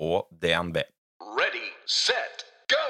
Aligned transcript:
og 0.00 0.26
DNB. 0.42 0.80
Ready, 1.22 1.68
set, 1.86 2.44
go! 2.70 2.82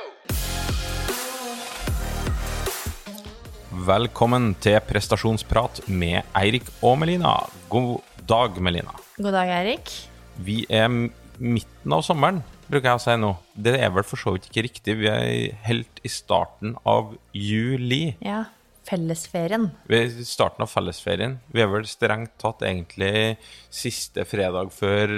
Velkommen 3.85 4.55
til 4.65 4.79
prestasjonsprat 4.89 5.83
med 5.89 6.23
Eirik 6.39 6.71
og 6.81 6.97
Melina. 7.03 7.37
God 7.69 8.01
dag, 8.29 8.57
Melina. 8.63 8.95
God 9.19 9.37
dag, 9.37 9.53
Eirik. 9.61 9.93
Vi 10.41 10.65
er 10.73 10.89
midten 10.89 11.93
av 11.93 12.05
sommeren, 12.07 12.41
bruker 12.71 12.95
jeg 12.95 13.01
å 13.01 13.05
si 13.05 13.17
nå. 13.21 13.35
Det 13.53 13.77
er 13.77 13.93
vel 13.93 14.07
for 14.09 14.21
så 14.21 14.35
vidt 14.35 14.49
ikke 14.49 14.65
riktig. 14.71 14.99
Vi 15.03 15.11
er 15.11 15.59
helt 15.69 16.01
i 16.07 16.13
starten 16.13 16.79
av 16.89 17.13
juli. 17.37 18.15
Ja, 18.25 18.47
fellesferien. 18.89 19.69
Vi 19.91 19.99
er 19.99 20.13
starten 20.29 20.65
av 20.65 20.71
fellesferien. 20.73 21.39
Vi 21.55 21.63
er 21.65 21.71
vel 21.73 21.87
strengt 21.89 22.37
tatt 22.43 22.63
egentlig 22.67 23.37
siste 23.73 24.25
fredag 24.29 24.71
før 24.75 25.15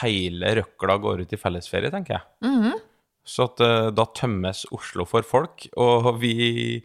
hele 0.00 0.54
røkla 0.60 0.96
går 1.02 1.24
ut 1.24 1.36
i 1.36 1.40
fellesferie, 1.40 1.92
tenker 1.92 2.18
jeg. 2.18 2.72
Så 3.30 3.46
at 3.50 3.60
eh, 3.62 3.90
da 3.94 4.06
tømmes 4.16 4.64
Oslo 4.74 5.04
for 5.06 5.22
folk, 5.26 5.68
og 5.78 6.08
vi, 6.22 6.80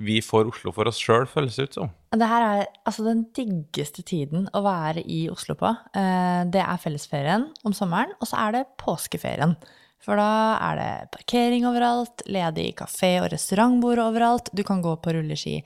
vi 0.00 0.20
får 0.24 0.48
Oslo 0.52 0.72
for 0.72 0.88
oss 0.88 1.00
sjøl, 1.02 1.26
føles 1.28 1.58
det 1.58 1.66
ut 1.68 1.78
som. 1.80 1.90
Det 2.14 2.28
her 2.30 2.44
er 2.46 2.66
altså 2.86 3.04
den 3.04 3.24
diggeste 3.34 4.04
tiden 4.06 4.46
å 4.54 4.62
være 4.64 5.02
i 5.04 5.24
Oslo 5.32 5.56
på. 5.58 5.74
Eh, 5.98 6.44
Det 6.54 6.62
er 6.62 6.80
fellesferien 6.80 7.48
om 7.66 7.74
sommeren, 7.76 8.14
og 8.20 8.30
så 8.30 8.38
er 8.46 8.56
det 8.60 8.68
påskeferien. 8.80 9.56
For 10.04 10.20
da 10.20 10.30
er 10.60 10.80
det 10.80 11.10
parkering 11.14 11.64
overalt, 11.68 12.24
ledig 12.28 12.74
kafé- 12.76 13.22
og 13.22 13.30
restaurantbord 13.32 14.02
overalt. 14.04 14.50
Du 14.52 14.62
kan 14.66 14.82
gå 14.84 14.92
på 15.00 15.14
rulleski 15.16 15.62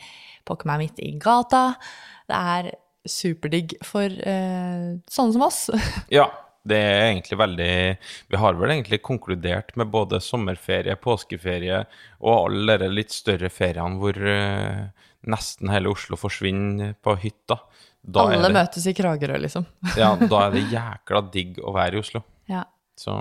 pokker 0.49 0.71
meg 0.71 0.85
midt 0.85 1.01
i 1.05 1.15
gata. 1.21 1.73
Det 2.29 2.43
er 2.57 2.71
superdigg 3.09 3.79
for 3.87 4.07
eh, 4.07 4.99
sånne 5.11 5.35
som 5.35 5.49
oss. 5.49 5.65
Ja, 6.19 6.29
det 6.69 6.77
er 6.77 7.03
egentlig 7.07 7.39
veldig 7.41 7.73
Vi 8.29 8.41
har 8.43 8.57
vel 8.59 8.73
egentlig 8.75 9.01
konkludert 9.05 9.75
med 9.79 9.91
både 9.93 10.21
sommerferie, 10.21 10.97
påskeferie 11.01 11.83
og 12.21 12.33
alle 12.35 12.79
de 12.83 12.91
litt 12.93 13.15
større 13.15 13.51
feriene 13.53 14.01
hvor 14.01 14.19
eh, 14.19 14.89
nesten 15.29 15.73
hele 15.73 15.93
Oslo 15.93 16.19
forsvinner 16.21 16.95
på 17.03 17.17
hytta. 17.23 17.59
Da 18.09 18.25
Alle 18.29 18.49
det, 18.49 18.57
møtes 18.57 18.87
i 18.89 18.95
Kragerø, 18.97 19.39
liksom. 19.43 19.67
Ja, 19.99 20.15
da 20.31 20.47
er 20.47 20.57
det 20.57 20.67
jækla 20.73 21.25
digg 21.33 21.63
å 21.63 21.75
være 21.77 21.99
i 21.99 22.03
Oslo. 22.05 22.23
Ja. 22.49 22.65
Så 22.99 23.15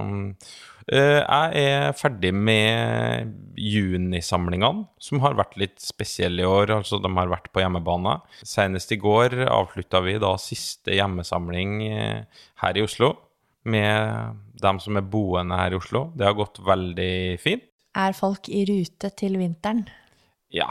jeg 0.87 1.63
er 1.67 1.95
ferdig 1.99 2.31
med 2.31 3.33
junisamlingene, 3.59 4.85
som 5.03 5.19
har 5.23 5.35
vært 5.35 5.57
litt 5.59 5.81
spesielle 5.83 6.45
i 6.45 6.47
år. 6.47 6.71
Altså, 6.77 7.01
de 7.03 7.11
har 7.17 7.31
vært 7.31 7.49
på 7.51 7.63
hjemmebane. 7.63 8.17
Senest 8.47 8.93
i 8.95 8.99
går 9.01 9.35
avslutta 9.49 10.01
vi 10.05 10.15
da 10.23 10.33
siste 10.39 10.95
hjemmesamling 10.95 11.79
eh, 11.89 12.43
her 12.63 12.79
i 12.79 12.85
Oslo 12.85 13.13
med 13.67 14.37
dem 14.61 14.79
som 14.79 14.97
er 14.97 15.07
boende 15.11 15.57
her 15.59 15.75
i 15.75 15.79
Oslo. 15.79 16.07
Det 16.15 16.27
har 16.27 16.37
gått 16.37 16.61
veldig 16.63 17.15
fint. 17.43 17.67
Er 17.97 18.13
folk 18.15 18.47
i 18.53 18.63
rute 18.69 19.09
til 19.17 19.39
vinteren? 19.41 19.87
Ja, 20.53 20.69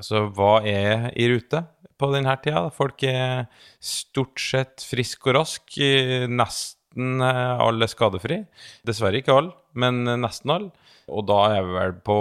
altså 0.00 0.26
hva 0.34 0.56
er 0.66 1.10
i 1.14 1.28
rute 1.30 1.62
på 2.00 2.08
denne 2.14 2.34
tida? 2.42 2.64
Folk 2.74 3.04
er 3.06 3.46
stort 3.78 4.40
sett 4.42 4.84
friske 4.88 5.30
og 5.30 5.36
raske, 5.38 5.90
nesten 6.92 7.20
eh, 7.20 7.60
alle 7.60 7.88
skadefri. 7.88 8.44
Dessverre 8.84 9.20
ikke 9.20 9.36
alle, 9.36 9.52
men 9.74 10.04
nesten 10.20 10.50
alle. 10.50 10.70
Og 11.08 11.26
da 11.26 11.56
er 11.56 11.64
vi 11.66 11.72
vel 11.74 11.94
på 12.04 12.16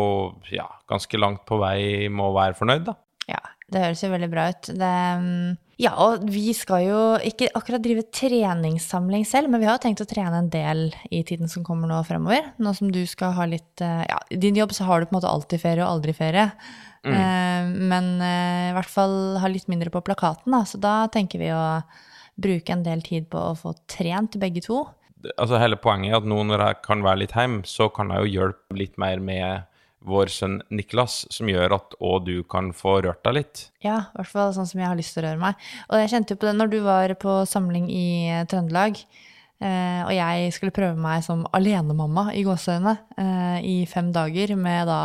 ja, 0.52 0.68
ganske 0.90 1.18
langt 1.18 1.46
på 1.46 1.60
vei 1.62 2.10
med 2.10 2.26
å 2.26 2.36
være 2.36 2.58
fornøyd, 2.58 2.86
da. 2.88 2.96
Ja, 3.30 3.42
det 3.72 3.84
høres 3.84 4.02
jo 4.04 4.10
veldig 4.12 4.30
bra 4.32 4.48
ut. 4.50 4.72
Det, 4.74 4.94
mm, 5.22 5.58
ja, 5.82 5.94
og 6.02 6.26
vi 6.30 6.52
skal 6.58 6.84
jo 6.88 7.02
ikke 7.24 7.52
akkurat 7.56 7.84
drive 7.84 8.04
treningssamling 8.12 9.24
selv, 9.26 9.52
men 9.52 9.62
vi 9.62 9.70
har 9.70 9.78
jo 9.78 9.84
tenkt 9.86 10.04
å 10.04 10.10
trene 10.10 10.42
en 10.42 10.50
del 10.52 10.88
i 11.12 11.22
tiden 11.24 11.52
som 11.52 11.64
kommer 11.64 11.88
nå 11.92 12.02
fremover. 12.08 12.52
Nå 12.58 12.74
som 12.78 12.92
du 12.92 13.04
skal 13.10 13.36
ha 13.38 13.48
litt 13.50 13.84
eh, 13.84 14.06
Ja, 14.10 14.20
i 14.30 14.40
din 14.42 14.58
jobb 14.58 14.74
så 14.76 14.90
har 14.90 15.00
du 15.00 15.08
på 15.08 15.16
en 15.16 15.22
måte 15.22 15.32
alltid 15.32 15.62
ferie 15.62 15.86
og 15.86 16.00
aldri 16.00 16.18
ferie. 16.18 16.50
Eh, 17.02 17.66
men 17.66 18.14
eh, 18.22 18.70
i 18.70 18.76
hvert 18.78 18.92
fall 18.92 19.38
ha 19.42 19.50
litt 19.50 19.70
mindre 19.72 19.94
på 19.94 20.04
plakaten, 20.06 20.54
da. 20.54 20.66
Så 20.66 20.82
da 20.82 21.06
tenker 21.14 21.42
vi 21.42 21.54
å 21.54 21.64
bruke 22.44 22.74
en 22.74 22.86
del 22.86 23.04
tid 23.06 23.30
på 23.32 23.40
å 23.52 23.58
få 23.58 23.76
trent 23.92 24.38
begge 24.42 24.64
to. 24.66 24.84
Altså 25.36 25.60
Hele 25.62 25.78
poenget 25.78 26.16
er 26.16 26.22
at 26.22 26.30
nå 26.30 26.40
når 26.50 26.64
jeg 26.66 26.80
kan 26.88 27.04
være 27.06 27.24
litt 27.24 27.36
hjemme, 27.38 27.66
så 27.70 27.90
kan 27.94 28.10
jeg 28.14 28.26
jo 28.26 28.40
hjelpe 28.40 28.78
litt 28.80 28.98
mer 29.02 29.22
med 29.22 29.68
vår 30.02 30.32
sønn 30.34 30.62
Niklas, 30.74 31.26
som 31.30 31.50
gjør 31.50 31.76
at 31.78 31.96
òg 32.02 32.26
du 32.26 32.36
kan 32.50 32.72
få 32.74 32.98
rørt 33.06 33.22
deg 33.28 33.38
litt. 33.38 33.66
Ja, 33.86 34.08
i 34.10 34.18
hvert 34.18 34.32
fall 34.32 34.56
sånn 34.56 34.70
som 34.70 34.82
jeg 34.82 34.90
har 34.90 34.98
lyst 34.98 35.14
til 35.14 35.24
å 35.24 35.28
røre 35.30 35.42
meg. 35.44 35.68
Og 35.90 36.02
jeg 36.02 36.14
kjente 36.16 36.34
jo 36.34 36.42
på 36.42 36.50
det 36.50 36.56
når 36.58 36.72
du 36.72 36.80
var 36.86 37.14
på 37.22 37.36
samling 37.50 37.86
i 37.94 38.08
Trøndelag, 38.50 38.98
eh, 39.62 40.02
og 40.08 40.14
jeg 40.16 40.56
skulle 40.58 40.74
prøve 40.74 40.98
meg 40.98 41.22
som 41.28 41.46
alenemamma 41.54 42.32
i 42.34 42.42
gåseøynene 42.48 42.98
eh, 43.22 43.58
i 43.62 43.78
fem 43.90 44.10
dager 44.16 44.56
med 44.58 44.90
da 44.90 45.02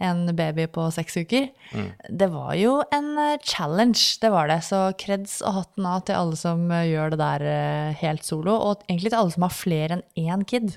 en 0.00 0.24
baby 0.36 0.66
på 0.70 0.86
seks 0.94 1.18
uker. 1.18 1.48
Det 2.08 2.28
var 2.32 2.54
jo 2.58 2.78
en 2.94 3.10
eh, 3.18 3.38
challenge, 3.42 4.18
det 4.22 4.30
var 4.32 4.50
det. 4.50 4.60
Så 4.66 4.80
kreds 5.00 5.38
og 5.42 5.56
hatten 5.60 5.88
av 5.88 6.04
til 6.06 6.18
alle 6.18 6.38
som 6.38 6.66
eh, 6.74 6.88
gjør 6.92 7.14
det 7.14 7.20
der 7.22 7.46
eh, 7.52 8.00
helt 8.02 8.26
solo, 8.26 8.54
og 8.54 8.84
egentlig 8.88 9.12
til 9.12 9.20
alle 9.20 9.34
som 9.34 9.46
har 9.46 9.56
flere 9.56 9.98
enn 9.98 10.04
én 10.18 10.44
kid. 10.48 10.76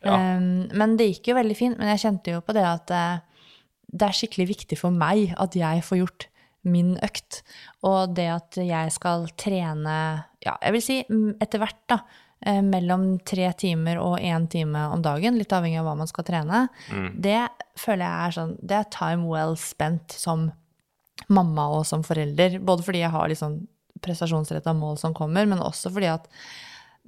Ja. 0.00 0.16
Um, 0.16 0.70
men 0.72 0.96
det 0.96 1.10
gikk 1.10 1.30
jo 1.30 1.38
veldig 1.38 1.58
fint. 1.58 1.78
Men 1.78 1.92
jeg 1.92 2.04
kjente 2.06 2.34
jo 2.34 2.42
på 2.44 2.56
det 2.56 2.64
at 2.64 2.90
det 3.90 4.06
er 4.06 4.16
skikkelig 4.16 4.46
viktig 4.54 4.78
for 4.80 4.94
meg 4.94 5.34
at 5.38 5.56
jeg 5.58 5.84
får 5.84 6.00
gjort 6.00 6.26
min 6.66 6.94
økt. 7.04 7.42
Og 7.86 8.16
det 8.16 8.28
at 8.32 8.58
jeg 8.60 8.94
skal 8.94 9.28
trene, 9.40 9.96
ja, 10.44 10.56
jeg 10.56 10.76
vil 10.76 10.84
si 10.84 10.98
mm, 11.08 11.38
etter 11.42 11.62
hvert, 11.62 11.80
da. 11.90 12.02
Eh, 12.46 12.62
Mellom 12.62 13.18
tre 13.26 13.52
timer 13.52 14.00
og 14.02 14.18
én 14.20 14.48
time 14.50 14.86
om 14.94 15.02
dagen, 15.02 15.38
litt 15.38 15.52
avhengig 15.52 15.80
av 15.80 15.88
hva 15.88 15.96
man 15.98 16.10
skal 16.10 16.24
trene. 16.24 16.68
Det 17.14 17.42
føler 17.80 18.04
jeg 18.06 18.26
er 18.26 18.36
sånn 18.38 18.56
Det 18.62 18.78
er 18.78 18.90
time 18.94 19.28
well 19.30 19.56
spent 19.56 20.12
som 20.12 20.50
mamma 21.28 21.68
og 21.78 21.86
som 21.86 22.02
forelder. 22.06 22.58
Både 22.64 22.82
fordi 22.86 23.04
jeg 23.04 23.12
har 23.12 23.28
liksom 23.28 23.60
sånn 23.60 23.68
prestasjonsretta 24.00 24.72
mål 24.72 24.96
som 24.98 25.12
kommer, 25.12 25.44
men 25.46 25.60
også 25.60 25.90
fordi 25.92 26.08
at 26.08 26.28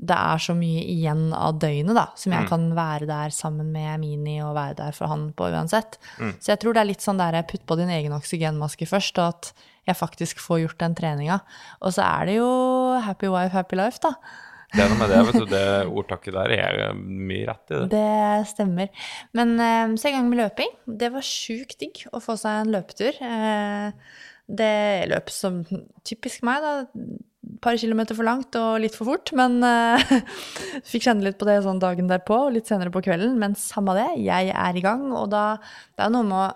det 0.03 0.17
er 0.17 0.41
så 0.41 0.55
mye 0.57 0.81
igjen 0.89 1.33
av 1.37 1.59
døgnet 1.61 1.95
da, 1.95 2.07
som 2.17 2.33
jeg 2.33 2.49
kan 2.49 2.63
være 2.75 3.07
der 3.07 3.31
sammen 3.31 3.69
med 3.75 4.01
Mini 4.01 4.39
og 4.43 4.55
være 4.57 4.75
der 4.79 4.93
for 4.97 5.07
han 5.13 5.29
på 5.37 5.51
uansett. 5.53 5.99
Så 6.41 6.53
jeg 6.53 6.61
tror 6.63 6.75
det 6.75 6.81
er 6.83 6.89
litt 6.89 7.05
sånn 7.05 7.21
der 7.21 7.37
jeg 7.37 7.47
putter 7.51 7.69
på 7.69 7.77
din 7.79 7.93
egen 7.93 8.13
oksygenmaske 8.17 8.89
først, 8.89 9.21
og 9.21 9.29
at 9.37 9.53
jeg 9.87 9.99
faktisk 9.99 10.41
får 10.41 10.63
gjort 10.63 10.79
den 10.81 10.97
treninga. 10.99 11.41
Og 11.85 11.93
så 11.93 12.03
er 12.07 12.27
det 12.27 12.39
jo 12.39 12.49
happy 13.05 13.29
wife, 13.29 13.53
happy 13.53 13.77
life, 13.77 14.01
da. 14.03 14.15
Det 14.73 14.83
er 14.83 14.91
noe 14.91 14.99
med 15.01 15.13
det, 15.13 15.21
vet 15.29 15.39
du. 15.39 15.47
Det 15.53 15.65
ordtaket 15.93 16.37
der 16.37 16.55
er 16.57 16.83
mye 16.97 17.47
rett 17.51 17.73
i 17.73 17.81
det. 17.83 17.89
Det 17.93 18.51
stemmer. 18.53 19.07
Men 19.37 19.57
så 20.01 20.09
i 20.09 20.15
gang 20.17 20.29
med 20.31 20.41
løping. 20.41 20.73
Det 20.87 21.13
var 21.13 21.27
sjukt 21.27 21.79
digg 21.83 22.05
å 22.13 22.23
få 22.25 22.39
seg 22.41 22.63
en 22.63 22.73
løpetur. 22.73 23.19
Eh, 23.21 24.23
det 24.53 25.09
løp 25.11 25.31
som 25.33 25.61
typisk 26.07 26.43
meg, 26.47 26.65
da. 26.65 26.73
Et 27.43 27.61
par 27.63 27.77
kilometer 27.79 28.17
for 28.19 28.27
langt 28.27 28.57
og 28.59 28.81
litt 28.83 28.97
for 28.97 29.07
fort, 29.07 29.33
men 29.39 29.61
uh, 29.63 30.03
fikk 30.91 31.09
kjenne 31.09 31.27
litt 31.27 31.39
på 31.41 31.47
det 31.47 31.61
sånn 31.65 31.81
dagen 31.83 32.11
derpå 32.11 32.37
og 32.47 32.53
litt 32.57 32.71
senere 32.71 32.93
på 32.95 33.03
kvelden. 33.07 33.37
Men 33.39 33.57
samme 33.59 33.97
det, 33.99 34.09
jeg 34.23 34.51
er 34.51 34.79
i 34.79 34.85
gang, 34.85 35.09
og 35.15 35.31
da 35.35 35.47
Det 35.97 36.07
er 36.07 36.15
noe 36.15 36.29
med 36.29 36.39
å 36.43 36.51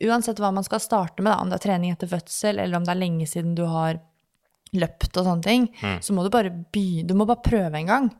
Uansett 0.00 0.38
hva 0.40 0.48
man 0.48 0.64
skal 0.64 0.80
starte 0.80 1.20
med, 1.20 1.28
da, 1.28 1.42
om 1.42 1.50
det 1.50 1.58
er 1.58 1.64
trening 1.66 1.90
etter 1.92 2.08
fødsel, 2.08 2.56
eller 2.56 2.78
om 2.78 2.86
det 2.86 2.94
er 2.94 3.00
lenge 3.02 3.26
siden 3.28 3.50
du 3.52 3.66
har 3.68 3.98
løpt 4.78 5.16
og 5.18 5.24
sånne 5.26 5.42
ting, 5.42 5.68
så 6.00 6.14
må 6.14 6.22
du 6.22 6.30
bare 6.30 6.50
begynne 6.52 7.08
Du 7.08 7.14
må 7.18 7.26
bare 7.26 7.42
prøve 7.42 7.74
en 7.80 7.86
gang. 7.90 8.10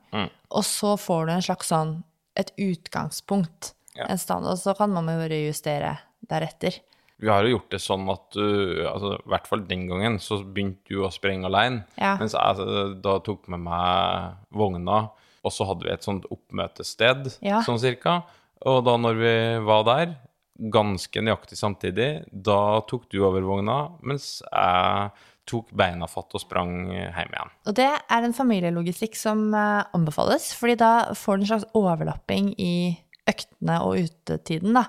Og 0.51 0.65
så 0.67 0.97
får 0.99 1.27
du 1.27 1.33
en 1.37 1.43
slags 1.47 1.69
sånn 1.71 1.93
et 2.39 2.51
utgangspunkt. 2.59 3.75
Ja. 3.97 4.07
En 4.09 4.19
standard, 4.19 4.55
og 4.55 4.59
så 4.63 4.75
kan 4.79 4.91
man 4.95 5.07
bare 5.07 5.41
justere 5.47 5.97
deretter. 6.31 6.79
Vi 7.21 7.29
har 7.29 7.45
jo 7.45 7.57
gjort 7.57 7.71
det 7.75 7.81
sånn 7.85 8.07
at 8.09 8.23
du, 8.33 8.81
altså, 8.89 9.11
i 9.19 9.29
hvert 9.29 9.49
fall 9.51 9.65
den 9.69 9.83
gangen, 9.91 10.17
så 10.23 10.39
begynte 10.41 10.89
du 10.89 11.03
å 11.05 11.11
sprenge 11.13 11.45
alene. 11.51 11.83
Ja. 12.01 12.15
Mens 12.21 12.33
jeg 12.33 12.41
altså, 12.41 12.95
da 13.03 13.19
tok 13.27 13.49
med 13.53 13.61
meg 13.67 14.39
vogna, 14.57 15.11
og 15.45 15.53
så 15.53 15.67
hadde 15.69 15.85
vi 15.85 15.93
et 15.93 16.07
sånt 16.07 16.25
oppmøtested, 16.33 17.35
Ja. 17.45 17.61
sånn 17.67 17.81
cirka. 17.83 18.23
Og 18.65 18.85
da 18.85 18.97
når 18.97 19.21
vi 19.21 19.35
var 19.67 19.85
der, 19.85 20.17
ganske 20.61 21.21
nøyaktig 21.25 21.57
samtidig, 21.57 22.09
da 22.33 22.81
tok 22.89 23.07
du 23.11 23.23
over 23.25 23.41
vogna, 23.45 23.79
mens 24.05 24.43
jeg 24.45 25.11
tok 25.51 25.71
beina 25.77 26.07
fatt 26.11 26.35
og 26.37 26.43
sprang 26.43 26.75
hjem 26.93 27.35
igjen. 27.35 27.55
Og 27.69 27.77
det 27.79 27.89
er 27.91 28.27
en 28.27 28.37
familielogistikk 28.37 29.19
som 29.19 29.49
eh, 29.57 29.87
anbefales, 29.97 30.53
fordi 30.57 30.79
da 30.81 30.93
får 31.19 31.39
du 31.39 31.45
en 31.45 31.51
slags 31.55 31.71
overlapping 31.79 32.53
i 32.59 32.75
øktene 33.31 33.81
og 33.85 34.05
utetiden, 34.07 34.77
da. 34.79 34.87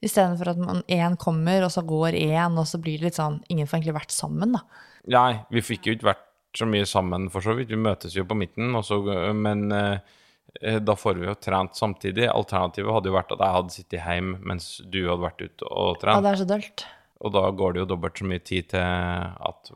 Istedenfor 0.00 0.54
at 0.54 0.60
man 0.60 0.84
én 0.88 1.16
kommer, 1.20 1.66
og 1.66 1.72
så 1.74 1.84
går 1.84 2.16
én, 2.16 2.56
og 2.56 2.68
så 2.68 2.80
blir 2.80 3.00
det 3.00 3.10
litt 3.10 3.18
sånn 3.18 3.42
Ingen 3.52 3.68
får 3.68 3.80
egentlig 3.80 3.98
vært 3.98 4.14
sammen, 4.16 4.56
da. 4.56 4.64
Nei, 5.12 5.42
vi 5.52 5.64
fikk 5.64 5.88
jo 5.88 5.96
ikke 5.96 6.10
vært 6.12 6.26
så 6.56 6.66
mye 6.66 6.86
sammen, 6.88 7.28
for 7.32 7.44
så 7.44 7.54
vidt. 7.56 7.70
Vi 7.70 7.78
møtes 7.80 8.16
jo 8.16 8.24
på 8.28 8.36
midten, 8.38 8.72
og 8.78 8.86
så, 8.86 8.98
men 9.36 9.68
eh, 9.76 10.80
da 10.80 10.96
får 10.98 11.20
vi 11.20 11.28
jo 11.28 11.36
trent 11.38 11.76
samtidig. 11.78 12.26
Alternativet 12.32 12.96
hadde 12.96 13.12
jo 13.12 13.18
vært 13.18 13.36
at 13.36 13.44
jeg 13.44 13.56
hadde 13.58 13.76
sittet 13.76 14.00
hjemme 14.00 14.40
mens 14.50 14.72
du 14.82 15.02
hadde 15.04 15.22
vært 15.26 15.44
ute 15.44 15.68
og 15.70 16.00
trent. 16.02 16.16
Ja, 16.16 16.24
det 16.24 16.32
er 16.32 16.42
så 16.42 16.48
dølt. 16.48 16.86
Og 17.20 17.34
da 17.36 17.44
går 17.52 17.74
det 17.74 17.82
jo 17.82 17.90
dobbelt 17.92 18.20
så 18.20 18.26
mye 18.28 18.42
tid 18.42 18.70
til 18.72 18.80
at 18.80 19.72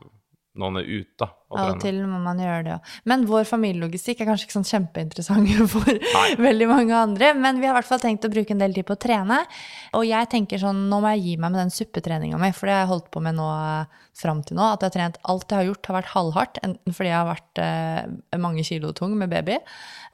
noen 0.59 0.79
er 0.79 0.87
ute 0.87 1.19
da, 1.19 1.27
og 1.51 1.57
Av 1.59 1.69
og 1.73 1.81
til 1.83 1.97
må 2.07 2.19
man 2.23 2.39
gjøre 2.39 2.63
det, 2.65 2.75
ja. 2.75 3.01
Men 3.11 3.25
vår 3.27 3.43
familielogistikk 3.49 4.21
er 4.21 4.29
kanskje 4.29 4.47
ikke 4.47 4.55
sånn 4.57 4.67
kjempeinteressant 4.69 5.51
for 5.73 5.89
Nei. 5.89 6.27
veldig 6.39 6.67
mange 6.69 6.95
andre. 6.95 7.33
Men 7.37 7.59
vi 7.59 7.67
har 7.67 7.75
i 7.75 7.77
hvert 7.79 7.89
fall 7.89 8.01
tenkt 8.03 8.27
å 8.27 8.31
bruke 8.31 8.55
en 8.55 8.63
del 8.63 8.75
tid 8.75 8.87
på 8.87 8.95
å 8.95 9.01
trene. 9.05 9.41
Og 9.99 10.05
jeg 10.07 10.31
tenker 10.31 10.61
sånn, 10.61 10.85
nå 10.91 11.01
må 11.03 11.11
jeg 11.15 11.25
gi 11.25 11.35
meg 11.37 11.53
med 11.53 11.61
den 11.65 11.73
suppetreninga 11.75 12.39
mi, 12.41 12.51
for 12.55 12.71
det 12.71 12.77
har 12.77 12.85
jeg 12.85 12.91
holdt 12.93 13.11
på 13.13 13.23
med 13.25 13.37
nå 13.39 13.49
eh, 13.51 14.05
fram 14.19 14.43
til 14.47 14.59
nå. 14.59 14.69
At 14.71 14.83
jeg 14.85 14.91
har 14.91 14.97
trent 14.97 15.19
alt 15.33 15.51
jeg 15.51 15.61
har 15.61 15.69
gjort, 15.71 15.91
har 15.91 15.99
vært 15.99 16.13
halvhardt. 16.15 16.61
Enten 16.67 16.97
fordi 16.97 17.11
jeg 17.11 17.19
har 17.19 17.31
vært 17.33 17.63
eh, 17.65 18.39
mange 18.47 18.65
kilo 18.67 18.95
tung 18.95 19.17
med 19.19 19.31
baby. 19.35 19.59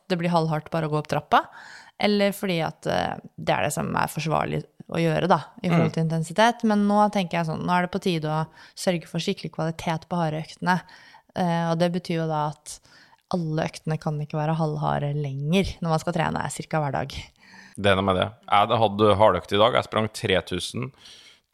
Det 0.10 0.20
blir 0.20 0.34
halvhardt 0.34 0.74
bare 0.74 0.90
å 0.90 0.94
gå 0.94 1.00
opp 1.02 1.12
trappa. 1.12 1.46
Eller 2.02 2.34
fordi 2.34 2.58
at 2.66 2.88
eh, 2.90 3.18
det 3.38 3.54
er 3.54 3.68
det 3.68 3.74
som 3.76 3.92
er 3.94 4.10
forsvarlig 4.10 4.64
å 4.92 5.00
gjøre, 5.02 5.28
da, 5.32 5.40
i 5.64 5.70
forhold 5.72 5.94
til 5.96 6.04
intensitet. 6.06 6.64
Men 6.68 6.86
nå 6.90 7.00
tenker 7.14 7.40
jeg 7.40 7.50
sånn, 7.50 7.64
nå 7.68 7.74
er 7.76 7.88
det 7.88 7.94
på 7.94 8.02
tide 8.04 8.32
å 8.32 8.42
sørge 8.76 9.08
for 9.10 9.24
skikkelig 9.24 9.54
kvalitet 9.56 10.08
på 10.12 10.20
harde 10.20 10.42
øktene. 10.44 10.80
Eh, 11.36 11.68
og 11.72 11.78
det 11.80 11.92
betyr 11.96 12.22
jo 12.22 12.28
da 12.30 12.50
at 12.52 12.78
alle 13.32 13.64
øktene 13.70 13.96
kan 14.02 14.18
ikke 14.20 14.36
være 14.40 14.58
halvharde 14.60 15.14
lenger 15.16 15.70
når 15.80 15.94
man 15.94 16.02
skal 16.04 16.16
trene 16.18 16.44
ca. 16.52 16.82
hver 16.84 16.96
dag. 16.98 17.16
Det 17.80 17.92
er 17.92 17.96
noe 17.96 18.08
med 18.10 18.20
det. 18.20 18.28
Jeg 18.52 18.82
hadde 18.84 19.14
hardøkt 19.22 19.54
i 19.56 19.62
dag. 19.62 19.78
Jeg 19.80 19.88
sprang 19.88 20.10
3000, 20.12 20.90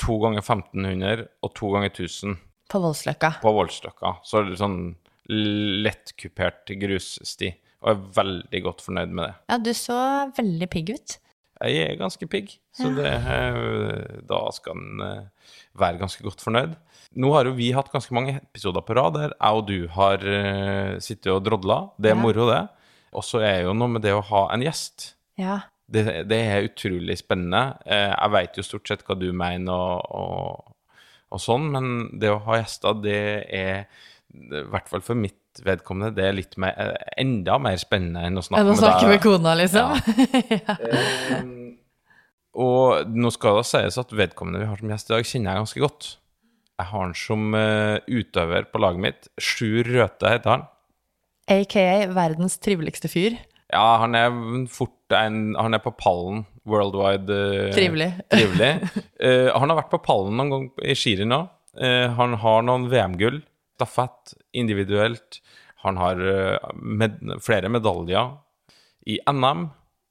to 0.01 0.18
ganger 0.24 0.42
1500 0.42 1.28
og 1.45 1.54
to 1.57 1.69
ganger 1.74 1.94
1000 1.94 2.38
På 2.68 2.81
Voldsløkka. 2.83 3.36
på 3.42 3.54
Voldsløkka. 3.54 4.18
Så 4.25 4.42
det 4.50 4.57
sånn 4.60 4.95
lettkupert 5.30 6.74
grussti. 6.81 7.54
Og 7.86 7.92
er 7.94 8.04
veldig 8.18 8.62
godt 8.66 8.83
fornøyd 8.86 9.13
med 9.13 9.28
det. 9.28 9.33
Ja, 9.51 9.57
du 9.62 9.72
så 9.78 9.98
veldig 10.38 10.69
pigg 10.74 10.90
ut. 10.95 11.18
Jeg 11.57 11.88
er 11.88 11.98
ganske 12.00 12.27
pigg, 12.30 12.51
så 12.75 12.92
det, 12.94 13.09
eh, 13.09 14.19
da 14.30 14.39
skal 14.54 14.77
en 14.77 15.01
eh, 15.01 15.54
være 15.80 16.00
ganske 16.01 16.24
godt 16.25 16.44
fornøyd. 16.45 16.75
Nå 17.18 17.31
har 17.33 17.48
jo 17.50 17.56
vi 17.57 17.71
hatt 17.74 17.89
ganske 17.94 18.13
mange 18.13 18.36
episoder 18.38 18.83
på 18.86 18.94
rad 18.98 19.15
der 19.18 19.31
jeg 19.33 19.57
og 19.62 19.63
du 19.69 19.88
har 19.95 20.21
uh, 20.21 20.98
sittet 21.01 21.31
og 21.33 21.42
drodla. 21.45 21.77
Det 21.98 22.12
er 22.12 22.15
Ja. 22.18 22.21
moro, 22.21 22.45
det. 22.51 22.68
Og 23.15 23.24
så 23.24 23.39
er 23.42 23.63
jo 23.63 23.74
noe 23.74 23.88
med 23.95 24.04
det 24.04 24.12
å 24.13 24.21
ha 24.21 24.44
en 24.54 24.62
gjest. 24.62 25.15
Ja. 25.39 25.62
Det, 25.89 26.04
det 26.27 26.38
er 26.51 26.68
utrolig 26.68 27.15
spennende. 27.18 27.80
Jeg 27.88 28.31
veit 28.36 28.57
jo 28.59 28.65
stort 28.68 28.88
sett 28.92 29.06
hva 29.07 29.15
du 29.18 29.31
mener 29.31 29.71
og, 29.71 30.04
og, 30.12 30.75
og 31.31 31.39
sånn, 31.42 31.69
men 31.71 32.19
det 32.19 32.30
å 32.33 32.42
ha 32.44 32.59
gjester, 32.59 33.00
det 33.01 33.21
er 33.48 33.86
i 34.36 34.63
hvert 34.68 34.89
fall 34.92 35.01
for 35.01 35.15
mitt 35.15 35.39
vedkommende, 35.65 36.15
det 36.18 36.25
er 36.27 36.36
litt 36.38 36.57
mer, 36.62 36.74
eh, 36.77 37.09
enda 37.21 37.57
mer 37.62 37.77
spennende 37.81 38.25
enn 38.27 38.38
å 38.39 38.44
snakke 38.45 38.62
Enn 38.62 38.71
å 38.71 38.75
med 38.75 38.81
snakke 38.83 39.06
deg. 39.06 39.09
med 39.13 39.21
kona, 39.24 39.56
liksom. 39.57 39.88
Og 42.57 43.12
nå 43.13 43.30
skal 43.36 43.59
det 43.59 43.68
sies 43.69 44.00
at 44.01 44.13
vedkommende 44.18 44.63
vi 44.63 44.69
har 44.69 44.80
som 44.81 44.89
gjest 44.94 45.12
i 45.12 45.13
dag, 45.13 45.27
kjenner 45.30 45.51
jeg 45.51 45.62
ganske 45.63 45.83
godt. 45.83 46.07
Jeg 46.77 46.89
har 46.92 47.04
han 47.04 47.13
som 47.18 47.54
uh, 47.57 47.98
utøver 48.09 48.68
på 48.71 48.81
laget 48.81 49.04
mitt. 49.04 49.30
Sjur 49.42 49.86
Røthe 49.89 50.31
heter 50.33 50.54
han. 50.54 50.65
AKA 51.54 52.07
verdens 52.13 52.57
triveligste 52.62 53.09
fyr. 53.09 53.38
Ja, 53.71 53.98
han 54.01 54.15
er 54.15 54.31
fort 54.71 54.94
en 55.15 55.56
Han 55.59 55.75
er 55.75 55.81
på 55.83 55.92
pallen 56.00 56.45
worldwide. 56.68 57.30
Uh, 57.30 57.74
Trivelig. 57.75 58.12
trivelig. 58.33 58.71
Uh, 59.21 59.54
han 59.54 59.69
har 59.69 59.81
vært 59.83 59.94
på 59.94 60.01
pallen 60.06 60.38
noen 60.39 60.54
gang 60.54 60.68
i 60.86 60.98
skirenn 60.98 61.38
òg. 61.38 61.54
han 61.77 62.31
har 62.42 62.63
noen 62.65 62.88
VM-gull. 62.89 63.44
Stafett, 63.77 64.33
individuelt. 64.57 65.39
Han 65.85 66.00
har 66.01 66.21
eh, 66.25 66.69
med, 66.74 67.19
flere 67.45 67.69
medaljer 67.69 68.33
i 69.07 69.19
NM. 69.29 69.68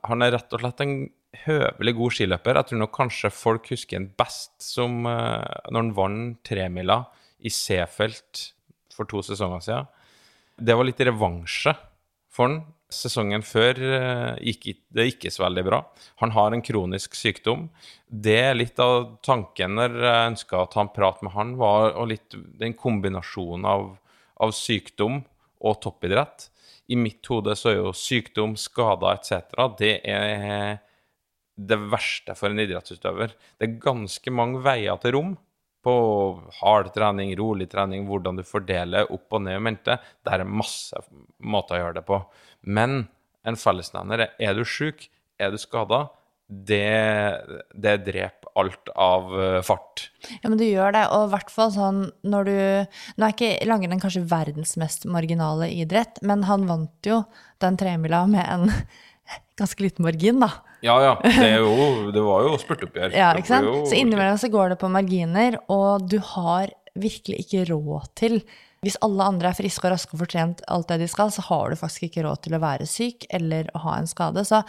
Han 0.07 0.23
er 0.23 0.37
rett 0.37 0.55
og 0.55 0.63
slett 0.63 0.83
en 0.85 0.99
høvelig 1.45 1.97
god 1.99 2.15
skiløper. 2.17 2.61
Jeg 2.61 2.71
tror 2.71 2.83
nok 2.85 2.95
kanskje 2.95 3.33
folk 3.35 3.69
husker 3.75 3.99
han 3.99 4.09
best 4.17 4.55
som 4.63 5.03
uh, 5.05 5.43
når 5.69 5.83
han 5.83 5.91
vant 5.97 6.39
tremila 6.47 7.01
i 7.45 7.53
C-felt 7.53 8.47
for 8.95 9.11
to 9.11 9.21
sesonger 9.27 9.65
siden. 9.65 9.91
Det 10.57 10.77
var 10.79 10.89
litt 10.89 11.03
revansje 11.05 11.75
for 12.33 12.49
han. 12.49 12.61
Sesongen 12.93 13.43
før 13.43 13.81
eh, 13.83 14.37
gikk 14.47 14.67
det 14.95 15.09
ikke 15.11 15.31
så 15.35 15.43
veldig 15.43 15.65
bra. 15.67 15.81
Han 16.23 16.33
har 16.37 16.55
en 16.55 16.63
kronisk 16.63 17.17
sykdom. 17.19 17.67
Det 18.07 18.37
er 18.45 18.59
litt 18.59 18.79
av 18.83 19.17
tanken 19.27 19.75
når 19.75 19.97
jeg 20.05 20.33
ønska 20.33 20.61
å 20.61 20.69
ta 20.71 20.85
en 20.85 20.93
prat 20.95 21.23
med 21.27 21.35
han, 21.35 21.57
var 21.59 21.97
og 21.99 22.13
litt 22.13 22.37
den 22.61 22.77
kombinasjonen 22.79 23.67
av, 23.67 23.89
av 24.39 24.55
sykdom 24.55 25.25
og 25.67 25.81
toppidrett. 25.83 26.51
I 26.87 26.99
mitt 27.01 27.27
hode 27.27 27.57
så 27.59 27.73
er 27.73 27.81
jo 27.81 27.97
sykdom, 27.97 28.55
skader 28.61 29.17
etc. 29.17 29.57
det 29.81 29.97
er 30.07 30.79
det 31.57 31.79
verste 31.91 32.37
for 32.39 32.53
en 32.53 32.63
idrettsutøver. 32.63 33.35
Det 33.59 33.67
er 33.67 33.81
ganske 33.83 34.31
mange 34.31 34.63
veier 34.63 35.01
til 35.03 35.17
rom 35.17 35.35
på 35.87 35.97
hard 36.59 36.91
trening, 36.95 37.31
rolig 37.39 37.69
trening, 37.71 38.07
hvordan 38.09 38.41
du 38.41 38.45
fordeler 38.47 39.11
opp 39.15 39.39
og 39.39 39.45
ned 39.47 39.61
i 39.61 39.65
mente. 39.69 39.99
Det 40.27 40.35
er 40.35 40.47
masse 40.49 40.99
måter 41.39 41.79
å 41.79 41.83
gjøre 41.85 42.01
det 42.01 42.07
på. 42.09 42.21
Men 42.67 43.05
en 43.47 43.59
fellesnevner 43.61 44.27
er 44.27 44.35
er 44.43 44.59
du 44.59 44.65
sjuk, 44.67 45.07
er 45.39 45.55
du 45.55 45.61
skada, 45.61 46.09
det, 46.47 47.39
det 47.75 47.97
dreper 48.07 48.53
alt 48.57 48.91
av 48.95 49.33
eh, 49.35 49.63
fart. 49.67 50.07
Ja, 50.41 50.49
men 50.49 50.59
du 50.61 50.65
gjør 50.65 50.95
det, 50.95 51.03
og 51.13 51.27
i 51.27 51.33
hvert 51.35 51.51
fall 51.53 51.73
sånn 51.75 51.99
når 52.25 52.47
du 52.49 52.55
Nå 53.19 53.27
er 53.27 53.35
ikke 53.35 53.67
langrenn 53.69 54.01
kanskje 54.01 54.25
verdens 54.31 54.77
mest 54.81 55.05
marginale 55.11 55.69
idrett, 55.75 56.23
men 56.23 56.47
han 56.49 56.69
vant 56.71 57.09
jo 57.09 57.25
den 57.63 57.77
tremila 57.81 58.25
med 58.31 58.47
en 58.47 58.71
ganske 59.57 59.83
liten 59.87 60.05
margin, 60.05 60.41
da. 60.43 60.51
Ja, 60.85 60.99
ja. 61.03 61.15
Det, 61.25 61.49
jo, 61.63 62.11
det 62.13 62.23
var 62.23 62.45
jo 62.47 62.55
spurtoppgjør. 62.61 63.15
Ja, 63.23 63.31
ikke 63.39 63.49
sant? 63.55 63.67
jo- 63.67 63.87
Så 63.89 63.97
innimellom 63.99 64.37
så 64.39 64.51
går 64.53 64.75
det 64.75 64.79
på 64.83 64.91
marginer, 64.93 65.57
og 65.73 66.07
du 66.13 66.19
har 66.35 66.71
virkelig 66.97 67.43
ikke 67.47 67.67
råd 67.73 68.07
til 68.17 68.39
Hvis 68.85 68.95
alle 69.03 69.25
andre 69.25 69.49
er 69.51 69.57
friske 69.57 69.85
og 69.89 69.91
raske 69.95 70.15
og 70.15 70.21
får 70.21 70.29
trent 70.31 70.61
alt 70.71 70.87
det 70.93 70.99
de 71.01 71.07
skal, 71.11 71.31
så 71.33 71.43
har 71.49 71.71
du 71.73 71.77
faktisk 71.81 72.05
ikke 72.07 72.23
råd 72.27 72.43
til 72.45 72.55
å 72.55 72.61
være 72.63 72.87
syk 72.87 73.25
eller 73.35 73.67
å 73.75 73.81
ha 73.83 73.95
en 73.99 74.07
skade. 74.07 74.45
Så 74.47 74.61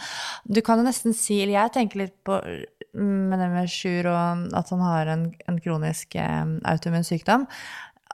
du 0.48 0.58
kan 0.64 0.80
jo 0.80 0.86
nesten 0.88 1.14
si 1.14 1.36
Eller 1.44 1.54
jeg 1.58 1.74
tenker 1.76 2.00
litt 2.02 2.16
på 2.26 2.40
med 2.98 3.38
det 3.38 3.48
med 3.52 3.68
Sjur 3.70 4.08
og 4.10 4.48
at 4.58 4.72
han 4.72 4.80
har 4.82 5.10
en, 5.12 5.26
en 5.46 5.58
kronisk 5.62 6.16
eh, 6.18 6.48
autoimmun 6.72 7.04
sykdom. 7.06 7.44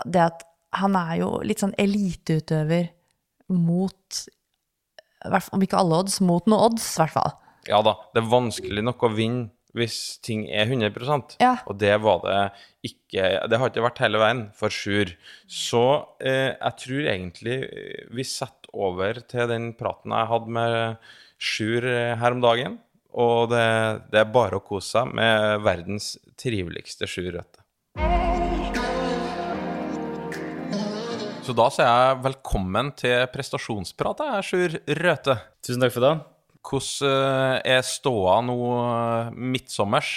Det 0.04 0.20
at 0.26 0.42
han 0.82 0.98
er 0.98 1.20
jo 1.22 1.30
litt 1.46 1.62
sånn 1.62 1.72
eliteutøver 1.78 2.90
mot 3.54 4.24
om 5.24 5.64
ikke 5.64 5.80
alle 5.80 6.00
odds, 6.04 6.20
mot 6.24 6.46
noen 6.50 6.70
odds, 6.70 6.86
i 6.94 7.02
hvert 7.02 7.14
fall. 7.16 7.34
Ja 7.68 7.80
da, 7.84 7.96
det 8.12 8.20
er 8.20 8.32
vanskelig 8.32 8.84
nok 8.84 9.06
å 9.06 9.12
vinne 9.14 9.50
hvis 9.74 10.20
ting 10.22 10.44
er 10.46 10.68
100 10.70 11.40
Ja. 11.42 11.56
Og 11.66 11.80
det 11.80 11.96
var 11.98 12.20
det 12.22 12.36
ikke 12.86 13.48
Det 13.50 13.58
har 13.58 13.70
ikke 13.70 13.82
vært 13.82 14.02
hele 14.04 14.20
veien 14.22 14.42
for 14.54 14.70
Sjur. 14.70 15.16
Så 15.50 15.82
eh, 16.22 16.54
jeg 16.54 16.78
tror 16.84 17.08
egentlig 17.10 17.56
eh, 17.66 18.04
vi 18.14 18.22
setter 18.22 18.70
over 18.70 19.18
til 19.26 19.50
den 19.50 19.72
praten 19.74 20.14
jeg 20.14 20.30
hadde 20.30 20.54
med 20.60 21.10
Sjur 21.42 21.82
her 22.20 22.36
om 22.36 22.44
dagen. 22.44 22.78
Og 23.14 23.50
det, 23.50 23.66
det 24.14 24.22
er 24.22 24.30
bare 24.34 24.58
å 24.58 24.64
kose 24.64 24.94
seg 24.94 25.10
med 25.14 25.62
verdens 25.66 26.14
triveligste 26.38 27.10
Sjur 27.10 27.32
Røthe. 27.34 27.63
Så 31.44 31.52
da 31.52 31.66
sier 31.68 31.84
jeg 31.84 32.20
velkommen 32.24 32.86
til 32.96 33.26
prestasjonsprat, 33.28 34.22
jeg, 34.24 34.44
Sjur 34.48 34.76
Røthe. 34.96 35.34
Tusen 35.60 35.82
takk 35.84 35.92
for 35.92 36.04
det. 36.06 36.12
Hvordan 36.64 37.10
eh, 37.10 37.74
er 37.74 37.82
ståa 37.84 38.38
nå 38.46 38.54
eh, 38.78 39.34
midtsommers? 39.52 40.12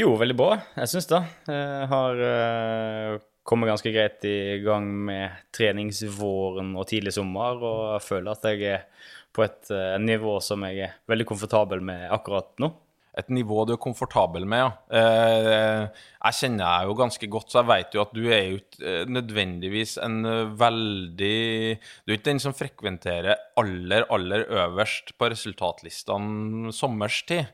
Jo, 0.00 0.14
veldig 0.16 0.36
bra. 0.38 0.56
Jeg 0.80 0.88
syns 0.94 1.10
det. 1.10 1.20
Jeg 1.52 1.90
har 1.90 2.22
eh, 2.24 3.18
kommet 3.44 3.68
ganske 3.68 3.92
greit 3.92 4.24
i 4.24 4.62
gang 4.64 4.88
med 5.10 5.42
treningsvåren 5.52 6.72
og 6.72 6.88
tidlig 6.88 7.12
sommer, 7.18 7.60
og 7.60 7.82
jeg 7.98 8.06
føler 8.06 8.32
at 8.32 8.48
jeg 8.48 8.64
er 8.78 9.12
på 9.36 9.44
et 9.44 9.74
nivå 10.00 10.38
som 10.44 10.64
jeg 10.70 10.86
er 10.86 10.96
veldig 11.12 11.28
komfortabel 11.28 11.84
med 11.84 12.08
akkurat 12.16 12.48
nå. 12.64 12.72
Et 13.12 13.28
nivå 13.28 13.66
du 13.68 13.74
er 13.74 13.80
komfortabel 13.80 14.46
med, 14.48 14.62
ja. 14.62 14.68
Eh, 14.96 16.04
jeg 16.22 16.36
kjenner 16.38 16.62
deg 16.64 16.88
jo 16.88 16.94
ganske 16.96 17.28
godt, 17.34 17.50
så 17.52 17.60
jeg 17.60 17.68
vet 17.68 17.96
jo 17.96 18.04
at 18.06 18.14
du 18.16 18.22
er 18.24 18.46
jo 18.46 18.60
ikke 18.62 18.86
eh, 18.88 19.10
nødvendigvis 19.12 19.98
en 20.00 20.16
eh, 20.24 20.54
veldig 20.62 21.42
Du 21.76 22.12
er 22.12 22.16
ikke 22.16 22.30
den 22.30 22.40
som 22.40 22.56
frekventerer 22.56 23.36
aller, 23.60 24.06
aller 24.08 24.46
øverst 24.48 25.12
på 25.20 25.28
resultatlistene 25.34 26.72
sommerstid. 26.72 27.52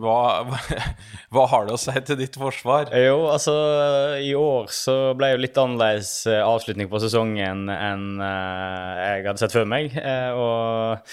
Hva, 0.00 0.16
hva, 0.48 0.58
hva 1.36 1.46
har 1.52 1.68
du 1.68 1.76
å 1.76 1.78
si 1.78 1.92
til 2.08 2.22
ditt 2.24 2.40
forsvar? 2.40 2.88
Jo, 2.96 3.28
altså 3.28 3.52
i 4.24 4.32
år 4.34 4.72
så 4.72 4.98
ble 5.20 5.34
jo 5.34 5.44
litt 5.44 5.60
annerledes 5.60 6.16
avslutning 6.32 6.88
på 6.90 7.04
sesongen 7.04 7.68
enn 7.70 8.08
jeg 8.24 9.28
hadde 9.28 9.40
sett 9.44 9.54
før 9.54 9.68
meg. 9.68 9.92
og 10.34 11.04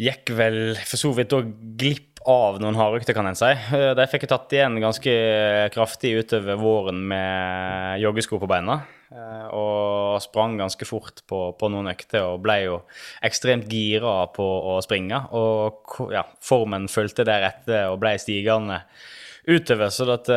gikk 0.00 0.32
vel 0.32 0.60
for 0.80 1.00
så 1.00 1.10
vidt 1.16 1.34
òg 1.36 1.50
glipp 1.80 2.09
av 2.28 2.58
noen 2.60 2.76
hardøkter, 2.76 3.14
kan 3.16 3.26
en 3.30 3.38
si. 3.38 3.48
Eh, 3.48 3.92
De 3.96 4.06
fikk 4.10 4.26
jeg 4.26 4.32
tatt 4.32 4.52
igjen 4.52 4.76
ganske 4.82 5.12
kraftig 5.72 6.12
utover 6.20 6.58
våren 6.60 6.98
med 7.08 8.00
joggesko 8.02 8.40
på 8.42 8.48
beina. 8.50 8.82
eh, 9.12 9.46
Og 9.56 10.20
sprang 10.22 10.58
ganske 10.58 10.84
fort 10.86 11.22
på, 11.26 11.56
på 11.56 11.70
noen 11.72 11.88
økter 11.90 12.26
og 12.26 12.42
ble 12.44 12.58
jo 12.66 12.82
ekstremt 13.24 13.68
gira 13.72 14.26
på 14.34 14.44
å 14.44 14.76
springe. 14.84 15.22
Og 15.32 16.12
ja, 16.12 16.24
formen 16.44 16.88
fulgte 16.92 17.24
deretter 17.24 17.88
og 17.90 18.00
ble 18.02 18.16
stigende 18.20 18.82
utover. 19.48 19.88
Så 19.90 20.06
at, 20.12 20.28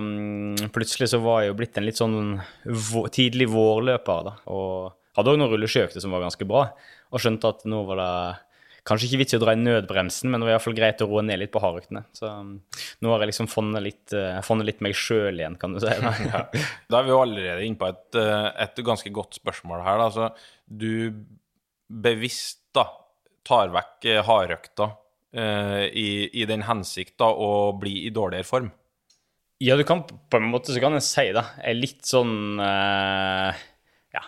um, 0.00 0.56
plutselig 0.72 1.10
så 1.12 1.20
var 1.22 1.42
jeg 1.42 1.52
jo 1.52 1.58
blitt 1.60 1.76
en 1.78 1.84
litt 1.86 2.00
sånn 2.00 2.40
tidlig 3.12 3.50
vårløper. 3.52 4.24
da, 4.24 4.32
Og 4.48 4.92
hadde 5.16 5.34
òg 5.34 5.38
noen 5.38 5.52
rulleskiøkter 5.52 6.00
som 6.00 6.10
var 6.16 6.24
ganske 6.24 6.48
bra. 6.48 6.70
Og 7.12 7.20
skjønte 7.20 7.52
at 7.52 7.66
nå 7.68 7.84
var 7.86 8.00
det 8.00 8.14
kanskje 8.88 9.08
ikke 9.08 9.20
vits 9.22 9.34
i 9.34 9.38
å 9.38 9.42
dra 9.42 9.54
i 9.56 9.60
nødbremsen, 9.60 10.30
men 10.30 10.40
det 10.40 10.48
var 10.48 10.56
iallfall 10.56 10.76
greit 10.78 11.02
å 11.04 11.08
roe 11.10 11.24
ned 11.26 11.40
litt 11.42 11.52
på 11.54 11.62
hardøktene. 11.62 12.04
Så 12.16 12.28
um, 12.30 12.54
nå 13.04 13.12
har 13.12 13.24
jeg 13.24 13.32
liksom 13.32 13.50
funnet 13.52 13.84
litt, 13.84 14.14
eh, 14.16 14.38
funnet 14.46 14.68
litt 14.68 14.82
meg 14.84 14.96
sjøl 14.98 15.42
igjen, 15.42 15.58
kan 15.60 15.76
du 15.76 15.82
si. 15.82 15.90
Da. 16.30 16.46
Da 16.90 17.00
er 17.00 17.06
vi 17.06 17.12
jo 17.12 17.20
allerede 17.22 17.66
inne 17.66 17.80
på 17.80 17.88
et, 17.90 18.06
eh, 18.20 18.48
et 18.64 18.82
ganske 18.86 19.12
godt 19.14 19.38
spørsmål 19.40 19.84
her. 19.86 20.00
Da. 20.00 20.08
Altså, 20.10 20.50
du 20.66 20.90
bevisst 21.90 22.60
da, 22.76 22.86
tar 23.46 23.72
vekk 23.74 24.10
eh, 24.10 24.22
hardøkta 24.26 24.90
eh, 25.34 25.86
i, 25.90 26.10
i 26.42 26.46
den 26.48 26.66
hensikt 26.68 27.16
da, 27.20 27.30
å 27.30 27.72
bli 27.80 28.04
i 28.06 28.14
dårligere 28.14 28.46
form. 28.46 28.70
Ja, 29.60 29.76
du 29.76 29.84
kan 29.84 30.06
på 30.06 30.38
en 30.38 30.48
måte 30.48 30.72
så 30.72 30.80
kan 30.80 30.96
jeg 30.96 31.04
si 31.04 31.26
det. 31.36 31.44
jeg 31.60 31.68
er 31.68 31.76
litt 31.76 32.06
sånn 32.08 32.56
uh, 32.56 33.52
Ja, 34.14 34.22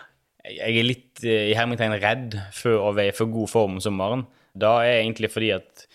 jeg 0.45 0.75
er 0.77 0.85
litt 0.85 1.23
uh, 1.25 1.45
i 1.49 1.55
hermetegn 1.57 1.95
redd 1.97 2.37
for 2.53 2.77
å 2.77 2.91
være 2.93 3.15
i 3.15 3.15
for 3.17 3.31
god 3.33 3.49
form 3.49 3.79
om 3.79 3.81
sommeren. 3.81 4.27
Da 4.53 4.77
er 4.85 5.01
egentlig 5.01 5.31
fordi 5.33 5.53
at 5.55 5.87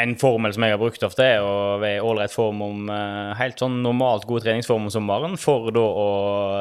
en 0.00 0.14
formel 0.16 0.52
som 0.54 0.64
jeg 0.64 0.74
har 0.74 0.80
brukt 0.80 1.02
ofte, 1.04 1.24
er 1.34 1.44
å 1.44 1.76
være 1.80 1.98
i 1.98 2.04
ålreit 2.04 2.32
form 2.32 2.62
om 2.64 2.88
eh, 2.92 3.32
helt 3.36 3.60
sånn 3.60 3.78
normalt 3.84 4.24
god 4.28 4.44
treningsform 4.46 4.88
om 4.88 4.92
sommeren. 4.92 5.36
For 5.40 5.68
da 5.74 5.82
å 5.82 6.06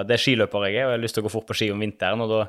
Det 0.08 0.18
er 0.18 0.24
skiløper 0.26 0.68
jeg 0.68 0.82
er, 0.82 0.88
og 0.88 0.94
jeg 0.94 0.98
har 0.98 1.04
lyst 1.06 1.18
til 1.18 1.24
å 1.24 1.28
gå 1.28 1.34
fort 1.34 1.48
på 1.48 1.58
ski 1.58 1.70
om 1.74 1.84
vinteren. 1.84 2.24
Og 2.26 2.32
da 2.32 2.42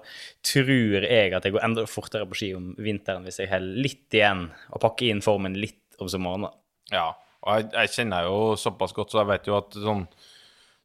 tror 0.52 1.07
jeg 1.07 1.37
at 1.37 1.47
jeg 1.47 1.55
går 1.55 1.67
enda 1.69 1.87
fortere 1.91 2.29
på 2.29 2.38
ski 2.38 2.52
om 2.59 2.73
vinteren 2.83 3.26
hvis 3.26 3.43
jeg 3.43 3.52
holder 3.52 3.87
litt 3.87 4.19
igjen 4.19 4.47
og 4.73 4.83
pakker 4.83 5.12
inn 5.12 5.25
formen 5.25 5.59
litt 5.59 6.02
om 6.02 6.11
sommeren. 6.11 6.49
da. 6.49 6.55
Ja, 6.93 7.09
og 7.43 7.59
jeg, 7.59 7.73
jeg 7.79 7.95
kjenner 7.97 8.29
jo 8.29 8.38
såpass 8.59 8.95
godt, 8.97 9.12
så 9.12 9.23
jeg 9.23 9.33
vet 9.33 9.50
jo 9.50 9.59
at 9.59 9.76
sånn 9.79 10.07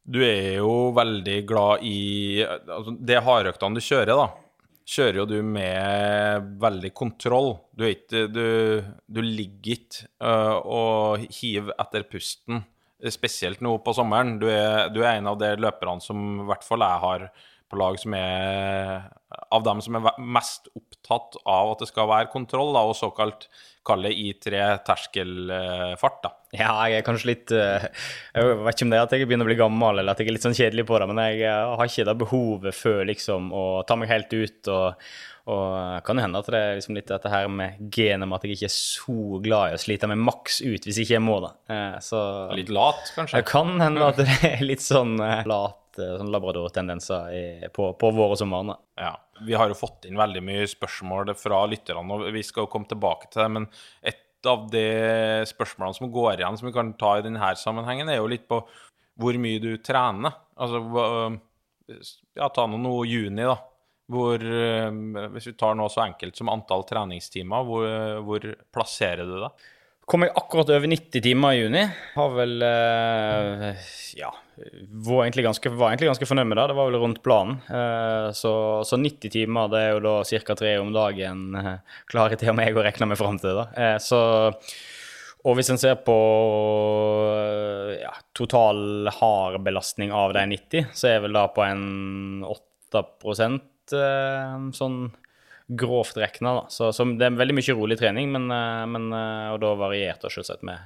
Du 0.07 0.21
er 0.23 0.61
jo 0.61 0.91
veldig 0.95 1.39
glad 1.49 1.83
i 1.85 2.43
altså, 2.45 2.93
Det 2.95 3.23
hardøktene 3.25 3.77
du 3.77 3.83
kjører, 3.83 4.13
da, 4.15 4.27
kjører 4.87 5.21
jo 5.21 5.27
du 5.29 5.37
med 5.43 6.47
veldig 6.61 6.93
kontroll. 6.95 7.53
Du 7.75 7.85
ikke 7.87 8.25
Du, 8.31 8.47
du 9.07 9.21
ligger 9.23 9.75
ikke 9.75 10.07
uh, 10.23 10.57
og 10.63 11.27
hiver 11.39 11.75
etter 11.77 12.07
pusten, 12.07 12.63
spesielt 13.13 13.61
nå 13.61 13.75
på 13.83 13.93
sommeren. 13.93 14.37
Du 14.41 14.47
er, 14.49 14.87
du 14.93 15.03
er 15.03 15.17
en 15.17 15.29
av 15.33 15.37
de 15.41 15.53
løperne 15.59 16.03
som 16.03 16.41
i 16.43 16.49
hvert 16.49 16.65
fall 16.65 16.85
jeg 16.85 17.03
har 17.03 17.29
på 17.67 17.79
lag 17.79 17.97
som 17.99 18.13
er 18.15 19.09
av 19.51 19.63
dem 19.65 19.81
som 19.83 19.97
er 19.99 20.21
mest 20.23 20.69
opptatt 20.71 21.35
av 21.43 21.73
at 21.73 21.83
det 21.83 21.89
skal 21.89 22.07
være 22.07 22.31
kontroll, 22.31 22.71
da, 22.75 22.85
og 22.87 22.95
såkalt 22.95 23.49
kalle 23.87 24.11
I3 24.11 24.61
terskelfart. 24.87 26.19
da. 26.23 26.31
Ja, 26.55 26.71
jeg 26.87 27.01
er 27.01 27.05
kanskje 27.05 27.27
litt 27.31 27.51
eh, 27.51 27.87
Jeg 28.35 28.53
vet 28.63 28.75
ikke 28.77 28.85
om 28.87 28.91
det 28.93 28.99
er 28.99 29.05
at 29.07 29.15
jeg 29.17 29.27
begynner 29.27 29.47
å 29.47 29.49
bli 29.51 29.57
gammel, 29.59 29.99
eller 29.99 30.13
at 30.15 30.21
jeg 30.21 30.29
er 30.29 30.35
litt 30.37 30.45
sånn 30.45 30.55
kjedelig 30.57 30.85
på 30.87 30.99
det, 31.01 31.07
men 31.11 31.19
jeg 31.25 31.41
eh, 31.47 31.73
har 31.79 31.89
ikke 31.89 32.05
det 32.07 32.17
behovet 32.21 32.77
før 32.77 33.01
liksom 33.09 33.49
å 33.55 33.65
ta 33.87 33.97
meg 33.99 34.11
helt 34.13 34.31
ut. 34.37 34.69
Og, 34.71 35.09
og 35.47 36.03
kan 36.07 36.19
det 36.19 36.23
hende 36.25 36.39
at 36.43 36.49
det 36.51 36.59
er 36.61 36.77
liksom 36.79 36.97
litt 36.99 37.11
dette 37.11 37.31
her 37.31 37.47
med 37.51 37.77
genet 37.95 38.27
med 38.27 38.35
at 38.39 38.47
jeg 38.47 38.57
ikke 38.57 38.69
er 38.69 38.75
så 38.77 39.41
glad 39.43 39.71
i 39.73 39.75
å 39.77 39.81
slite 39.83 40.09
meg 40.11 40.19
maks 40.27 40.61
ut 40.63 40.87
hvis 40.87 41.01
ikke 41.03 41.17
jeg 41.17 41.23
må 41.27 41.37
det. 41.45 41.51
Eh, 41.75 41.97
Så 42.03 42.21
Litt 42.55 42.71
lat, 42.75 43.03
kanskje? 43.15 43.39
det 43.41 43.47
kan 43.51 43.75
hende 43.83 44.07
at 44.11 44.19
det 44.23 44.29
er 44.53 44.63
litt 44.65 44.83
sånn 44.83 45.15
eh, 45.23 45.43
lat 45.47 45.99
eh, 46.01 46.15
sånn 46.19 46.31
labrador-tendenser 46.35 47.71
på, 47.75 47.91
på 47.99 48.11
vår 48.15 48.35
og 48.35 48.39
sommeren. 48.39 48.75
Ja. 48.99 49.13
Vi 49.45 49.55
har 49.57 49.69
jo 49.69 49.77
fått 49.77 50.07
inn 50.09 50.19
veldig 50.19 50.41
mye 50.45 50.65
spørsmål 50.69 51.33
fra 51.37 51.63
lytterne, 51.69 52.05
og 52.15 52.29
vi 52.33 52.43
skal 52.45 52.65
jo 52.65 52.71
komme 52.71 52.89
tilbake 52.89 53.29
til 53.31 53.43
det. 53.43 53.49
Men 53.57 53.69
et 54.01 54.23
av 54.47 54.67
de 54.71 54.85
spørsmålene 55.49 55.97
som 55.97 56.11
går 56.13 56.37
igjen, 56.37 56.59
som 56.59 56.69
vi 56.69 56.75
kan 56.75 56.93
ta 56.99 57.17
i 57.17 57.25
denne 57.25 57.53
sammenhengen, 57.59 58.09
er 58.09 58.21
jo 58.21 58.29
litt 58.31 58.47
på 58.49 58.61
hvor 59.17 59.39
mye 59.41 59.61
du 59.61 59.71
trener. 59.81 60.35
Altså, 60.57 60.81
ja, 62.37 62.49
ta 62.53 62.67
nå 62.69 62.79
noe 62.81 63.07
juni, 63.09 63.45
da. 63.47 63.57
Hvor, 64.07 64.39
eh, 64.39 64.87
hvis 65.33 65.49
vi 65.49 65.57
tar 65.59 65.75
noe 65.75 65.91
så 65.91 66.05
enkelt 66.05 66.37
som 66.37 66.51
antall 66.53 66.85
treningstimer, 66.87 67.65
hvor, 67.67 67.87
hvor 68.23 68.45
plasserer 68.71 69.27
du 69.27 69.35
deg? 69.41 69.65
Kom 70.07 70.23
jeg 70.23 70.31
akkurat 70.39 70.69
over 70.71 70.87
90 70.87 71.23
timer 71.25 71.51
i 71.51 71.63
juni. 71.65 71.81
Har 72.13 72.29
vel 72.37 72.61
eh, 72.63 73.89
Ja, 74.15 74.31
var 74.89 75.23
egentlig, 75.23 75.45
ganske, 75.45 75.71
var 75.77 75.91
egentlig 75.91 76.09
ganske 76.11 76.27
fornøyd 76.29 76.49
med 76.49 76.57
det. 76.57 76.67
Det 76.71 76.77
var 76.77 76.91
vel 76.91 76.99
rundt 77.01 77.23
planen. 77.25 77.59
Eh, 77.69 78.27
så, 78.37 78.53
så 78.87 78.99
90 78.99 79.33
timer, 79.33 79.71
det 79.71 79.81
er 79.83 79.95
jo 79.95 80.03
da 80.05 80.15
ca. 80.25 80.57
tre 80.57 80.75
om 80.81 80.93
dagen. 80.95 81.49
klare 82.09 82.39
til 82.39 82.53
og 82.53 82.61
jeg 82.63 82.77
å 82.77 82.85
regne 82.85 83.11
meg 83.11 83.19
fram 83.19 83.41
til. 83.41 83.59
da. 83.61 83.67
Eh, 83.77 83.97
så 84.03 84.21
og 85.47 85.55
hvis 85.55 85.69
en 85.71 85.79
ser 85.79 85.99
på 86.03 86.15
eh, 87.37 87.93
ja, 88.01 88.11
total 88.35 89.07
hard 89.19 89.61
belastning 89.63 90.11
av 90.11 90.33
de 90.35 90.43
90, 90.57 90.89
så 90.97 91.11
er 91.11 91.21
vel 91.23 91.37
da 91.37 91.45
på 91.53 91.63
en 91.63 92.43
8 92.47 93.03
eh, 93.95 94.57
sånn 94.75 94.99
grovt 95.67 96.19
regna. 96.19 96.65
Så, 96.73 96.91
så 96.95 97.05
det 97.15 97.27
er 97.27 97.39
veldig 97.39 97.55
mye 97.59 97.75
rolig 97.77 97.99
trening, 97.99 98.31
men, 98.33 98.49
eh, 98.51 98.83
men, 98.91 99.07
eh, 99.15 99.53
og 99.53 99.61
da 99.63 99.73
varierte 99.79 100.27
det 100.27 100.35
selvsagt 100.35 100.67
med 100.67 100.83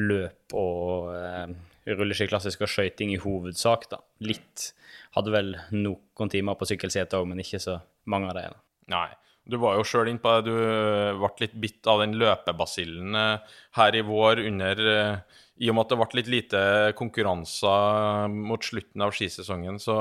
løp 0.00 0.56
og 0.56 1.10
eh, 1.16 1.52
rulleski 1.88 2.28
klassisk 2.30 2.66
og 2.66 2.70
skøyting 2.70 3.14
i 3.14 3.20
hovedsak. 3.22 3.88
da. 3.92 4.02
Litt 4.24 4.72
Hadde 5.16 5.32
vel 5.34 5.56
noen 5.74 6.30
timer 6.30 6.54
på 6.54 6.68
sykkelsete 6.70 7.18
òg, 7.18 7.26
men 7.26 7.42
ikke 7.42 7.58
så 7.62 7.80
mange 8.10 8.30
av 8.30 8.36
dem. 8.38 8.54
Nei. 8.92 9.08
Du 9.50 9.56
var 9.58 9.78
jo 9.78 9.86
sjøl 9.86 10.10
innpå 10.12 10.36
det. 10.36 10.50
Du 10.50 10.54
øh, 10.54 11.16
ble 11.18 11.46
litt 11.46 11.56
bitt 11.58 11.88
av 11.90 12.02
den 12.04 12.14
løpebasillen 12.20 13.16
øh, 13.18 13.56
her 13.78 13.96
i 13.98 14.04
vår 14.06 14.42
under 14.44 14.82
øh, 14.92 15.40
I 15.64 15.70
og 15.72 15.76
med 15.76 15.82
at 15.86 15.92
det 15.92 15.98
ble 16.02 16.18
litt 16.20 16.30
lite 16.34 16.60
konkurranser 16.98 18.30
mot 18.30 18.62
slutten 18.64 19.02
av 19.04 19.14
skisesongen, 19.16 19.80
så 19.82 19.96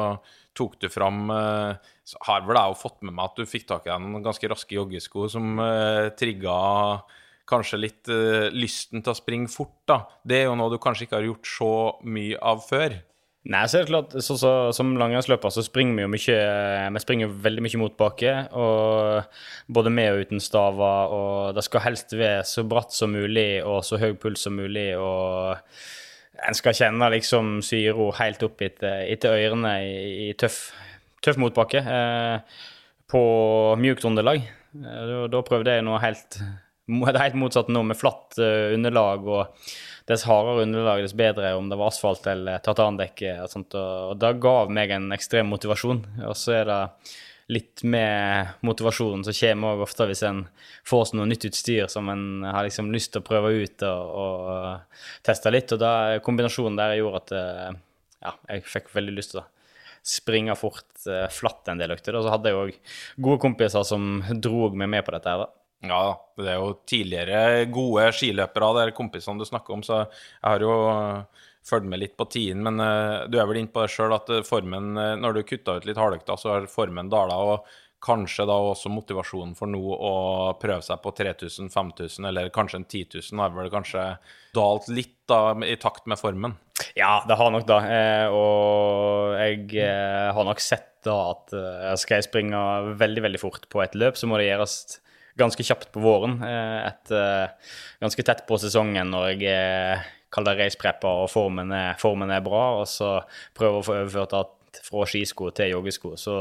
tok 0.58 0.78
du 0.82 0.88
fram 0.92 1.30
Har 1.32 2.46
vel 2.46 2.60
jeg 2.60 2.78
fått 2.80 3.02
med 3.04 3.16
meg 3.16 3.30
at 3.30 3.40
du 3.40 3.50
fikk 3.50 3.68
tak 3.70 3.88
i 3.88 3.92
deg 3.92 4.04
noen 4.04 4.26
ganske 4.26 4.50
raske 4.52 4.76
joggesko 4.76 5.28
som 5.32 5.60
trigga 6.20 6.56
kanskje 7.50 7.82
litt 7.82 8.10
uh, 8.12 8.48
lysten 8.54 9.04
til 9.04 9.14
å 9.14 9.18
springe 9.18 9.52
fort, 9.52 9.76
da. 9.90 10.04
Det 10.24 10.44
er 10.44 10.50
jo 10.50 10.58
noe 10.60 10.72
du 10.74 10.80
kanskje 10.82 11.08
ikke 11.08 11.20
har 11.20 11.30
gjort 11.30 11.50
så 11.50 11.74
mye 12.06 12.40
av 12.52 12.64
før. 12.66 13.00
Nei, 13.50 13.62
så 13.72 13.80
er 13.80 13.86
det 13.86 13.90
klart, 13.94 14.14
så, 14.20 14.36
så, 14.38 14.50
Som 14.76 14.98
langrennsløper 15.00 15.54
så 15.54 15.64
springer 15.64 15.96
vi 15.96 16.04
jo 16.04 16.10
mye 16.12 16.40
Vi 16.92 17.02
springer 17.02 17.32
veldig 17.46 17.64
mye 17.64 17.80
motbakke. 17.80 18.34
og 18.52 19.24
Både 19.72 19.94
med 19.94 20.12
og 20.12 20.26
uten 20.26 20.44
staver. 20.44 21.14
og 21.16 21.56
Det 21.56 21.64
skal 21.66 21.86
helst 21.88 22.14
være 22.14 22.44
så 22.44 22.66
bratt 22.68 22.94
som 22.94 23.16
mulig 23.16 23.64
og 23.64 23.82
så 23.88 23.98
høy 24.02 24.12
puls 24.20 24.44
som 24.44 24.60
mulig. 24.60 24.92
og 24.98 25.56
En 26.48 26.58
skal 26.58 26.76
kjenne 26.76 27.12
liksom 27.16 27.62
syro 27.64 28.12
helt 28.20 28.44
opp 28.44 28.62
etter, 28.62 29.08
etter 29.08 29.40
ørene 29.40 29.74
i, 29.88 30.30
i 30.30 30.34
tøff, 30.40 30.70
tøff 31.24 31.40
motbakke. 31.40 31.80
Eh, 31.80 32.60
på 33.10 33.22
mjukt 33.80 34.06
underlag. 34.06 34.44
Eh, 34.76 35.06
da, 35.10 35.24
da 35.32 35.42
prøvde 35.48 35.80
jeg 35.80 35.88
noe 35.88 36.00
helt, 36.04 36.42
det 36.90 37.16
er 37.16 37.28
helt 37.28 37.40
motsatt 37.40 37.70
nå, 37.72 37.84
med 37.86 38.00
flatt 38.00 38.40
eh, 38.42 38.74
underlag. 38.76 39.28
og 39.28 39.70
dess 40.10 40.26
hardere 40.26 40.64
underlag, 40.66 41.04
dess 41.06 41.14
bedre 41.14 41.52
om 41.54 41.68
det 41.70 41.78
var 41.78 41.92
asfalt 41.92 42.26
eller 42.32 42.62
tartandekke. 42.66 43.36
Og, 43.44 43.50
sånt, 43.52 43.76
og, 43.78 44.14
og 44.14 44.22
det 44.22 44.32
gav 44.42 44.72
meg 44.74 44.94
en 44.96 45.12
ekstrem 45.14 45.52
motivasjon. 45.54 46.02
Og 46.26 46.38
så 46.38 46.56
er 46.58 46.70
det 46.70 46.80
litt 47.50 47.84
med 47.86 48.50
motivasjonen 48.66 49.24
som 49.26 49.34
kommer 49.34 49.74
også 49.74 49.86
ofte 49.88 50.08
hvis 50.12 50.26
en 50.28 50.42
får 50.86 51.06
seg 51.10 51.18
noe 51.18 51.30
nytt 51.32 51.48
utstyr 51.50 51.88
som 51.90 52.10
en 52.14 52.44
har 52.46 52.66
liksom 52.68 52.92
lyst 52.94 53.14
til 53.16 53.24
å 53.24 53.26
prøve 53.26 53.54
ut 53.58 53.86
og, 53.90 54.18
og 54.24 55.24
teste 55.26 55.54
litt. 55.54 55.74
Og 55.74 55.82
da, 55.82 55.94
kombinasjonen 56.26 56.78
der 56.78 56.98
gjorde 57.00 57.24
at 57.24 57.38
eh, 57.38 57.80
ja, 58.26 58.36
jeg 58.50 58.68
fikk 58.70 58.94
veldig 58.98 59.16
lyst 59.18 59.36
til 59.36 59.44
å 59.44 59.48
springe 60.10 60.58
fort 60.58 61.06
eh, 61.10 61.28
flatt 61.34 61.70
en 61.70 61.82
del 61.82 61.94
økter. 61.94 62.18
Og 62.18 62.26
så 62.26 62.34
hadde 62.34 62.54
jeg 62.54 62.62
òg 62.64 62.98
gode 63.22 63.42
kompiser 63.46 63.86
som 63.86 64.24
drog 64.30 64.78
meg 64.78 64.90
med 64.98 65.06
på 65.06 65.14
dette 65.18 65.34
her. 65.34 65.46
da. 65.46 65.59
Ja, 65.86 66.04
det 66.36 66.50
er 66.52 66.58
jo 66.60 66.74
tidligere 66.90 67.66
gode 67.72 68.10
skiløpere, 68.16 68.72
er 68.84 68.96
kompisene 68.96 69.40
du 69.40 69.48
snakker 69.48 69.78
om, 69.78 69.84
så 69.86 70.02
jeg 70.02 70.44
har 70.44 70.66
jo 70.66 70.74
øh, 70.92 71.46
fulgt 71.70 71.88
med 71.88 72.02
litt 72.02 72.18
på 72.20 72.28
tiden. 72.32 72.66
Men 72.68 72.84
øh, 72.84 73.30
du 73.32 73.40
er 73.40 73.48
vel 73.48 73.62
inne 73.62 73.72
på 73.72 73.86
det 73.86 73.94
sjøl 73.94 74.18
at 74.18 74.32
øh, 74.34 74.44
formen, 74.48 74.92
når 75.22 75.38
du 75.38 75.46
kutta 75.48 75.78
ut 75.80 75.88
litt 75.88 76.02
hardøkta, 76.02 76.36
så 76.36 76.58
har 76.58 76.68
formen 76.72 77.12
dala. 77.12 77.40
Og 77.40 77.70
kanskje 78.04 78.46
da 78.48 78.56
også 78.72 78.92
motivasjonen 78.92 79.56
for 79.60 79.70
nå 79.72 79.80
å 79.80 80.14
prøve 80.60 80.82
seg 80.86 81.02
på 81.04 81.12
3000, 81.18 81.70
5000 81.74 82.30
eller 82.30 82.52
kanskje 82.56 82.80
en 82.80 82.88
10 82.88 83.20
000 83.20 83.44
har 83.44 83.56
vel 83.56 83.72
kanskje 83.74 84.06
dalt 84.56 84.88
litt 84.92 85.18
da 85.30 85.52
i 85.68 85.76
takt 85.80 86.08
med 86.10 86.20
formen. 86.20 86.56
Ja, 86.96 87.20
det 87.28 87.36
har 87.40 87.52
nok. 87.52 87.70
Eh, 87.70 88.28
og 88.32 89.36
jeg 89.40 89.68
eh, 89.84 90.30
har 90.36 90.48
nok 90.48 90.64
sett 90.64 90.88
da 91.06 91.18
at 91.34 91.54
eh, 91.56 91.94
skal 92.00 92.20
jeg 92.20 92.30
springe 92.30 92.64
veldig, 93.00 93.26
veldig 93.28 93.42
fort 93.42 93.68
på 93.72 93.84
et 93.84 93.96
løp, 94.00 94.20
så 94.20 94.30
må 94.32 94.40
det 94.40 94.50
gjøres 94.50 94.80
ganske 95.40 95.66
kjapt 95.66 95.92
på 95.96 96.04
våren. 96.04 96.38
Eh, 96.46 96.78
et, 96.90 97.12
eh, 97.16 97.74
ganske 98.04 98.26
tett 98.26 98.46
på 98.48 98.60
sesongen 98.62 99.12
når 99.14 99.34
jeg 99.34 99.42
kaller 99.42 100.16
kall 100.30 100.46
det 100.46 100.58
racepreppa 100.60 101.12
og 101.24 101.32
formen 101.32 101.72
er, 101.74 101.98
formen 101.98 102.30
er 102.30 102.44
bra, 102.46 102.80
og 102.82 102.88
så 102.88 103.18
prøver 103.58 103.80
å 103.80 103.86
få 103.86 103.96
overført 103.98 104.36
alt 104.38 104.82
fra 104.86 105.08
skisko 105.10 105.50
til 105.58 105.74
joggesko. 105.74 106.14
Så 106.22 106.36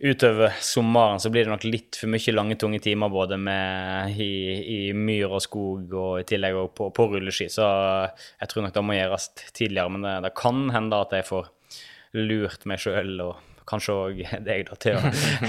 utover 0.00 0.54
sommeren 0.64 1.20
så 1.20 1.32
blir 1.34 1.44
det 1.44 1.52
nok 1.52 1.66
litt 1.66 1.98
for 1.98 2.12
mye 2.12 2.34
lange, 2.36 2.56
tunge 2.60 2.78
timer 2.84 3.10
både 3.12 3.36
med, 3.42 4.14
i, 4.14 4.30
i 4.62 4.78
myr 4.96 5.34
og 5.34 5.42
skog 5.44 5.92
og 5.92 6.20
i 6.22 6.28
tillegg 6.30 6.56
også 6.56 6.76
på, 6.78 6.88
på 6.94 7.08
rulleski. 7.10 7.50
Så 7.52 7.66
jeg 7.66 8.52
tror 8.52 8.64
nok 8.64 8.76
det 8.78 8.86
må 8.86 8.96
gjøres 8.96 9.30
tidligere. 9.50 9.92
Men 9.96 10.06
det, 10.06 10.16
det 10.28 10.34
kan 10.38 10.68
hende 10.72 11.02
at 11.04 11.18
jeg 11.18 11.28
får 11.28 11.50
lurt 12.16 12.66
meg 12.70 12.80
sjøl 12.82 13.18
og 13.26 13.49
kanskje 13.70 13.94
òg 13.96 14.20
deg 14.48 14.66
da, 14.68 14.76
til, 14.82 14.98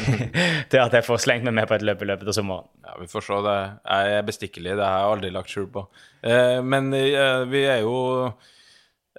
til 0.72 0.82
at 0.84 0.96
jeg 1.00 1.06
får 1.08 1.22
slengt 1.25 1.48
meg 1.48 1.56
med 1.60 1.70
på 1.70 1.75
et 1.78 1.86
løp 1.88 2.04
i 2.06 2.10
løpet 2.12 2.30
av 2.32 2.38
sommeren. 2.38 2.70
Ja, 2.86 2.96
Vi 3.01 3.10
får 3.12 3.25
se. 3.28 3.40
Det 3.48 3.56
jeg 3.60 4.18
er 4.20 4.28
bestikkelig. 4.30 4.75
Det 4.80 4.86
har 4.88 5.00
jeg 5.04 5.16
aldri 5.16 5.34
lagt 5.36 5.54
skjul 5.54 5.68
på. 5.74 5.86
Eh, 6.24 6.60
men 6.63 6.92
eh, 6.98 7.44
vi 7.51 7.66
er 7.72 7.82
jo 7.86 7.96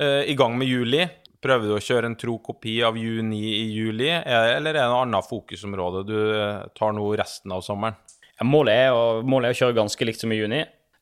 eh, 0.00 0.22
i 0.30 0.36
gang 0.38 0.56
med 0.58 0.70
juli. 0.70 1.04
Prøver 1.42 1.66
du 1.66 1.74
å 1.74 1.82
kjøre 1.82 2.06
en 2.06 2.14
tro 2.20 2.36
kopi 2.38 2.76
av 2.86 2.94
juni 3.00 3.40
i 3.50 3.64
juli, 3.74 4.06
er- 4.14 4.52
eller 4.60 4.76
er 4.76 4.84
det 4.84 4.90
noe 4.92 5.00
annet 5.08 5.26
fokusområde 5.26 6.04
du 6.06 6.18
tar 6.78 6.92
nå 6.94 7.08
resten 7.18 7.50
av 7.56 7.64
sommeren? 7.66 7.96
Ja, 8.38 8.46
målet, 8.46 8.84
er 8.86 8.94
å, 8.94 9.00
målet 9.26 9.50
er 9.50 9.56
å 9.56 9.58
kjøre 9.64 9.76
ganske 9.80 10.06
likt 10.06 10.22
som 10.22 10.30
i 10.34 10.38
juni. 10.38 10.60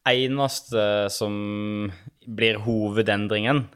Eneste 0.08 0.82
som 1.12 1.34
blir 2.24 2.56
hovedendringen, 2.64 3.66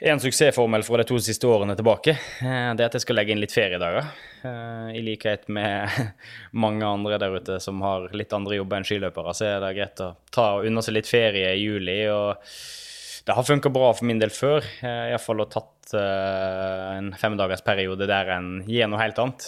en 0.00 0.20
suksessformel 0.20 0.82
fra 0.86 0.96
de 1.00 1.04
to 1.08 1.18
siste 1.20 1.46
årene 1.48 1.74
tilbake. 1.76 2.14
Eh, 2.40 2.70
Det 2.74 2.84
er 2.84 2.88
at 2.88 2.96
jeg 2.96 3.04
skal 3.04 3.18
legge 3.20 3.34
inn 3.34 3.40
litt 3.42 3.52
feriedager. 3.54 4.06
Eh, 4.44 4.90
I 4.96 5.02
likhet 5.04 5.48
med 5.52 5.88
mange 6.64 6.86
andre 6.88 7.18
der 7.20 7.36
ute 7.36 7.58
som 7.60 7.80
har 7.84 8.08
litt 8.16 8.32
andre 8.32 8.56
jobber 8.56 8.80
enn 8.80 8.88
skiløpere, 8.88 9.34
så 9.36 9.50
er 9.50 9.58
det 9.64 9.74
greit 9.76 10.00
å 10.04 10.14
ta 10.32 10.46
og 10.58 10.68
unna 10.70 10.80
seg 10.84 10.96
litt 10.96 11.10
ferie 11.10 11.52
i 11.56 11.60
juli. 11.64 12.00
og 12.08 12.36
det 13.26 13.34
har 13.36 13.44
funka 13.44 13.68
bra 13.70 13.90
for 13.92 14.08
min 14.08 14.18
del 14.18 14.32
før. 14.32 14.64
Eh, 14.80 15.10
Iallfall 15.12 15.44
å 15.44 15.50
tatt 15.52 15.76
en 15.92 17.10
femdagersperiode 17.18 18.06
der 18.08 18.28
en 18.36 18.62
gir 18.64 18.86
noe 18.88 19.00
helt 19.02 19.18
annet. 19.18 19.42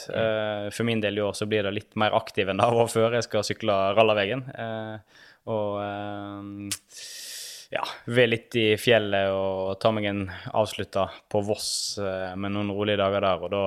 For 0.75 0.83
min 0.85 0.99
del 1.01 1.21
i 1.21 1.23
år 1.23 1.37
så 1.39 1.47
blir 1.47 1.63
det 1.63 1.71
litt 1.77 1.95
mer 1.97 2.11
aktiv 2.19 2.51
enn 2.51 2.59
det 2.59 2.67
var 2.75 2.91
før. 2.91 3.15
Jeg 3.15 3.29
skal 3.29 3.45
sykle 3.47 3.77
Rallavegen. 3.95 4.43
Og 5.47 5.79
ja, 7.73 7.83
være 8.05 8.35
litt 8.35 8.57
i 8.61 8.67
fjellet 8.81 9.33
og 9.33 9.79
ta 9.81 9.93
meg 9.95 10.09
en 10.11 10.27
avslutta 10.53 11.07
på 11.33 11.41
Voss 11.47 11.99
eh, 12.03 12.35
med 12.37 12.55
noen 12.55 12.73
rolige 12.75 13.01
dager 13.01 13.25
der. 13.25 13.47
Og 13.47 13.53
da 13.53 13.63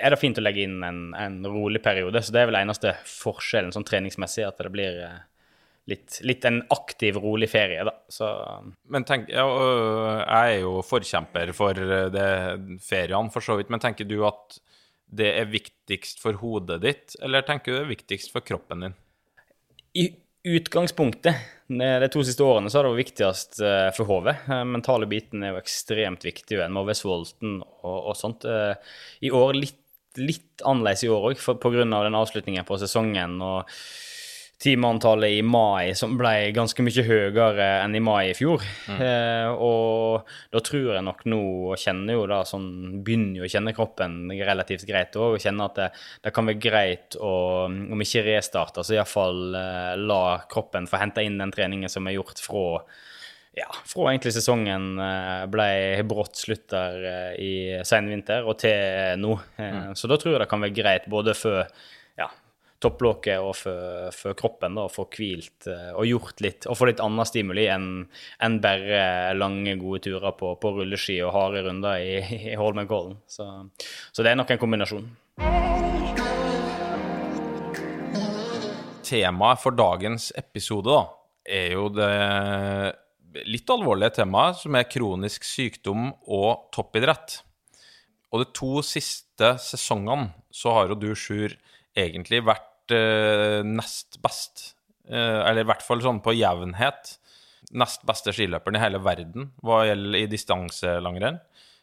er 0.00 0.12
det 0.12 0.20
fint 0.20 0.38
å 0.38 0.44
legge 0.44 0.66
inn 0.66 0.78
en, 0.86 1.02
en 1.18 1.40
rolig 1.48 1.82
periode. 1.82 2.22
Så 2.22 2.34
det 2.34 2.42
er 2.44 2.50
vel 2.52 2.60
eneste 2.60 2.94
forskjellen 3.08 3.74
sånn 3.74 3.86
treningsmessig, 3.88 4.46
at 4.46 4.62
det 4.62 4.72
blir 4.72 5.02
eh, 5.06 5.18
litt, 5.90 6.20
litt 6.26 6.46
en 6.46 6.62
aktiv, 6.70 7.18
rolig 7.20 7.50
ferie, 7.50 7.82
da. 7.88 7.96
Så 8.12 8.30
Men 8.92 9.06
tenk, 9.08 9.30
ja, 9.34 9.46
jeg 10.22 10.56
er 10.56 10.64
jo 10.64 10.78
forkjemper 10.86 11.54
for 11.56 11.82
det 12.14 12.30
feriene, 12.86 13.34
for 13.34 13.44
så 13.44 13.58
vidt. 13.58 13.72
Men 13.74 13.82
tenker 13.82 14.08
du 14.08 14.20
at 14.28 14.60
det 15.10 15.32
er 15.40 15.50
viktigst 15.50 16.22
for 16.22 16.38
hodet 16.38 16.78
ditt, 16.84 17.18
eller 17.18 17.42
tenker 17.42 17.72
du 17.72 17.80
det 17.80 17.86
er 17.88 17.94
viktigst 17.96 18.30
for 18.30 18.46
kroppen 18.46 18.86
din? 18.86 18.98
i 19.98 20.10
utgangspunktet, 20.44 21.36
de 21.68 22.08
to 22.10 22.22
siste 22.26 22.44
årene, 22.44 22.70
så 22.70 22.80
har 22.80 22.86
det 22.86 22.94
vært 22.94 23.04
viktigst 23.04 23.60
eh, 23.62 23.88
for 23.94 24.08
HV. 24.08 24.30
Eh, 24.32 24.62
mentale 24.68 25.08
biten 25.10 25.44
er 25.44 25.54
jo 25.54 25.60
ekstremt 25.60 26.24
viktig, 26.26 26.58
en 26.64 26.74
må 26.74 26.84
være 26.88 26.98
sulten 26.98 27.60
og, 27.62 27.98
og 27.98 28.16
sånt. 28.18 28.46
Eh, 28.48 28.94
I 29.28 29.32
år 29.36 29.54
litt, 29.58 29.78
litt 30.18 30.64
annerledes 30.66 31.04
i 31.06 31.12
år 31.12 31.30
òg, 31.30 31.42
pga. 31.62 31.84
den 31.84 32.18
avslutningen 32.18 32.66
på 32.68 32.80
sesongen. 32.80 33.36
og 33.44 33.70
timeantallet 34.60 35.30
i 35.30 35.42
mai 35.42 35.94
som 35.96 36.18
ble 36.20 36.50
ganske 36.52 36.84
mye 36.84 37.04
høyere 37.06 37.68
enn 37.80 37.96
i 37.96 38.02
mai 38.04 38.30
i 38.30 38.36
fjor. 38.36 38.64
Eh, 39.00 39.48
og 39.48 40.26
da 40.52 40.60
tror 40.64 40.90
jeg 40.92 41.04
nok 41.06 41.22
nå, 41.30 41.38
og 41.70 41.80
kjenner 41.80 42.18
jo 42.18 42.24
da 42.28 42.40
sånn 42.44 43.00
Begynner 43.04 43.40
jo 43.40 43.46
å 43.46 43.50
kjenne 43.50 43.72
kroppen 43.72 44.18
relativt 44.28 44.84
greit 44.88 45.16
òg, 45.16 45.36
og 45.38 45.42
kjenner 45.42 45.70
at 45.70 45.78
det, 45.78 45.86
det 46.26 46.32
kan 46.36 46.50
være 46.50 46.60
greit 46.60 47.16
å, 47.16 47.30
om 47.70 48.04
ikke 48.04 48.24
restarte, 48.26 48.84
så 48.84 48.98
iallfall 48.98 49.56
eh, 49.56 49.94
la 50.02 50.24
kroppen 50.50 50.88
få 50.90 51.00
hente 51.00 51.24
inn 51.24 51.40
den 51.40 51.54
treningen 51.54 51.92
som 51.92 52.10
er 52.10 52.18
gjort 52.18 52.42
fra 52.44 52.66
ja, 53.56 53.70
fra 53.88 54.10
egentlig 54.10 54.34
sesongen 54.36 54.90
eh, 55.00 55.46
ble 55.50 55.70
brått 56.10 56.42
slutt 56.42 56.68
der 56.74 57.38
i 57.40 57.80
sen 57.88 58.10
vinter 58.12 58.44
og 58.44 58.60
til 58.60 59.16
nå. 59.22 59.38
Mm. 59.56 59.96
Så 59.96 60.10
da 60.10 60.20
tror 60.20 60.36
jeg 60.36 60.44
det 60.44 60.50
kan 60.52 60.62
være 60.66 60.76
greit 60.76 61.08
både 61.10 61.34
for 61.38 61.64
ja, 61.64 61.80
topplokket 62.80 63.42
og 63.44 63.54
for, 63.58 64.34
kroppen 64.38 64.78
da, 64.78 64.86
og 64.86 64.94
få 64.94 65.06
hvilt 65.12 65.68
eh, 65.68 65.90
og 65.92 66.08
gjort 66.08 66.40
litt, 66.44 66.68
og 66.70 66.78
få 66.78 66.88
litt 66.88 67.02
annen 67.04 67.28
stimuli 67.28 67.66
enn 67.70 67.88
enn 68.40 68.58
bare 68.62 69.34
lange, 69.36 69.76
gode 69.80 70.02
turer 70.06 70.32
på, 70.38 70.54
på 70.60 70.72
rulleski 70.78 71.18
og 71.24 71.34
harde 71.36 71.64
runder 71.66 72.00
i, 72.00 72.16
i 72.52 72.56
Holmenkollen. 72.58 73.18
Så, 73.28 73.46
så 74.10 74.24
det 74.24 74.32
er 74.32 74.40
nok 74.40 74.54
en 74.54 74.62
kombinasjon. 74.62 75.10
Temaet 79.10 79.60
for 79.60 79.74
dagens 79.74 80.30
episode 80.38 80.88
da, 80.88 81.04
er 81.50 81.72
jo 81.74 81.88
det 81.92 82.10
litt 83.46 83.70
alvorlige 83.70 84.20
temaet, 84.20 84.58
som 84.62 84.76
er 84.78 84.88
kronisk 84.90 85.46
sykdom 85.46 86.10
og 86.30 86.70
toppidrett. 86.74 87.40
Og 88.30 88.44
de 88.44 88.50
to 88.54 88.82
siste 88.86 89.56
sesongene 89.62 90.30
så 90.54 90.74
har 90.76 90.90
jo 90.90 90.98
du, 90.98 91.10
Sjur, 91.18 91.56
egentlig 91.98 92.42
vært 92.46 92.69
eh, 92.96 93.60
nest 93.66 94.20
best. 94.22 94.74
Eh, 95.10 95.40
eller 95.48 95.64
i 95.64 95.68
hvert 95.70 95.84
fall 95.84 96.02
sånn 96.04 96.22
på 96.24 96.34
jevnhet. 96.36 97.16
Nest 97.76 98.02
beste 98.08 98.34
skiløperen 98.34 98.78
i 98.78 98.82
hele 98.82 99.00
verden 99.02 99.52
hva 99.62 99.84
gjelder 99.86 100.24
i 100.24 100.30
distanselangrenn. 100.30 101.38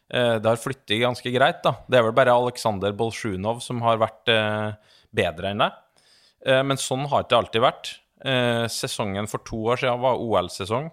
Eh, 0.08 0.36
det 0.40 0.48
har 0.48 0.60
flyttet 0.60 1.02
ganske 1.02 1.32
greit, 1.32 1.60
da. 1.64 1.74
Det 1.88 1.98
er 1.98 2.06
vel 2.06 2.16
bare 2.16 2.34
Aleksandr 2.36 2.94
Bolsjunov 2.96 3.60
som 3.64 3.82
har 3.84 4.00
vært 4.00 4.32
eh, 4.32 4.72
bedre 5.14 5.52
enn 5.52 5.64
deg. 5.64 5.76
Eh, 6.48 6.62
men 6.64 6.80
sånn 6.80 7.04
har 7.10 7.22
det 7.22 7.28
ikke 7.28 7.42
alltid 7.42 7.66
vært. 7.68 7.96
Sesongen 8.18 9.28
for 9.30 9.44
to 9.46 9.60
år 9.70 9.78
siden 9.78 10.00
var 10.02 10.18
OL-sesong. 10.18 10.88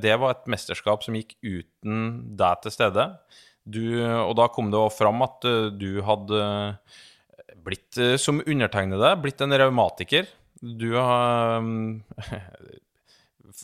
Det 0.00 0.14
var 0.22 0.32
et 0.32 0.46
mesterskap 0.48 1.02
som 1.04 1.18
gikk 1.18 1.34
uten 1.44 1.98
deg 2.40 2.62
til 2.64 2.72
stede. 2.72 3.04
Du, 3.68 3.82
og 4.00 4.32
da 4.38 4.46
kom 4.48 4.70
det 4.72 4.80
òg 4.80 4.88
fram 4.96 5.20
at 5.26 5.44
du 5.76 6.00
hadde 6.06 6.40
blitt, 7.56 7.98
eh, 7.98 8.16
som 8.16 8.42
undertegnede, 8.46 9.16
blitt 9.22 9.40
en 9.40 9.58
revmatiker. 9.58 10.26
Du 10.60 10.92
har 10.96 11.62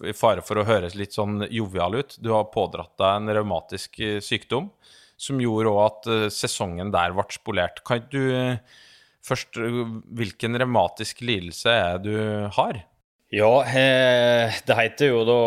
I 0.06 0.12
fare 0.16 0.42
for 0.44 0.60
å 0.60 0.66
høres 0.66 0.96
litt 0.98 1.14
sånn 1.16 1.46
jovial 1.52 2.00
ut, 2.00 2.16
du 2.20 2.32
har 2.34 2.50
pådratt 2.52 2.96
deg 3.00 3.20
en 3.20 3.34
revmatisk 3.38 4.00
eh, 4.00 4.18
sykdom 4.24 4.70
som 5.16 5.40
gjorde 5.40 5.72
òg 5.72 5.80
at 5.84 6.10
eh, 6.12 6.26
sesongen 6.32 6.92
der 6.92 7.14
ble 7.16 7.24
spolert. 7.32 7.82
Kan 7.86 8.02
ikke 8.02 8.12
du 8.12 8.26
først 9.26 9.56
Hvilken 9.58 10.54
revmatisk 10.60 11.24
lidelse 11.26 11.72
er 11.72 11.96
det 11.98 12.12
du 12.12 12.50
har? 12.54 12.76
Ja, 13.34 13.50
det 13.66 14.74
heter 14.78 15.08
jo 15.10 15.24
da 15.26 15.40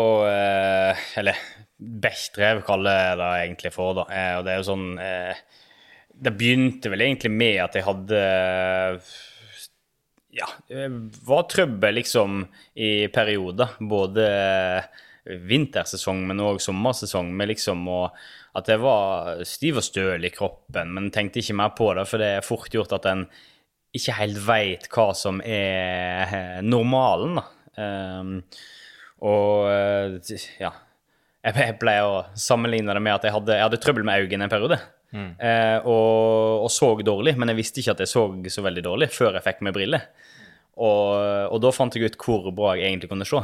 Eller 1.16 1.38
Bechtrev 1.80 2.60
kaller 2.66 2.98
jeg 2.98 3.16
det 3.22 3.28
egentlig 3.38 3.72
for, 3.72 3.96
da. 3.96 4.04
Og 4.36 4.44
det 4.44 4.52
er 4.52 4.60
jo 4.60 4.66
sånn 4.68 4.90
Det 6.20 6.32
begynte 6.36 6.90
vel 6.92 7.06
egentlig 7.06 7.32
med 7.32 7.58
at 7.64 7.76
jeg 7.78 7.86
hadde 7.86 8.22
Ja, 10.36 10.48
var 11.26 11.46
trøbbel 11.50 11.96
liksom 11.98 12.42
i 12.76 13.08
perioder. 13.12 13.76
Både 13.80 14.26
vintersesong, 15.24 16.22
men 16.28 16.42
òg 16.44 16.60
sommersesong. 16.62 17.32
Med 17.36 17.52
liksom 17.54 17.86
å 17.88 18.02
At 18.56 18.66
jeg 18.66 18.82
var 18.82 19.44
stiv 19.46 19.78
og 19.78 19.86
støl 19.86 20.24
i 20.26 20.32
kroppen, 20.34 20.90
men 20.96 21.12
tenkte 21.14 21.38
ikke 21.38 21.54
mer 21.54 21.70
på 21.78 21.92
det, 21.94 22.02
for 22.10 22.18
det 22.18 22.30
er 22.34 22.46
fort 22.46 22.72
gjort 22.74 22.96
at 22.96 23.06
en 23.06 23.20
ikke 23.94 24.16
helt 24.18 24.40
veit 24.42 24.88
hva 24.90 25.04
som 25.14 25.38
er 25.46 26.58
normalen, 26.66 27.38
da. 27.38 27.44
Um, 27.78 28.32
og 29.22 29.70
ja 30.58 30.72
jeg 31.40 31.76
pleier 31.80 32.04
å 32.04 32.24
sammenligne 32.36 32.94
det 32.94 33.02
med 33.02 33.16
at 33.16 33.26
jeg 33.26 33.32
hadde, 33.32 33.56
jeg 33.56 33.64
hadde 33.64 33.80
trøbbel 33.80 34.04
med 34.06 34.24
øynene 34.24 34.46
en 34.46 34.52
periode. 34.52 34.76
Eh, 35.12 35.78
og, 35.84 36.64
og 36.66 36.70
så 36.70 36.92
dårlig, 37.02 37.36
men 37.38 37.50
jeg 37.50 37.58
visste 37.58 37.82
ikke 37.82 37.96
at 37.96 38.02
jeg 38.04 38.12
så 38.12 38.26
så 38.48 38.62
veldig 38.62 38.84
dårlig 38.86 39.10
før 39.10 39.38
jeg 39.38 39.46
fikk 39.48 39.64
meg 39.66 39.74
briller. 39.74 40.04
Og, 40.80 41.50
og 41.52 41.58
da 41.60 41.72
fant 41.74 41.96
jeg 41.96 42.08
ut 42.12 42.20
hvor 42.24 42.50
bra 42.54 42.74
jeg 42.78 42.88
egentlig 42.92 43.10
kunne 43.10 43.26
se. 43.28 43.42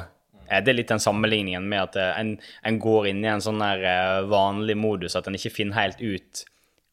Eh, 0.48 0.60
Det 0.62 0.72
er 0.72 0.78
litt 0.78 0.92
den 0.92 1.02
sammenligningen 1.02 1.66
med 1.68 1.88
at 1.88 1.96
eh, 2.00 2.12
en, 2.20 2.34
en 2.64 2.78
går 2.82 3.08
inn 3.12 3.24
i 3.24 3.30
en 3.32 3.42
sånn 3.44 3.62
der 3.62 3.82
eh, 3.82 4.20
vanlig 4.30 4.76
modus, 4.78 5.16
at 5.18 5.26
en 5.28 5.38
ikke 5.38 5.54
finner 5.58 5.80
helt 5.82 6.00
ut 6.02 6.44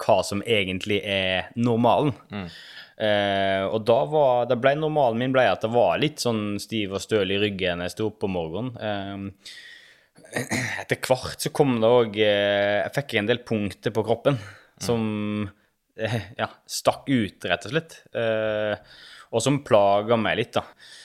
hva 0.03 0.17
som 0.25 0.41
egentlig 0.43 0.97
er 1.07 1.51
normalen. 1.55 2.15
Eh, 2.33 3.63
og 3.69 3.86
da 3.88 3.99
var, 4.09 4.47
da 4.49 4.57
ble 4.59 4.73
normalen 4.77 5.21
min 5.21 5.33
ble 5.36 5.45
at 5.49 5.63
det 5.63 5.71
var 5.73 6.01
litt 6.01 6.19
sånn 6.21 6.57
stiv 6.62 6.97
og 6.97 7.01
støl 7.01 7.31
i 7.33 7.39
ryggen 7.41 7.79
når 7.79 7.88
jeg 7.89 7.95
sto 7.95 8.09
opp 8.09 8.25
om 8.27 8.36
morgenen. 8.36 8.73
Eh, 8.83 9.62
etter 10.81 10.97
hvert 11.05 11.45
så 11.45 11.51
kom 11.53 11.75
det 11.81 11.89
òg 11.93 12.15
Jeg 12.17 12.91
fikk 12.95 13.15
en 13.19 13.27
del 13.29 13.41
punkter 13.45 13.93
på 13.93 14.01
kroppen 14.05 14.39
som 14.86 15.08
eh, 15.98 16.19
ja, 16.39 16.50
stakk 16.69 17.10
ut, 17.10 17.50
rett 17.50 17.67
og 17.67 17.74
slett. 17.76 17.98
Eh, 18.15 18.76
og 19.34 19.41
som 19.41 19.63
plaga 19.65 20.17
meg 20.19 20.38
litt, 20.38 20.54
da. 20.54 20.63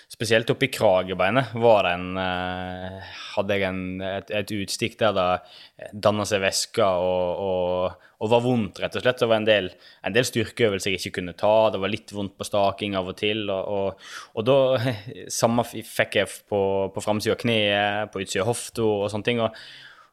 Spesielt 0.09 0.49
oppi 0.51 0.71
kragebeinet 0.73 1.51
var 1.61 1.85
det 1.85 1.91
en 1.99 2.21
eh, 2.21 3.09
Hadde 3.35 3.55
jeg 3.55 3.67
en, 3.69 3.81
et, 4.03 4.31
et 4.35 4.53
utstikk 4.57 4.97
der 4.99 5.13
det 5.15 5.91
danna 5.93 6.25
seg 6.27 6.41
væske 6.43 6.83
og, 6.83 7.43
og, 7.45 8.07
og 8.19 8.33
var 8.33 8.43
vondt, 8.43 8.81
rett 8.83 8.97
og 8.99 9.05
slett. 9.05 9.21
Det 9.21 9.29
var 9.31 9.39
en 9.39 9.49
del, 9.49 9.69
en 10.03 10.17
del 10.17 10.27
styrkeøvelser 10.27 10.91
jeg 10.91 11.03
ikke 11.03 11.21
kunne 11.21 11.37
ta. 11.39 11.53
Det 11.71 11.81
var 11.81 11.93
litt 11.93 12.13
vondt 12.17 12.35
på 12.41 12.49
staking 12.49 12.97
av 12.99 13.13
og 13.13 13.19
til. 13.21 13.45
Og, 13.53 14.09
og 14.35 14.49
da 14.49 14.59
Samme 15.41 15.65
fikk 15.69 16.19
jeg 16.19 16.33
på, 16.51 16.63
på 16.95 17.05
framsida 17.05 17.37
av 17.37 17.45
kneet, 17.45 18.11
på 18.13 18.25
utsida 18.25 18.43
av 18.43 18.51
hofta 18.51 18.89
og 18.89 19.07
sånne 19.13 19.29
ting. 19.29 19.45
og 19.45 19.55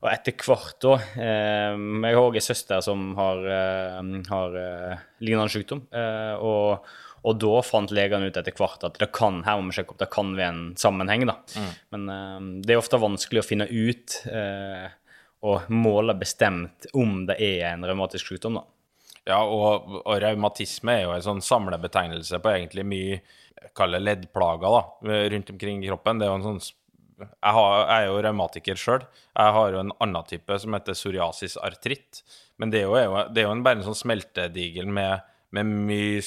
og 0.06 0.12
etter 0.14 0.36
hvert 0.46 0.78
da 0.86 0.94
eh, 1.18 1.74
Jeg 1.76 2.18
har 2.18 2.22
òg 2.22 2.38
en 2.38 2.46
søster 2.46 2.84
som 2.86 3.08
har, 3.18 3.42
eh, 3.50 4.12
har 4.30 4.60
eh, 4.62 5.04
lignende 5.26 5.52
sykdom. 5.52 5.82
Eh, 5.90 6.36
og, 6.38 6.86
og 7.26 7.40
da 7.42 7.62
fant 7.66 7.94
legene 7.96 8.30
ut 8.30 8.38
etter 8.38 8.56
hvert 8.56 8.86
at 8.86 9.00
det 9.02 9.10
kan 9.16 9.42
her 9.48 9.58
må 9.58 9.72
vi 9.72 9.80
sjekke 9.80 9.96
opp, 9.96 10.02
det 10.04 10.12
kan 10.14 10.36
være 10.38 10.52
en 10.54 10.62
sammenheng. 10.80 11.26
da. 11.30 11.40
Men 11.96 12.06
eh, 12.14 12.38
det 12.68 12.76
er 12.76 12.84
ofte 12.84 13.02
vanskelig 13.02 13.42
å 13.42 13.48
finne 13.48 13.68
ut 13.72 14.20
eh, 14.30 14.86
og 15.46 15.68
måle 15.74 16.16
bestemt 16.18 16.88
om 16.98 17.24
det 17.30 17.40
er 17.42 17.72
en 17.74 17.86
revmatisk 17.86 18.34
sykdom. 18.34 18.62
da. 18.62 18.66
Ja, 19.26 19.42
og, 19.42 19.90
og 20.04 20.22
revmatisme 20.22 21.00
er 21.00 21.08
jo 21.08 21.16
en 21.16 21.26
sånn 21.26 21.42
samlebetegnelse 21.42 22.38
på 22.44 22.54
egentlig 22.54 22.86
mye 22.86 23.18
jeg 23.66 23.72
kaller 23.74 24.04
leddplager 24.04 24.70
da, 24.70 24.82
rundt 25.34 25.50
omkring 25.50 25.80
i 25.82 25.88
kroppen. 25.90 26.20
Det 26.22 26.28
er 26.28 26.30
jo 26.30 26.38
en 26.38 26.44
sånn 26.46 26.60
jeg, 27.20 27.54
har, 27.58 27.76
jeg 27.86 27.96
er 27.96 28.10
jo 28.10 28.22
revmatiker 28.26 28.80
sjøl. 28.80 29.06
Jeg 29.32 29.56
har 29.58 29.74
jo 29.74 29.82
en 29.84 29.96
annen 30.04 30.28
type 30.30 30.60
som 30.62 30.76
heter 30.76 30.98
psoriasis 30.98 31.58
artritt. 31.64 32.24
Men 32.62 32.72
det 32.74 32.84
er 32.84 32.90
jo, 32.90 33.24
det 33.32 33.44
er 33.44 33.50
jo 33.50 33.56
en, 33.56 33.66
bare 33.66 33.80
en 33.80 33.88
sånn 33.88 34.00
smeltedigel 34.00 34.90
med, 34.92 35.26
med 35.56 35.76
mye 35.90 36.24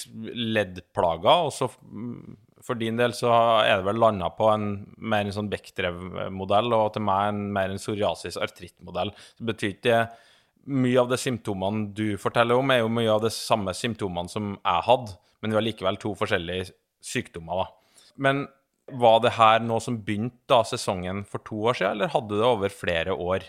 leddplager. 0.57 1.48
Og 1.48 1.53
så 1.57 1.68
mm, 1.68 2.38
for 2.64 2.79
din 2.81 2.98
del 2.98 3.14
så 3.16 3.33
er 3.62 3.79
det 3.79 3.88
vel 3.88 4.01
landa 4.03 4.31
på 4.35 4.48
en 4.53 4.70
mer 4.98 5.27
en 5.27 5.35
sånn 5.35 5.51
Bechdrev-modell, 5.53 6.72
og 6.77 6.94
til 6.96 7.05
meg 7.07 7.33
en 7.33 7.44
mer 7.55 7.72
en 7.72 7.81
psoriasis 7.81 8.40
artritt-modell. 8.40 9.12
Så 9.38 9.46
betyr 9.48 9.77
ikke 9.77 9.87
det 9.88 10.01
mye 10.68 11.01
av 11.01 11.09
de 11.09 11.16
symptomene 11.20 11.88
du 11.96 12.18
forteller 12.20 12.59
om, 12.59 12.70
er 12.72 12.83
jo 12.83 12.92
mye 12.92 13.12
av 13.12 13.22
de 13.24 13.33
samme 13.33 13.72
symptomene 13.77 14.29
som 14.29 14.53
jeg 14.59 14.85
hadde, 14.88 15.16
men 15.40 15.53
vi 15.53 15.57
har 15.57 15.64
likevel 15.64 16.01
to 16.03 16.12
forskjellige 16.18 16.72
sykdommer, 17.05 17.62
da. 17.62 18.05
Men 18.18 18.46
var 18.90 19.22
det 19.24 19.37
her 19.37 19.62
noe 19.64 19.83
som 19.83 20.01
begynte 20.05 20.40
da 20.51 20.62
sesongen 20.66 21.24
for 21.29 21.44
to 21.46 21.61
år 21.70 21.79
siden, 21.79 21.96
eller 21.96 22.12
hadde 22.14 22.38
det 22.38 22.46
over 22.48 22.72
flere 22.72 23.14
år? 23.14 23.46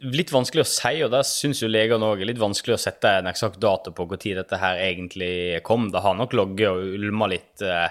Litt 0.00 0.32
vanskelig 0.32 0.64
å 0.64 0.70
si, 0.70 0.94
og 1.04 1.10
det 1.12 1.20
syns 1.28 1.60
jo 1.60 1.68
legene 1.68 2.08
òg 2.08 2.22
litt 2.24 2.40
vanskelig 2.40 2.78
å 2.78 2.80
sette 2.80 3.18
en 3.18 3.28
eksakt 3.28 3.60
dato 3.60 3.92
på 3.92 4.06
når 4.08 4.40
dette 4.40 4.60
her 4.62 4.80
egentlig 4.86 5.60
kom. 5.66 5.90
Det 5.92 6.00
har 6.00 6.16
nok 6.16 6.36
ligget 6.38 6.72
og 6.72 6.94
ulma 6.96 7.28
litt 7.28 7.64
eh, 7.66 7.90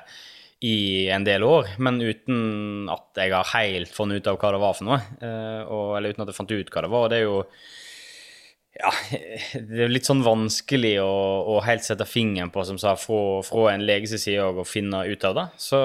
i 0.65 1.07
en 1.13 1.27
del 1.27 1.45
år, 1.45 1.75
men 1.77 2.01
uten 2.01 2.89
at 2.91 3.21
jeg 3.21 3.35
har 3.35 3.53
helt 3.53 3.93
funnet 3.93 4.19
ut 4.19 4.31
av 4.31 4.39
hva 4.41 4.55
det 4.55 4.63
var 4.63 4.73
for 4.79 4.89
noe. 4.89 5.03
Eh, 5.21 5.61
og, 5.67 5.93
eller 5.99 6.15
uten 6.15 6.25
at 6.25 6.33
jeg 6.33 6.39
fant 6.39 6.55
ut 6.57 6.73
hva 6.73 6.83
det 6.83 6.91
var. 6.95 7.11
Det 7.11 7.21
er 7.21 7.27
jo 7.27 7.37
ja, 8.79 8.91
det 9.69 9.85
er 9.85 9.91
litt 9.91 10.07
sånn 10.07 10.21
vanskelig 10.23 10.97
å, 11.03 11.13
å 11.55 11.59
helt 11.65 11.85
sette 11.85 12.07
fingeren 12.07 12.51
på, 12.53 12.63
som 12.67 12.79
sa, 12.81 12.95
fra, 12.99 13.39
fra 13.45 13.69
en 13.73 13.85
leges 13.85 14.15
side 14.17 14.43
òg, 14.43 14.61
å 14.61 14.67
finne 14.67 15.03
ut 15.09 15.25
av 15.27 15.37
det. 15.37 15.47
Så 15.61 15.79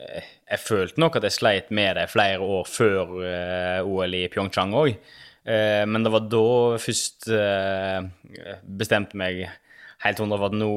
jeg 0.00 0.60
følte 0.62 1.00
nok 1.02 1.18
at 1.18 1.26
jeg 1.28 1.36
sleit 1.36 1.72
med 1.74 1.96
det 1.98 2.08
flere 2.12 2.40
år 2.40 2.68
før 2.68 3.18
eh, 3.26 3.80
OL 3.86 4.16
i 4.16 4.26
Pyeongchang 4.32 4.74
òg. 4.76 4.94
Eh, 5.44 5.84
men 5.88 6.04
det 6.04 6.12
var 6.12 6.26
da 6.28 6.44
jeg 6.74 6.84
først 6.86 7.28
eh, 7.34 8.00
bestemte 8.64 9.18
meg 9.20 9.46
helt 10.04 10.22
hundre 10.22 10.40
for 10.40 10.50
at 10.50 10.58
nå 10.58 10.72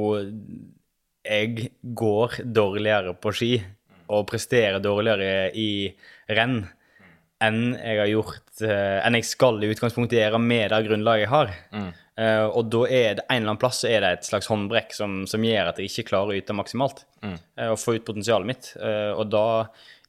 jeg 1.24 1.70
går 1.96 2.42
dårligere 2.44 3.16
på 3.16 3.32
ski 3.36 3.54
og 4.12 4.28
presterer 4.28 4.84
dårligere 4.84 5.52
i 5.56 5.88
renn 6.28 6.66
enn 7.44 7.62
jeg 7.76 8.00
har 8.00 8.12
gjort 8.12 8.42
eh, 8.42 8.42
enn 8.62 9.18
jeg 9.18 9.26
skal 9.26 9.58
i 9.63 9.70
utgangspunktet 9.74 10.20
gjøre 10.20 10.39
med 10.44 10.70
det 10.70 10.84
grunnlaget 10.86 11.26
jeg 11.26 11.32
har. 11.32 11.54
Eh, 12.13 12.46
og 12.46 12.68
da 12.70 12.84
er 12.86 13.16
det 13.18 13.24
en 13.26 13.39
eller 13.39 13.54
annen 13.56 13.62
plass 13.62 13.80
så 13.82 13.89
er 13.89 14.04
det 14.04 14.12
et 14.13 14.28
slags 14.28 14.50
håndbrekk 14.52 14.94
som, 14.94 15.24
som 15.30 15.46
gjør 15.46 15.72
at 15.72 15.80
jeg 15.82 15.89
ikke 15.89 16.12
klarer 16.12 16.36
å 16.36 16.38
yte 16.38 16.54
maksimalt 16.54 17.08
eh, 17.26 17.72
og 17.72 17.80
få 17.82 17.96
ut 17.98 18.06
potensialet 18.06 18.50
mitt. 18.50 18.70
Uh, 18.78 19.18
og 19.18 19.32
da 19.34 19.46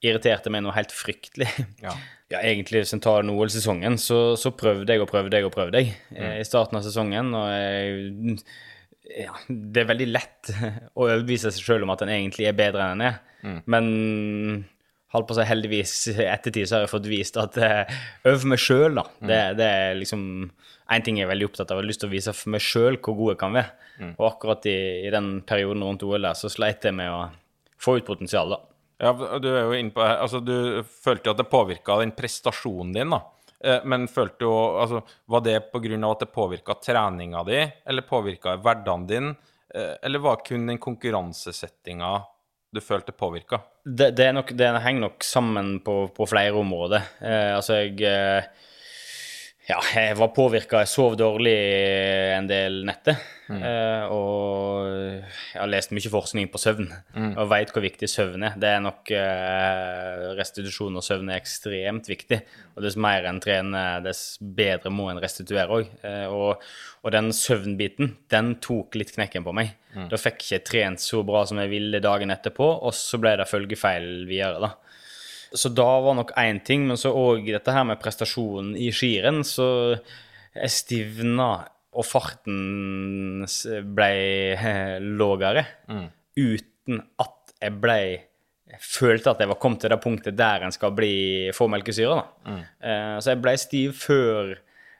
irriterte 0.04 0.52
meg 0.52 0.66
noe 0.66 0.76
helt 0.76 0.92
fryktelig. 0.94 1.48
Ja. 1.85 1.96
Ja, 2.33 2.38
egentlig 2.40 2.80
hvis 2.80 2.94
en 2.96 3.02
tar 3.04 3.26
OL-sesongen, 3.28 3.98
så, 4.00 4.33
så 4.40 4.50
prøvde 4.57 4.90
jeg 4.90 5.02
og 5.04 5.11
prøvde 5.11 5.37
jeg 5.37 5.44
og 5.44 5.52
prøvde 5.54 5.83
jeg 5.83 5.92
eh, 6.16 6.38
i 6.40 6.46
starten 6.48 6.78
av 6.78 6.83
sesongen. 6.83 7.28
Og 7.37 7.50
jeg, 7.52 8.38
ja, 9.26 9.35
det 9.46 9.83
er 9.83 9.90
veldig 9.90 10.07
lett 10.09 10.50
å 10.96 11.04
overbevise 11.04 11.52
seg 11.52 11.68
sjøl 11.68 11.85
om 11.85 11.92
at 11.92 12.02
en 12.02 12.14
egentlig 12.14 12.48
er 12.48 12.57
bedre 12.57 12.88
enn 12.88 13.04
en 13.04 13.11
er. 13.11 13.20
Men 13.70 13.87
holdt 15.14 15.29
på 15.31 15.35
å 15.37 15.38
si 15.38 15.46
heldigvis 15.48 15.94
ettertid 16.27 16.68
så 16.68 16.77
har 16.77 16.85
jeg 16.85 16.92
fått 16.92 17.09
vist 17.11 17.38
at 17.40 17.57
eh, 17.62 17.96
over 18.27 18.50
meg 18.53 18.62
sjøl, 18.62 18.98
da. 18.98 19.07
Det, 19.22 19.40
det 19.61 19.70
er 19.70 19.98
liksom 20.00 20.24
en 20.94 21.05
ting 21.07 21.16
jeg 21.16 21.24
er 21.24 21.33
veldig 21.33 21.48
opptatt 21.48 21.70
av. 21.70 21.79
Jeg 21.79 21.87
har 21.87 21.90
lyst 21.92 22.03
til 22.03 22.11
å 22.11 22.14
vise 22.14 22.35
for 22.37 22.53
meg 22.55 22.64
sjøl 22.64 22.98
hvor 23.00 23.16
god 23.18 23.33
jeg 23.35 23.40
kan 23.40 23.57
være. 23.57 23.72
Og 24.18 24.24
akkurat 24.27 24.66
i, 24.66 24.77
i 25.07 25.11
den 25.14 25.29
perioden 25.46 25.85
rundt 25.87 26.03
OL 26.03 26.27
der, 26.27 26.35
så 26.37 26.50
sleit 26.50 26.85
jeg 26.85 26.96
med 26.98 27.12
å 27.14 27.20
få 27.81 27.98
ut 28.00 28.07
potensial, 28.09 28.57
da. 28.57 28.59
Ja, 29.03 29.12
du 29.42 29.48
er 29.50 29.64
jo 29.66 29.79
inne 29.79 29.90
på 29.94 30.03
Altså, 30.03 30.38
du 30.40 30.83
følte 30.87 31.29
jo 31.29 31.33
at 31.35 31.40
det 31.40 31.48
påvirka 31.50 31.96
den 32.00 32.12
prestasjonen 32.16 32.92
din, 32.94 33.14
da. 33.14 33.22
Eh, 33.64 33.81
Men 33.90 34.07
følte 34.11 34.46
jo 34.46 34.53
Altså, 34.81 35.03
var 35.31 35.42
det 35.46 35.57
av 35.59 36.11
at 36.12 36.22
det 36.22 36.31
påvirka 36.35 36.77
treninga 36.83 37.42
di, 37.48 37.61
eller 37.87 38.07
påvirka 38.07 38.57
hverdagen 38.57 39.07
din, 39.11 39.35
eh, 39.74 39.96
eller 40.03 40.18
var 40.22 40.37
det 40.37 40.48
kun 40.48 40.66
den 40.66 40.79
konkurransesettinga 40.79 42.12
du 42.74 42.82
følte 42.82 43.14
påvirka? 43.14 43.60
Det, 43.84 44.10
det, 44.18 44.28
det 44.58 44.70
henger 44.84 45.06
nok 45.06 45.24
sammen 45.26 45.78
på, 45.84 45.96
på 46.16 46.26
flere 46.28 46.56
områder. 46.58 47.06
Eh, 47.22 47.50
altså, 47.56 47.80
jeg 47.82 48.00
eh, 48.08 48.48
Ja, 49.64 49.79
jeg 49.96 50.18
var 50.20 50.29
påvirka. 50.37 50.83
Jeg 50.83 50.90
sov 50.92 51.14
dårlig 51.16 51.55
en 52.35 52.48
del 52.50 52.83
netter. 52.85 53.16
Eh, 53.48 54.12
og 54.12 54.88
jeg 54.88 55.57
har 55.57 55.70
lest 55.72 55.94
mye 55.96 56.12
forskning 56.12 56.50
på 56.53 56.61
søvn, 56.61 56.90
og 57.33 57.48
veit 57.48 57.72
hvor 57.72 57.85
viktig 57.85 58.09
søvn 58.09 58.44
er. 58.44 58.59
Det 58.61 58.68
er 58.68 58.83
nok 58.85 59.12
eh, 59.16 60.27
Restitusjon 60.37 61.00
og 61.00 61.05
søvn 61.05 61.33
er 61.33 61.40
ekstremt 61.40 62.09
viktig. 62.12 62.42
Og 62.77 62.85
dess 62.85 62.98
mer 63.00 63.24
en 63.31 63.40
trener, 63.44 64.05
dess 64.05 64.37
bedre 64.40 64.92
må 64.92 65.09
en 65.12 65.22
restituere 65.24 65.81
òg. 65.81 65.88
Eh, 66.05 66.27
og, 66.29 66.61
og 67.00 67.16
den 67.16 67.33
søvnbiten, 67.33 68.14
den 68.33 68.57
tok 68.64 69.00
litt 69.00 69.16
knekken 69.16 69.48
på 69.48 69.57
meg. 69.57 69.72
Da 70.11 70.18
fikk 70.18 70.42
jeg 70.42 70.61
ikke 70.61 70.70
trent 70.72 71.00
så 71.00 71.22
bra 71.24 71.44
som 71.48 71.61
jeg 71.62 71.70
ville 71.72 72.05
dagen 72.05 72.35
etterpå, 72.35 72.66
og 72.85 72.92
så 72.96 73.20
ble 73.22 73.37
det 73.40 73.48
følgefeil 73.48 74.27
videre, 74.29 74.61
da. 74.61 74.74
Så 75.54 75.70
da 75.74 75.86
var 76.02 76.16
nok 76.18 76.32
én 76.40 76.58
ting, 76.66 76.86
men 76.88 76.98
så 76.98 77.12
òg 77.14 77.46
dette 77.46 77.72
her 77.72 77.84
med 77.86 78.00
prestasjonen 78.02 78.72
i 78.76 78.88
skirenn, 78.94 79.44
så 79.46 79.68
jeg 80.54 80.70
stivna, 80.74 81.50
og 81.94 82.02
farten 82.08 83.44
ble 83.94 84.12
lavere. 84.58 85.02
lågere, 85.14 85.64
uten 86.36 87.02
at 87.22 87.54
jeg 87.62 87.76
ble 87.80 87.98
følte 88.82 89.30
at 89.30 89.38
jeg 89.44 89.48
var 89.52 89.58
kommet 89.62 89.84
til 89.84 89.92
det 89.92 90.00
punktet 90.02 90.34
der 90.36 90.64
en 90.66 90.72
skal 90.74 90.90
bli, 90.96 91.12
få 91.54 91.68
melkesyre. 91.70 92.16
Mm. 92.48 92.62
Uh, 92.82 93.16
så 93.22 93.30
jeg 93.30 93.42
ble 93.44 93.52
stiv 93.62 93.92
før 94.00 94.54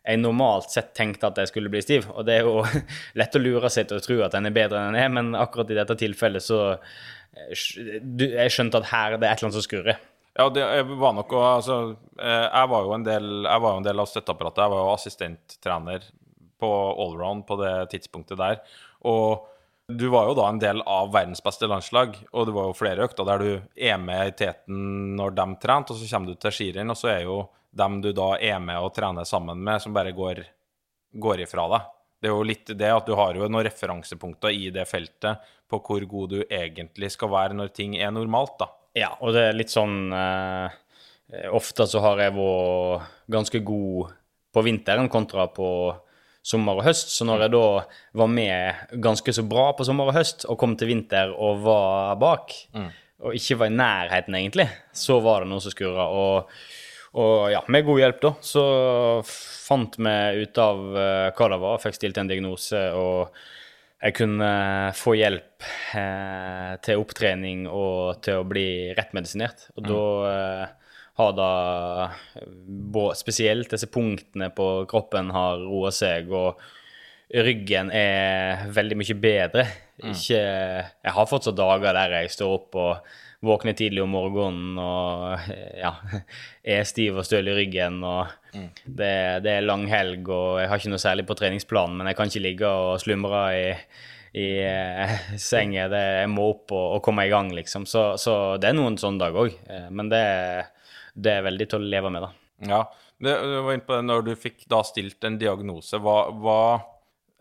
jeg 0.05 0.21
normalt 0.21 0.69
sett 0.71 0.93
tenkte 0.95 1.27
at 1.31 1.39
jeg 1.41 1.49
skulle 1.51 1.73
bli 1.73 1.81
stiv. 1.83 2.07
Og 2.15 2.23
det 2.29 2.37
er 2.39 2.47
jo 2.47 2.63
lett 3.19 3.35
å 3.35 3.43
lure 3.43 3.71
seg 3.73 3.89
til 3.91 3.99
å 3.99 4.05
tro 4.05 4.21
at 4.27 4.37
den 4.37 4.47
er 4.47 4.55
bedre 4.55 4.79
enn 4.85 4.93
den 4.95 5.01
er, 5.03 5.11
men 5.17 5.33
akkurat 5.41 5.73
i 5.73 5.79
dette 5.81 5.97
tilfellet 6.05 6.45
så 6.45 6.61
eh, 6.77 7.99
du- 8.05 8.29
Jeg 8.37 8.53
skjønte 8.55 8.79
at 8.85 8.91
her 8.93 9.17
det 9.17 9.27
er 9.27 9.33
et 9.33 9.41
eller 9.43 9.49
annet 9.51 9.59
som 9.59 9.67
skurrer. 9.67 9.99
Ja, 10.35 10.49
det 10.51 10.67
var 10.99 11.15
nok 11.15 11.33
å 11.33 11.41
Altså, 11.47 11.97
eh, 12.19 12.47
jeg 12.49 12.71
var 12.73 12.87
jo 12.87 12.95
en 12.97 13.07
del, 13.07 13.33
jo 13.47 13.71
en 13.71 13.87
del 13.87 14.03
av 14.03 14.11
støtteapparatet. 14.11 14.65
Jeg 14.65 14.73
var 14.73 14.83
jo 14.83 14.95
assistenttrener 14.95 16.07
på 16.59 16.71
allround 17.05 17.47
på 17.47 17.59
det 17.61 17.75
tidspunktet 17.93 18.41
der. 18.41 18.63
Og 19.07 19.47
du 19.87 20.09
var 20.09 20.27
jo 20.27 20.35
da 20.35 20.49
en 20.49 20.59
del 20.59 20.81
av 20.89 21.13
verdens 21.13 21.43
beste 21.45 21.69
landslag, 21.69 22.17
og 22.33 22.49
det 22.49 22.55
var 22.57 22.71
jo 22.71 22.77
flere 22.79 23.05
økter 23.05 23.27
der 23.29 23.43
du 23.43 23.51
er 23.77 23.99
med 24.01 24.31
i 24.31 24.37
teten 24.39 25.15
når 25.19 25.35
de 25.37 25.47
trente, 25.61 25.93
og 25.93 26.01
så 26.01 26.09
kommer 26.09 26.33
du 26.33 26.41
til 26.41 26.55
skirenn, 26.57 26.91
og 26.91 26.97
så 26.97 27.11
er 27.13 27.27
jo 27.29 27.43
dem 27.75 28.01
du 28.01 28.13
da 28.17 28.35
er 28.39 28.63
med 28.65 28.81
og 28.81 28.95
trener 28.97 29.29
sammen 29.29 29.61
med, 29.61 29.83
som 29.83 29.95
bare 29.95 30.15
går, 30.17 30.41
går 31.21 31.45
ifra 31.45 31.67
deg. 31.75 31.91
Det 32.23 32.31
er 32.31 32.33
jo 32.33 32.47
litt 32.49 32.73
det 32.81 32.91
at 32.91 33.07
du 33.07 33.13
har 33.19 33.37
jo 33.37 33.45
noen 33.45 33.67
referansepunkter 33.67 34.55
i 34.57 34.71
det 34.73 34.87
feltet 34.89 35.45
på 35.69 35.83
hvor 35.85 36.07
god 36.09 36.33
du 36.33 36.41
egentlig 36.47 37.11
skal 37.13 37.31
være 37.35 37.59
når 37.59 37.75
ting 37.77 37.99
er 38.01 38.15
normalt, 38.15 38.57
da. 38.63 38.71
Ja, 38.95 39.13
og 39.21 39.35
det 39.35 39.49
er 39.49 39.57
litt 39.59 39.73
sånn 39.75 40.13
eh, 40.15 40.81
Ofte 41.51 41.87
så 41.91 41.99
har 42.05 42.21
jeg 42.23 42.35
vært 42.37 43.15
ganske 43.33 43.61
god 43.67 44.13
på 44.55 44.63
vinteren 44.63 45.09
kontra 45.11 45.49
på 45.51 45.69
sommer 46.45 46.79
og 46.79 46.85
høst. 46.87 47.11
Så 47.11 47.25
når 47.27 47.47
jeg 47.47 47.55
da 47.57 47.65
var 48.21 48.31
med 48.31 48.93
ganske 49.03 49.33
så 49.35 49.43
bra 49.49 49.71
på 49.75 49.87
sommer 49.89 50.13
og 50.13 50.15
høst, 50.19 50.45
og 50.47 50.59
kom 50.61 50.77
til 50.79 50.93
vinter 50.93 51.33
og 51.33 51.65
var 51.65 52.15
bak, 52.21 52.55
og 53.25 53.35
ikke 53.35 53.57
var 53.63 53.73
i 53.73 53.75
nærheten 53.81 54.37
egentlig, 54.39 54.69
så 54.93 55.19
var 55.25 55.43
det 55.43 55.51
noe 55.51 55.65
som 55.65 55.75
skurra. 55.75 56.07
Og, 56.13 56.53
og 57.19 57.51
ja, 57.51 57.65
med 57.73 57.87
god 57.89 58.03
hjelp, 58.05 58.21
da, 58.23 58.33
så 58.45 58.65
fant 59.25 59.99
vi 59.99 60.15
ut 60.45 60.63
av 60.63 60.85
eh, 61.01 61.29
hva 61.35 61.51
det 61.55 61.61
var, 61.65 61.83
fikk 61.83 61.99
stilt 61.99 62.21
en 62.21 62.31
diagnose, 62.31 62.85
og 62.95 63.35
jeg 64.05 64.17
kunne 64.19 64.49
få 64.99 65.15
hjelp 65.17 65.65
eh, 65.97 66.73
til 66.85 67.01
opptrening 67.01 67.65
og 67.71 68.21
til 68.25 68.43
å 68.43 68.49
bli 68.49 68.93
rettmedisinert. 68.97 69.71
Og 69.79 69.87
da 69.89 70.01
eh, 70.29 70.65
har 71.21 71.37
da 71.39 71.51
spesielt 73.17 73.73
disse 73.73 73.89
punktene 73.89 74.51
på 74.53 74.69
kroppen 74.91 75.31
har 75.33 75.63
roa 75.63 75.93
seg, 75.95 76.29
og 76.35 76.61
ryggen 77.47 77.93
er 77.95 78.67
veldig 78.75 78.99
mye 79.01 79.17
bedre. 79.23 79.67
Ikke 80.05 80.41
Jeg 80.43 81.15
har 81.17 81.31
fortsatt 81.31 81.57
dager 81.57 81.97
der 81.97 82.19
jeg 82.19 82.33
står 82.35 82.57
opp 82.59 82.77
og 82.83 83.15
våkner 83.45 83.77
tidlig 83.79 84.03
om 84.05 84.15
morgenen 84.15 84.81
og 84.81 85.51
ja, 85.85 85.93
er 86.65 86.89
stiv 86.89 87.21
og 87.21 87.29
støl 87.29 87.51
i 87.53 87.57
ryggen. 87.59 88.01
og 88.05 88.33
det, 88.85 89.15
det 89.45 89.53
er 89.53 89.67
lang 89.67 89.87
helg, 89.91 90.29
og 90.31 90.61
jeg 90.63 90.71
har 90.71 90.83
ikke 90.83 90.93
noe 90.95 91.03
særlig 91.03 91.27
på 91.29 91.37
treningsplanen, 91.39 91.99
men 91.99 92.11
jeg 92.11 92.19
kan 92.19 92.31
ikke 92.31 92.45
ligge 92.45 92.71
og 92.71 93.01
slumre 93.03 93.45
i, 93.59 93.65
i 94.41 94.49
eh, 94.65 95.17
senga. 95.51 95.89
Jeg 95.91 96.31
må 96.33 96.51
opp 96.55 96.75
og, 96.75 96.99
og 96.99 97.05
komme 97.07 97.27
i 97.27 97.33
gang, 97.33 97.53
liksom. 97.57 97.89
Så, 97.91 98.13
så 98.21 98.57
det 98.63 98.71
er 98.71 98.79
noen 98.79 98.99
sånne 99.01 99.27
dager 99.27 99.47
òg. 99.47 99.59
Men 99.95 100.13
det, 100.13 100.25
det 101.15 101.39
er 101.39 101.49
veldig 101.49 101.71
til 101.71 101.83
å 101.83 101.95
leve 101.97 102.15
med, 102.15 102.29
da. 102.29 102.33
Ja, 102.65 102.83
du 103.19 103.31
var 103.31 103.75
inne 103.75 103.87
på 103.87 103.97
det 103.97 104.07
når 104.07 104.27
du 104.27 104.35
fikk 104.39 104.67
da 104.71 104.81
stilt 104.87 105.25
en 105.27 105.39
diagnose. 105.41 105.99
Hva, 106.03 106.19
hva 106.35 106.61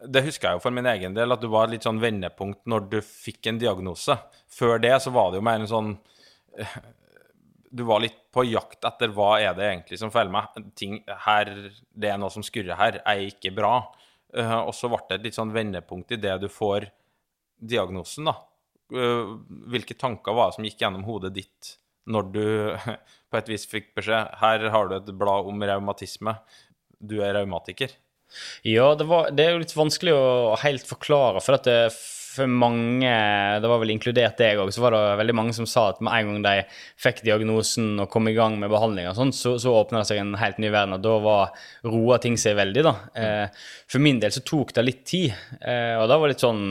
Det 0.04 0.24
husker 0.26 0.50
jeg 0.50 0.58
jo 0.58 0.64
for 0.64 0.76
min 0.76 0.88
egen 0.90 1.16
del, 1.16 1.32
at 1.32 1.42
du 1.42 1.48
var 1.52 1.68
et 1.68 1.78
litt 1.78 1.86
sånn 1.88 2.02
vendepunkt 2.02 2.66
når 2.70 2.90
du 2.92 2.98
fikk 3.06 3.48
en 3.48 3.62
diagnose. 3.62 4.18
Før 4.52 4.82
det 4.84 4.98
så 5.04 5.14
var 5.16 5.32
det 5.32 5.40
jo 5.40 5.46
mer 5.48 5.62
en 5.62 5.70
sånn 5.70 5.94
eh, 6.60 6.78
Du 7.74 7.86
var 7.88 8.04
litt 8.04 8.18
på 8.34 8.44
jakt 8.46 8.86
etter 8.86 9.14
hva 9.16 9.38
er 9.42 9.56
det 9.58 9.70
egentlig 9.70 10.00
som 10.02 10.12
feiler 10.14 10.34
meg. 10.34 10.66
Ting 10.78 11.00
her, 11.28 11.54
Det 11.90 12.12
er 12.12 12.20
noe 12.22 12.34
som 12.34 12.46
skurrer 12.46 12.78
her, 12.80 13.00
er 13.06 13.28
ikke 13.30 13.54
bra. 13.56 13.78
Eh, 14.36 14.58
og 14.60 14.74
så 14.76 14.90
ble 14.92 15.02
det 15.10 15.20
et 15.20 15.30
litt 15.30 15.40
sånn 15.40 15.54
vendepunkt 15.56 16.12
i 16.12 16.20
det 16.22 16.36
du 16.42 16.50
får 16.52 16.90
diagnosen, 17.64 18.28
da. 18.28 18.36
Eh, 18.94 19.34
hvilke 19.72 19.96
tanker 19.98 20.36
var 20.36 20.52
det 20.52 20.58
som 20.58 20.68
gikk 20.68 20.84
gjennom 20.84 21.08
hodet 21.08 21.34
ditt 21.38 21.76
når 22.12 22.32
du 22.34 22.46
på 23.32 23.40
et 23.40 23.50
vis 23.50 23.64
fikk 23.70 23.94
beskjed 23.96 24.36
her 24.42 24.66
har 24.74 24.90
du 24.90 24.98
et 24.98 25.14
blad 25.16 25.48
om 25.50 25.64
revmatisme, 25.64 26.36
du 27.00 27.22
er 27.24 27.38
revmatiker? 27.40 27.94
Ja, 28.68 28.94
det, 29.00 29.08
var, 29.10 29.32
det 29.36 29.46
er 29.46 29.56
jo 29.56 29.64
litt 29.64 29.78
vanskelig 29.78 30.16
å 30.18 30.58
helt 30.64 30.88
forklare, 30.90 31.42
for 31.44 31.58
at 31.58 31.70
det, 31.70 31.78
for 32.34 32.50
mange, 32.50 33.12
det 33.62 33.70
var 33.70 33.82
vel 33.82 33.94
inkludert 33.94 34.40
deg 34.42 34.62
òg, 34.62 34.72
så 34.74 34.82
var 34.84 34.96
det 34.96 35.02
veldig 35.22 35.36
mange 35.38 35.56
som 35.56 35.68
sa 35.70 35.90
at 35.92 36.02
med 36.04 36.14
en 36.16 36.32
gang 36.32 36.46
de 36.46 36.54
fikk 37.02 37.22
diagnosen 37.26 37.94
og 38.02 38.10
kom 38.14 38.30
i 38.30 38.36
gang 38.38 38.58
med 38.62 38.74
behandling, 38.74 39.10
og 39.12 39.18
sånt, 39.20 39.38
så, 39.38 39.56
så 39.62 39.76
åpna 39.84 40.02
det 40.02 40.10
seg 40.10 40.22
en 40.22 40.36
helt 40.42 40.62
ny 40.62 40.72
verden, 40.74 40.98
og 40.98 41.04
da 41.06 41.18
var 41.24 41.68
roa 41.86 42.20
ting 42.24 42.40
seg 42.42 42.58
veldig. 42.58 42.86
da. 42.88 42.96
Eh, 43.14 43.66
for 43.92 44.04
min 44.04 44.22
del 44.24 44.34
så 44.34 44.46
tok 44.46 44.74
det 44.78 44.88
litt 44.88 45.04
tid, 45.10 45.36
eh, 45.62 45.96
og 46.00 46.08
da 46.10 46.18
var 46.18 46.30
det 46.30 46.38
litt 46.38 46.48
sånn 46.48 46.64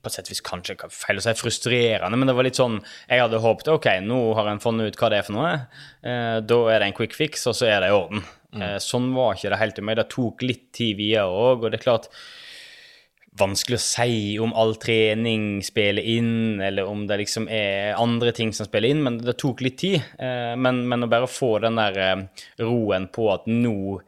på 0.00 0.10
et 0.10 0.12
sett 0.12 0.28
vis 0.30 0.42
kanskje 0.44 0.76
feil 0.92 1.20
å 1.20 1.22
si 1.24 1.32
frustrerende, 1.38 2.18
men 2.18 2.28
det 2.28 2.34
var 2.36 2.46
litt 2.46 2.58
sånn 2.58 2.80
Jeg 2.82 3.22
hadde 3.22 3.40
håpet 3.40 3.70
ok, 3.72 3.88
nå 4.04 4.18
har 4.36 4.50
en 4.50 4.62
funnet 4.62 4.90
ut 4.90 4.98
hva 5.00 5.10
det 5.12 5.20
er 5.20 5.26
for 5.26 5.36
noe. 5.36 5.52
Eh, 6.02 6.36
da 6.44 6.60
er 6.72 6.82
det 6.82 6.90
en 6.90 6.96
quick 6.96 7.16
fix, 7.16 7.46
og 7.50 7.56
så 7.56 7.68
er 7.70 7.84
det 7.84 7.90
i 7.92 7.96
orden. 7.96 8.24
Eh, 8.58 8.78
sånn 8.82 9.12
var 9.14 9.36
ikke 9.36 9.52
det 9.52 9.60
helt 9.60 9.76
til 9.78 9.86
meg. 9.86 9.98
Det 10.00 10.08
tok 10.10 10.46
litt 10.46 10.70
tid 10.76 10.96
videre 10.98 11.28
òg, 11.30 11.64
og 11.66 11.70
det 11.70 11.80
er 11.80 11.88
klart 11.90 12.14
Vanskelig 13.40 13.76
å 13.78 13.80
si 13.80 14.14
om 14.42 14.50
all 14.58 14.72
trening 14.82 15.60
spiller 15.62 16.02
inn, 16.02 16.58
eller 16.60 16.88
om 16.90 17.04
det 17.06 17.20
liksom 17.20 17.46
er 17.46 17.94
andre 17.94 18.32
ting 18.34 18.50
som 18.52 18.66
spiller 18.66 18.90
inn, 18.90 19.04
men 19.06 19.20
det 19.22 19.36
tok 19.38 19.62
litt 19.62 19.76
tid. 19.80 20.02
Eh, 20.18 20.56
men, 20.58 20.82
men 20.90 21.06
å 21.06 21.08
bare 21.08 21.28
få 21.30 21.52
den 21.62 21.78
der 21.78 22.00
eh, 22.02 22.24
roen 22.66 23.06
på 23.14 23.28
at 23.32 23.46
nå 23.46 24.00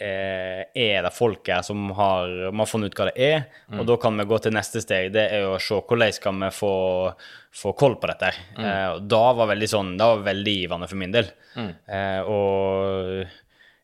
er 0.00 1.02
det 1.04 1.10
folk 1.12 1.44
her 1.52 1.60
som 1.60 1.90
har, 1.92 2.30
man 2.48 2.62
har 2.62 2.68
funnet 2.70 2.94
ut 2.94 2.96
hva 2.96 3.10
det 3.10 3.20
er, 3.20 3.42
og 3.76 3.82
da 3.84 3.98
kan 4.00 4.16
vi 4.16 4.24
gå 4.30 4.38
til 4.40 4.54
neste 4.56 4.80
steg. 4.80 5.10
Det 5.12 5.26
er 5.28 5.42
jo 5.44 5.50
å 5.58 5.60
se 5.60 5.76
hvordan 5.76 6.14
skal 6.16 6.38
vi 6.40 6.48
få, 6.56 6.72
få 7.52 7.74
koll 7.76 7.98
på 8.00 8.08
dette. 8.08 8.30
Mm. 8.56 8.64
Eh, 8.64 8.94
da 9.12 9.22
var 9.36 9.50
veldig 9.52 9.68
sånn, 9.68 9.92
da 10.00 10.14
var 10.14 10.24
veldig 10.30 10.56
givende 10.56 10.88
for 10.88 11.02
min 11.02 11.12
del. 11.12 11.28
Eh, 11.60 12.20
og 12.24 13.28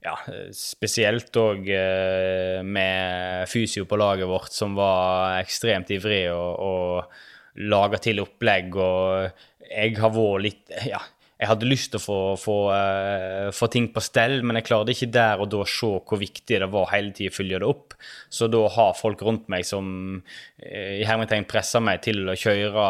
ja, 0.06 0.14
spesielt 0.54 1.34
òg 1.40 1.66
eh, 1.72 2.62
med 2.62 3.48
fysio 3.50 3.86
på 3.88 3.98
laget 3.98 4.30
vårt, 4.30 4.52
som 4.54 4.76
var 4.78 5.40
ekstremt 5.40 5.90
ivrig 5.94 6.24
og, 6.32 6.52
og 6.62 7.66
laga 7.66 8.00
til 8.02 8.22
opplegg. 8.22 8.76
Og 8.78 9.66
jeg 9.66 9.96
har 9.98 10.14
vært 10.14 10.46
litt 10.46 10.76
Ja, 10.86 11.02
jeg 11.36 11.50
hadde 11.50 11.68
lyst 11.68 11.90
til 11.92 12.00
å 12.00 12.04
få, 12.04 12.18
få, 12.40 12.56
uh, 12.72 13.48
få 13.52 13.68
ting 13.72 13.90
på 13.92 14.02
stell, 14.04 14.38
men 14.46 14.58
jeg 14.58 14.68
klarte 14.70 14.94
ikke 14.94 15.10
der 15.12 15.42
og 15.42 15.50
da 15.52 15.60
å 15.62 15.68
se 15.68 15.90
hvor 16.00 16.20
viktig 16.20 16.60
det 16.62 16.68
var 16.72 16.88
hele 16.94 17.12
tida 17.16 17.32
å 17.32 17.36
følge 17.36 17.60
det 17.60 17.68
opp. 17.68 17.96
Så 18.32 18.48
da 18.52 18.62
har 18.72 18.96
folk 18.96 19.24
rundt 19.26 19.50
meg 19.52 19.66
som 19.68 19.90
uh, 20.22 20.94
i 20.96 21.04
hermetegn 21.08 21.48
presser 21.50 21.84
meg 21.84 22.00
til 22.06 22.24
å 22.32 22.38
kjøre 22.40 22.86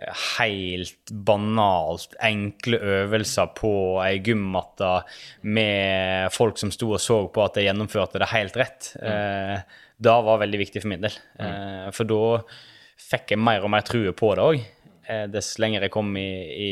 eh, 0.00 0.24
helt 0.38 1.12
banalt 1.28 2.16
enkle 2.24 2.80
øvelser 2.80 3.52
på 3.58 3.74
ei 4.06 4.16
gymmatte 4.24 4.96
med 5.44 6.32
folk 6.32 6.58
som 6.60 6.72
sto 6.72 6.94
og 6.94 7.04
så 7.04 7.22
på 7.28 7.44
at 7.44 7.60
jeg 7.60 7.68
gjennomførte 7.68 8.22
det 8.22 8.32
helt 8.32 8.60
rett. 8.60 8.92
uh, 9.04 9.86
da 10.00 10.16
var 10.24 10.40
veldig 10.40 10.60
viktig 10.62 10.82
for 10.82 10.92
min 10.92 11.04
del. 11.04 11.16
Eh, 11.40 11.88
for 11.94 12.08
da 12.08 12.40
fikk 13.10 13.34
jeg 13.34 13.42
mer 13.42 13.64
og 13.64 13.72
mer 13.74 13.84
trua 13.86 14.14
på 14.16 14.32
det 14.36 14.46
òg. 14.46 14.62
Dess 15.32 15.58
lenger 15.62 15.86
jeg 15.86 15.92
kom 15.94 16.10
i, 16.18 16.30
i 16.54 16.70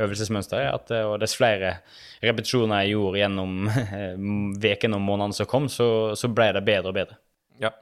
øvelsesmønsteret, 0.00 0.70
at, 0.72 0.92
eh, 0.94 1.06
og 1.08 1.18
dess 1.22 1.36
flere 1.38 1.78
repetisjoner 2.24 2.84
jeg 2.84 2.94
gjorde 2.94 3.20
gjennom 3.20 3.70
veken 4.64 4.96
og 4.96 5.04
månedene 5.04 5.36
som 5.36 5.48
kom, 5.50 5.68
så, 5.72 5.88
så 6.18 6.30
ble 6.32 6.50
det 6.56 6.64
bedre 6.66 6.92
og 6.92 6.98
bedre. 6.98 7.18
Ja. 7.62 7.72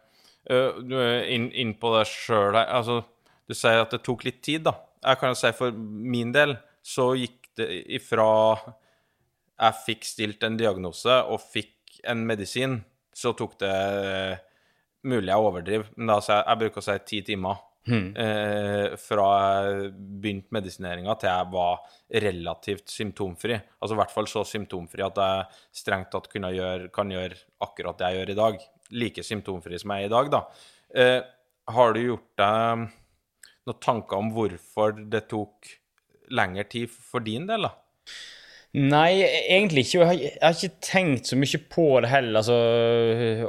Eh, 0.51 0.81
du 0.83 0.97
er 1.01 1.29
inn, 1.33 1.51
inn 1.55 1.75
på 1.79 1.95
det 1.97 2.07
sjøl 2.11 2.57
her. 2.59 2.69
Altså, 2.81 3.03
du 3.49 3.57
sier 3.57 3.83
at 3.85 3.95
det 3.95 4.03
tok 4.07 4.27
litt 4.29 4.43
tid, 4.45 4.67
da. 4.69 4.77
Jeg 5.03 5.19
kan 5.21 5.35
jo 5.35 5.38
si 5.38 5.51
for 5.57 5.75
min 5.75 6.31
del 6.35 6.57
så 6.83 7.12
gikk 7.19 7.53
det 7.59 7.69
ifra 7.99 8.31
jeg 9.62 9.79
fikk 9.87 10.07
stilt 10.07 10.47
en 10.47 10.57
diagnose 10.59 11.19
og 11.31 11.43
fikk 11.43 12.01
en 12.11 12.25
medisin, 12.27 12.81
så 13.15 13.35
tok 13.37 13.59
det 13.62 13.77
Mulig 15.03 15.33
jeg 15.33 15.43
overdriver, 15.43 15.88
men 15.99 16.12
da 16.12 16.21
jeg, 16.23 16.43
jeg 16.47 16.59
bruker 16.61 16.79
å 16.79 16.85
si 16.87 16.95
ti 17.11 17.19
timer. 17.27 17.57
Eh, 17.90 18.95
fra 19.01 19.27
jeg 19.66 19.90
begynte 20.23 20.55
medisineringa 20.55 21.16
til 21.18 21.31
jeg 21.33 21.51
var 21.53 21.81
relativt 22.27 22.92
symptomfri. 22.95 23.59
Altså 23.81 23.97
i 23.97 24.01
hvert 24.01 24.14
fall 24.14 24.31
så 24.31 24.45
symptomfri 24.47 25.03
at 25.07 25.18
jeg 25.18 25.62
strengt 25.83 26.12
tatt 26.14 26.31
kunne 26.33 26.53
gjøre, 26.55 26.90
kan 26.95 27.11
gjøre 27.11 27.38
akkurat 27.64 27.99
det 27.99 28.11
jeg 28.11 28.21
gjør 28.21 28.35
i 28.35 28.40
dag. 28.42 28.66
Like 29.03 29.27
symptomfri 29.27 29.81
som 29.83 29.95
jeg 29.95 30.07
er 30.07 30.11
i 30.11 30.14
dag, 30.14 30.31
da. 30.33 30.42
Eh, 30.95 31.21
har 31.73 31.95
du 31.95 32.03
gjort 32.03 32.29
deg 32.42 32.87
noen 33.62 33.83
tanker 33.83 34.18
om 34.18 34.31
hvorfor 34.35 34.95
det 35.11 35.27
tok 35.31 35.75
lengre 36.35 36.64
tid 36.71 36.90
for 36.90 37.25
din 37.25 37.47
del, 37.51 37.68
da? 37.68 37.75
Nei, 38.73 39.21
egentlig 39.53 39.85
ikke. 39.85 39.99
Jeg 39.99 40.09
har, 40.09 40.16
jeg 40.16 40.38
har 40.40 40.55
ikke 40.57 40.87
tenkt 40.87 41.29
så 41.29 41.37
mye 41.37 41.59
på 41.75 41.85
det 42.01 42.09
heller. 42.09 42.38
Altså, 42.40 42.57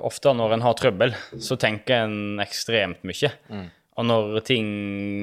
ofte 0.04 0.34
når 0.36 0.58
en 0.58 0.66
har 0.66 0.76
trøbbel, 0.76 1.16
så 1.40 1.56
tenker 1.62 2.04
en 2.04 2.42
ekstremt 2.44 3.06
mye. 3.08 3.32
Og 4.00 4.08
når 4.10 4.40
ting 4.48 4.70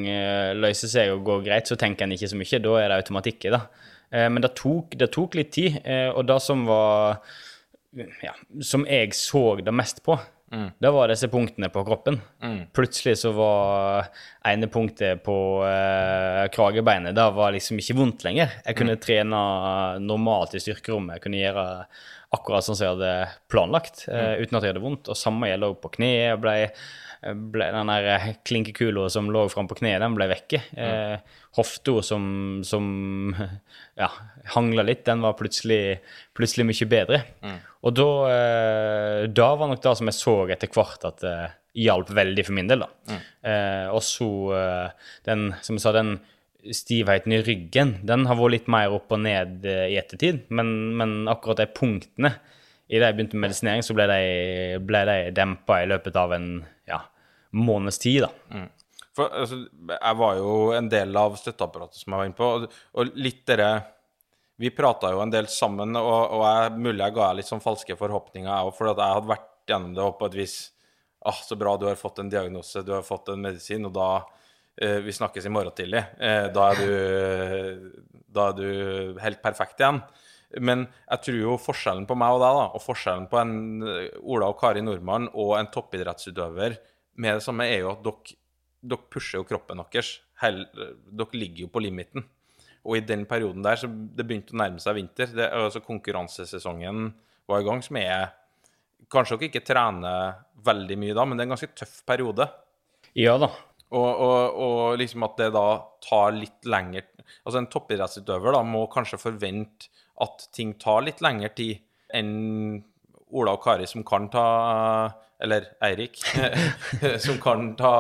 eh, 0.08 0.52
løser 0.54 0.90
seg 0.92 1.14
og 1.14 1.24
går 1.26 1.46
greit, 1.46 1.70
så 1.70 1.78
tenker 1.78 2.06
en 2.06 2.14
ikke 2.14 2.30
så 2.30 2.38
mye. 2.38 2.62
Da 2.62 2.74
er 2.78 2.92
det 2.92 2.98
automatikk 3.02 3.48
i 3.48 3.54
det. 3.56 3.62
Eh, 4.14 4.28
men 4.30 4.44
det 4.44 4.52
tok, 4.58 4.94
det 5.00 5.10
tok 5.14 5.38
litt 5.38 5.54
tid, 5.56 5.80
eh, 5.84 6.08
og 6.10 6.26
det 6.30 6.38
som 6.44 6.66
var 6.68 7.22
ja, 8.22 8.36
Som 8.62 8.84
jeg 8.86 9.16
så 9.18 9.56
det 9.58 9.74
mest 9.74 10.04
på, 10.06 10.14
det 10.50 10.90
var 10.90 11.06
disse 11.10 11.28
punktene 11.30 11.68
på 11.70 11.82
kroppen. 11.86 12.16
Plutselig 12.74 13.20
så 13.20 13.30
var 13.34 14.08
ene 14.50 14.66
punktet 14.66 15.20
på 15.22 15.34
eh, 15.62 16.46
kragebeinet 16.50 17.14
Det 17.14 17.26
var 17.36 17.54
liksom 17.54 17.78
ikke 17.78 17.94
vondt 17.94 18.24
lenger. 18.26 18.56
Jeg 18.66 18.78
kunne 18.78 18.96
trene 18.98 19.42
normalt 20.02 20.56
i 20.58 20.62
styrkerommet. 20.62 21.18
Jeg 21.18 21.24
kunne 21.26 21.42
gjøre 21.42 21.66
akkurat 22.34 22.66
sånn 22.66 22.78
som 22.78 22.86
jeg 22.86 22.96
hadde 22.96 23.12
planlagt, 23.50 24.04
eh, 24.10 24.42
uten 24.42 24.58
at 24.58 24.66
jeg 24.66 24.74
hadde 24.74 24.82
vondt. 24.82 25.10
Og 25.10 25.18
samme 25.18 25.50
gjelder 25.50 25.70
også 25.70 25.84
på 25.86 25.92
kne. 25.98 26.10
Jeg 26.16 26.42
ble, 26.42 26.56
ble, 27.20 27.66
den 27.74 27.90
der 27.92 28.08
eh, 28.14 28.28
klinkekula 28.48 29.04
som 29.12 29.28
lå 29.32 29.44
fram 29.52 29.68
på 29.68 29.76
kneet, 29.80 30.00
den 30.00 30.16
ble 30.16 30.28
vekke. 30.30 30.62
Eh, 30.72 31.38
hofta 31.58 32.00
som, 32.06 32.24
som 32.66 32.86
ja, 34.00 34.10
hangla 34.54 34.86
litt, 34.88 35.04
den 35.08 35.24
var 35.24 35.36
plutselig, 35.38 36.00
plutselig 36.36 36.68
mye 36.70 36.90
bedre. 36.90 37.22
Og 37.84 37.96
da, 37.96 38.10
eh, 38.32 39.22
da 39.32 39.52
var 39.56 39.70
nok 39.70 39.82
det 39.84 39.96
som 40.00 40.10
jeg 40.10 40.18
så 40.18 40.36
etter 40.56 40.72
hvert 40.72 41.08
at 41.08 41.24
det 41.24 41.38
hjalp 41.80 42.08
veldig 42.16 42.44
for 42.48 42.56
min 42.56 42.70
del. 42.70 42.82
da. 42.82 43.18
Eh, 43.46 43.86
og 43.92 44.02
så 44.02 44.30
den, 45.28 45.50
som 45.62 45.76
jeg 45.76 45.84
sa, 45.84 45.94
den 45.94 46.16
stivheten 46.76 47.32
i 47.32 47.44
ryggen, 47.44 47.98
den 48.04 48.26
har 48.28 48.36
vært 48.36 48.56
litt 48.56 48.72
mer 48.72 48.92
opp 48.92 49.12
og 49.14 49.22
ned 49.22 49.64
i 49.64 49.96
ettertid. 50.00 50.46
Men, 50.52 50.72
men 50.96 51.20
akkurat 51.30 51.62
de 51.62 51.68
punktene 51.72 52.34
idet 52.90 53.06
jeg 53.06 53.16
begynte 53.16 53.38
med 53.38 53.46
medisinering, 53.46 53.84
så 53.86 53.94
ble 53.94 54.06
de, 54.10 54.22
ble 54.82 55.04
de 55.06 55.16
dempa 55.34 55.78
i 55.84 55.88
løpet 55.88 56.16
av 56.18 56.34
en 56.34 56.48
måneds 57.56 57.98
tid. 58.02 58.26
da. 58.26 58.66
For 59.16 59.32
altså, 59.42 59.64
jeg 59.90 60.18
var 60.20 60.36
jo 60.38 60.50
en 60.76 60.90
del 60.90 61.16
av 61.18 61.38
støtteapparatet 61.38 62.00
som 62.00 62.12
jeg 62.12 62.22
var 62.22 62.28
inne 62.28 62.38
på, 62.38 62.50
og, 62.56 62.82
og 62.94 63.16
litt 63.18 63.42
dere 63.48 63.70
Vi 64.60 64.70
prata 64.76 65.08
jo 65.14 65.22
en 65.22 65.32
del 65.32 65.48
sammen, 65.48 65.96
og, 65.96 66.34
og 66.36 66.42
jeg, 66.44 66.72
mulig 66.76 67.00
jeg 67.00 67.16
ga 67.16 67.30
litt 67.32 67.48
sånn 67.48 67.64
falske 67.64 67.96
forhåpninger, 67.96 68.50
jeg 68.50 68.68
òg, 68.68 68.74
for 68.76 68.90
jeg 68.90 69.00
hadde 69.00 69.30
vært 69.30 69.48
gjennom 69.70 69.94
det 69.96 70.04
og 70.04 70.18
på 70.20 70.28
et 70.28 70.36
vis 70.36 70.56
ah, 71.24 71.38
så 71.46 71.56
bra, 71.56 71.76
du 71.80 71.86
har 71.88 71.96
fått 71.96 72.20
en 72.20 72.32
diagnose, 72.32 72.82
du 72.84 72.92
har 72.92 73.06
fått 73.06 73.32
en 73.32 73.40
medisin, 73.40 73.86
og 73.88 73.94
da 73.96 74.10
eh, 74.80 74.98
Vi 75.04 75.12
snakkes 75.16 75.46
i 75.46 75.52
morgen 75.52 75.74
tidlig. 75.76 76.02
Eh, 76.20 76.50
da, 76.52 76.70
er 76.70 76.80
du, 76.80 78.12
da 78.28 78.50
er 78.50 78.58
du 78.58 79.20
helt 79.20 79.42
perfekt 79.42 79.80
igjen. 79.80 80.00
Men 80.58 80.86
jeg 81.06 81.22
tror 81.24 81.40
jo 81.40 81.58
forskjellen 81.62 82.06
på 82.10 82.16
meg 82.18 82.34
og 82.34 82.42
deg, 82.42 82.56
da, 82.58 82.68
og 82.74 82.84
forskjellen 82.84 83.28
på 83.30 83.40
en 83.40 83.56
eh, 83.86 84.08
Ola 84.22 84.50
og 84.50 84.58
Kari 84.60 84.82
Nordmann 84.84 85.28
og 85.32 85.56
en 85.58 85.70
toppidrettsutøver 85.72 86.78
med 87.16 87.38
det 87.38 87.44
samme, 87.44 87.66
er 87.68 87.84
jo 87.84 87.94
at 87.94 88.04
dere, 88.04 88.36
dere 88.92 89.08
pusher 89.12 89.40
jo 89.40 89.48
kroppen 89.48 89.82
deres. 89.82 90.18
Dere 90.40 91.36
ligger 91.36 91.66
jo 91.66 91.72
på 91.72 91.82
limiten. 91.84 92.26
Og 92.88 92.96
i 92.96 93.04
den 93.04 93.26
perioden 93.28 93.64
der 93.64 93.76
så 93.76 93.90
det 93.90 94.24
begynte 94.24 94.54
å 94.54 94.60
nærme 94.62 94.80
seg 94.80 94.96
vinter. 94.96 95.32
Det, 95.36 95.48
altså 95.52 95.82
Konkurransesesongen 95.84 97.10
var 97.50 97.60
i 97.60 97.66
gang, 97.66 97.82
som 97.84 97.98
er 98.00 98.36
Kanskje 99.10 99.40
dere 99.40 99.48
ikke 99.48 99.66
trener 99.66 100.36
veldig 100.62 100.96
mye 101.00 101.14
da, 101.16 101.24
men 101.26 101.34
det 101.34 101.42
er 101.42 101.48
en 101.48 101.54
ganske 101.56 101.72
tøff 101.74 101.96
periode. 102.06 102.44
Ja 103.18 103.32
da. 103.42 103.48
Og, 103.90 104.06
og, 104.06 104.58
og 104.62 104.98
liksom 105.00 105.24
at 105.26 105.40
det 105.40 105.48
da 105.56 105.64
tar 106.04 106.36
litt 106.36 106.68
lenger 106.70 107.08
Altså 107.40 107.58
en 107.58 107.66
toppidrettsutøver 107.72 108.54
da 108.54 108.60
må 108.66 108.84
kanskje 108.92 109.18
forvente 109.18 109.90
at 110.22 110.44
ting 110.54 110.76
tar 110.78 111.02
litt 111.06 111.22
lengre 111.24 111.50
tid 111.56 111.80
enn 112.14 112.78
Ola 113.34 113.54
og 113.56 113.64
Kari 113.64 113.88
som 113.90 114.04
kan 114.06 114.28
ta 114.30 114.44
Eller 115.40 115.70
Eirik, 115.84 116.20
som 117.24 117.38
kan 117.40 117.72
ta, 117.78 117.94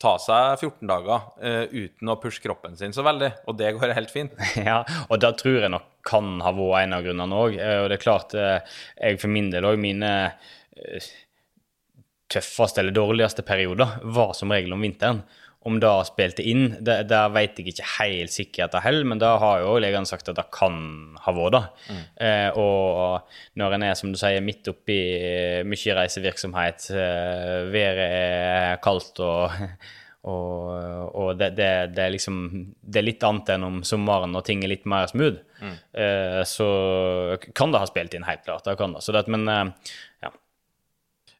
ta 0.00 0.14
seg 0.20 0.60
14 0.60 0.90
dager 0.90 1.24
uh, 1.40 1.64
uten 1.72 2.12
å 2.12 2.18
pushe 2.20 2.42
kroppen 2.44 2.76
sin 2.76 2.94
så 2.96 3.04
veldig. 3.06 3.32
Og 3.48 3.56
det 3.60 3.72
går 3.78 3.96
helt 3.96 4.12
fint. 4.12 4.36
Ja, 4.70 4.82
og 5.08 5.22
det 5.22 5.34
tror 5.40 5.60
jeg 5.62 5.72
nok 5.72 5.88
kan 6.06 6.38
ha 6.44 6.52
vært 6.56 6.84
en 6.84 6.96
av 6.96 7.04
grunnene 7.04 7.40
òg. 7.42 7.58
Og 7.58 7.88
det 7.90 7.98
er 7.98 8.02
klart, 8.02 8.36
eh, 8.38 8.78
jeg 8.96 9.20
for 9.20 9.32
min 9.32 9.50
del 9.52 9.66
òg, 9.68 9.76
mine 9.80 10.12
eh, 10.24 11.10
tøffeste 12.30 12.80
eller 12.80 12.96
dårligste 12.96 13.44
perioder 13.44 13.98
var 14.16 14.32
som 14.38 14.52
regel 14.54 14.72
om 14.76 14.84
vinteren. 14.86 15.20
Om 15.68 15.76
det 15.82 15.90
spilte 16.08 16.44
inn, 16.48 16.76
det, 16.80 17.02
det 17.10 17.20
vet 17.34 17.58
jeg 17.60 17.74
ikke 17.74 17.88
helt 17.98 18.32
sikkert 18.32 18.72
det 18.72 18.80
heller, 18.80 19.04
men 19.10 19.20
da 19.20 19.34
har 19.42 19.60
jo 19.60 19.74
legene 19.82 20.08
sagt 20.08 20.30
at 20.32 20.38
det 20.38 20.46
kan 20.56 20.78
ha 21.20 21.36
vært 21.36 21.76
Mm. 21.90 22.02
Eh, 22.22 22.58
og 22.60 23.28
når 23.58 23.74
en 23.74 23.84
er, 23.88 23.94
som 23.98 24.12
du 24.12 24.18
sier, 24.20 24.40
midt 24.44 24.68
oppi 24.70 24.98
mye 25.66 25.96
reisevirksomhet, 25.96 26.90
eh, 26.94 27.68
været 27.72 28.04
er 28.06 28.80
kaldt 28.84 29.20
og 29.24 29.50
og, 30.28 31.16
og 31.16 31.38
det, 31.40 31.54
det, 31.56 31.68
det, 31.96 32.02
er 32.04 32.12
liksom 32.12 32.40
Det 32.80 33.00
er 33.00 33.06
litt 33.06 33.24
annet 33.24 33.54
enn 33.54 33.64
om 33.64 33.78
sommeren 33.88 34.34
når 34.34 34.44
ting 34.44 34.64
er 34.64 34.72
litt 34.74 34.84
mer 34.88 35.08
smooth. 35.08 35.40
Eh, 35.92 36.42
så 36.48 36.68
kan 37.56 37.72
det 37.72 37.80
ha 37.80 37.88
spilt 37.88 38.16
inn 38.16 38.26
helt 38.28 38.44
klart. 38.44 38.66
Det 38.66 38.76
kan 38.80 38.92
det. 38.96 39.04
Så 39.04 39.16
det, 39.16 39.24
men 39.32 39.48
eh, 39.48 39.94
ja. 40.26 40.32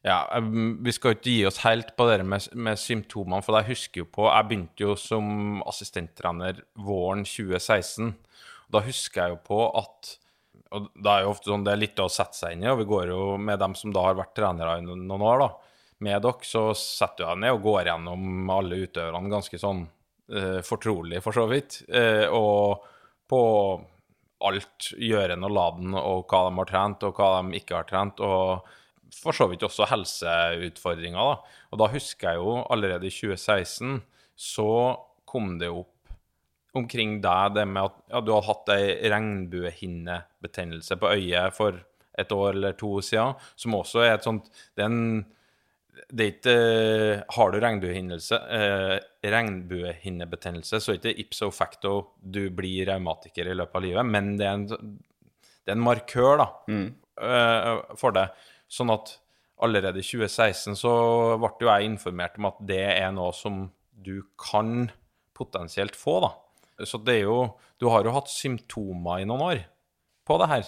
Ja, 0.01 0.25
Vi 0.39 0.93
skal 0.95 1.13
ikke 1.13 1.29
gi 1.29 1.43
oss 1.45 1.59
helt 1.61 1.93
på 1.97 2.07
det 2.09 2.23
med, 2.25 2.47
med 2.57 2.79
symptomene, 2.81 3.43
for 3.45 3.59
jeg 3.59 3.69
husker 3.75 4.01
jo 4.01 4.07
på 4.09 4.25
Jeg 4.25 4.47
begynte 4.49 4.85
jo 4.87 4.95
som 4.97 5.61
assistenttrener 5.69 6.63
våren 6.73 7.21
2016. 7.27 8.09
og 8.09 8.73
Da 8.73 8.81
husker 8.87 9.21
jeg 9.21 9.35
jo 9.35 9.39
på 9.45 9.61
at 9.77 10.17
og 10.71 10.87
da 10.95 11.17
er 11.17 11.25
jo 11.25 11.33
ofte 11.33 11.51
sånn, 11.51 11.65
Det 11.67 11.73
er 11.73 11.81
litt 11.81 11.99
å 11.99 12.07
sette 12.11 12.37
seg 12.37 12.55
inn 12.55 12.63
i, 12.63 12.69
og 12.71 12.79
vi 12.79 12.87
går 12.87 13.11
jo 13.11 13.23
med 13.35 13.59
dem 13.59 13.75
som 13.75 13.91
da 13.91 14.05
har 14.05 14.15
vært 14.15 14.35
trenere 14.37 14.77
i 14.79 14.85
noen 14.85 15.09
år. 15.11 15.43
da, 15.43 15.49
Med 15.99 16.21
dere 16.23 16.47
så 16.47 16.63
setter 16.77 17.27
jeg 17.27 17.41
ned 17.43 17.57
og 17.57 17.65
går 17.65 17.89
gjennom 17.89 18.53
alle 18.55 18.79
utøverne 18.85 19.33
ganske 19.33 19.59
sånn 19.59 19.81
eh, 20.31 20.61
fortrolig, 20.63 21.21
for 21.21 21.35
så 21.35 21.43
vidt. 21.51 21.81
Eh, 21.91 22.23
og 22.31 22.87
på 23.27 23.41
alt 24.47 24.93
gjøren 24.97 25.43
og 25.43 25.51
laden, 25.51 25.93
og 25.93 26.23
hva 26.31 26.45
de 26.47 26.55
har 26.57 26.71
trent, 26.71 27.03
og 27.03 27.19
hva 27.19 27.41
de 27.41 27.59
ikke 27.59 27.75
har 27.75 27.89
trent. 27.91 28.23
og 28.23 28.71
for 29.15 29.35
så 29.35 29.47
vidt 29.51 29.63
også 29.67 29.87
helseutfordringer. 29.91 31.19
Da. 31.19 31.57
Og 31.71 31.81
da 31.81 31.89
husker 31.93 32.31
jeg 32.31 32.41
jo 32.41 32.61
allerede 32.71 33.07
i 33.09 33.13
2016 33.13 33.99
så 34.41 34.71
kom 35.29 35.57
det 35.61 35.69
opp 35.69 35.97
omkring 36.77 37.17
deg 37.23 37.57
det 37.57 37.65
med 37.67 37.83
at 37.83 37.97
ja, 38.13 38.21
du 38.23 38.31
har 38.31 38.47
hatt 38.47 38.71
ei 38.73 39.11
regnbuehinnebetennelse 39.11 40.95
på 41.01 41.11
øyet 41.17 41.55
for 41.55 41.81
et 42.19 42.31
år 42.31 42.55
eller 42.55 42.75
to 42.79 42.93
siden, 43.03 43.35
som 43.59 43.75
også 43.75 44.03
er 44.05 44.15
et 44.15 44.25
sånt 44.27 44.49
Det 44.75 44.83
er 44.83 44.89
en 44.91 45.21
det 46.11 46.23
er 46.23 46.31
ikke 46.31 46.55
Har 47.35 47.51
du 47.51 47.57
regnbuehinnelse, 47.59 48.37
eh, 48.55 48.97
regnbuehinnebetennelse, 49.27 50.79
så 50.79 50.93
er 50.93 51.01
det 51.03 51.11
ikke 51.11 51.25
ipso 51.25 51.51
facto 51.51 51.91
du 52.15 52.49
blir 52.55 52.87
revmatiker 52.87 53.51
i 53.51 53.55
løpet 53.55 53.75
av 53.75 53.83
livet, 53.85 54.07
men 54.07 54.37
det 54.39 54.47
er 54.47 54.53
en, 54.55 54.65
det 54.71 55.73
er 55.73 55.75
en 55.75 55.83
markør 55.83 56.39
da, 56.41 56.47
eh, 56.71 57.95
for 57.99 58.15
det. 58.15 58.29
Sånn 58.71 58.93
at 58.93 59.17
allerede 59.61 60.01
i 60.01 60.05
2016 60.05 60.77
så 60.79 60.93
ble 61.41 61.51
jo 61.61 61.69
jeg 61.69 61.89
informert 61.89 62.39
om 62.39 62.49
at 62.49 62.61
det 62.71 62.83
er 62.95 63.11
noe 63.13 63.33
som 63.35 63.65
du 63.91 64.21
kan 64.39 64.89
potensielt 65.37 65.97
få, 65.97 66.21
da. 66.23 66.31
Så 66.87 66.97
det 67.05 67.19
er 67.19 67.27
jo 67.27 67.41
Du 67.81 67.89
har 67.89 68.05
jo 68.05 68.13
hatt 68.13 68.29
symptomer 68.29 69.21
i 69.21 69.25
noen 69.25 69.41
år 69.41 69.59
på 70.29 70.37
det 70.37 70.47
her. 70.51 70.67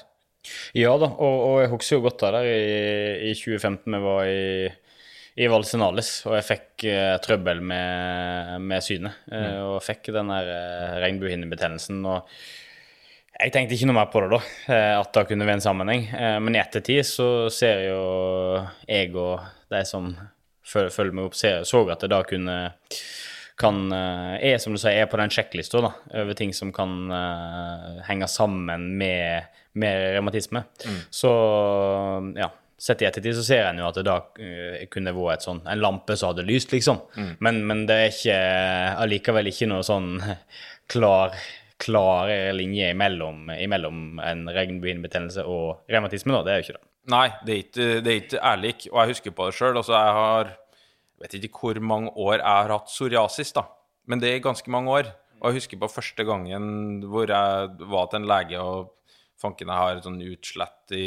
Ja 0.76 0.96
da, 1.00 1.12
og, 1.14 1.36
og 1.46 1.60
jeg 1.62 1.72
husker 1.72 2.00
jo 2.00 2.06
godt 2.08 2.24
av 2.26 2.34
det 2.36 2.42
der 2.42 2.48
i, 2.50 3.30
i 3.30 3.36
2015 3.38 3.86
vi 3.94 4.00
var 4.02 4.24
i, 4.26 4.72
i 5.46 5.50
Valsenalis, 5.50 6.10
og 6.26 6.36
jeg 6.40 6.48
fikk 6.48 6.86
eh, 6.90 7.14
trøbbel 7.24 7.62
med, 7.64 8.66
med 8.66 8.84
synet. 8.86 9.22
Eh, 9.30 9.62
og 9.62 9.78
fikk 9.86 10.10
den 10.16 10.34
der 10.34 10.50
eh, 10.56 10.98
regnbuehinnebetennelsen. 11.06 12.02
Og 12.10 12.34
jeg 13.34 13.54
tenkte 13.54 13.76
ikke 13.76 13.90
noe 13.90 13.98
mer 13.98 14.10
på 14.14 14.22
det 14.24 14.30
da, 14.36 14.40
eh, 14.76 14.94
at 15.00 15.12
det 15.16 15.26
kunne 15.32 15.48
være 15.48 15.58
en 15.60 15.66
sammenheng. 15.66 16.06
Eh, 16.14 16.38
men 16.44 16.56
i 16.56 16.62
ettertid 16.62 17.02
så 17.08 17.28
ser 17.54 17.88
jo 17.88 18.02
jeg 18.88 19.14
og 19.18 19.42
de 19.74 19.84
som 19.90 20.14
følger 20.64 21.12
meg 21.12 21.28
opp, 21.28 21.38
ser, 21.38 21.64
så 21.68 21.82
at 21.92 22.06
det 22.06 22.12
da 22.14 22.22
kunne 22.28 22.58
kan, 23.60 23.80
eh, 23.94 24.54
er 24.54 24.58
som 24.62 24.74
du 24.74 24.80
sier, 24.82 25.04
er 25.04 25.10
på 25.10 25.20
den 25.20 25.34
sjekklista 25.34 25.82
over 25.84 26.34
ting 26.38 26.54
som 26.58 26.72
kan 26.74 27.12
uh, 27.12 28.02
henge 28.08 28.28
sammen 28.28 28.88
med, 28.98 29.50
med 29.78 30.16
revmatisme. 30.16 30.64
Så 31.14 31.30
ja, 32.38 32.50
sett 32.82 33.04
i 33.04 33.06
ettertid 33.06 33.38
så 33.38 33.46
ser 33.46 33.68
en 33.68 33.82
jo 33.84 33.90
at 33.90 34.00
det 34.00 34.08
da 34.08 34.18
uh, 34.26 34.80
kunne 34.90 35.14
vært 35.14 35.44
et 35.44 35.46
sånn, 35.46 35.62
en 35.70 35.84
lampe 35.84 36.18
som 36.18 36.34
hadde 36.34 36.48
lyst, 36.50 36.74
liksom. 36.74 37.04
Men, 37.46 37.62
men 37.70 37.86
det 37.90 38.00
er 38.00 38.16
ikke 38.16 38.40
allikevel 39.06 39.54
ikke 39.54 39.70
noe 39.70 39.86
sånn 39.86 40.16
klar 40.94 41.38
klar 41.82 42.30
linje 42.56 42.90
imellom, 42.94 43.48
imellom 43.56 44.20
en 44.24 44.44
regnbuehinnebetennelse 44.52 45.46
og 45.50 45.86
revmatisme. 45.92 46.36
da, 46.36 46.44
Det 46.44 46.52
er 46.52 46.60
jo 46.60 46.66
ikke 46.68 46.78
det. 46.78 46.88
Nei, 47.12 47.28
det 47.46 47.54
er 47.54 47.64
ikke, 47.64 47.88
det 48.00 48.12
er 48.12 48.20
ikke 48.22 48.44
ærlig, 48.48 48.76
og 48.92 49.00
jeg 49.02 49.12
husker 49.12 49.36
på 49.36 49.48
det 49.48 49.56
sjøl. 49.58 49.78
Altså, 49.78 49.96
jeg 49.98 50.14
har 50.20 50.52
jeg 51.24 51.40
vet 51.40 51.46
ikke 51.48 51.62
hvor 51.64 51.78
mange 51.80 52.10
år 52.20 52.34
jeg 52.42 52.44
har 52.44 52.72
hatt 52.74 52.90
psoriasis, 52.92 53.54
da. 53.56 53.62
Men 54.12 54.20
det 54.20 54.28
er 54.34 54.42
ganske 54.44 54.72
mange 54.74 54.92
år. 54.92 55.12
Og 55.40 55.46
jeg 55.48 55.62
husker 55.62 55.80
på 55.80 55.88
første 55.92 56.26
gangen 56.28 56.66
hvor 57.08 57.32
jeg 57.32 57.70
var 57.92 58.10
til 58.12 58.20
en 58.20 58.28
lege 58.28 58.60
og 58.60 58.92
fanken 59.40 59.72
jeg 59.72 59.80
har 59.80 59.96
et 59.96 60.08
sånn 60.08 60.20
utslett 60.24 60.94
i, 60.96 61.06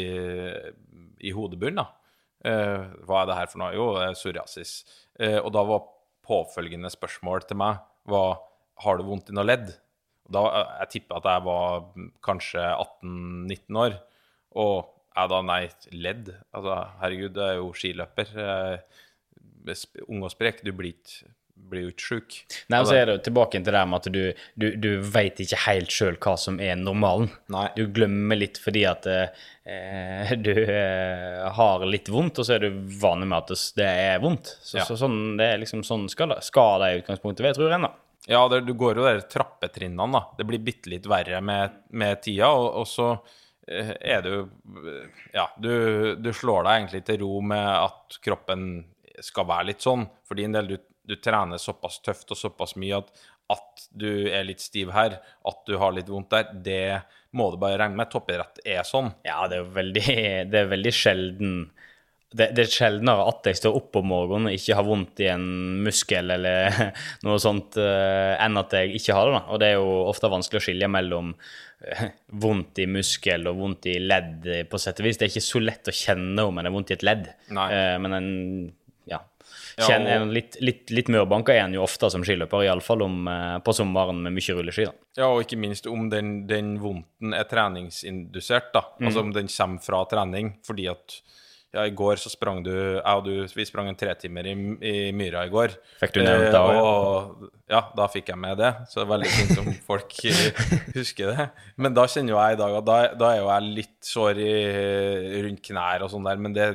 i 1.21 1.33
hodebunnen, 1.37 1.83
da. 1.83 1.93
Uh, 2.47 2.89
hva 3.05 3.23
er 3.23 3.29
det 3.29 3.37
her 3.37 3.49
for 3.51 3.61
noe? 3.61 3.75
Jo, 3.75 3.85
det 3.97 4.07
er 4.07 4.17
psoriasis. 4.17 4.73
Uh, 5.21 5.39
og 5.43 5.51
da 5.53 5.63
var 5.69 5.85
påfølgende 6.25 6.89
spørsmål 6.93 7.45
til 7.45 7.61
meg 7.61 7.81
var 8.09 8.39
har 8.83 8.97
du 8.97 9.05
vondt 9.07 9.29
i 9.29 9.37
noe 9.37 9.45
ledd? 9.45 9.71
Da, 10.29 10.43
jeg 10.81 10.89
tipper 10.97 11.21
at 11.21 11.27
jeg 11.31 11.43
var 11.47 11.85
kanskje 12.27 12.63
18-19 13.03 13.81
år. 13.83 13.97
Og 14.59 14.75
jeg 15.17 15.31
da, 15.33 15.41
nei, 15.45 15.61
ledd? 15.95 16.33
Altså, 16.53 16.77
herregud, 17.01 17.33
du 17.37 17.41
er 17.45 17.55
jo 17.61 17.71
skiløper. 17.77 18.33
Eh, 18.37 19.03
Ung 20.07 20.21
og 20.23 20.31
sprek, 20.31 20.61
du 20.63 20.71
blir 20.71 20.93
ikke 20.95 21.33
blir 21.67 21.87
jo 21.87 21.91
ikke 21.91 22.05
sjuk. 22.05 22.35
Nei, 22.71 22.79
og 22.83 22.87
så 22.87 22.95
er 22.99 23.07
det 23.09 23.15
jo 23.17 23.21
tilbake 23.27 23.59
til 23.65 23.73
det 23.75 23.81
med 23.89 23.97
at 23.97 24.09
du, 24.13 24.21
du, 24.61 24.65
du 24.79 24.89
veit 25.11 25.39
ikke 25.43 25.57
helt 25.65 25.91
sjøl 25.91 26.17
hva 26.23 26.35
som 26.39 26.59
er 26.63 26.77
normalen. 26.79 27.31
Nei. 27.53 27.65
Du 27.75 27.87
glemmer 27.93 28.39
litt 28.39 28.59
fordi 28.61 28.83
at 28.87 29.07
eh, 29.09 30.33
du 30.45 30.51
eh, 30.53 31.47
har 31.57 31.85
litt 31.89 32.11
vondt, 32.13 32.39
og 32.39 32.47
så 32.47 32.57
er 32.57 32.67
du 32.67 32.81
vanlig 33.01 33.29
med 33.33 33.39
at 33.41 33.51
det, 33.53 33.59
det 33.81 33.89
er 34.05 34.21
vondt. 34.23 34.53
Så, 34.61 34.77
Ja. 34.79 34.85
så 34.87 34.99
sånn, 35.01 35.17
det 35.39 35.49
er 35.53 35.63
liksom 35.63 35.83
sånn 35.87 36.07
skal 36.13 36.37
skal 36.45 36.83
det 36.83 36.91
i 36.93 36.99
utgangspunktet 37.01 37.47
være, 37.47 37.57
tror 37.59 37.73
jeg. 37.73 37.83
da. 37.87 37.93
Ja, 38.27 38.41
det, 38.51 38.61
du 38.67 38.73
går 38.77 38.99
jo 38.99 39.05
der 39.07 39.21
trappetrinnene, 39.31 40.07
da. 40.17 40.23
Det 40.37 40.47
blir 40.49 40.63
bitte 40.63 40.91
litt 40.91 41.07
verre 41.07 41.39
med, 41.43 41.77
med 41.95 42.19
tida, 42.25 42.49
og, 42.51 42.81
og 42.81 42.89
så 42.91 43.07
eh, 43.67 43.93
er 44.15 44.25
du 44.25 44.33
Ja, 45.35 45.47
du, 45.57 45.71
du 46.19 46.33
slår 46.35 46.67
deg 46.67 46.81
egentlig 46.81 47.03
til 47.07 47.21
ro 47.23 47.39
med 47.53 47.65
at 47.71 48.19
kroppen 48.23 48.67
skal 49.23 49.47
være 49.49 49.71
litt 49.71 49.85
sånn. 49.85 50.05
For 50.27 50.39
din 50.39 50.53
del, 50.55 50.75
du, 50.75 50.77
du 51.07 51.15
trener 51.23 51.61
såpass 51.61 52.01
tøft 52.05 52.35
og 52.35 52.41
såpass 52.41 52.75
mye 52.77 52.99
at 52.99 53.15
at 53.47 53.87
du 53.95 54.27
er 54.27 54.43
litt 54.47 54.59
stiv 54.63 54.91
her, 54.91 55.19
at 55.47 55.59
du 55.67 55.77
har 55.79 55.93
litt 55.95 56.09
vondt 56.11 56.33
der, 56.33 56.49
det 56.51 56.81
må 57.37 57.49
du 57.51 57.59
bare 57.61 57.79
regne 57.79 57.95
med. 57.95 58.09
Toppidrett 58.11 58.59
er 58.67 58.83
sånn. 58.87 59.11
Ja, 59.27 59.45
det 59.47 59.61
er 59.61 59.69
veldig, 59.77 60.03
det 60.51 60.59
er 60.63 60.71
veldig 60.73 60.93
sjelden 60.95 61.53
det, 62.37 62.47
det 62.57 62.63
er 62.65 62.71
sjeldnere 62.73 63.27
at 63.31 63.47
jeg 63.49 63.57
står 63.59 63.75
opp 63.79 63.97
om 63.99 64.07
morgenen 64.11 64.49
og 64.51 64.55
ikke 64.57 64.75
har 64.77 64.85
vondt 64.87 65.21
i 65.25 65.29
en 65.33 65.45
muskel 65.85 66.31
eller 66.37 66.75
noe 67.27 67.37
sånt, 67.41 67.77
eh, 67.81 68.33
enn 68.45 68.59
at 68.61 68.75
jeg 68.77 68.95
ikke 68.99 69.15
har 69.17 69.29
det. 69.31 69.37
da. 69.39 69.43
Og 69.53 69.61
det 69.63 69.71
er 69.71 69.79
jo 69.79 69.93
ofte 70.11 70.29
vanskelig 70.31 70.61
å 70.61 70.65
skilje 70.67 70.89
mellom 70.93 71.31
eh, 71.85 72.03
vondt 72.43 72.83
i 72.83 72.89
muskel 72.89 73.47
og 73.51 73.57
vondt 73.61 73.89
i 73.91 73.97
ledd, 74.03 74.45
på 74.69 74.79
sett 74.81 74.99
og 75.01 75.07
vis. 75.09 75.17
Det 75.19 75.27
er 75.27 75.33
ikke 75.35 75.47
så 75.51 75.63
lett 75.63 75.89
å 75.91 75.95
kjenne 76.03 76.45
om 76.51 76.59
en 76.61 76.69
er 76.69 76.75
vondt 76.77 76.93
i 76.93 76.97
et 76.99 77.05
ledd, 77.07 77.31
Nei. 77.57 77.67
Eh, 77.73 77.95
men 78.03 78.17
en 78.19 78.29
ja, 79.07 79.21
Ja, 79.77 79.85
kjenner 79.87 80.17
og- 80.17 80.27
en 80.27 80.33
litt, 80.35 80.57
litt, 80.65 80.89
litt 80.91 81.07
mørbanka 81.13 81.53
er 81.53 81.63
en 81.67 81.73
jo 81.77 81.83
ofte 81.85 82.09
som 82.11 82.23
skiløper, 82.25 82.65
iallfall 82.65 83.03
på 83.63 83.73
sommeren 83.77 84.19
med 84.25 84.33
mye 84.35 84.55
rulleski. 84.57 84.87
da. 84.89 84.93
Ja, 85.21 85.27
og 85.31 85.43
ikke 85.45 85.57
minst 85.61 85.87
om 85.87 86.09
den, 86.11 86.47
den 86.49 86.75
vondten 86.81 87.33
er 87.37 87.45
treningsindusert, 87.49 88.71
da. 88.73 88.83
Altså 89.01 89.21
om 89.23 89.31
den 89.35 89.47
kommer 89.47 89.81
fra 89.85 90.03
trening. 90.11 90.55
Fordi 90.67 90.89
at 90.91 91.21
ja, 91.77 91.85
i 91.85 91.93
går 91.95 92.17
så 92.19 92.31
sprang 92.31 92.63
du 92.65 92.73
Jeg 92.73 93.05
og 93.05 93.23
du 93.25 93.31
vi 93.53 93.65
sprang 93.67 93.89
en 93.91 93.97
tretimer 93.97 94.49
i, 94.49 94.55
i 94.81 94.95
myra 95.15 95.45
i 95.45 95.53
går. 95.53 95.75
Fikk 96.01 96.17
du 96.17 96.21
nevnt 96.23 96.49
det 96.49 96.61
også, 96.61 96.81
ja? 96.81 97.53
Ja, 97.77 97.81
da 97.99 98.07
fikk 98.11 98.31
jeg 98.31 98.39
med 98.41 98.57
det. 98.61 98.73
Så 98.89 98.99
det 98.99 99.05
er 99.05 99.13
veldig 99.13 99.31
fint 99.33 99.61
om 99.61 99.71
folk 99.87 100.13
eh, 100.29 100.61
husker 100.97 101.33
det. 101.33 101.47
Men 101.77 101.95
da 101.97 102.07
kjenner 102.09 102.33
jo 102.33 102.39
jeg 102.41 102.57
i 102.57 102.61
dag 102.61 102.77
at 102.81 102.87
da, 102.87 102.99
da 103.19 103.31
er 103.33 103.41
jo 103.41 103.49
jeg 103.51 103.73
litt 103.81 103.97
sår 104.07 104.43
i, 104.43 104.53
rundt 105.47 105.65
knær 105.69 106.05
og 106.05 106.13
sånn 106.13 106.29
der. 106.29 106.45
Men 106.45 106.55
det 106.57 106.69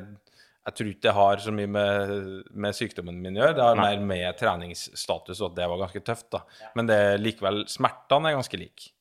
jeg 0.62 0.76
tror 0.78 0.90
ikke 0.92 1.06
det 1.08 1.14
har 1.16 1.40
så 1.42 1.52
mye 1.54 1.70
med, 1.74 2.12
med 2.54 2.76
sykdommen 2.78 3.16
min 3.18 3.34
å 3.34 3.42
gjøre. 3.42 3.56
Det 3.58 3.64
har 3.66 3.80
Nei. 3.80 3.86
mer 3.88 4.04
med 4.12 4.36
treningsstatus 4.38 5.40
og 5.40 5.48
at 5.48 5.56
det 5.56 5.66
var 5.72 5.80
ganske 5.80 6.02
tøft. 6.06 6.28
da. 6.36 6.44
Men 6.78 6.90
det 6.90 6.98
er 7.02 7.22
likevel 7.22 7.64
smertene 7.70 8.30
er 8.30 8.38
ganske 8.38 8.60
like. 8.60 8.92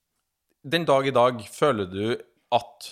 Den 0.65 0.87
dag 0.89 1.05
i 1.05 1.13
dag 1.13 1.43
føler 1.53 1.89
du 1.91 2.05
at 2.57 2.89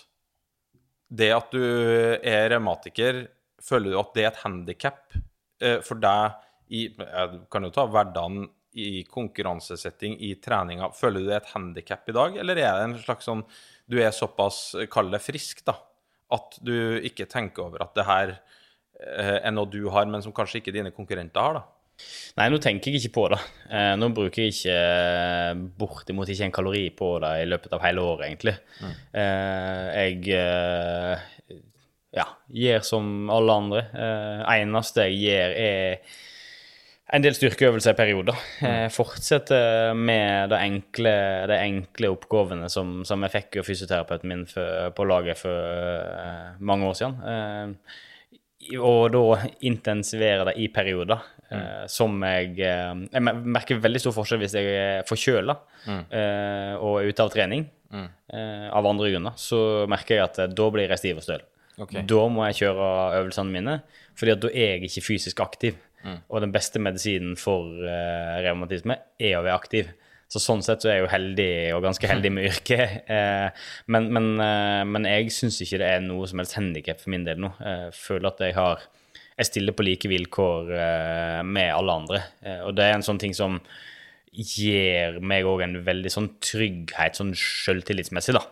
det 1.09 1.31
at 1.33 1.49
du 1.51 1.63
er 1.63 2.49
revmatiker, 2.53 3.25
føler 3.63 3.93
du 3.93 3.99
at 3.99 4.13
det 4.15 4.23
er 4.23 4.31
et 4.31 4.43
handikap 4.43 5.17
for 5.83 5.99
deg 5.99 6.37
i 6.69 6.85
Jeg 6.93 7.39
kan 7.51 7.65
jo 7.65 7.71
ta 7.73 7.83
hverdagen 7.89 8.45
i 8.77 9.03
konkurransesetting, 9.09 10.15
i 10.21 10.35
treninga. 10.41 10.91
Føler 10.95 11.23
du 11.23 11.29
det 11.29 11.37
er 11.39 11.43
et 11.43 11.53
handikap 11.55 12.09
i 12.09 12.15
dag, 12.15 12.37
eller 12.37 12.61
er 12.61 12.77
det 12.77 12.85
en 12.85 12.97
slags 13.01 13.27
sånn 13.29 13.43
Du 13.89 13.97
er 13.97 14.13
såpass, 14.13 14.75
kall 14.93 15.09
det 15.09 15.21
frisk, 15.23 15.63
da, 15.65 15.73
at 16.35 16.59
du 16.61 17.01
ikke 17.01 17.25
tenker 17.29 17.65
over 17.65 17.81
at 17.87 17.95
det 17.97 18.05
her 18.05 18.35
eh, 18.35 19.39
er 19.41 19.53
noe 19.55 19.69
du 19.69 19.81
har, 19.89 20.05
men 20.05 20.21
som 20.21 20.35
kanskje 20.35 20.61
ikke 20.61 20.75
dine 20.75 20.93
konkurrenter 20.93 21.41
har, 21.41 21.57
da? 21.57 21.78
Nei, 22.39 22.47
nå 22.51 22.59
tenker 22.63 22.93
jeg 22.93 23.01
ikke 23.01 23.15
på 23.17 23.25
det. 23.33 23.39
Eh, 23.67 23.93
nå 23.99 24.11
bruker 24.15 24.45
jeg 24.45 24.55
ikke 24.55 24.77
eh, 24.77 25.63
bortimot 25.81 26.29
ikke 26.31 26.47
en 26.47 26.55
kalori 26.55 26.85
på 26.95 27.11
det 27.23 27.33
i 27.41 27.49
løpet 27.49 27.75
av 27.75 27.83
hele 27.83 28.05
året, 28.05 28.29
egentlig. 28.29 28.55
Mm. 28.79 28.95
jeg 29.97 30.39
eh, 30.39 31.27
ja, 32.15 32.25
gjør 32.63 32.85
som 32.87 33.29
alle 33.33 33.61
andre. 33.63 33.85
Eneste 34.55 35.09
jeg 35.09 35.21
gjør, 35.25 35.55
er 35.59 36.17
en 37.09 37.25
del 37.25 37.33
styrkeøvelser 37.33 37.95
i 37.95 37.97
perioder. 37.97 38.41
Jeg 38.61 38.91
fortsetter 38.93 39.97
med 39.97 40.51
det 40.51 40.59
enkle, 40.61 41.13
de 41.49 41.57
enkle 41.57 42.11
oppgavene 42.13 42.69
som, 42.69 42.99
som 43.07 43.25
jeg 43.25 43.33
fikk 43.33 43.59
av 43.61 43.65
fysioterapeuten 43.65 44.29
min 44.29 44.45
for, 44.49 44.91
på 44.93 45.07
laget 45.09 45.41
for 45.41 45.57
uh, 45.57 46.59
mange 46.61 46.85
år 46.85 46.99
siden. 46.99 47.17
Uh, 47.25 48.77
og 48.77 49.09
da 49.15 49.23
intensivere 49.65 50.51
det 50.51 50.59
i 50.61 50.69
perioder. 50.73 51.23
Eh, 51.55 51.85
som 51.91 52.15
jeg 52.25 52.55
eh, 52.65 53.03
Jeg 53.13 53.23
merker 53.25 53.81
veldig 53.83 54.01
stor 54.03 54.15
forskjell 54.15 54.41
hvis 54.43 54.55
jeg 54.57 54.73
er 54.79 55.07
forkjøla 55.09 55.55
eh, 55.89 56.73
og 56.77 56.99
er 56.99 57.09
ute 57.09 57.25
av 57.25 57.31
trening 57.33 57.67
eh, 57.93 58.67
av 58.69 58.89
andre 58.89 59.13
grunner. 59.13 59.37
Så 59.39 59.85
merker 59.91 60.19
jeg 60.19 60.27
at 60.27 60.41
da 60.55 60.69
blir 60.73 60.89
jeg 60.89 61.01
stiv 61.01 61.21
og 61.21 61.27
støl. 61.27 61.45
Okay. 61.79 62.03
Da 62.03 62.25
må 62.27 62.43
jeg 62.49 62.59
kjøre 62.65 62.89
øvelsene 63.21 63.55
mine, 63.55 63.77
fordi 64.19 64.35
at 64.35 64.43
da 64.43 64.51
er 64.51 64.75
jeg 64.75 64.89
ikke 64.89 65.07
fysisk 65.13 65.45
aktiv. 65.45 65.79
Og 66.31 66.39
den 66.39 66.53
beste 66.55 66.79
medisinen 66.79 67.33
for 67.35 67.73
uh, 67.83 68.37
revmatisme 68.39 68.95
er 69.19 69.33
å 69.35 69.41
være 69.43 69.57
aktiv. 69.57 69.89
Så 70.29 70.41
sånn 70.43 70.61
sett 70.61 70.83
så 70.83 70.91
er 70.91 70.99
jeg 70.99 71.03
jo 71.05 71.11
heldig, 71.11 71.51
og 71.73 71.83
ganske 71.87 72.09
heldig 72.11 72.31
med 72.35 72.47
yrket. 72.51 73.09
Eh, 73.09 73.65
men, 73.89 74.09
men, 74.13 74.29
eh, 74.45 74.83
men 74.85 75.07
jeg 75.09 75.33
syns 75.33 75.57
ikke 75.65 75.81
det 75.81 75.89
er 75.95 76.03
noe 76.05 76.29
som 76.29 76.41
helst 76.41 76.57
handikap 76.59 77.01
for 77.01 77.13
min 77.15 77.25
del 77.25 77.41
nå. 77.41 77.49
Jeg 77.57 77.95
føler 77.97 78.29
at 78.29 78.43
jeg 78.45 78.57
har 78.57 78.85
Jeg 79.39 79.47
stiller 79.47 79.75
på 79.75 79.85
like 79.87 80.09
vilkår 80.11 80.73
eh, 80.75 81.37
med 81.47 81.71
alle 81.71 81.95
andre. 82.01 82.23
Eh, 82.43 82.59
og 82.67 82.73
det 82.75 82.89
er 82.89 82.97
en 82.97 83.05
sånn 83.05 83.21
ting 83.21 83.35
som 83.37 83.59
gir 84.29 85.17
meg 85.25 85.47
òg 85.49 85.63
en 85.65 85.75
veldig 85.85 86.11
sånn 86.13 86.27
trygghet, 86.43 87.17
sånn 87.17 87.31
sjøltillitsmessig, 87.37 88.35
da. 88.37 88.43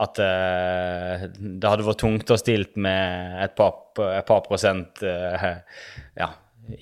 At 0.00 0.20
uh, 0.22 1.26
det 1.28 1.68
hadde 1.68 1.86
vært 1.86 2.00
tungt 2.00 2.32
å 2.32 2.38
stilt 2.40 2.78
med 2.80 3.36
et 3.44 3.54
par, 3.58 3.76
et 4.08 4.26
par 4.28 4.40
prosent 4.46 5.02
uh, 5.04 5.50
ja, 6.18 6.30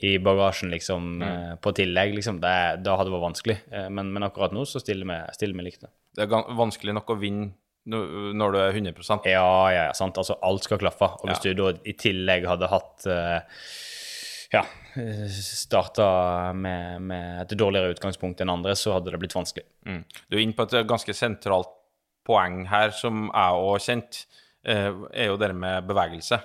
i 0.03 0.17
bagasjen, 0.23 0.73
liksom, 0.73 1.11
eh, 1.23 1.53
på 1.63 1.73
tillegg, 1.79 2.17
liksom. 2.17 2.41
Det, 2.43 2.55
da 2.87 2.97
hadde 2.99 3.11
det 3.11 3.17
vært 3.17 3.27
vanskelig. 3.29 3.59
Men, 3.95 4.11
men 4.15 4.27
akkurat 4.27 4.55
nå 4.55 4.65
så 4.67 4.83
stiller 4.83 5.07
vi, 5.07 5.19
stiller 5.37 5.59
vi 5.59 5.67
likt. 5.69 5.85
det. 5.85 5.93
Det 6.17 6.27
er 6.27 6.57
vanskelig 6.59 6.97
nok 6.97 7.13
å 7.15 7.19
vinne 7.21 7.53
når 7.87 8.53
du 8.53 8.59
er 8.59 8.75
100 8.75 9.21
Ja, 9.31 9.47
ja, 9.71 9.85
ja, 9.89 9.93
sant. 9.95 10.19
Altså, 10.19 10.37
alt 10.43 10.65
skal 10.67 10.81
klaffe. 10.83 11.09
Og 11.21 11.29
hvis 11.31 11.45
Ja. 11.45 11.53
du 11.55 11.63
da 11.63 11.79
i 11.85 11.93
tillegg 11.93 12.47
hadde 12.49 12.69
hatt 12.71 13.07
uh, 13.07 13.41
ja, 14.53 14.65
starta 15.31 16.53
med, 16.53 17.03
med 17.03 17.43
et 17.45 17.57
dårligere 17.59 17.95
utgangspunkt 17.95 18.41
enn 18.43 18.51
andre, 18.51 18.75
så 18.79 18.97
hadde 18.97 19.13
det 19.15 19.21
blitt 19.23 19.37
vanskelig. 19.37 19.67
Mm. 19.87 20.03
Du 20.29 20.37
er 20.37 20.43
inne 20.43 20.57
på 20.57 20.67
et 20.67 20.87
ganske 20.89 21.15
sentralt 21.15 21.71
poeng 22.27 22.65
her, 22.67 22.91
som 22.91 23.29
jeg 23.31 23.63
òg 23.63 23.79
kjent, 23.87 24.25
uh, 24.67 25.07
er 25.15 25.31
jo 25.31 25.39
det 25.41 25.53
med 25.55 25.87
bevegelse. 25.87 26.41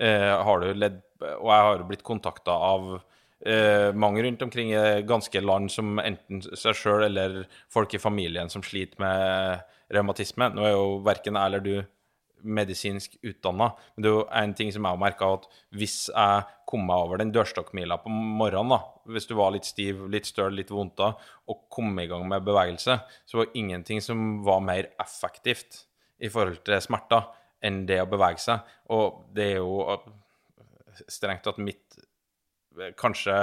Uh, 0.00 0.38
har 0.46 0.62
du 0.62 0.72
ledd, 0.74 1.02
og 1.40 1.50
jeg 1.50 1.66
har 1.68 1.78
jo 1.78 1.90
blitt 1.90 2.06
kontakta 2.06 2.56
av 2.72 2.96
Uh, 3.46 3.92
mange 3.92 4.22
rundt 4.24 4.40
omkring 4.42 4.70
i 4.72 5.02
ganske 5.06 5.38
land 5.44 5.68
som 5.70 6.00
enten 6.00 6.40
seg 6.56 6.74
sjøl 6.74 7.04
eller 7.04 7.42
folk 7.70 7.92
i 7.94 8.00
familien 8.00 8.48
som 8.50 8.64
sliter 8.64 8.96
med 8.98 9.60
revmatisme. 9.92 10.50
Nå 10.54 10.66
er 10.66 10.74
jo 10.74 10.96
verken 11.06 11.38
jeg 11.38 11.50
eller 11.50 11.64
du 11.64 11.74
medisinsk 12.46 13.16
utdanna, 13.26 13.70
men 13.94 14.04
det 14.04 14.10
er 14.10 14.14
jo 14.14 14.26
en 14.38 14.52
ting 14.54 14.68
som 14.74 14.84
jeg 14.84 14.94
har 14.94 15.00
merka, 15.00 15.28
at 15.38 15.46
hvis 15.74 15.96
jeg 16.12 16.44
kom 16.68 16.84
meg 16.86 17.06
over 17.06 17.20
den 17.20 17.32
dørstokkmila 17.34 17.98
på 18.02 18.12
morgenen, 18.12 18.74
da, 18.74 18.80
hvis 19.14 19.28
du 19.30 19.34
var 19.38 19.54
litt 19.54 19.68
stiv, 19.68 20.04
litt 20.12 20.28
støl, 20.28 20.54
litt 20.54 20.70
vondt 20.74 20.98
da, 21.00 21.12
og 21.48 21.64
kom 21.72 21.96
i 22.02 22.06
gang 22.10 22.26
med 22.28 22.44
bevegelse, 22.46 22.98
så 23.26 23.40
var 23.40 23.48
det 23.48 23.62
ingenting 23.62 24.02
som 24.04 24.44
var 24.46 24.62
mer 24.64 24.90
effektivt 25.02 25.84
i 26.22 26.30
forhold 26.32 26.62
til 26.66 26.82
smerter 26.84 27.26
enn 27.64 27.84
det 27.88 28.00
å 28.02 28.10
bevege 28.10 28.42
seg. 28.42 28.74
Og 28.94 29.22
det 29.34 29.50
er 29.54 29.58
jo 29.60 29.80
eh, 29.94 30.10
strengt 31.12 31.44
tatt 31.46 31.60
mitt 31.62 31.98
eh, 32.78 32.92
kanskje 32.98 33.36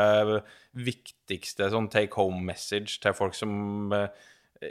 viktigste 0.77 1.69
sånn 1.73 1.89
take 1.93 2.15
home 2.19 2.43
message 2.45 3.01
til 3.03 3.17
folk 3.17 3.37
som 3.37 3.93
eh, 3.95 4.07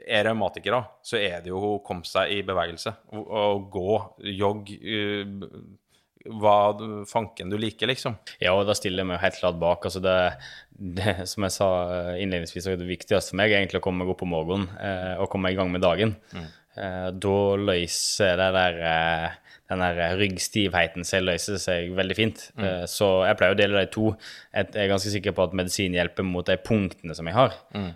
er 0.06 0.26
revmatikere, 0.28 0.82
så 1.04 1.20
er 1.20 1.42
det 1.44 1.52
jo 1.52 1.60
å 1.74 1.76
komme 1.84 2.08
seg 2.08 2.32
i 2.34 2.42
bevegelse. 2.46 2.94
Å 3.12 3.46
gå, 3.72 4.00
jogg, 4.38 4.74
eh, 4.82 5.56
hva 6.30 6.56
fanken 7.08 7.50
du 7.50 7.58
liker, 7.58 7.90
liksom. 7.90 8.16
Ja, 8.42 8.54
og 8.54 8.66
da 8.68 8.76
stiller 8.78 9.02
jeg 9.02 9.10
meg 9.10 9.22
helt 9.22 9.38
klart 9.40 9.60
bak. 9.62 9.86
Altså 9.88 10.02
det, 10.02 10.16
det, 10.72 11.16
som 11.30 11.46
jeg 11.46 11.56
sa 11.56 11.70
eh, 11.96 12.22
innledningsvis, 12.22 12.68
er 12.68 12.80
det 12.80 12.90
viktigste 12.90 13.32
for 13.32 13.40
meg 13.40 13.52
er 13.52 13.62
egentlig 13.62 13.82
å 13.82 13.86
komme 13.86 14.04
meg 14.04 14.12
opp 14.14 14.24
om 14.26 14.34
morgenen 14.34 14.68
eh, 14.78 15.14
og 15.18 15.30
komme 15.32 15.48
meg 15.48 15.56
i 15.56 15.60
gang 15.62 15.72
med 15.74 15.84
dagen. 15.84 16.16
Eh, 16.32 17.08
da 17.24 17.38
løser 17.60 18.38
det 18.40 18.48
der, 18.56 18.80
eh, 18.92 19.58
den 19.72 19.84
der 19.84 20.16
ryggstivheten 20.20 21.06
seg 21.08 21.26
løser 21.26 21.58
seg 21.60 21.92
veldig 21.96 22.18
fint. 22.18 22.48
Mm. 22.60 22.86
så 22.90 23.08
jeg 23.26 23.38
pleier 23.40 23.54
å 23.54 23.58
dele 23.58 23.82
det 23.82 23.92
to. 23.94 24.10
Jeg 24.52 24.74
er 24.76 24.90
ganske 24.90 25.12
sikker 25.14 25.34
på 25.36 25.46
at 25.46 25.54
medisin 25.56 25.96
hjelper 25.96 26.26
mot 26.28 26.46
de 26.46 26.58
punktene 26.60 27.16
som 27.16 27.28
jeg 27.28 27.38
har. 27.38 27.56
Mm. 27.72 27.92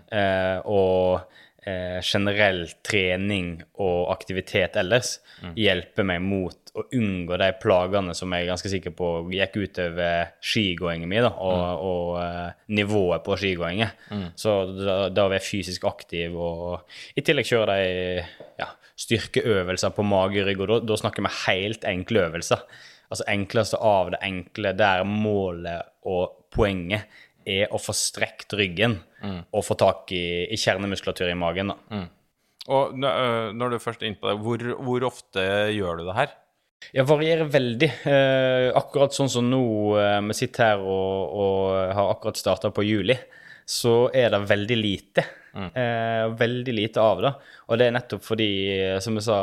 og 0.65 1.43
eh, 1.67 1.99
generell 2.05 2.63
trening 2.85 3.57
og 3.83 4.07
aktivitet 4.13 4.77
ellers 4.79 5.17
hjelper 5.57 6.07
meg 6.07 6.23
mot 6.23 6.71
å 6.77 6.85
unngå 6.93 7.37
de 7.41 7.49
plagene 7.61 8.13
som 8.17 8.33
jeg 8.33 8.45
er 8.45 8.51
ganske 8.51 8.71
sikker 8.71 8.93
på 8.97 9.11
gikk 9.33 9.57
utover 9.57 10.33
skigåingen 10.45 11.09
min 11.09 11.25
da, 11.25 11.31
og, 11.33 11.85
og 11.91 12.11
eh, 12.21 12.65
nivået 12.77 13.25
på 13.25 13.37
skigåingen. 13.39 14.33
Så 14.37 14.57
da, 14.77 14.97
da 15.13 15.29
være 15.31 15.43
fysisk 15.43 15.87
aktiv 15.89 16.37
og 16.37 17.17
i 17.17 17.25
tillegg 17.25 17.49
kjøre 17.49 17.77
de 17.77 18.27
ja, 18.61 18.69
styrkeøvelser 18.97 19.95
på 19.95 20.05
mage 20.05 20.43
og 20.43 20.49
rygg, 20.49 20.61
og 20.63 20.71
da, 20.73 20.79
da 20.91 21.01
snakker 21.01 21.25
vi 21.25 21.33
helt 21.45 21.87
enkle 21.89 22.27
øvelser. 22.27 22.63
Altså 23.07 23.23
enkleste 23.31 23.79
av 23.79 24.11
det 24.13 24.19
enkle, 24.25 24.73
der 24.77 25.05
målet 25.07 25.87
og 26.07 26.43
poenget 26.53 27.07
er 27.47 27.71
å 27.71 27.79
få 27.79 27.95
strekt 27.95 28.53
ryggen 28.59 28.99
og 29.23 29.63
få 29.65 29.77
tak 29.79 30.11
i, 30.15 30.45
i 30.51 30.59
kjernemuskulatur 30.59 31.31
i 31.31 31.37
magen. 31.39 31.73
da. 31.73 32.03
Og 32.67 32.99
øh, 32.99 33.53
når 33.55 33.73
du 33.73 33.79
først 33.79 34.03
er 34.03 34.11
inne 34.11 34.19
på 34.19 34.27
det, 34.29 34.35
hvor, 34.43 34.67
hvor 34.83 35.07
ofte 35.07 35.43
gjør 35.71 36.01
du 36.01 36.05
det 36.09 36.17
her? 36.17 36.35
Jeg 36.93 37.07
varierer 37.09 37.49
veldig. 37.51 37.89
Eh, 38.11 38.67
akkurat 38.77 39.15
sånn 39.15 39.31
som 39.31 39.47
nå, 39.49 39.63
eh, 39.99 40.19
vi 40.29 40.35
sitter 40.37 40.65
her 40.65 40.83
og, 40.83 41.37
og 41.41 41.93
har 41.97 42.11
akkurat 42.11 42.39
starta 42.39 42.71
på 42.75 42.85
juli, 42.85 43.15
så 43.67 44.07
er 44.15 44.31
det 44.35 44.43
veldig 44.51 44.77
lite. 44.79 45.25
Eh, 45.57 46.25
veldig 46.37 46.73
lite 46.75 47.01
av 47.01 47.21
det. 47.23 47.31
Og 47.67 47.79
det 47.79 47.87
er 47.87 47.95
nettopp 47.95 48.23
fordi, 48.25 48.49
som 49.03 49.17
jeg 49.17 49.25
sa 49.25 49.39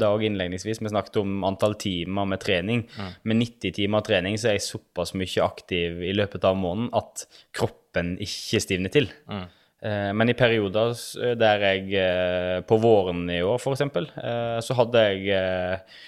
da 0.00 0.12
også 0.14 0.28
innledningsvis, 0.30 0.80
vi 0.80 0.92
snakket 0.92 1.20
om 1.20 1.44
antall 1.48 1.76
timer 1.80 2.28
med 2.30 2.42
trening. 2.44 2.86
Med 3.28 3.40
90 3.42 3.76
timer 3.76 4.06
trening 4.06 4.38
så 4.40 4.52
er 4.52 4.58
jeg 4.58 4.66
såpass 4.68 5.14
mye 5.18 5.44
aktiv 5.44 6.02
i 6.08 6.14
løpet 6.16 6.46
av 6.48 6.58
måneden 6.58 6.90
at 6.96 7.26
kroppen 7.56 8.16
ikke 8.24 8.62
stivner 8.64 8.94
til. 8.94 9.10
Eh, 9.28 10.12
men 10.16 10.32
i 10.32 10.34
perioder 10.34 10.96
der 11.38 11.62
jeg 11.62 11.92
eh, 11.94 12.60
På 12.66 12.80
våren 12.82 13.28
i 13.30 13.42
år, 13.46 13.60
eksempel, 13.70 14.08
eh, 14.18 14.56
så 14.64 14.74
hadde 14.74 15.04
jeg 15.04 15.28
eh, 15.36 16.00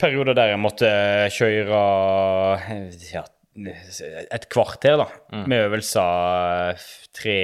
perioder 0.00 0.36
der 0.38 0.54
jeg 0.54 0.62
måtte 0.62 0.92
kjøre 1.34 1.82
eh, 2.62 3.02
ja, 3.12 3.24
et 3.66 4.44
kvarter 4.52 4.98
da, 5.00 5.06
med 5.50 5.64
øvelser 5.66 6.78
tre, 7.18 7.36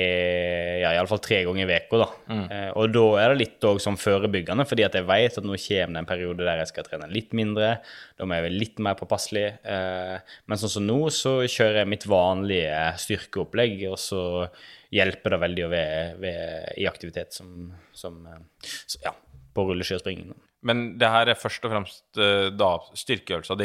ja, 0.83 0.93
iallfall 0.95 1.21
tre 1.25 1.41
ganger 1.47 1.65
i 1.65 1.79
uka. 1.81 1.99
da. 2.05 2.09
Eh, 2.55 2.71
og 2.79 2.93
da 2.95 3.05
er 3.23 3.33
det 3.33 3.41
litt 3.41 3.67
også 3.67 3.89
som 3.89 3.99
forebyggende, 3.99 4.67
fordi 4.69 4.87
at 4.87 4.95
jeg 4.99 5.09
vet 5.09 5.41
at 5.41 5.47
nå 5.47 5.59
kommer 5.59 5.97
det 5.97 6.03
en 6.03 6.11
periode 6.13 6.47
der 6.47 6.63
jeg 6.63 6.71
skal 6.71 6.87
trene 6.87 7.11
litt 7.11 7.35
mindre. 7.37 7.75
Da 8.19 8.29
må 8.29 8.39
jeg 8.39 8.47
være 8.47 8.61
litt 8.61 8.79
mer 8.85 8.97
påpasselig. 9.01 9.47
Eh, 9.65 10.39
men 10.47 10.61
sånn 10.61 10.75
som 10.77 10.87
nå, 10.87 11.01
så 11.15 11.37
kjører 11.43 11.83
jeg 11.83 11.93
mitt 11.95 12.09
vanlige 12.11 12.79
styrkeopplegg, 13.05 13.87
og 13.91 13.99
så 14.01 14.25
hjelper 14.95 15.35
det 15.35 15.43
veldig 15.43 15.67
å 15.67 15.71
være, 15.73 16.03
være 16.23 16.75
i 16.79 16.89
aktivitet 16.91 17.35
som, 17.35 17.73
som 17.97 18.23
eh, 18.31 18.43
så, 18.85 19.01
ja, 19.09 19.15
på 19.55 19.67
rulleski 19.67 19.99
og 19.99 20.05
springing. 20.05 20.35
Men 20.65 20.85
det 21.01 21.11
her 21.13 21.29
er 21.29 21.37
først 21.37 21.65
og 21.69 21.75
fremst 21.75 22.21
eh, 22.21 22.47
da 22.57 22.71
styrkeøvelser. 22.97 23.59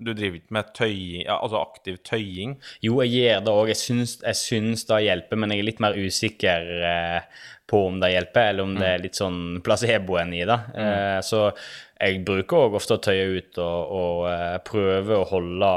Du 0.00 0.12
driver 0.16 0.38
ikke 0.40 0.56
med 0.56 0.70
tøying, 0.76 1.26
altså 1.28 1.60
aktiv 1.60 1.98
tøying. 2.06 2.54
Jo, 2.84 3.00
jeg 3.04 3.12
gjør 3.18 3.42
det 3.44 3.52
òg. 3.52 3.72
Jeg, 3.74 3.80
syns- 3.82 4.22
jeg 4.24 4.38
syns 4.40 4.86
det 4.88 5.02
hjelper, 5.04 5.40
men 5.42 5.52
jeg 5.52 5.60
er 5.62 5.68
litt 5.68 5.82
mer 5.84 5.98
usikker 6.00 6.70
eh, 6.92 7.42
på 7.66 7.80
om 7.88 7.96
det 8.00 8.12
hjelper, 8.14 8.52
eller 8.52 8.62
om 8.68 8.74
det 8.78 8.88
er 8.94 9.00
litt 9.02 9.18
sånn 9.18 9.40
placeboen 9.66 10.32
i 10.38 10.44
det. 10.48 10.58
Eh, 10.78 11.18
så 11.26 11.48
jeg 11.96 12.20
bruker 12.28 12.66
òg 12.66 12.76
ofte 12.78 12.96
å 12.98 13.02
tøye 13.02 13.28
ut 13.40 13.58
og, 13.64 13.94
og 14.00 14.64
prøve 14.68 15.16
å 15.20 15.28
holde 15.32 15.72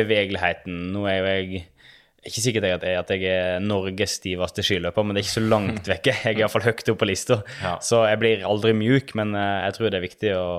bevegeligheten. 0.00 0.76
Nå 0.94 1.06
er 1.10 1.18
jo 1.20 1.32
jeg 1.32 1.64
ikke 2.26 2.42
sikkert 2.42 2.66
jeg 2.66 2.76
at 2.76 2.84
jeg, 2.86 2.98
at 3.00 3.12
jeg 3.14 3.30
er 3.30 3.62
Norges 3.64 4.16
stiveste 4.18 4.64
skiløper, 4.66 5.06
men 5.06 5.16
det 5.16 5.22
er 5.22 5.26
ikke 5.28 5.36
så 5.36 5.44
langt 5.46 5.88
vekke. 5.92 6.14
Jeg 6.24 6.34
er 6.34 6.42
iallfall 6.42 6.66
høyt 6.66 6.84
oppe 6.84 7.00
på 7.04 7.08
lista. 7.10 7.40
Ja. 7.62 7.76
Så 7.84 8.02
jeg 8.08 8.20
blir 8.22 8.44
aldri 8.48 8.74
mjuk, 8.76 9.14
men 9.18 9.34
eh, 9.38 9.62
jeg 9.66 9.78
tror 9.78 9.90
det 9.90 10.00
er 10.00 10.06
viktig 10.06 10.34
å, 10.38 10.50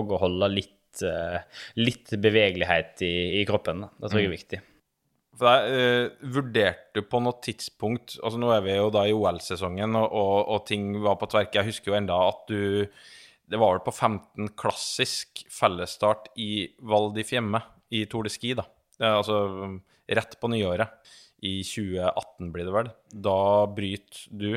å 0.00 0.18
holde 0.22 0.50
litt, 0.54 1.04
eh, 1.06 1.38
litt 1.80 2.16
bevegelighet 2.16 3.04
i, 3.06 3.14
i 3.40 3.46
kroppen. 3.48 3.86
Det 3.98 4.10
tror 4.10 4.22
jeg 4.22 4.30
er 4.30 4.36
viktig. 4.36 4.60
For 5.40 5.48
jeg 5.48 5.76
uh, 5.80 6.26
Vurderte 6.34 7.04
på 7.08 7.20
noe 7.24 7.38
tidspunkt 7.40 8.18
altså 8.20 8.40
Nå 8.40 8.50
er 8.52 8.64
vi 8.66 8.74
jo 8.76 8.90
da 8.92 9.06
i 9.08 9.14
OL-sesongen, 9.16 9.96
og, 9.96 10.12
og, 10.12 10.36
og 10.56 10.66
ting 10.68 10.92
var 11.00 11.16
på 11.20 11.30
tverke. 11.32 11.60
Jeg 11.60 11.72
husker 11.72 11.92
jo 11.92 11.98
enda 12.00 12.18
at 12.28 12.42
du 12.50 12.84
Det 13.50 13.58
var 13.60 13.76
vel 13.76 13.84
på 13.86 13.94
15 13.94 14.52
klassisk 14.60 15.44
fellesstart 15.50 16.28
i 16.38 16.68
Val 16.86 17.10
di 17.16 17.24
Fiemme 17.26 17.62
i 17.90 18.04
Tour 18.10 18.28
de 18.28 18.30
Ski, 18.30 18.52
da. 18.58 18.68
Altså 19.00 19.40
rett 20.10 20.36
på 20.40 20.50
nyåret. 20.52 20.92
I 21.46 21.62
2018 21.64 22.52
blir 22.52 22.68
det 22.68 22.74
vel. 22.74 22.90
Da 23.28 23.40
bryter 23.72 24.26
du 24.30 24.50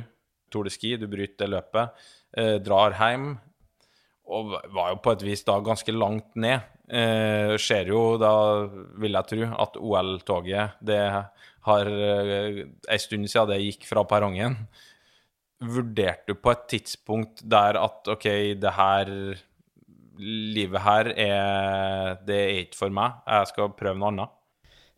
Tour 0.54 0.68
de 0.68 0.74
Ski, 0.74 0.96
du 0.98 1.08
bryter 1.10 1.46
det 1.46 1.54
løpet, 1.56 2.06
eh, 2.38 2.58
drar 2.62 2.94
hjem, 3.00 3.34
og 4.30 4.54
var 4.74 4.94
jo 4.94 5.02
på 5.04 5.14
et 5.16 5.26
vis 5.26 5.44
da 5.48 5.58
ganske 5.64 5.96
langt 5.96 6.36
ned. 6.36 6.62
Eh, 6.88 7.56
ser 7.58 7.88
jo 7.88 8.18
da, 8.22 8.68
vil 9.00 9.16
jeg 9.16 9.30
tro, 9.32 9.48
at 9.64 9.78
OL-toget 9.80 10.78
det 10.84 11.00
har 11.64 11.88
eh, 11.88 12.60
en 12.68 13.00
stund 13.02 13.30
siden 13.32 13.50
det 13.50 13.62
gikk 13.64 13.88
fra 13.88 14.04
perrongen. 14.08 14.58
Vurderte 15.64 16.34
du 16.34 16.36
på 16.36 16.52
et 16.52 16.68
tidspunkt 16.68 17.44
der 17.48 17.80
at 17.80 18.08
OK, 18.12 18.28
det 18.60 18.76
her 18.76 19.12
livet 20.20 20.82
her 20.84 21.08
er 21.18 22.20
Det 22.22 22.36
er 22.36 22.60
ikke 22.62 22.78
for 22.78 22.94
meg, 22.94 23.24
jeg 23.26 23.50
skal 23.50 23.72
prøve 23.74 23.98
noe 23.98 24.12
annet? 24.12 24.40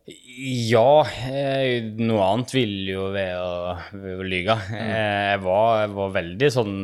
Ja, 0.06 1.02
eh, 1.26 1.82
noe 1.98 2.22
annet 2.28 2.52
ville 2.54 2.92
jo 2.94 3.08
være 3.14 3.40
å, 3.42 3.72
å 4.20 4.26
lyge. 4.26 4.54
Eh, 4.76 5.32
Jeg, 5.32 5.40
var, 5.42 5.80
jeg 5.82 5.90
var 5.96 6.12
veldig 6.14 6.50
sånn 6.54 6.76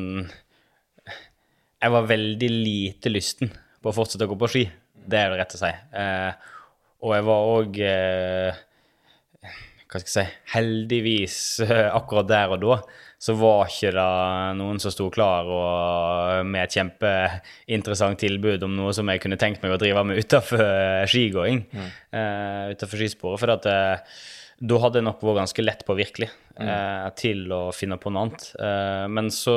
Jeg 1.07 1.91
var 1.95 2.09
veldig 2.11 2.49
lite 2.51 3.12
lysten 3.12 3.53
på 3.83 3.93
å 3.93 3.95
fortsette 3.95 4.27
å 4.27 4.31
gå 4.33 4.39
på 4.43 4.51
ski. 4.51 4.64
Det 5.07 5.18
er 5.20 5.31
det 5.31 5.39
rett 5.43 5.55
å 5.55 5.61
si. 5.62 5.70
Eh, 6.03 6.33
og 7.03 7.11
jeg 7.16 7.25
var 7.29 7.41
òg 7.53 7.79
Hva 7.83 9.99
skal 10.03 10.03
jeg 10.03 10.12
si 10.16 10.27
Heldigvis, 10.57 11.37
akkurat 11.99 12.27
der 12.31 12.55
og 12.57 12.61
da, 12.62 12.77
så 13.23 13.37
var 13.39 13.68
ikke 13.70 13.93
det 13.95 14.05
noen 14.59 14.81
som 14.83 14.91
sto 14.91 15.07
klar 15.14 15.47
og 15.47 16.49
med 16.49 16.64
et 16.64 16.75
kjempeinteressant 16.75 18.18
tilbud 18.18 18.64
om 18.66 18.75
noe 18.75 18.95
som 18.97 19.07
jeg 19.12 19.23
kunne 19.23 19.39
tenkt 19.39 19.62
meg 19.62 19.77
å 19.77 19.79
drive 19.79 20.03
med 20.09 20.18
utafor 20.18 21.07
skigåing. 21.11 21.62
eh, 22.18 22.73
utenfor 22.75 22.99
skisporet. 22.99 23.39
For 23.39 23.55
at, 23.55 23.68
uh, 23.70 24.23
da 24.59 24.81
hadde 24.83 24.99
jeg 24.99 25.07
nok 25.07 25.23
vært 25.23 25.43
ganske 25.45 25.66
lett 25.66 25.87
påvirkelig 25.87 26.31
uh, 26.59 27.09
til 27.18 27.47
å 27.55 27.62
finne 27.77 28.01
på 28.03 28.11
noe 28.11 28.27
annet. 28.27 28.49
Uh, 28.59 29.07
men 29.14 29.31
så 29.35 29.57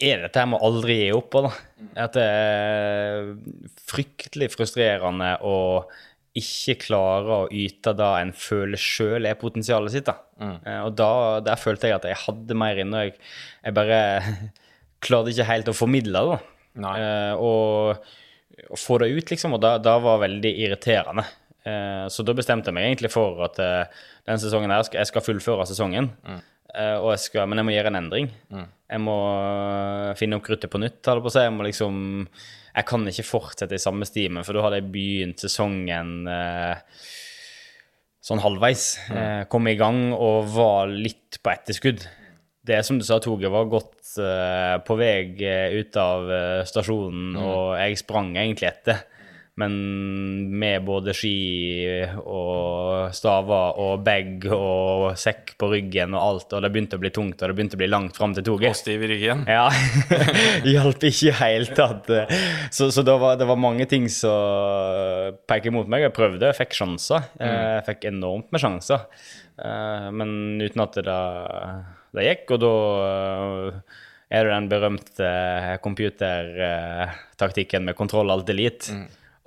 er 0.00 0.22
dette 0.22 0.40
her 0.40 0.48
med 0.48 0.62
å 0.62 0.68
aldri 0.70 1.00
gi 1.02 1.12
opp. 1.12 1.36
Da. 1.44 1.52
At 2.06 2.16
det 2.16 2.24
er 2.24 3.32
fryktelig 3.84 4.54
frustrerende 4.54 5.34
å 5.44 5.56
ikke 6.36 6.74
klare 6.84 7.38
å 7.44 7.48
yte 7.54 7.94
det 7.96 8.08
en 8.20 8.32
føler 8.36 8.78
sjøl 8.80 9.26
er 9.26 9.38
potensialet 9.40 9.94
sitt. 9.94 10.06
Da. 10.10 10.18
Eh, 10.62 10.82
Og 10.86 10.94
da, 10.98 11.40
der 11.44 11.56
følte 11.60 11.88
jeg 11.88 11.96
at 11.98 12.04
jeg 12.10 12.20
hadde 12.26 12.54
mer 12.58 12.78
inne, 12.78 13.00
og 13.00 13.08
jeg, 13.08 13.18
jeg 13.64 13.74
bare 13.78 14.00
klarte 15.04 15.32
ikke 15.32 15.48
helt 15.48 15.72
å 15.72 15.76
formidle 15.76 16.24
det. 16.30 16.38
Eh, 16.78 17.34
og, 17.42 18.04
og 18.68 18.78
få 18.78 18.98
det 19.02 19.10
ut, 19.16 19.30
liksom. 19.32 19.56
Og 19.56 19.62
da, 19.64 19.96
var 20.04 20.20
veldig 20.26 20.52
irriterende. 20.66 21.24
Eh, 21.66 22.04
så 22.12 22.22
da 22.26 22.34
bestemte 22.38 22.70
jeg 22.70 22.76
meg 22.78 22.90
egentlig 22.90 23.10
for 23.14 23.42
at 23.48 23.58
eh, 23.62 24.04
denne 24.28 24.40
sesongen 24.42 24.70
her 24.72 24.86
jeg 24.94 25.10
skal 25.10 25.24
fullføre 25.26 25.66
sesongen. 25.68 26.12
Eh, 26.28 26.44
og 27.00 27.12
jeg 27.14 27.22
skal, 27.24 27.48
men 27.48 27.60
jeg 27.60 27.68
må 27.68 27.72
gjøre 27.72 27.92
en 27.92 28.00
endring. 28.02 28.28
Jeg 28.88 29.04
må 29.04 29.16
øh, 29.20 30.12
finne 30.16 30.38
opp 30.38 30.46
kruttet 30.46 30.72
på 30.72 30.80
nytt. 30.80 31.00
på. 31.04 31.32
Jeg 31.34 31.52
må 31.52 31.66
liksom 31.66 32.28
Jeg 32.74 32.86
kan 32.86 33.08
ikke 33.08 33.26
fortsette 33.26 33.74
i 33.74 33.82
samme 33.82 34.06
stimen, 34.06 34.44
for 34.44 34.54
da 34.54 34.62
hadde 34.64 34.78
jeg 34.80 34.92
begynt 34.92 35.42
sesongen 35.42 36.28
eh, 36.30 36.78
sånn 38.22 38.42
halvveis. 38.44 38.84
Eh, 39.10 39.42
kom 39.50 39.66
i 39.68 39.76
gang 39.78 40.12
og 40.14 40.48
var 40.54 40.92
litt 40.92 41.40
på 41.42 41.52
etterskudd. 41.52 42.04
Det 42.68 42.82
som 42.84 42.98
du 43.00 43.04
sa, 43.06 43.18
toget 43.24 43.50
var 43.50 43.68
godt 43.72 44.14
eh, 44.20 44.76
på 44.84 44.96
vei 45.00 45.12
eh, 45.42 45.74
ut 45.80 45.96
av 45.96 46.28
stasjonen, 46.28 46.66
stasjonen, 46.68 47.38
og 47.40 47.62
jeg 47.80 48.00
sprang 48.04 48.34
egentlig 48.36 48.68
etter. 48.70 49.02
Men 49.58 49.72
med 50.60 50.84
både 50.86 51.10
ski 51.16 51.32
og 52.20 53.08
staver 53.16 53.78
og 53.82 54.04
bag 54.06 54.44
og 54.54 55.16
sekk 55.18 55.56
på 55.58 55.70
ryggen 55.72 56.14
og 56.14 56.22
alt, 56.22 56.52
og 56.54 56.62
det 56.62 56.70
begynte 56.74 56.96
å 56.98 57.02
bli 57.02 57.10
tungt, 57.14 57.42
og 57.42 57.46
det 57.50 57.56
begynte 57.58 57.76
å 57.78 57.82
bli 57.82 57.90
langt 57.90 58.14
fram 58.20 58.32
til 58.36 58.44
toget. 58.46 58.70
Og 58.70 58.76
stiv 58.78 59.02
i 59.02 59.10
ryggen? 59.10 59.40
Ja. 59.50 59.66
Hjalp 60.74 61.00
ikke 61.10 61.30
i 61.32 61.34
hele 61.40 61.68
tatt. 61.74 62.06
Så, 62.70 62.90
så 62.94 63.00
det, 63.02 63.16
var, 63.18 63.32
det 63.40 63.46
var 63.50 63.58
mange 63.58 63.86
ting 63.90 64.06
som 64.12 65.34
peker 65.50 65.74
mot 65.74 65.88
meg. 65.90 66.06
Jeg 66.06 66.14
prøvde, 66.16 66.46
jeg 66.52 66.58
fikk 66.60 66.72
sjanser. 66.78 67.20
Jeg 67.42 67.82
fikk 67.90 68.00
enormt 68.12 68.48
med 68.54 68.60
sjanser. 68.62 69.00
Eh, 69.58 70.06
Men 70.14 70.30
uten 70.62 70.80
at 70.84 70.94
det, 71.02 71.18
det 72.14 72.22
gikk, 72.28 72.46
og 72.54 72.58
da 72.62 72.72
eh, 73.08 73.72
er 74.38 74.42
det 74.44 74.52
den 74.54 74.68
berømte 74.70 75.28
computertaktikken 75.84 77.82
med 77.88 77.96
kontroll 77.98 78.30
alt 78.32 78.46
delete. 78.48 78.86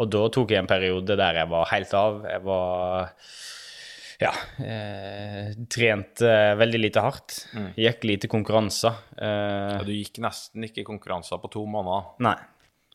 Og 0.02 0.10
da 0.10 0.22
tok 0.34 0.52
jeg 0.54 0.64
en 0.64 0.70
periode 0.70 1.16
der 1.20 1.38
jeg 1.44 1.50
var 1.52 1.68
helt 1.72 1.94
av. 1.98 2.22
Jeg 2.26 2.42
var 2.48 3.12
ja, 4.22 4.32
eh, 4.62 5.52
trente 5.70 6.32
veldig 6.58 6.80
lite 6.82 7.02
hardt. 7.06 7.38
Gikk 7.78 8.04
lite 8.10 8.30
konkurranser. 8.32 8.98
Eh, 9.18 9.78
Ja, 9.78 9.84
du 9.86 9.92
gikk 9.94 10.20
nesten 10.24 10.66
ikke 10.68 10.84
konkurranser 10.88 11.42
på 11.42 11.50
to 11.54 11.66
måneder. 11.66 12.12
nei. 12.20 12.36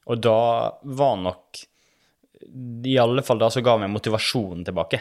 Og 0.06 0.20
da 0.22 0.70
var 0.84 1.16
nok 1.18 1.64
I 2.86 2.92
alle 3.02 3.22
fall 3.26 3.38
da 3.40 3.48
så 3.50 3.62
ga 3.64 3.76
meg 3.80 3.90
motivasjonen 3.90 4.62
tilbake. 4.64 5.00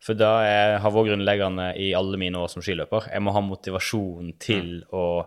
For 0.00 0.14
da 0.16 0.30
jeg 0.46 0.78
har 0.80 0.90
vært 0.94 1.08
grunnleggende 1.10 1.66
i 1.76 1.90
alle 1.92 2.16
mine 2.16 2.38
år 2.40 2.48
som 2.48 2.62
skiløper. 2.62 3.10
Jeg 3.12 3.20
må 3.20 3.32
ha 3.34 3.40
motivasjon 3.44 4.30
til 4.40 4.84
å 4.92 5.26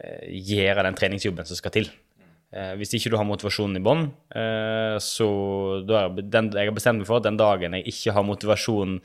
eh, 0.00 0.26
gjøre 0.28 0.82
den 0.84 0.94
treningsjobben 0.98 1.46
som 1.48 1.56
skal 1.56 1.70
til. 1.72 1.88
Eh, 2.54 2.74
hvis 2.78 2.92
ikke 2.94 3.10
du 3.10 3.16
har 3.18 3.26
motivasjonen 3.26 3.80
i 3.80 3.82
bånn, 3.82 4.04
eh, 4.38 4.96
så 5.02 5.28
da 5.82 6.04
er 6.04 6.20
den, 6.22 6.52
jeg 6.54 6.70
har 6.70 6.76
bestemt 6.76 7.02
meg 7.02 7.08
for 7.08 7.18
at 7.18 7.26
den 7.26 7.40
dagen 7.40 7.74
jeg 7.74 7.88
ikke 7.90 8.14
har 8.14 8.26
motivasjon 8.26 9.00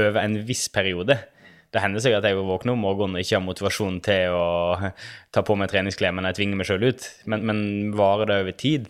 over 0.00 0.18
en 0.22 0.34
viss 0.46 0.68
periode 0.70 1.16
Det 1.70 1.82
hender 1.82 2.02
seg 2.02 2.14
at 2.14 2.26
jeg 2.26 2.38
våkner 2.38 2.74
om 2.74 2.82
morgenen 2.82 3.18
og 3.18 3.22
ikke 3.22 3.36
har 3.36 3.44
motivasjon 3.46 4.00
til 4.02 4.34
å 4.34 4.90
ta 5.34 5.42
på 5.46 5.54
meg 5.54 5.70
treningsklær, 5.70 6.14
men 6.16 6.26
jeg 6.26 6.40
tvinger 6.40 6.58
meg 6.58 6.66
sjøl 6.66 6.88
ut. 6.88 7.06
Men, 7.30 7.44
men 7.46 7.60
varer 7.94 8.26
det 8.26 8.38
over 8.42 8.56
tid, 8.58 8.88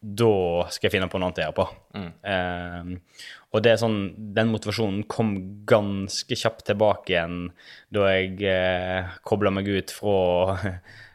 da 0.00 0.30
skal 0.72 0.88
jeg 0.88 0.94
finne 0.96 1.10
på 1.12 1.20
noe 1.20 1.28
annet 1.28 1.42
å 1.42 1.44
gjøre 1.44 1.58
på. 1.58 1.66
Eh, 2.00 3.20
og 3.52 3.64
det 3.64 3.74
er 3.74 3.82
sånn, 3.82 3.98
den 4.36 4.48
motivasjonen 4.54 5.04
kom 5.04 5.34
ganske 5.68 6.40
kjapt 6.40 6.64
tilbake 6.70 7.12
igjen 7.12 7.38
da 7.92 8.08
jeg 8.14 8.40
eh, 8.48 9.12
kobla 9.28 9.52
meg 9.52 9.68
ut 9.68 9.92
fra 9.92 10.16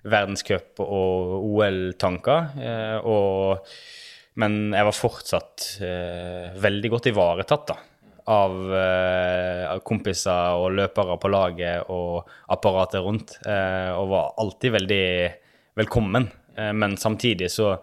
verdenscup 0.07 0.79
og 0.83 1.35
OL-tanker. 1.43 2.51
Eh, 2.59 2.97
og 3.03 3.69
men 4.39 4.71
jeg 4.71 4.87
var 4.87 4.95
fortsatt 4.95 5.65
eh, 5.83 6.51
veldig 6.63 6.91
godt 6.93 7.09
ivaretatt 7.11 7.65
da, 7.67 7.75
av, 8.31 8.53
eh, 8.77 9.73
kompiser 9.83 10.59
og 10.61 10.77
løpere 10.77 11.17
på 11.19 11.31
laget 11.33 11.89
og 11.91 12.29
apparatet 12.55 13.03
rundt. 13.03 13.35
Eh, 13.43 13.89
og 13.97 14.13
var 14.13 14.37
alltid 14.39 14.77
veldig 14.77 15.07
velkommen. 15.81 16.29
Men 16.75 16.97
samtidig 16.99 17.47
så 17.53 17.77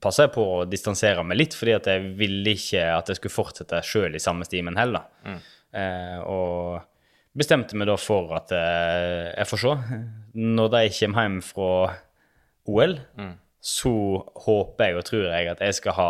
passa 0.00 0.24
jeg 0.24 0.32
på 0.32 0.44
å 0.48 0.60
distansere 0.68 1.24
meg 1.26 1.36
litt, 1.42 1.56
fordi 1.56 1.74
at 1.76 1.88
jeg 1.90 2.12
ville 2.16 2.54
ikke 2.56 2.84
at 2.94 3.10
jeg 3.10 3.18
skulle 3.18 3.34
fortsette 3.34 3.82
sjøl 3.84 4.16
i 4.16 4.22
samme 4.22 4.46
stimen 4.48 4.78
heller. 4.80 5.10
Eh, 5.74 6.18
og 6.22 6.80
bestemte 7.38 7.76
meg 7.78 7.88
da 7.90 7.96
for 8.00 8.34
at 8.36 8.52
eh, 8.54 9.32
jeg 9.34 9.48
får 9.50 9.62
se. 9.64 9.72
Når 10.34 10.68
de 10.74 10.82
kommer 10.98 11.26
hjem 11.26 11.40
fra 11.46 11.70
OL, 12.70 12.94
så 13.64 13.90
håper 14.44 14.90
jeg 14.90 14.96
og 15.00 15.04
tror 15.08 15.26
jeg 15.30 15.48
at 15.54 15.60
jeg 15.64 15.74
skal 15.78 15.94
ha 15.96 16.08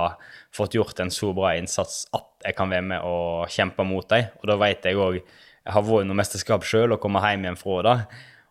fått 0.55 0.75
gjort 0.75 0.99
en 1.05 1.11
så 1.15 1.29
bra 1.37 1.53
innsats 1.55 2.05
at 2.17 2.27
jeg 2.49 2.57
kan 2.59 2.71
være 2.73 2.83
med 2.83 3.05
og 3.07 3.49
kjempe 3.55 3.85
mot 3.87 4.09
dem. 4.11 4.27
Og 4.43 4.49
da 4.51 4.57
vet 4.59 4.85
jeg 4.85 4.99
òg 4.99 5.21
Jeg 5.65 5.73
har 5.73 5.83
vært 5.87 6.05
noe 6.05 6.19
mesterskap 6.19 6.65
sjøl 6.69 6.93
og 6.93 7.01
kommer 7.01 7.25
hjem 7.25 7.47
igjen 7.47 7.57
fra 7.57 7.77
det. 7.87 7.95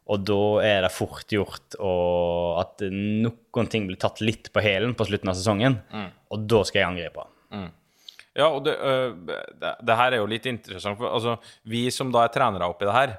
Og 0.09 0.23
da 0.25 0.39
er 0.65 0.79
det 0.81 0.89
fort 0.91 1.29
gjort 1.29 1.75
at 1.77 2.81
noen 2.89 3.67
ting 3.69 3.85
blir 3.85 3.99
tatt 4.01 4.17
litt 4.25 4.49
på 4.51 4.63
hælen 4.65 4.95
på 4.97 5.05
slutten 5.05 5.29
av 5.29 5.37
sesongen. 5.37 5.77
Og 6.33 6.47
da 6.49 6.63
skal 6.65 6.79
jeg 6.81 6.87
angripe. 6.89 7.27
Ja, 8.33 8.47
og 8.49 8.63
det, 8.65 8.73
øh, 8.81 9.13
det, 9.61 9.75
det 9.85 9.97
her 9.99 10.15
er 10.15 10.21
jo 10.23 10.29
litt 10.29 10.47
interessant, 10.49 10.97
for 10.97 11.13
altså, 11.13 11.35
vi 11.69 11.85
som 11.93 12.11
da 12.13 12.23
er 12.25 12.33
trenere 12.33 12.69
oppi 12.71 12.87
det 12.89 12.95
her 12.95 13.11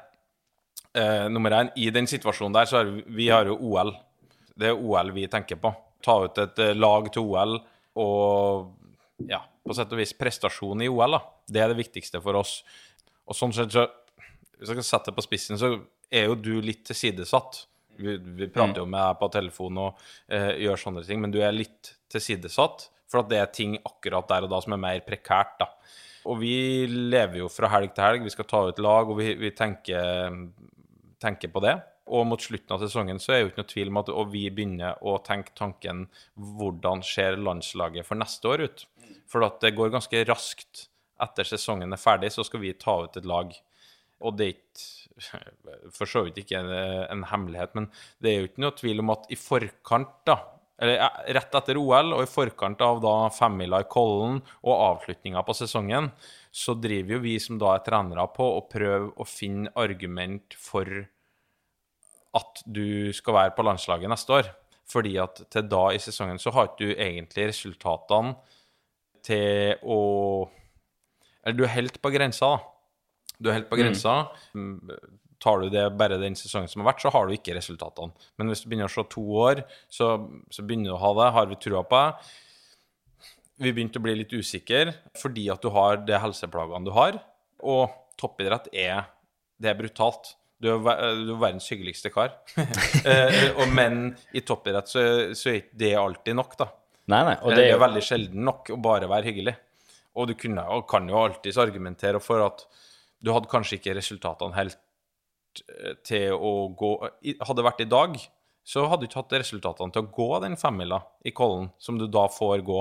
eh, 0.94 1.26
Nummer 1.30 1.54
én, 1.60 1.70
i 1.78 1.90
den 1.94 2.08
situasjonen 2.10 2.56
der, 2.56 2.66
så 2.66 2.80
har 2.80 2.90
vi, 2.90 3.04
vi 3.20 3.28
har 3.30 3.46
jo 3.46 3.58
OL. 3.62 3.92
Det 4.58 4.72
er 4.72 4.80
OL 4.80 5.12
vi 5.14 5.28
tenker 5.30 5.60
på. 5.62 5.70
Ta 6.04 6.18
ut 6.26 6.40
et 6.42 6.62
eh, 6.62 6.74
lag 6.74 7.10
til 7.14 7.26
OL 7.26 7.58
og 8.02 8.72
ja, 9.30 9.38
på 9.62 9.76
sett 9.76 9.92
og 9.94 10.00
vis 10.00 10.14
prestasjon 10.18 10.82
i 10.82 10.90
OL, 10.90 11.14
da. 11.14 11.20
Det 11.46 11.62
er 11.62 11.70
det 11.70 11.78
viktigste 11.78 12.18
for 12.24 12.40
oss. 12.40 12.58
Og 13.28 13.38
sånn 13.38 13.54
sett 13.56 13.72
så 13.72 13.86
Hvis 14.54 14.70
jeg 14.70 14.78
skal 14.78 14.86
sette 14.86 15.10
det 15.10 15.18
på 15.18 15.24
spissen, 15.24 15.58
så 15.58 15.72
er 16.14 16.28
jo 16.28 16.36
du 16.38 16.52
litt 16.62 16.84
tilsidesatt. 16.86 17.64
Vi, 17.98 18.16
vi 18.16 18.46
prater 18.50 18.80
jo 18.82 18.86
med 18.86 19.02
deg 19.02 19.18
på 19.18 19.28
telefon 19.34 19.80
og 19.82 20.04
eh, 20.30 20.54
gjør 20.62 20.80
sånne 20.80 21.02
ting, 21.06 21.20
men 21.22 21.34
du 21.34 21.40
er 21.42 21.54
litt 21.54 21.90
tilsidesatt. 22.10 22.88
For 23.10 23.22
at 23.22 23.30
det 23.30 23.40
er 23.40 23.52
ting 23.52 23.76
akkurat 23.82 24.28
der 24.30 24.46
og 24.46 24.52
da 24.52 24.60
som 24.64 24.76
er 24.76 24.84
mer 24.84 25.02
prekært, 25.06 25.56
da. 25.60 25.70
Og 26.24 26.38
vi 26.40 26.86
lever 26.88 27.42
jo 27.42 27.50
fra 27.52 27.68
helg 27.74 27.92
til 27.92 28.06
helg. 28.06 28.24
Vi 28.24 28.32
skal 28.32 28.48
ta 28.48 28.62
ut 28.64 28.80
lag, 28.80 29.10
og 29.10 29.18
vi, 29.20 29.34
vi 29.36 29.50
tenker, 29.56 30.38
tenker 31.20 31.52
på 31.52 31.62
det. 31.64 31.74
Og 32.14 32.26
mot 32.28 32.40
slutten 32.40 32.74
av 32.76 32.82
sesongen 32.84 33.20
så 33.20 33.32
er 33.32 33.38
det 33.38 33.44
jo 33.44 33.50
ikke 33.50 33.62
noe 33.62 33.70
tvil 33.72 33.92
om 33.92 34.00
at 34.00 34.10
vi 34.32 34.42
begynner 34.52 35.04
å 35.04 35.16
tenke 35.24 35.54
tanken 35.56 36.06
hvordan 36.36 37.04
ser 37.04 37.38
landslaget 37.40 38.08
for 38.08 38.20
neste 38.20 38.50
år 38.50 38.64
ut? 38.66 38.84
For 39.30 39.44
at 39.46 39.60
det 39.64 39.74
går 39.76 39.92
ganske 39.94 40.24
raskt 40.28 40.88
etter 41.24 41.48
sesongen 41.48 41.94
er 41.94 42.00
ferdig, 42.00 42.32
så 42.34 42.44
skal 42.44 42.60
vi 42.64 42.74
ta 42.76 42.98
ut 43.06 43.16
et 43.16 43.28
lag. 43.28 43.54
Og 44.24 44.36
det 44.36 44.46
er 44.46 44.56
ikke 44.56 45.92
for 45.94 46.10
så 46.10 46.24
vidt 46.26 46.40
ikke 46.42 46.58
en, 46.58 46.72
en 47.12 47.24
hemmelighet, 47.30 47.74
men 47.78 47.86
det 48.22 48.32
er 48.32 48.40
jo 48.40 48.48
ikke 48.50 48.64
noe 48.64 48.76
tvil 48.76 49.02
om 49.04 49.12
at 49.14 49.28
i 49.30 49.38
forkant, 49.38 50.16
da, 50.26 50.38
eller 50.82 51.34
rett 51.36 51.54
etter 51.54 51.78
OL 51.78 52.16
og 52.16 52.24
i 52.24 52.30
forkant 52.30 52.80
av 52.82 52.98
da 53.02 53.14
femmila 53.34 53.82
i 53.84 53.88
Kollen 53.90 54.40
og 54.64 54.72
avslutninga 54.74 55.44
på 55.46 55.54
sesongen, 55.54 56.10
så 56.50 56.74
driver 56.74 57.16
jo 57.16 57.22
vi 57.22 57.36
som 57.42 57.60
da 57.60 57.76
er 57.76 57.84
trenere 57.86 58.26
på 58.34 58.48
å 58.56 58.64
prøve 58.70 59.12
å 59.14 59.26
finne 59.28 59.70
argument 59.78 60.56
for 60.58 60.90
at 62.34 62.64
du 62.66 63.14
skal 63.14 63.38
være 63.38 63.54
på 63.54 63.66
landslaget 63.66 64.10
neste 64.10 64.38
år. 64.40 64.50
Fordi 64.90 65.14
at 65.22 65.44
til 65.52 65.68
da 65.70 65.86
i 65.94 66.02
sesongen 66.02 66.40
så 66.42 66.52
har 66.52 66.68
ikke 66.68 66.90
du 66.90 66.92
egentlig 66.92 67.48
resultatene 67.52 68.34
til 69.24 69.80
å 69.80 70.00
Eller 71.44 71.56
du 71.58 71.64
er 71.66 71.74
helt 71.74 71.98
på 72.00 72.10
grensa, 72.12 72.54
da. 72.54 72.58
Du 73.36 73.50
er 73.50 73.58
helt 73.58 73.68
på 73.68 73.76
grensa. 73.76 74.30
Mm, 74.56 74.78
Tar 75.44 75.60
du 75.60 75.68
det 75.72 75.84
bare 76.00 76.16
den 76.20 76.36
sesongen 76.38 76.70
som 76.72 76.80
har 76.80 76.92
vært, 76.94 77.02
så 77.04 77.12
har 77.12 77.28
du 77.28 77.34
ikke 77.36 77.56
resultatene. 77.58 78.14
Men 78.40 78.48
hvis 78.48 78.64
du 78.64 78.70
begynner 78.70 78.88
å 78.88 78.94
se 78.94 79.04
to 79.12 79.24
år, 79.44 79.60
så, 79.92 80.14
så 80.48 80.64
begynner 80.64 80.94
du 80.94 80.96
å 80.96 81.02
ha 81.02 81.10
det. 81.18 81.26
Har 81.36 81.50
vi 81.50 81.58
trua 81.60 81.82
på 81.84 82.00
det? 82.00 82.30
Vi 83.64 83.72
begynte 83.74 84.00
å 84.00 84.04
bli 84.04 84.16
litt 84.18 84.32
usikre 84.34 84.96
fordi 85.20 85.44
at 85.52 85.62
du 85.62 85.68
har 85.74 86.00
de 86.02 86.16
helseplagene 86.18 86.88
du 86.88 86.94
har. 86.96 87.20
Og 87.62 87.92
toppidrett 88.20 88.72
er 88.72 89.10
Det 89.60 89.70
er 89.70 89.76
brutalt. 89.78 90.32
Du 90.58 90.70
er, 90.72 90.80
du 91.20 91.34
er 91.34 91.42
verdens 91.42 91.68
hyggeligste 91.70 92.10
kar. 92.14 92.38
Eh, 93.04 93.50
og 93.60 93.68
men 93.76 94.14
i 94.32 94.40
toppidrett 94.40 94.88
så, 94.88 95.02
så 95.36 95.50
er 95.50 95.58
ikke 95.60 95.78
det 95.82 95.90
alltid 96.00 96.38
nok, 96.38 96.54
da. 96.56 96.70
Nei, 97.12 97.20
nei. 97.28 97.34
Og 97.42 97.50
Og 97.50 97.52
det 97.52 97.58
det 97.58 97.66
er 97.66 97.74
jo 97.74 97.82
veldig 97.82 98.02
sjelden 98.06 98.46
nok 98.48 98.70
å 98.72 98.78
bare 98.80 99.10
være 99.10 99.28
hyggelig. 99.28 99.54
Og 100.16 100.30
du 100.30 100.34
kunne, 100.38 100.64
og 100.72 100.86
kan 100.88 101.08
jo 101.10 101.18
alltids 101.20 101.58
argumentere 101.60 102.20
for 102.22 102.40
at 102.46 102.64
du 103.24 103.32
hadde 103.34 103.50
kanskje 103.50 103.78
ikke 103.78 103.96
resultatene 103.98 104.56
helt 104.56 104.78
eh, 104.78 104.83
til 106.06 106.34
å 106.34 106.54
gå 106.76 106.90
Hadde 107.04 107.58
det 107.60 107.66
vært 107.66 107.84
i 107.84 107.90
dag, 107.90 108.18
så 108.64 108.86
hadde 108.88 109.04
du 109.04 109.10
ikke 109.10 109.20
hatt 109.22 109.36
resultatene 109.42 109.92
til 109.94 110.06
å 110.06 110.12
gå 110.16 110.28
den 110.44 110.56
femmila 110.60 111.02
i 111.24 111.34
Kollen, 111.36 111.68
som 111.78 111.98
du 112.00 112.06
da 112.08 112.24
får 112.32 112.64
gå. 112.64 112.78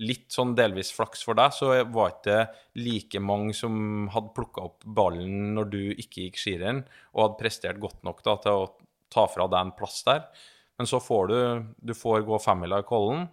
Litt 0.00 0.30
sånn 0.32 0.54
delvis 0.56 0.94
flaks 0.96 1.24
for 1.26 1.36
deg, 1.36 1.52
så 1.52 1.74
var 1.92 2.14
ikke 2.14 2.30
det 2.30 2.84
like 2.84 3.20
mange 3.20 3.52
som 3.56 4.08
hadde 4.14 4.32
plukka 4.36 4.64
opp 4.70 4.86
ballen 4.86 5.52
når 5.58 5.68
du 5.74 5.82
ikke 5.92 6.28
gikk 6.28 6.40
skirenn, 6.40 6.86
og 7.12 7.26
hadde 7.26 7.40
prestert 7.42 7.82
godt 7.82 8.00
nok 8.06 8.24
da, 8.24 8.38
til 8.40 8.62
å 8.62 8.70
ta 9.12 9.26
fra 9.28 9.44
deg 9.50 9.60
en 9.66 9.76
plass 9.76 10.00
der. 10.06 10.24
Men 10.80 10.88
så 10.88 11.02
får 11.04 11.28
du, 11.28 11.38
du 11.90 11.92
får 11.92 12.24
gå 12.24 12.40
femmila 12.40 12.80
i 12.80 12.88
Kollen, 12.88 13.28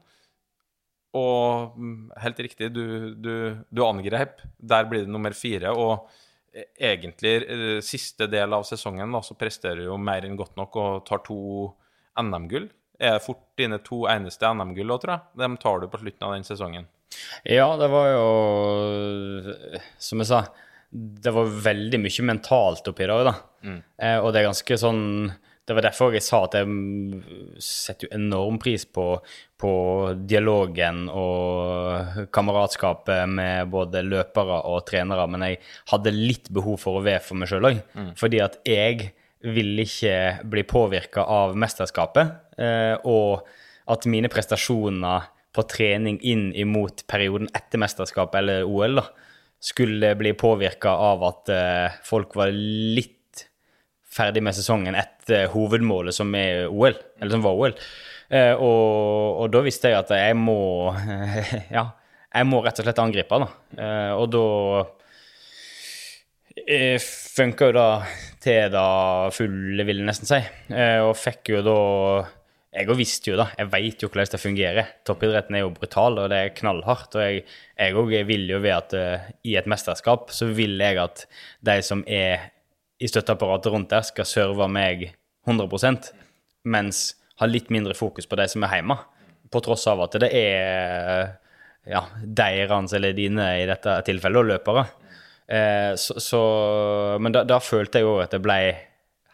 og 1.15 1.77
mm, 1.79 1.99
helt 2.23 2.39
riktig, 2.45 2.71
du, 2.75 3.13
du, 3.15 3.33
du 3.69 3.83
angrep. 3.85 4.41
Der 4.57 4.87
blir 4.89 5.05
det 5.05 5.13
nummer 5.13 5.35
fire. 5.37 5.71
Og 5.71 5.93
eh, 5.93 6.25
egentlig 6.79 7.35
eh, 7.43 7.79
siste 7.85 8.27
del 8.31 8.55
av 8.55 8.65
sesongen 8.67 9.13
da, 9.13 9.21
så 9.23 9.37
presterer 9.37 9.83
du 9.83 9.89
jo 9.89 9.97
mer 10.01 10.25
enn 10.25 10.37
godt 10.39 10.57
nok 10.59 10.77
og 10.81 11.07
tar 11.07 11.23
to 11.27 11.39
NM-gull. 12.19 12.69
Er 12.97 13.19
fort 13.21 13.43
dine 13.59 13.77
to 13.85 14.05
eneste 14.09 14.49
NM-gull 14.49 14.95
òg, 14.95 15.03
tror 15.03 15.13
jeg. 15.15 15.41
Dem 15.43 15.57
tar 15.61 15.81
du 15.81 15.89
på 15.91 15.99
slutten 16.01 16.27
av 16.27 16.33
den 16.33 16.47
sesongen. 16.47 16.87
Ja, 17.47 17.69
det 17.79 17.87
var 17.87 18.07
jo 18.11 18.23
Som 20.01 20.19
jeg 20.21 20.27
sa, 20.27 20.41
det 20.91 21.31
var 21.33 21.53
veldig 21.67 21.99
mye 22.03 22.25
mentalt 22.27 22.89
oppi 22.89 23.05
det 23.07 23.15
òg, 23.15 23.27
da. 23.29 23.35
Eh, 24.01 24.17
og 24.21 24.31
det 24.33 24.41
er 24.41 24.49
ganske 24.49 24.79
sånn 24.81 25.03
Det 25.67 25.75
var 25.75 25.83
derfor 25.83 26.15
jeg 26.15 26.23
sa 26.23 26.45
at 26.45 26.55
jeg 26.55 26.67
mm, 26.71 27.57
setter 27.59 28.07
jo 28.07 28.15
enorm 28.15 28.55
pris 28.63 28.85
på, 28.87 29.05
på 29.59 29.71
dialogen 30.23 31.09
og 31.11 32.27
kameratskapet 32.31 33.27
med 33.27 33.67
både 33.73 34.05
løpere 34.07 34.61
og 34.69 34.85
trenere, 34.87 35.27
men 35.27 35.43
jeg 35.43 35.59
hadde 35.91 36.15
litt 36.15 36.47
behov 36.55 36.79
for 36.85 36.99
å 36.99 37.03
være 37.03 37.23
for 37.25 37.41
meg 37.41 37.51
sjøl 37.51 37.67
òg. 37.73 37.81
Fordi 38.19 38.39
at 38.45 38.61
jeg 38.67 39.11
vil 39.45 39.83
ikke 39.83 40.47
bli 40.49 40.63
påvirka 40.67 41.25
av 41.29 41.57
mesterskapet, 41.59 42.31
eh, 42.57 42.95
og 43.03 43.43
at 43.91 44.07
mine 44.09 44.31
prestasjoner 44.31 45.27
på 45.55 45.65
trening 45.69 46.19
inn 46.25 46.49
imot 46.55 47.05
perioden 47.09 47.49
etter 47.55 47.81
mesterskapet 47.81 48.39
eller 48.41 48.67
OL 48.67 49.01
da, 49.01 49.05
skulle 49.59 50.13
bli 50.19 50.33
påvirka 50.37 50.93
av 51.11 51.23
at 51.25 51.53
eh, 51.53 51.99
folk 52.05 52.35
var 52.37 52.51
litt 52.53 53.16
ferdig 54.17 54.43
med 54.43 54.57
sesongen 54.57 54.97
etter 54.97 55.47
hovedmålet, 55.53 56.15
som 56.17 56.33
er 56.37 56.65
OL, 56.67 56.97
eller 57.21 57.37
som 57.37 57.45
var 57.45 57.61
OL. 57.61 57.77
Eh, 58.27 58.53
og, 58.53 59.43
og 59.43 59.53
da 59.53 59.63
visste 59.63 59.93
jeg 59.93 60.01
at 60.01 60.09
jeg 60.11 60.35
må 60.35 60.91
Ja, 61.77 61.85
jeg 62.35 62.47
må 62.49 62.59
rett 62.65 62.81
og 62.81 62.87
slett 62.87 62.99
angripe, 63.01 63.39
da. 63.39 63.47
Eh, 63.79 64.13
og 64.17 64.27
da 64.33 64.47
eh, 66.65 66.97
funka 66.99 67.69
jo 67.69 67.77
da 67.77 67.87
til 68.43 68.73
da 68.73 68.87
fulle, 69.33 69.85
vil 69.87 70.01
jeg 70.01 70.09
nesten 70.09 70.29
si. 70.29 70.41
Eh, 70.73 70.99
og 71.05 71.15
fikk 71.19 71.53
jo 71.55 71.63
da 71.65 71.77
Jeg 72.77 72.91
òg 72.91 72.99
visste 72.99 73.31
jo 73.31 73.37
da, 73.39 73.47
jeg 73.57 73.71
veit 73.73 74.03
jo 74.03 74.09
hvordan 74.11 74.27
det 74.33 74.39
fungerer. 74.41 74.89
Toppidretten 75.07 75.55
er 75.55 75.63
jo 75.63 75.71
brutal, 75.73 76.19
og 76.21 76.27
det 76.29 76.37
er 76.37 76.51
knallhardt. 76.59 77.15
Og 77.17 77.23
jeg 77.23 77.95
òg 77.97 78.11
vil 78.27 78.43
jo 78.51 78.59
ved 78.61 78.75
at 78.75 78.93
uh, 78.93 79.23
i 79.47 79.55
et 79.57 79.65
mesterskap 79.71 80.29
så 80.35 80.45
vil 80.53 80.75
jeg 80.83 80.99
at 81.01 81.23
de 81.65 81.77
som 81.81 82.03
er 82.05 82.51
i 82.97 83.09
støtteapparatet 83.09 83.73
rundt 83.73 83.91
der, 83.93 84.05
skal 84.05 84.27
serve 84.27 84.67
meg 84.71 85.11
100% 85.47 86.11
mens 86.67 87.11
ha 87.39 87.47
litt 87.47 87.69
mindre 87.73 87.95
fokus 87.97 88.27
på 88.27 88.37
de 88.39 88.47
som 88.49 88.65
er 88.65 88.79
hjemme. 88.79 88.97
På 89.53 89.61
tross 89.63 89.85
av 89.87 90.01
at 90.03 90.17
det 90.19 90.31
er 90.35 91.37
ja, 91.87 92.03
deres 92.21 92.95
eller 92.97 93.15
dine 93.15 93.45
i 93.61 93.67
dette 93.69 93.93
tilfellet, 94.07 94.41
og 94.41 94.51
løpere. 94.51 94.83
Eh, 95.47 95.93
så, 95.99 96.17
så, 96.19 96.41
men 97.21 97.35
da, 97.35 97.45
da 97.47 97.61
følte 97.63 98.01
jeg 98.01 98.07
jo 98.07 98.17
at 98.23 98.33
det 98.35 98.43
ble 98.43 98.59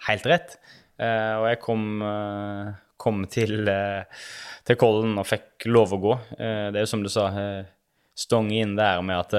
helt 0.09 0.27
rett. 0.29 0.57
Eh, 1.01 1.33
og 1.39 1.47
jeg 1.49 1.61
kom, 1.63 1.85
eh, 2.05 2.73
kom 3.01 3.23
til, 3.31 3.63
eh, 3.69 4.27
til 4.67 4.79
Kollen 4.79 5.17
og 5.17 5.27
fikk 5.27 5.67
lov 5.71 5.95
å 5.95 6.01
gå. 6.03 6.17
Eh, 6.37 6.67
det 6.73 6.81
er 6.81 6.85
jo 6.85 6.91
som 6.93 7.05
du 7.05 7.09
sa, 7.11 7.29
eh, 7.39 7.71
stong 8.13 8.51
inn 8.53 8.75
der 8.77 9.01
med 9.01 9.23
at 9.23 9.31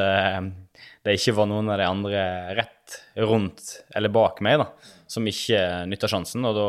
det 1.07 1.12
ikke 1.14 1.37
var 1.37 1.47
noen 1.47 1.68
av 1.70 1.79
de 1.79 1.85
andre 1.87 2.22
rett 2.59 2.74
rundt 3.16 3.85
eller 3.95 4.12
bak 4.12 4.41
meg 4.45 4.59
da, 4.62 4.68
som 5.11 5.26
ikke 5.28 5.61
nytta 5.91 6.11
sjansen, 6.11 6.45
og 6.49 6.59
da 6.59 6.68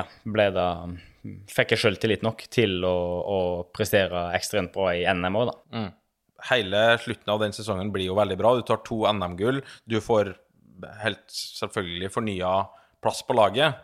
ja, 0.00 0.06
ble 0.24 0.48
det 0.54 0.68
Fikk 1.48 1.70
jeg 1.72 1.80
sjøltillit 1.80 2.24
nok 2.24 2.42
til 2.52 2.82
å, 2.84 2.96
å 3.24 3.36
prestere 3.72 4.26
ekstremt 4.36 4.74
bra 4.74 4.90
i 4.92 5.06
NM 5.08 5.38
òg, 5.40 5.46
da. 5.48 5.84
Hele 6.50 6.82
slutten 7.00 7.32
av 7.32 7.38
den 7.40 7.54
sesongen 7.56 7.88
blir 7.94 8.10
jo 8.10 8.18
veldig 8.18 8.36
bra. 8.36 8.50
Du 8.58 8.60
tar 8.68 8.82
to 8.84 8.98
NM-gull. 9.08 9.62
Du 9.88 9.96
får 10.04 10.34
helt 11.00 11.24
selvfølgelig 11.32 12.10
fornya 12.12 12.50
plass 13.00 13.22
på 13.24 13.38
laget. 13.38 13.80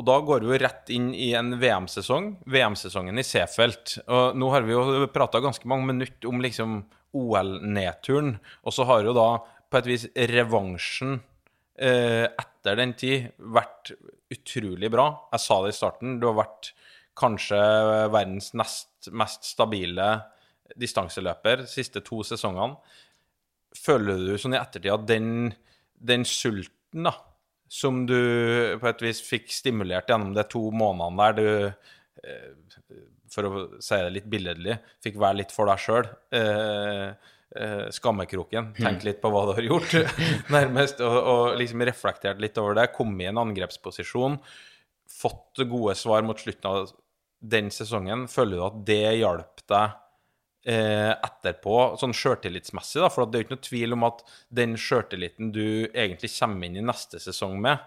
Og 0.00 0.06
da 0.08 0.16
går 0.24 0.46
vi 0.46 0.54
jo 0.54 0.60
rett 0.62 0.92
inn 0.94 1.10
i 1.12 1.34
en 1.36 1.52
VM-sesong, 1.60 2.38
VM-sesongen 2.48 3.20
i 3.20 3.26
Seefeld. 3.26 3.98
Og 4.06 4.38
nå 4.40 4.48
har 4.54 4.64
vi 4.64 4.72
jo 4.72 5.04
prata 5.12 5.42
ganske 5.44 5.68
mange 5.68 5.90
minutter 5.92 6.30
om 6.30 6.40
liksom 6.40 6.78
OL-nedturen, 7.12 8.38
og 8.64 8.72
så 8.72 8.86
har 8.88 9.04
jo 9.04 9.12
da 9.12 9.26
på 9.72 9.80
et 9.80 9.88
vis 9.88 10.06
revansjen 10.30 11.16
eh, 11.80 12.28
etter 12.28 12.78
den 12.78 12.92
tid 12.98 13.32
vært 13.56 13.94
utrolig 14.32 14.90
bra. 14.92 15.08
Jeg 15.32 15.44
sa 15.44 15.60
det 15.64 15.72
i 15.72 15.78
starten, 15.80 16.18
du 16.20 16.28
har 16.28 16.38
vært 16.44 16.74
kanskje 17.18 17.58
verdens 18.12 18.52
nest 18.56 18.92
mest 19.10 19.48
stabile 19.48 20.12
distanseløper 20.78 21.64
de 21.64 21.70
siste 21.70 22.02
to 22.06 22.22
sesongene. 22.26 22.78
Føler 23.76 24.20
du 24.20 24.38
sånn 24.40 24.54
i 24.54 24.60
ettertid 24.60 24.92
at 24.92 25.04
den, 25.08 25.52
den 25.96 26.26
sulten 26.28 27.08
da, 27.08 27.14
som 27.72 28.04
du 28.08 28.18
på 28.80 28.88
et 28.90 29.04
vis 29.04 29.22
fikk 29.24 29.50
stimulert 29.52 30.10
gjennom 30.12 30.34
de 30.36 30.44
to 30.52 30.66
månedene 30.76 31.28
der 31.32 31.38
du, 31.38 31.92
eh, 32.28 33.06
for 33.32 33.48
å 33.48 33.62
si 33.80 33.96
det 33.96 34.12
litt 34.12 34.28
billedlig, 34.32 34.76
fikk 35.04 35.16
være 35.20 35.40
litt 35.40 35.54
for 35.54 35.72
deg 35.72 35.80
sjøl. 35.80 36.10
Eh, 36.36 37.32
skammekroken. 37.92 38.72
Tenk 38.78 39.04
litt 39.04 39.20
på 39.22 39.30
hva 39.32 39.44
du 39.48 39.54
har 39.58 39.66
gjort, 39.66 39.96
nærmest. 40.56 41.02
Og, 41.04 41.16
og 41.32 41.60
liksom 41.60 41.84
reflektert 41.88 42.42
litt 42.42 42.58
over 42.62 42.78
det. 42.78 42.90
Kommet 42.96 43.26
i 43.26 43.30
en 43.30 43.40
angrepsposisjon. 43.42 44.38
Fått 45.12 45.62
gode 45.68 45.96
svar 46.00 46.24
mot 46.24 46.40
slutten 46.40 46.70
av 46.70 46.92
den 47.42 47.70
sesongen. 47.74 48.28
Føler 48.30 48.58
du 48.58 48.64
at 48.68 48.80
det 48.88 49.02
hjalp 49.18 49.64
deg 49.68 49.98
eh, 50.68 51.12
etterpå, 51.12 51.76
sånn 52.00 52.14
sjøltillitsmessig? 52.16 53.00
da, 53.02 53.10
For 53.12 53.26
det 53.26 53.38
er 53.38 53.42
jo 53.42 53.48
ikke 53.48 53.56
noe 53.56 53.68
tvil 53.68 53.96
om 53.96 54.06
at 54.08 54.22
den 54.62 54.76
sjøltilliten 54.80 55.52
du 55.54 55.66
egentlig 55.88 56.32
kommer 56.36 56.68
inn 56.68 56.78
i 56.78 56.86
neste 56.86 57.20
sesong 57.22 57.58
med, 57.62 57.82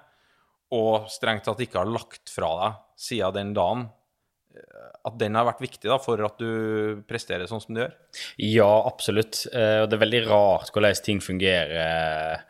og 0.75 1.07
strengt 1.13 1.45
tatt 1.47 1.61
ikke 1.63 1.83
har 1.83 1.91
lagt 1.91 2.31
fra 2.33 2.51
deg 2.61 2.81
siden 2.99 3.37
den 3.37 3.53
dagen, 3.57 3.87
eh, 3.87 4.04
at 5.05 5.17
den 5.19 5.35
har 5.37 5.45
vært 5.47 5.61
viktig 5.63 5.89
da, 5.89 5.97
for 6.01 6.21
at 6.25 6.37
du 6.41 7.01
presterer 7.09 7.47
sånn 7.49 7.61
som 7.63 7.75
du 7.75 7.81
gjør? 7.83 7.93
Ja, 8.41 8.69
absolutt. 8.87 9.43
Eh, 9.53 9.81
Og 9.83 9.89
det 9.89 9.97
er 9.97 10.03
veldig 10.05 10.21
rart 10.29 10.71
hvordan 10.73 11.01
ting 11.05 11.21
fungerer, 11.21 12.41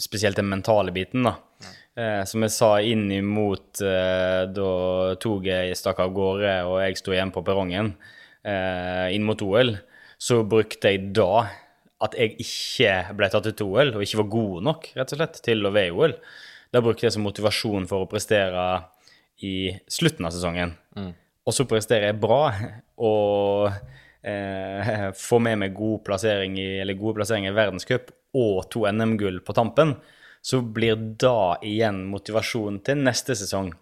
spesielt 0.00 0.38
den 0.40 0.48
mentale 0.48 0.92
biten. 0.94 1.24
da. 1.26 1.34
Eh, 1.96 2.24
Som 2.24 2.42
jeg 2.46 2.54
sa 2.54 2.76
inn 2.80 3.10
imot 3.12 3.82
eh, 3.82 4.46
da 4.46 5.14
toget 5.20 5.76
stakk 5.76 6.00
av 6.00 6.14
gårde 6.16 6.54
og 6.68 6.78
jeg 6.84 6.96
sto 7.00 7.12
igjen 7.12 7.32
på 7.34 7.44
perrongen 7.44 7.94
inn 8.40 9.24
mot 9.26 9.42
OL, 9.44 9.74
så 10.16 10.38
brukte 10.48 10.88
jeg 10.94 11.10
da 11.12 11.42
at 12.00 12.14
jeg 12.16 12.38
ikke 12.40 12.94
ble 13.18 13.28
tatt 13.28 13.50
til 13.52 13.66
OL, 13.68 13.90
og 13.92 14.00
ikke 14.00 14.22
var 14.22 14.30
god 14.32 14.62
nok 14.64 14.86
rett 14.96 15.12
og 15.12 15.18
slett, 15.20 15.42
til 15.44 15.66
å 15.68 15.72
være 15.74 15.90
i 15.90 15.92
OL. 15.92 16.14
Da 16.72 16.80
brukte 16.80 17.04
jeg 17.04 17.12
som 17.12 17.26
motivasjon 17.26 17.84
for 17.90 18.06
å 18.06 18.08
prestere 18.08 18.64
i 19.46 19.56
slutten 19.90 20.28
av 20.28 20.34
sesongen. 20.34 20.74
Og 21.46 21.56
så 21.56 21.66
presterer 21.68 22.10
jeg 22.10 22.20
bra 22.20 22.42
og 23.00 23.70
eh, 24.22 25.10
får 25.16 25.44
med 25.46 25.60
meg 25.62 25.76
god 25.76 26.02
plassering 26.06 26.58
i, 26.60 26.70
eller 26.82 26.98
gode 26.98 27.20
plasseringer 27.20 27.54
i 27.54 27.56
verdenscup 27.56 28.10
og 28.36 28.66
to 28.70 28.84
NM-gull 28.86 29.40
på 29.42 29.56
tampen, 29.56 29.96
så 30.40 30.60
blir 30.62 30.96
da 31.20 31.58
igjen 31.66 32.04
motivasjon 32.08 32.80
til 32.86 33.02
neste 33.04 33.36
sesong. 33.36 33.72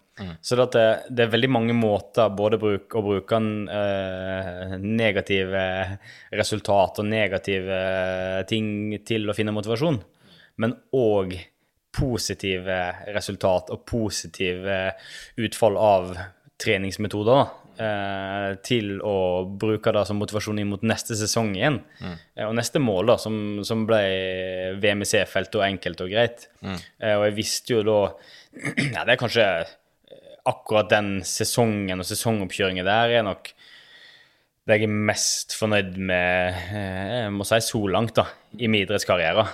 Så 0.41 0.57
det, 0.59 0.81
det, 1.07 1.23
er 1.23 1.31
veldig 1.31 1.49
mange 1.51 1.75
måter 1.77 2.31
både 2.35 2.57
bruk, 2.59 2.91
å 2.91 3.03
bruke 3.05 3.37
eh, 3.71 4.73
negative 4.83 5.61
resultat 6.35 6.99
og 6.99 7.07
negative 7.07 7.77
ting 8.49 8.97
til 9.07 9.29
å 9.29 9.35
finne 9.37 9.55
motivasjon, 9.55 10.01
men 10.59 10.75
òg 10.91 11.37
positive 11.95 12.81
resultat 13.15 13.71
og 13.73 13.85
positive 13.89 14.81
utfall 15.41 15.79
av 15.79 16.11
treningsmetoder 16.59 17.39
da, 17.39 17.45
eh, 17.85 18.47
til 18.65 18.99
å 19.05 19.45
bruke 19.61 19.93
det 19.95 20.05
som 20.07 20.19
motivasjon 20.21 20.59
inn 20.61 20.71
mot 20.71 20.83
neste 20.85 21.17
sesong 21.17 21.53
igjen. 21.57 21.79
Mm. 22.03 22.15
Og 22.49 22.55
neste 22.59 22.81
mål, 22.83 23.13
da, 23.13 23.17
som, 23.21 23.35
som 23.67 23.85
ble 23.89 24.01
VM 24.81 25.05
i 25.05 25.09
C-felt 25.09 25.55
og 25.59 25.65
enkelt 25.69 26.05
og 26.05 26.11
greit. 26.11 26.49
Mm. 26.61 26.77
Og 27.15 27.27
jeg 27.29 27.37
visste 27.39 27.79
jo 27.79 27.85
da 27.87 27.99
Ja, 28.95 29.05
det 29.05 29.13
er 29.13 29.21
kanskje 29.21 29.49
akkurat 30.49 30.89
den 30.91 31.19
sesongen 31.27 32.01
og 32.01 32.07
sesongoppkjøringen 32.07 32.87
der 32.87 33.19
er 33.19 33.25
nok 33.27 33.51
det 34.69 34.77
jeg 34.77 34.85
er 34.85 34.99
mest 35.09 35.55
fornøyd 35.57 35.95
med, 35.97 36.57
eh, 36.69 37.13
jeg 37.23 37.33
må 37.33 37.45
si 37.47 37.57
så 37.65 37.79
langt, 37.89 38.13
da, 38.19 38.27
i 38.53 38.67
min 38.69 38.83
idrettskarriere. 38.83 39.47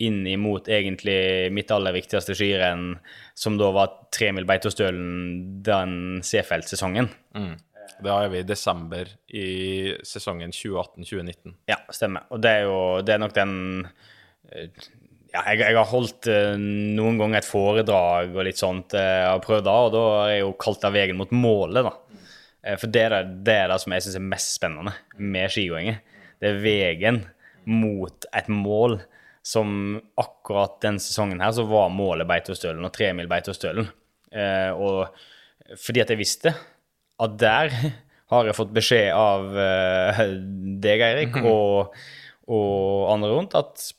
Inn 0.00 0.22
imot 0.28 0.70
egentlig 0.72 1.50
mitt 1.52 1.72
aller 1.74 1.94
viktigste 1.96 2.36
skirenn, 2.36 2.94
som 3.36 3.58
da 3.60 3.70
var 3.74 3.96
tremil 4.14 4.46
Beitostølen 4.48 5.60
den 5.66 5.92
C-feltsesongen. 6.24 7.10
Da 8.00 8.16
er 8.22 8.30
vi 8.32 8.40
i 8.40 8.48
desember 8.48 9.08
i 9.36 9.48
sesongen 10.06 10.54
2018-2019. 10.56 11.56
Ja, 11.68 11.82
stemmer. 11.92 12.24
Og 12.32 12.40
det 12.40 12.54
er 12.60 12.68
jo 12.68 12.78
det 13.04 13.14
er 13.14 13.20
nok 13.20 13.36
den 13.36 13.52
eh, 14.48 14.70
ja, 15.30 15.42
jeg, 15.52 15.60
jeg 15.62 15.78
har 15.78 15.88
holdt 15.90 16.28
eh, 16.30 16.54
noen 16.58 17.18
ganger 17.20 17.40
et 17.40 17.48
foredrag 17.48 18.34
og 18.34 18.46
litt 18.46 18.60
sånt, 18.60 18.96
eh, 18.98 19.26
og 19.30 19.44
prøvd 19.44 19.66
da, 19.66 19.76
og 19.86 19.92
da 19.94 20.04
har 20.14 20.32
jeg 20.32 20.42
jo 20.44 20.54
kalt 20.64 20.82
det 20.84 20.92
veien 20.96 21.18
mot 21.18 21.34
målet, 21.34 21.86
da. 21.86 22.20
Eh, 22.64 22.78
for 22.80 22.92
det 22.92 23.04
er 23.06 23.14
det, 23.14 23.22
det, 23.46 23.56
er 23.56 23.72
det 23.72 23.78
som 23.82 23.94
jeg 23.94 24.06
syns 24.06 24.18
er 24.18 24.26
mest 24.32 24.56
spennende 24.56 24.94
med 25.18 25.54
skigåingen. 25.54 26.00
Det 26.40 26.50
er 26.50 26.62
veien 26.64 27.22
mot 27.68 28.26
et 28.32 28.48
mål 28.50 28.98
som 29.42 29.98
akkurat 30.20 30.80
den 30.84 30.98
sesongen 31.00 31.40
her 31.40 31.52
så 31.56 31.64
var 31.68 31.92
målet 31.94 32.28
Beitostølen 32.28 32.84
og 32.84 32.92
tremil 32.94 33.30
Beitostølen. 33.30 33.88
Eh, 34.30 34.70
og 34.74 35.76
fordi 35.80 36.02
at 36.02 36.12
jeg 36.12 36.20
visste 36.20 36.54
at 37.20 37.36
der 37.40 37.72
har 38.30 38.46
jeg 38.46 38.56
fått 38.56 38.74
beskjed 38.74 39.10
av 39.16 39.56
eh, 39.58 40.20
deg, 40.82 41.02
Eirik, 41.02 41.40
og, 41.40 41.96
og 42.50 43.08
andre 43.14 43.32
rundt, 43.32 43.56
at 43.58 43.90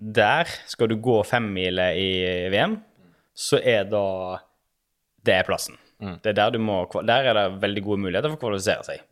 der 0.00 0.48
skal 0.68 0.90
du 0.90 0.96
gå 1.00 1.20
femmile 1.28 1.90
i 1.96 2.10
VM, 2.52 2.78
så 3.36 3.60
er 3.60 3.86
da 3.88 4.40
Det 5.20 5.34
er 5.36 5.44
plassen. 5.44 5.76
Det 6.00 6.30
er 6.32 6.36
der, 6.38 6.54
du 6.54 6.58
må, 6.64 6.86
der 7.04 7.26
er 7.28 7.36
det 7.36 7.60
veldig 7.60 7.82
gode 7.84 8.00
muligheter 8.06 8.32
for 8.32 8.38
å 8.38 8.40
kvalifisere 8.46 8.86
seg. 8.86 9.02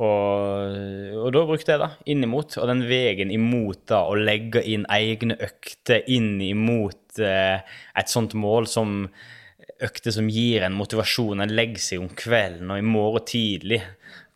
Og, 0.00 0.76
og 1.20 1.32
da 1.34 1.42
brukte 1.44 1.74
jeg 1.74 1.80
det 1.82 1.90
inn 2.12 2.24
imot, 2.24 2.56
og 2.56 2.70
den 2.70 2.86
veien 2.88 3.32
imot 3.34 3.82
da, 3.90 4.06
å 4.08 4.16
legge 4.16 4.62
inn 4.64 4.86
egne 4.88 5.36
økter 5.44 6.06
inn 6.08 6.38
imot 6.40 7.20
eh, 7.20 7.60
et 8.00 8.12
sånt 8.12 8.32
mål 8.38 8.68
som 8.70 9.02
økter 9.80 10.14
som 10.14 10.28
gir 10.32 10.64
en 10.64 10.76
motivasjon. 10.76 11.42
En 11.44 11.52
legger 11.52 11.84
seg 11.84 12.04
om 12.04 12.08
kvelden 12.16 12.72
og 12.72 12.80
i 12.80 12.86
morgen 12.86 13.26
tidlig. 13.28 13.82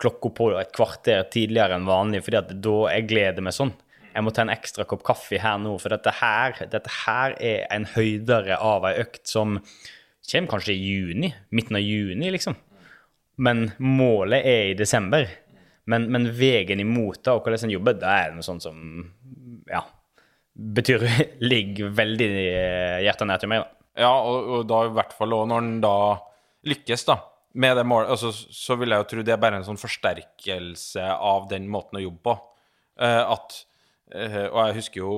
Klokka 0.00 0.32
på 0.36 0.50
et 0.60 0.74
kvarter 0.76 1.24
tidligere 1.32 1.78
enn 1.78 1.88
vanlig, 1.88 2.24
fordi 2.26 2.40
at 2.40 2.52
da 2.64 2.76
jeg 2.92 3.08
gleder 3.12 3.44
meg 3.44 3.56
sånn. 3.56 3.72
Jeg 4.14 4.22
må 4.22 4.30
ta 4.30 4.44
en 4.44 4.52
ekstra 4.52 4.86
kopp 4.86 5.02
kaffe 5.06 5.40
her 5.42 5.56
nå, 5.58 5.74
for 5.82 5.90
dette 5.90 6.12
her, 6.20 6.54
dette 6.70 6.92
her 7.02 7.34
er 7.42 7.64
en 7.74 7.88
høydere 7.96 8.60
av 8.62 8.86
ei 8.86 8.98
økt 9.02 9.24
som 9.26 9.56
kommer 10.24 10.52
kanskje 10.52 10.76
i 10.76 10.92
juni, 10.92 11.32
midten 11.50 11.80
av 11.80 11.82
juni, 11.82 12.30
liksom. 12.32 12.54
Men 13.42 13.66
målet 13.82 14.46
er 14.46 14.68
i 14.70 14.76
desember. 14.78 15.26
Men, 15.90 16.08
men 16.12 16.30
veien 16.32 16.80
imot 16.80 17.20
det, 17.20 17.32
og 17.32 17.44
hvordan 17.44 17.66
en 17.68 17.74
jobber, 17.74 17.98
det 18.00 18.08
er 18.08 18.32
noe 18.32 18.46
sånt 18.46 18.64
som 18.64 18.78
ja, 19.68 19.82
betyr 20.54 21.04
ligger 21.52 21.92
veldig 21.94 22.30
eh, 22.32 23.02
hjertet 23.04 23.28
nær 23.28 23.42
til 23.42 23.52
meg, 23.52 23.64
da. 23.64 23.70
Ja, 24.04 24.10
og, 24.26 24.48
og 24.50 24.64
da 24.66 24.80
i 24.88 24.94
hvert 24.94 25.12
fall 25.14 25.36
og 25.36 25.46
når 25.50 25.62
den 25.62 25.76
da 25.84 25.94
lykkes, 26.66 27.06
da. 27.10 27.20
Med 27.54 27.76
det 27.78 27.84
målet, 27.86 28.10
altså, 28.10 28.32
så 28.34 28.74
vil 28.80 28.90
jeg 28.90 29.02
jo 29.02 29.06
tro 29.12 29.22
det 29.22 29.34
er 29.36 29.42
bare 29.42 29.60
en 29.60 29.66
sånn 29.66 29.78
forsterkelse 29.78 31.04
av 31.14 31.46
den 31.52 31.68
måten 31.70 32.00
å 32.00 32.02
jobbe 32.02 32.22
på. 32.26 32.34
Uh, 32.98 33.34
at 33.36 33.56
uh, 34.14 34.44
Og 34.52 34.58
jeg 34.60 34.74
husker 34.76 35.00
jo 35.00 35.14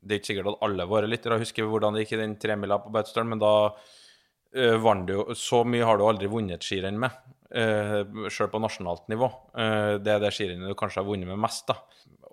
Det 0.00 0.14
er 0.14 0.20
ikke 0.22 0.28
sikkert 0.30 0.46
at 0.54 0.62
alle 0.64 0.86
våre 0.88 1.08
lyttere 1.10 1.36
husker 1.36 1.66
hvordan 1.68 1.92
det 1.92 2.06
gikk 2.06 2.14
i 2.16 2.20
den 2.22 2.38
tremila 2.40 2.78
på 2.80 2.92
Beitostølen, 2.94 3.34
men 3.34 3.42
da 3.42 3.50
uh, 3.68 4.76
vant 4.80 5.04
du 5.04 5.12
jo 5.12 5.26
Så 5.36 5.60
mye 5.68 5.84
har 5.84 6.00
du 6.00 6.06
aldri 6.08 6.30
vunnet 6.32 6.56
et 6.56 6.64
skirenn 6.64 6.96
med, 7.00 7.12
uh, 7.56 8.28
sjøl 8.32 8.50
på 8.52 8.60
nasjonalt 8.62 9.06
nivå. 9.12 9.30
Uh, 9.56 9.96
det 10.02 10.14
er 10.14 10.22
det 10.22 10.32
skirennet 10.34 10.70
du 10.70 10.78
kanskje 10.78 11.02
har 11.02 11.08
vunnet 11.08 11.30
med 11.30 11.40
mest, 11.40 11.66
da. 11.70 11.78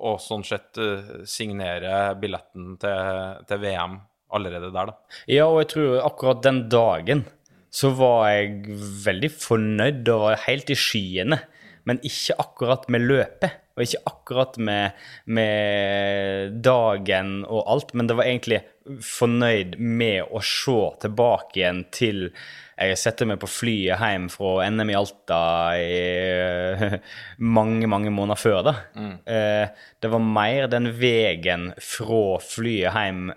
Og 0.02 0.18
sånn 0.24 0.46
sett 0.48 0.80
uh, 0.82 1.22
signere 1.30 2.16
billetten 2.22 2.76
til, 2.82 3.38
til 3.50 3.62
VM 3.62 4.00
allerede 4.32 4.72
der, 4.74 4.92
da. 4.92 5.22
Ja, 5.30 5.48
og 5.50 5.62
jeg 5.64 5.72
tror 5.76 6.02
akkurat 6.06 6.44
den 6.46 6.66
dagen 6.72 7.26
så 7.72 7.94
var 7.96 8.28
jeg 8.34 8.78
veldig 9.06 9.32
fornøyd 9.32 10.10
og 10.12 10.34
helt 10.46 10.72
i 10.74 10.78
skyene. 10.78 11.40
Men 11.88 12.02
ikke 12.06 12.36
akkurat 12.44 12.84
med 12.94 13.08
løpet, 13.10 13.56
og 13.74 13.86
ikke 13.86 14.02
akkurat 14.12 14.58
med, 14.62 15.00
med 15.26 16.60
dagen 16.62 17.40
og 17.48 17.64
alt. 17.74 17.96
Men 17.98 18.10
det 18.10 18.18
var 18.20 18.28
egentlig 18.28 18.60
fornøyd 19.06 19.78
med 19.78 20.32
å 20.34 20.42
se 20.46 20.78
tilbake 21.04 21.62
igjen 21.62 21.86
til 21.94 22.30
jeg 22.82 22.98
setter 22.98 23.28
meg 23.30 23.38
på 23.42 23.50
flyet 23.52 24.02
hjem 24.02 24.28
fra 24.34 24.66
NM 24.74 24.90
i 24.90 24.98
Alta 24.98 25.42
i 25.78 26.98
mange, 27.58 27.90
mange 27.92 28.14
måneder 28.14 28.40
før. 28.42 28.62
da. 28.66 28.74
Eh, 29.30 29.86
det 30.02 30.10
var 30.10 30.24
mer 30.26 30.70
den 30.72 30.90
veien 30.98 31.70
fra 31.78 32.40
flyet 32.42 32.96
hjem 32.96 33.28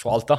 fra 0.00 0.16
Alta 0.18 0.38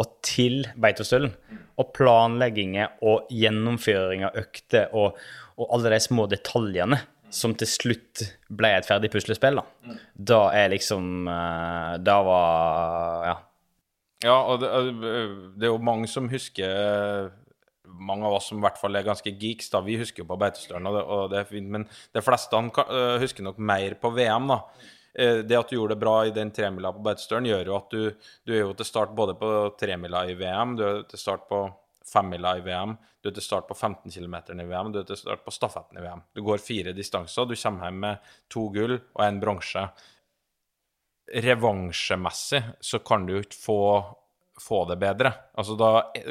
og 0.00 0.16
til 0.26 0.64
Beitostølen. 0.80 1.34
Og 1.78 1.92
planlegginger 1.94 2.96
og 3.04 3.28
gjennomføring 3.34 4.24
av 4.30 4.38
økter 4.44 4.94
og, 4.96 5.18
og 5.58 5.74
alle 5.76 5.92
de 5.94 6.00
små 6.02 6.28
detaljene 6.30 7.02
som 7.34 7.54
til 7.58 7.68
slutt 7.68 8.22
ble 8.54 8.70
et 8.78 8.86
ferdig 8.86 9.10
puslespill. 9.12 9.58
Da, 9.58 9.96
da 10.14 10.44
er 10.54 10.70
liksom 10.72 11.28
eh, 11.28 11.96
Da 12.06 12.20
var 12.26 13.28
Ja. 13.28 13.42
Ja, 14.24 14.36
og 14.48 14.62
det, 14.62 14.70
det 15.58 15.68
er 15.68 15.72
jo 15.72 15.80
mange 15.84 16.08
som 16.10 16.30
husker 16.32 17.32
Mange 17.84 18.26
av 18.26 18.38
oss 18.38 18.48
som 18.50 18.58
i 18.58 18.64
hvert 18.64 18.80
fall 18.80 18.96
er 18.96 19.06
ganske 19.06 19.30
geeks, 19.38 19.68
da, 19.70 19.82
vi 19.84 19.98
husker 20.00 20.24
jo 20.24 20.28
på 20.30 20.38
Beitostølen, 20.40 20.88
og, 20.88 20.96
det, 20.96 21.02
og 21.04 21.24
det 21.30 21.36
er 21.38 21.46
fint, 21.46 21.68
men 21.70 21.84
de 21.86 22.22
fleste 22.24 22.58
øh, 22.58 23.20
husker 23.22 23.44
nok 23.46 23.60
mer 23.62 23.94
på 24.00 24.10
VM, 24.16 24.48
da. 24.50 24.56
Eh, 25.14 25.42
Det 25.46 25.58
at 25.58 25.70
du 25.70 25.76
gjorde 25.76 25.94
det 25.94 26.00
bra 26.02 26.14
i 26.26 26.32
den 26.34 26.50
tremila 26.50 26.90
på 26.96 27.04
Beitostølen, 27.04 27.46
gjør 27.52 27.70
jo 27.70 27.76
at 27.76 27.94
du, 27.94 28.30
du 28.48 28.54
er 28.56 28.64
jo 28.64 28.72
til 28.74 28.88
start 28.88 29.14
både 29.14 29.36
på 29.38 29.50
tremila 29.78 30.24
i 30.26 30.34
VM, 30.40 30.74
du 30.80 30.82
er 30.88 31.02
til 31.06 31.22
start 31.22 31.46
på 31.52 31.60
femmila 32.08 32.56
i 32.58 32.64
VM, 32.64 32.96
du 33.22 33.30
er 33.30 33.36
til 33.36 33.46
start 33.46 33.68
på 33.68 33.76
15 33.76 34.10
km 34.10 34.34
i 34.58 34.66
VM, 34.68 34.90
du 34.92 35.00
er 35.00 35.06
til 35.08 35.20
start 35.20 35.44
på 35.44 35.54
stafetten 35.54 36.00
i 36.00 36.04
VM. 36.04 36.24
Du 36.34 36.42
går 36.42 36.64
fire 36.64 36.96
distanser, 36.96 37.46
du 37.46 37.54
kommer 37.54 37.88
hjem 37.88 38.02
med 38.08 38.34
to 38.50 38.66
gull 38.74 38.98
og 38.98 39.22
en 39.28 39.40
bronse 39.40 39.86
revansjemessig 41.32 42.62
så 42.84 43.00
kan 43.04 43.24
du 43.26 43.36
jo 43.36 43.42
ikke 43.44 43.58
få, 43.58 43.80
få 44.60 44.82
det 44.90 44.98
bedre. 45.00 45.32
Altså 45.56 45.76
da, 45.78 45.90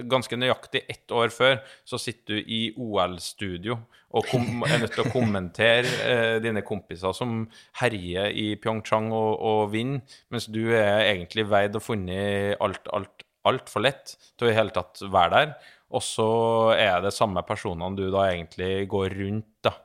ganske 0.10 0.38
nøyaktig 0.38 0.84
ett 0.89 1.12
år 1.12 1.34
før, 1.34 1.60
så 1.86 2.00
sitter 2.02 2.38
du 2.38 2.54
i 2.54 2.62
OL-studio 2.78 3.80
og 4.14 4.30
kom, 4.30 4.64
er 4.68 4.84
nødt 4.84 4.96
til 4.96 5.06
å 5.06 5.14
kommentere 5.14 5.94
eh, 6.06 6.38
dine 6.44 6.64
kompiser 6.66 7.16
som 7.18 7.44
herjer 7.82 8.32
i 8.38 8.54
Pyeongchang 8.62 9.12
og, 9.12 9.32
og 9.41 9.62
vinner, 9.74 10.04
mens 10.34 10.50
du 10.52 10.66
er 10.70 11.08
egentlig 11.10 11.48
veid 11.50 11.78
og 11.80 11.86
funnet 11.86 12.60
alt, 12.64 12.89
alt, 12.94 13.26
altfor 13.50 13.88
lett 13.88 14.16
til 14.38 14.48
å 14.48 14.52
i 14.52 14.58
hele 14.58 14.76
tatt 14.76 15.02
være 15.04 15.34
der. 15.34 15.56
Og 15.94 16.02
så 16.02 16.30
er 16.74 17.04
det 17.04 17.14
samme 17.14 17.44
personene 17.46 17.98
du 17.98 18.08
da 18.14 18.28
egentlig 18.32 18.88
går 18.89 19.14
rundt 19.20 19.50
da, 19.66 19.76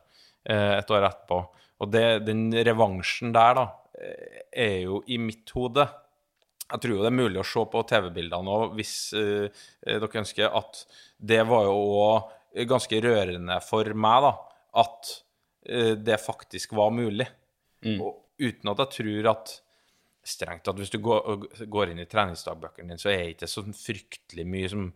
eh, 0.49 0.79
et 0.79 0.93
år 0.95 1.09
etterpå. 1.09 1.43
Og 1.79 1.91
det, 1.93 2.07
den 2.27 2.49
revansjen 2.67 3.33
der, 3.35 3.59
da, 3.59 3.67
er 3.99 4.77
jo 4.85 5.03
i 5.11 5.19
mitt 5.19 5.51
hode 5.57 5.85
Jeg 6.69 6.83
tror 6.83 6.95
jo 6.95 7.03
det 7.03 7.11
er 7.11 7.17
mulig 7.17 7.41
å 7.41 7.47
se 7.49 7.65
på 7.73 7.85
TV-bildene 7.89 8.55
òg, 8.55 8.75
hvis 8.77 8.95
eh, 9.17 9.63
dere 9.89 10.21
ønsker, 10.21 10.51
at 10.53 10.83
det 11.17 11.41
var 11.49 11.65
jo 11.65 11.79
òg 12.03 12.67
ganske 12.69 13.01
rørende 13.05 13.57
for 13.65 13.89
meg, 13.97 14.27
da, 14.27 14.33
at 14.85 15.15
eh, 15.65 15.95
det 15.97 16.21
faktisk 16.21 16.77
var 16.77 16.93
mulig. 16.93 17.27
Og 18.05 18.19
uten 18.39 18.73
at 18.73 18.85
jeg 18.85 18.95
tror 18.99 19.31
at 19.33 19.55
strengt 20.29 20.67
tatt, 20.67 20.79
hvis 20.79 20.93
du 20.93 20.99
går, 21.03 21.47
går 21.71 21.93
inn 21.93 22.03
i 22.03 22.09
treningsdagbøkene 22.11 22.93
dine, 22.93 23.01
så 23.01 23.13
er 23.13 23.23
det 23.23 23.37
ikke 23.37 23.51
så 23.51 23.65
fryktelig 23.73 24.45
mye 24.49 24.71
som 24.73 24.87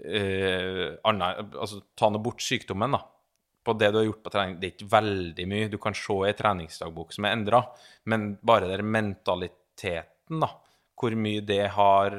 eh, 0.00 0.86
annet, 1.08 1.54
altså 1.58 1.82
Ta 1.98 2.08
nå 2.08 2.22
bort 2.24 2.42
sykdommen, 2.44 2.96
da. 2.96 3.02
På 3.68 3.74
det 3.76 3.90
du 3.92 4.00
har 4.00 4.06
gjort 4.06 4.22
på 4.24 4.32
trening, 4.32 4.56
det 4.60 4.70
er 4.70 4.74
ikke 4.76 4.92
veldig 4.94 5.44
mye. 5.50 5.68
Du 5.68 5.76
kan 5.82 5.96
se 5.96 6.16
i 6.24 6.30
en 6.30 6.38
treningsdagbok 6.38 7.12
som 7.12 7.26
er 7.28 7.36
endra, 7.36 7.60
men 8.08 8.30
bare 8.40 8.70
den 8.72 8.88
mentaliteten, 8.94 10.40
da. 10.40 10.54
Hvor 10.98 11.14
mye 11.14 11.44
det 11.46 11.66
har 11.76 12.16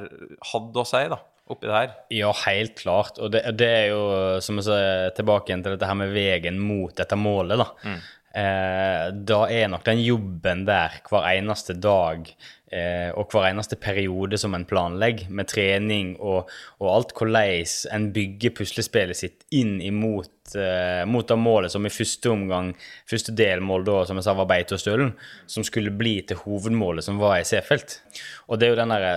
hatt 0.52 0.78
å 0.80 0.84
si, 0.88 1.02
da, 1.10 1.18
oppi 1.50 1.68
det 1.68 1.74
her. 1.74 1.90
Ja, 2.14 2.30
helt 2.46 2.78
klart. 2.78 3.18
Og 3.20 3.34
det, 3.34 3.42
det 3.58 3.68
er 3.82 3.86
jo, 3.90 4.04
som 4.40 4.62
jeg 4.62 4.68
sier, 4.70 5.10
tilbake 5.18 5.50
igjen 5.50 5.66
til 5.66 5.74
dette 5.74 5.90
her 5.90 5.98
med 5.98 6.14
veien 6.14 6.62
mot 6.62 6.94
dette 6.96 7.18
målet, 7.18 7.60
da. 7.60 7.98
Eh, 8.30 9.08
da 9.26 9.38
er 9.50 9.70
nok 9.72 9.82
den 9.88 10.00
jobben 10.04 10.60
der 10.62 11.00
hver 11.08 11.24
eneste 11.32 11.74
dag 11.74 12.28
eh, 12.70 13.08
og 13.18 13.32
hver 13.32 13.48
eneste 13.48 13.74
periode 13.74 14.38
som 14.38 14.54
en 14.54 14.66
planlegger, 14.70 15.26
med 15.34 15.48
trening 15.50 16.12
og, 16.14 16.50
og 16.78 16.90
alt, 16.92 17.14
hvordan 17.18 17.64
en 17.90 18.04
bygger 18.14 18.52
puslespillet 18.54 19.18
sitt 19.18 19.42
inn 19.50 19.80
imot 19.82 20.54
eh, 20.54 21.02
mot 21.10 21.26
det 21.26 21.38
målet 21.42 21.74
som 21.74 21.86
i 21.86 21.90
første 21.90 22.30
omgang, 22.30 22.70
første 23.10 23.34
delmål 23.34 23.88
da, 23.88 23.96
som 24.06 24.20
jeg 24.20 24.28
sa, 24.28 24.34
var 24.38 24.50
Beitostølen, 24.52 25.10
som 25.50 25.66
skulle 25.66 25.90
bli 25.90 26.20
til 26.22 26.38
hovedmålet, 26.44 27.08
som 27.08 27.18
var 27.18 27.40
i 27.40 27.48
Seefeld. 27.48 27.96
Og 28.46 28.60
det 28.60 28.68
er 28.68 28.76
jo 28.76 28.78
den 28.78 28.94
derre 28.94 29.16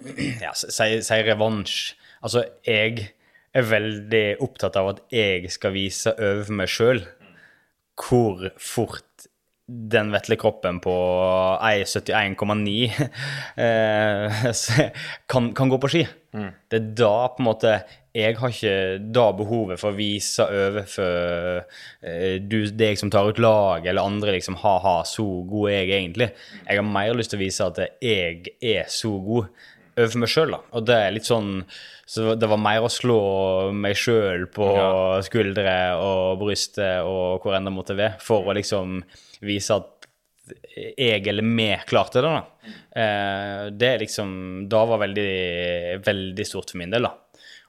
ja, 0.44 0.52
si, 0.52 0.98
si 1.06 1.22
revansj. 1.24 1.78
Altså, 2.20 2.44
jeg 2.68 3.08
er 3.56 3.64
veldig 3.66 4.26
opptatt 4.44 4.76
av 4.76 4.92
at 4.92 5.00
jeg 5.14 5.48
skal 5.50 5.72
vise 5.72 6.12
over 6.12 6.52
meg 6.60 6.68
sjøl 6.68 7.00
hvor 8.00 8.48
fort 8.58 9.28
den 9.70 10.10
vetle 10.10 10.36
kroppen 10.40 10.80
på 10.82 10.92
1,71,9 11.62 12.72
eh, 13.64 14.40
kan, 15.30 15.50
kan 15.54 15.70
gå 15.70 15.78
på 15.78 15.90
ski. 15.92 16.02
Det 16.30 16.78
er 16.78 16.90
da 16.98 17.14
på 17.34 17.42
en 17.42 17.48
måte 17.48 17.72
Jeg 18.14 18.36
har 18.38 18.52
ikke 18.52 18.74
da 19.14 19.24
behovet 19.34 19.80
for 19.80 19.90
å 19.90 19.98
vise 19.98 20.46
overfor 20.46 21.64
eh, 22.02 22.38
du, 22.42 22.64
deg 22.74 22.98
som 22.98 23.10
tar 23.10 23.30
ut 23.30 23.38
lag, 23.42 23.86
eller 23.86 24.02
andre 24.02 24.34
liksom 24.34 24.58
ha-ha, 24.62 25.00
så 25.06 25.26
god 25.46 25.70
er 25.70 25.76
jeg 25.78 25.92
egentlig. 26.00 26.30
Jeg 26.66 26.80
har 26.80 26.86
mer 26.86 27.14
lyst 27.18 27.34
til 27.34 27.38
å 27.38 27.44
vise 27.44 27.68
at 27.70 27.78
jeg 28.02 28.56
er 28.58 28.90
så 28.90 29.14
god 29.22 29.50
overfor 30.00 30.22
meg 30.24 30.32
sjøl, 30.32 30.54
da. 30.56 30.60
Og 30.76 30.84
det 30.88 30.98
er 30.98 31.14
litt 31.14 31.28
sånn 31.28 31.50
Så 32.10 32.34
det 32.34 32.48
var 32.50 32.58
mer 32.58 32.82
å 32.82 32.90
slå 32.90 33.20
meg 33.76 33.94
sjøl 33.98 34.48
på 34.50 34.66
skuldre 35.26 35.74
og 36.02 36.40
brystet 36.40 37.06
og 37.06 37.44
hvor 37.44 37.54
enn 37.54 37.68
det 37.68 37.74
måtte 37.74 37.98
være, 37.98 38.18
for 38.24 38.50
å 38.50 38.56
liksom 38.56 38.98
vise 39.46 39.76
at 39.76 40.00
jeg 40.98 41.26
eller 41.30 41.46
vi 41.46 41.68
klarte 41.86 42.22
det, 42.22 42.30
da. 42.30 42.70
Eh, 43.02 43.64
det 43.70 43.88
er 43.88 44.02
liksom 44.02 44.30
Da 44.70 44.84
var 44.88 45.02
veldig, 45.04 46.00
veldig 46.04 46.46
stort 46.46 46.72
for 46.72 46.80
min 46.82 46.90
del, 46.90 47.06
da. 47.06 47.14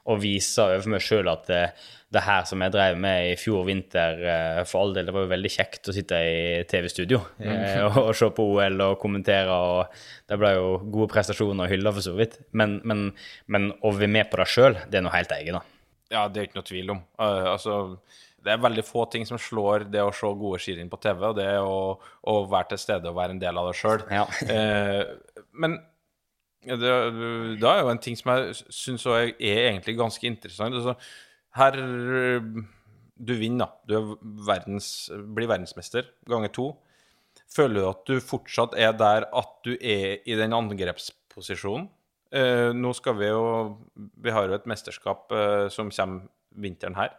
Å 0.09 0.17
vise 0.17 0.65
overfor 0.65 0.95
meg 0.95 1.05
sjøl 1.05 1.29
at 1.29 1.45
det, 1.51 1.63
det 2.11 2.23
her 2.25 2.43
som 2.47 2.59
jeg 2.63 2.73
drev 2.73 2.97
med 2.99 3.29
i 3.29 3.35
fjor 3.39 3.63
vinter, 3.67 4.17
eh, 4.27 4.61
for 4.67 4.83
all 4.83 4.95
del, 4.95 5.07
det 5.07 5.13
var 5.15 5.23
jo 5.23 5.31
veldig 5.31 5.51
kjekt 5.53 5.87
å 5.87 5.93
sitte 5.95 6.17
i 6.19 6.39
TV-studio 6.67 7.21
eh, 7.39 7.77
og, 7.85 7.99
og 8.01 8.17
se 8.19 8.27
på 8.35 8.47
OL 8.57 8.83
og 8.83 8.97
kommentere, 8.99 9.55
og 9.55 9.93
det 10.27 10.39
ble 10.41 10.51
jo 10.57 10.73
gode 10.91 11.07
prestasjoner 11.13 11.65
og 11.65 11.71
hyller 11.71 11.95
for 11.95 12.07
så 12.09 12.15
vidt. 12.17 12.35
Men, 12.51 12.81
men, 12.87 13.05
men 13.47 13.69
å 13.79 13.93
være 13.95 14.11
med 14.11 14.31
på 14.31 14.41
det 14.41 14.49
sjøl, 14.51 14.75
det 14.91 14.99
er 14.99 15.05
noe 15.07 15.15
helt 15.15 15.31
eget, 15.37 15.55
da. 15.55 15.63
Ja, 16.11 16.25
det 16.27 16.41
er 16.41 16.49
ikke 16.49 16.59
noe 16.59 16.67
tvil 16.67 16.91
om. 16.97 16.99
Uh, 17.15 17.47
altså, 17.53 17.77
det 18.43 18.51
er 18.51 18.65
veldig 18.65 18.83
få 18.83 19.05
ting 19.13 19.23
som 19.29 19.39
slår 19.39 19.87
det 19.93 20.03
å 20.03 20.11
se 20.15 20.33
gode 20.41 20.59
skirenn 20.59 20.91
på 20.91 20.99
TV, 20.99 21.23
og 21.29 21.39
det 21.39 21.47
å, 21.63 21.95
å 22.27 22.35
være 22.51 22.73
til 22.73 22.83
stede 22.83 23.07
og 23.07 23.15
være 23.21 23.37
en 23.37 23.41
del 23.43 23.61
av 23.61 23.71
det 23.71 23.77
sjøl. 23.79 24.03
Ja. 24.11 24.27
uh, 24.51 25.47
men 25.63 25.79
det 26.61 26.85
er 26.85 27.79
jo 27.81 27.89
en 27.89 28.03
ting 28.03 28.19
som 28.19 28.35
jeg 28.35 28.59
syns 28.69 29.07
er 29.09 29.31
egentlig 29.33 29.95
ganske 29.97 30.27
interessant. 30.27 30.75
Altså, 30.77 30.93
her 31.57 31.77
Du 33.21 33.33
vinner, 33.37 33.67
da. 33.67 33.69
Du 33.85 33.95
er 33.97 34.11
verdens, 34.47 35.09
blir 35.11 35.49
verdensmester 35.51 36.07
ganger 36.29 36.53
to. 36.55 36.67
Føler 37.51 37.81
du 37.81 37.87
at 37.89 38.05
du 38.07 38.21
fortsatt 38.23 38.75
er 38.79 38.93
der 38.97 39.27
at 39.27 39.57
du 39.65 39.73
er 39.75 40.21
i 40.25 40.37
den 40.39 40.55
angrepsposisjonen? 40.55 41.89
Eh, 42.31 42.69
nå 42.71 42.93
skal 42.95 43.17
vi 43.19 43.27
jo 43.27 43.41
Vi 44.23 44.31
har 44.31 44.47
jo 44.47 44.55
et 44.55 44.69
mesterskap 44.69 45.31
eh, 45.35 45.67
som 45.73 45.91
kommer 45.91 46.29
vinteren 46.51 46.95
her. 46.95 47.11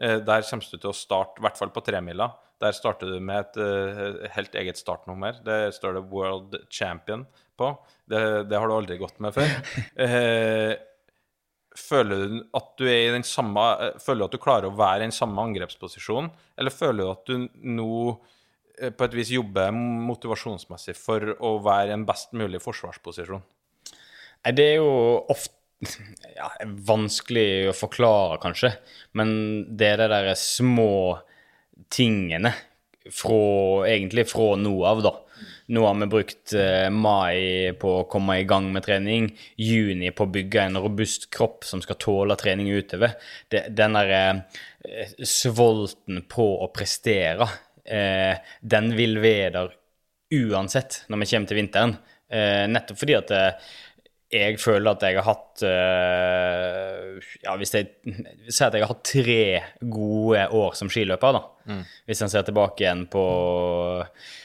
Eh, 0.00 0.18
der 0.24 0.46
kommer 0.48 0.70
du 0.70 0.78
til 0.78 0.90
å 0.90 0.96
starte, 0.96 1.40
i 1.40 1.44
hvert 1.44 1.60
fall 1.60 1.72
på 1.74 1.84
tremila. 1.84 2.30
Der 2.62 2.72
starter 2.72 3.10
du 3.10 3.20
med 3.20 3.42
et 3.42 3.60
eh, 3.60 4.24
helt 4.36 4.56
eget 4.56 4.80
startnummer. 4.80 5.40
Der 5.44 5.70
står 5.74 5.98
det 5.98 6.04
'World 6.08 6.56
Champion' 6.70 7.26
på. 7.56 7.70
Det, 8.08 8.48
det 8.48 8.58
har 8.58 8.68
du 8.68 8.74
aldri 8.74 8.98
gått 8.98 9.20
med 9.20 9.34
før. 9.36 9.52
Føler 11.74 12.28
du 12.30 12.36
at 12.54 12.68
du 12.78 12.86
er 12.86 13.08
i 13.08 13.14
den 13.16 13.26
samme 13.26 13.64
eh, 13.82 13.96
Føler 14.02 14.22
du 14.22 14.28
at 14.28 14.36
du 14.36 14.42
klarer 14.42 14.68
å 14.68 14.76
være 14.78 15.02
i 15.02 15.08
den 15.08 15.16
samme 15.16 15.42
angrepsposisjonen, 15.42 16.30
eller 16.60 16.74
føler 16.74 17.02
du 17.02 17.10
at 17.10 17.26
du 17.26 17.66
nå 17.74 17.88
eh, 18.78 18.92
på 18.94 19.08
et 19.08 19.18
vis 19.18 19.34
jobber 19.34 19.74
motivasjonsmessig 19.74 20.94
for 20.98 21.34
å 21.34 21.56
være 21.64 21.90
i 21.90 21.96
en 21.96 22.06
best 22.06 22.34
mulig 22.36 22.62
forsvarsposisjon? 22.62 23.42
Det 24.44 24.70
er 24.74 24.78
jo 24.78 24.94
ofte 25.32 25.60
ja, 26.38 26.50
vanskelig 26.86 27.70
å 27.70 27.76
forklare, 27.76 28.38
kanskje. 28.42 28.70
Men 29.18 29.34
det 29.76 29.90
er 29.90 30.04
de 30.04 30.08
der 30.12 30.30
små 30.38 31.18
tingene 31.92 32.54
fra, 33.12 33.86
egentlig 33.90 34.28
fra 34.30 34.54
nå 34.60 34.76
av, 34.88 35.02
da. 35.04 35.14
Nå 35.66 35.84
har 35.86 35.94
vi 36.00 36.08
brukt 36.12 36.52
eh, 36.58 36.88
mai 36.92 37.72
på 37.80 37.92
å 38.00 38.06
komme 38.10 38.36
i 38.40 38.46
gang 38.48 38.66
med 38.72 38.84
trening, 38.84 39.30
juni 39.56 40.10
på 40.12 40.26
å 40.26 40.32
bygge 40.34 40.66
en 40.66 40.80
robust 40.84 41.30
kropp 41.34 41.64
som 41.68 41.82
skal 41.84 41.98
tåle 42.00 42.36
trening 42.40 42.68
utover. 42.74 43.16
Den 43.48 43.96
derre 43.96 44.22
eh, 44.84 45.14
svolten 45.24 46.24
på 46.30 46.48
å 46.64 46.68
prestere, 46.74 47.48
eh, 47.84 48.36
den 48.60 48.92
vil 48.98 49.18
være 49.24 49.54
der 49.56 49.74
uansett 50.34 51.04
når 51.08 51.22
vi 51.22 51.30
kommer 51.32 51.50
til 51.50 51.60
vinteren. 51.62 51.96
Nettopp 52.34 52.98
fordi 52.98 53.14
at 53.14 53.30
jeg 54.34 54.56
føler 54.58 54.90
at 54.96 55.04
jeg 55.06 55.16
har 55.20 55.26
hatt 55.28 55.62
eh, 55.68 57.18
Ja, 57.44 57.54
hvis 57.60 57.74
jeg 57.76 57.92
sier 58.50 58.66
at 58.68 58.74
jeg 58.76 58.82
har 58.84 58.90
hatt 58.90 59.04
tre 59.06 59.38
gode 59.86 60.42
år 60.58 60.74
som 60.78 60.90
skiløper, 60.90 61.36
da. 61.38 61.42
Hvis 62.08 62.20
en 62.24 62.32
ser 62.32 62.44
tilbake 62.44 62.82
igjen 62.84 63.06
på 63.12 63.22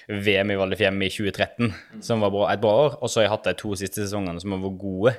VM 0.09 0.53
i 0.53 0.59
Val 0.59 0.71
di 0.71 0.77
Fiemme 0.79 1.07
i 1.07 1.11
2013, 1.13 1.73
som 2.05 2.21
var 2.23 2.31
bra, 2.33 2.45
et 2.53 2.61
bra 2.63 2.75
år, 2.85 2.95
og 3.01 3.09
så 3.11 3.19
har 3.21 3.27
jeg 3.27 3.33
hatt 3.35 3.49
de 3.49 3.55
to 3.59 3.73
siste 3.79 4.05
sesongene 4.05 4.41
som 4.41 4.55
har 4.55 4.63
vært 4.63 4.79
gode. 4.81 5.15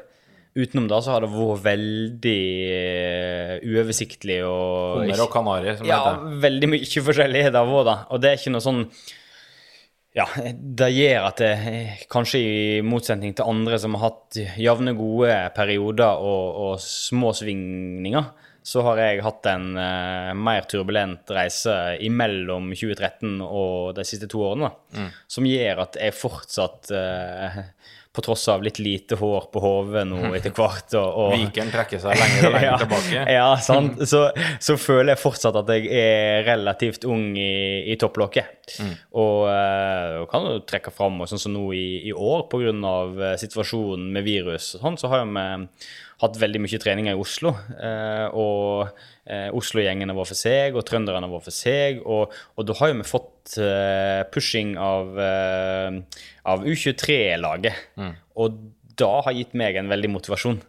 Utenom 0.59 0.89
da 0.91 0.99
så 0.99 1.13
har 1.15 1.23
det 1.23 1.31
vært 1.31 1.63
veldig 1.63 2.41
eh, 2.75 3.53
uoversiktlig 3.71 4.41
og 4.43 5.05
Hummer 5.05 5.23
og 5.27 5.31
kanari, 5.35 5.77
som 5.79 5.87
det 5.87 5.93
ja, 5.93 6.01
heter. 6.09 6.39
veldig 6.47 6.71
mye 6.73 7.05
forskjellig 7.11 7.45
det 7.51 7.65
vært, 7.75 7.91
da. 7.91 7.97
Og 8.11 8.23
det 8.23 8.31
er 8.33 8.41
ikke 8.41 8.55
noe 8.57 8.65
sånn 8.65 8.83
ja, 10.17 10.27
det 10.59 10.91
gjør 10.91 11.27
at 11.29 11.41
det, 11.41 11.55
kanskje 12.11 12.41
i 12.43 12.61
motsetning 12.83 13.35
til 13.37 13.47
andre 13.47 13.79
som 13.79 13.95
har 13.95 14.09
hatt 14.09 14.39
jevne, 14.59 14.97
gode 14.99 15.35
perioder 15.55 16.23
og, 16.27 16.47
og 16.65 16.81
små 16.83 17.31
svingninger, 17.37 18.33
så 18.67 18.83
har 18.85 19.01
jeg 19.01 19.23
hatt 19.25 19.47
en 19.49 19.71
uh, 19.79 20.33
mer 20.37 20.67
turbulent 20.69 21.31
reise 21.33 21.77
imellom 22.05 22.73
2013 22.75 23.39
og 23.47 23.95
de 23.97 24.05
siste 24.07 24.29
to 24.31 24.43
årene, 24.51 24.69
da, 24.69 25.07
som 25.31 25.49
gjør 25.49 25.85
at 25.87 25.97
jeg 26.03 26.17
fortsatt, 26.19 26.91
eh, 26.93 27.63
på 28.11 28.25
tross 28.27 28.49
av 28.51 28.63
litt 28.63 28.81
lite 28.83 29.15
hår 29.15 29.47
på 29.55 29.63
hodet 29.63 30.03
nå 30.09 30.19
etter 30.39 30.55
hvert 30.55 30.97
og, 30.99 31.09
og 31.23 31.35
Vikeren 31.37 31.71
trekker 31.71 32.03
seg 32.03 32.19
lenger 32.19 32.49
og 32.49 32.55
lenger 32.57 32.69
ja, 32.73 32.79
tilbake. 32.83 33.25
Ja, 33.39 33.49
sant. 33.63 34.03
Så, 34.11 34.25
så 34.59 34.77
føler 34.81 35.15
jeg 35.15 35.23
fortsatt 35.23 35.59
at 35.61 35.71
jeg 35.77 35.87
er 35.95 36.45
relativt 36.49 37.07
ung 37.09 37.33
i, 37.39 37.87
i 37.93 37.99
topplokket. 38.01 38.75
Og, 39.19 39.47
eh, 39.51 40.19
og 40.23 40.29
kan 40.31 40.47
jo 40.47 40.61
trekke 40.67 40.93
fram, 40.95 41.21
og 41.23 41.31
sånn 41.31 41.43
som 41.43 41.55
nå 41.55 41.71
i, 41.77 41.87
i 42.11 42.15
år, 42.15 42.47
pga. 42.51 42.71
Uh, 42.71 43.35
situasjonen 43.41 44.11
med 44.15 44.25
virus, 44.27 44.75
sånn, 44.79 44.99
så 45.01 45.11
har 45.11 45.25
vi 45.25 45.45
hatt 46.21 46.39
veldig 46.41 46.61
mye 46.63 46.81
treninger 46.81 47.17
i 47.17 47.21
Oslo. 47.21 47.53
eh, 47.81 48.27
og 48.37 48.91
eh, 49.25 49.49
Oslo-gjengen 49.57 50.13
har 50.13 50.19
vært 50.19 50.33
for 50.33 50.41
seg, 50.41 50.77
og 50.77 50.87
trønderne 50.89 51.25
har 51.27 51.33
vært 51.33 51.49
for 51.49 51.57
seg. 51.57 52.03
Og, 52.05 52.35
og 52.57 52.69
da 52.69 52.77
har 52.81 52.93
jo 52.93 52.99
vi 53.01 53.07
fått 53.09 53.57
eh, 53.63 54.23
pushing 54.33 54.75
av, 54.81 55.15
av 55.21 56.67
U23-laget. 56.67 57.87
Og 58.41 58.61
da 59.01 59.15
har 59.25 59.37
gitt 59.37 59.57
meg 59.57 59.81
en 59.81 59.91
veldig 59.91 60.13
motivasjon 60.13 60.61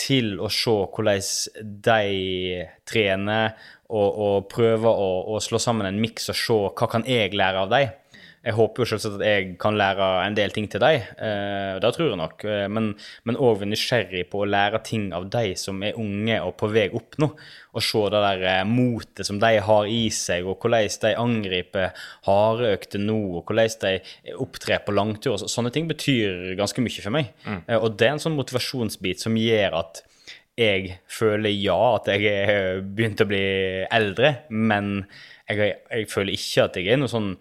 til 0.00 0.40
å 0.42 0.48
se 0.50 0.72
hvordan 0.74 1.68
de 1.86 2.64
trener, 2.88 3.54
og, 3.94 4.08
og 4.26 4.48
prøve 4.50 4.90
å, 4.90 5.10
å 5.36 5.40
slå 5.44 5.60
sammen 5.62 5.86
en 5.86 6.00
miks 6.02 6.32
og 6.32 6.38
se 6.40 6.56
hva 6.72 6.88
kan 6.90 7.04
jeg 7.06 7.36
lære 7.36 7.62
av 7.62 7.70
dem. 7.70 7.92
Jeg 8.44 8.56
håper 8.58 8.82
jo 8.82 8.88
selvsagt 8.90 9.16
at 9.18 9.24
jeg 9.24 9.54
kan 9.60 9.76
lære 9.78 10.06
en 10.26 10.36
del 10.36 10.52
ting 10.52 10.66
til 10.68 10.82
dem, 10.82 11.00
eh, 11.16 11.78
det 11.80 11.90
tror 11.96 12.10
jeg 12.10 12.20
nok. 12.20 12.44
Eh, 12.44 12.66
men 12.68 12.90
men 13.24 13.38
òg 13.40 13.60
være 13.62 13.70
nysgjerrig 13.72 14.26
på 14.30 14.42
å 14.42 14.48
lære 14.48 14.82
ting 14.84 15.12
av 15.16 15.30
de 15.32 15.54
som 15.56 15.82
er 15.82 15.96
unge 16.00 16.36
og 16.44 16.56
på 16.60 16.68
vei 16.74 16.90
opp 16.92 17.16
nå. 17.18 17.30
Og 17.74 17.82
se 17.82 18.02
det 18.12 18.22
der 18.26 18.44
eh, 18.50 18.64
motet 18.68 19.26
som 19.26 19.40
de 19.40 19.52
har 19.68 19.88
i 19.88 20.02
seg, 20.12 20.44
og 20.44 20.60
hvordan 20.60 20.92
de 21.02 21.14
angriper 21.24 22.06
hardøkte 22.28 23.00
nå, 23.00 23.20
og 23.38 23.48
hvordan 23.48 23.78
de 23.80 24.34
opptrer 24.36 24.84
på 24.84 24.94
langtur. 24.94 25.40
Sånne 25.40 25.72
ting 25.72 25.88
betyr 25.88 26.54
ganske 26.60 26.84
mye 26.84 27.00
for 27.00 27.16
meg. 27.16 27.32
Eh, 27.66 27.78
og 27.78 27.96
det 27.96 28.08
er 28.08 28.18
en 28.18 28.26
sånn 28.26 28.36
motivasjonsbit 28.38 29.24
som 29.24 29.40
gjør 29.40 29.80
at 29.80 30.04
jeg 30.54 31.00
føler 31.10 31.50
ja, 31.50 31.96
at 31.96 32.06
jeg 32.12 32.30
er 32.30 32.82
begynt 32.84 33.22
å 33.24 33.26
bli 33.26 33.46
eldre, 33.90 34.36
men 34.54 35.00
jeg, 35.48 35.74
jeg 35.90 36.06
føler 36.12 36.36
ikke 36.36 36.68
at 36.68 36.78
jeg 36.78 36.92
er 36.94 37.00
noe 37.00 37.10
sånn 37.10 37.32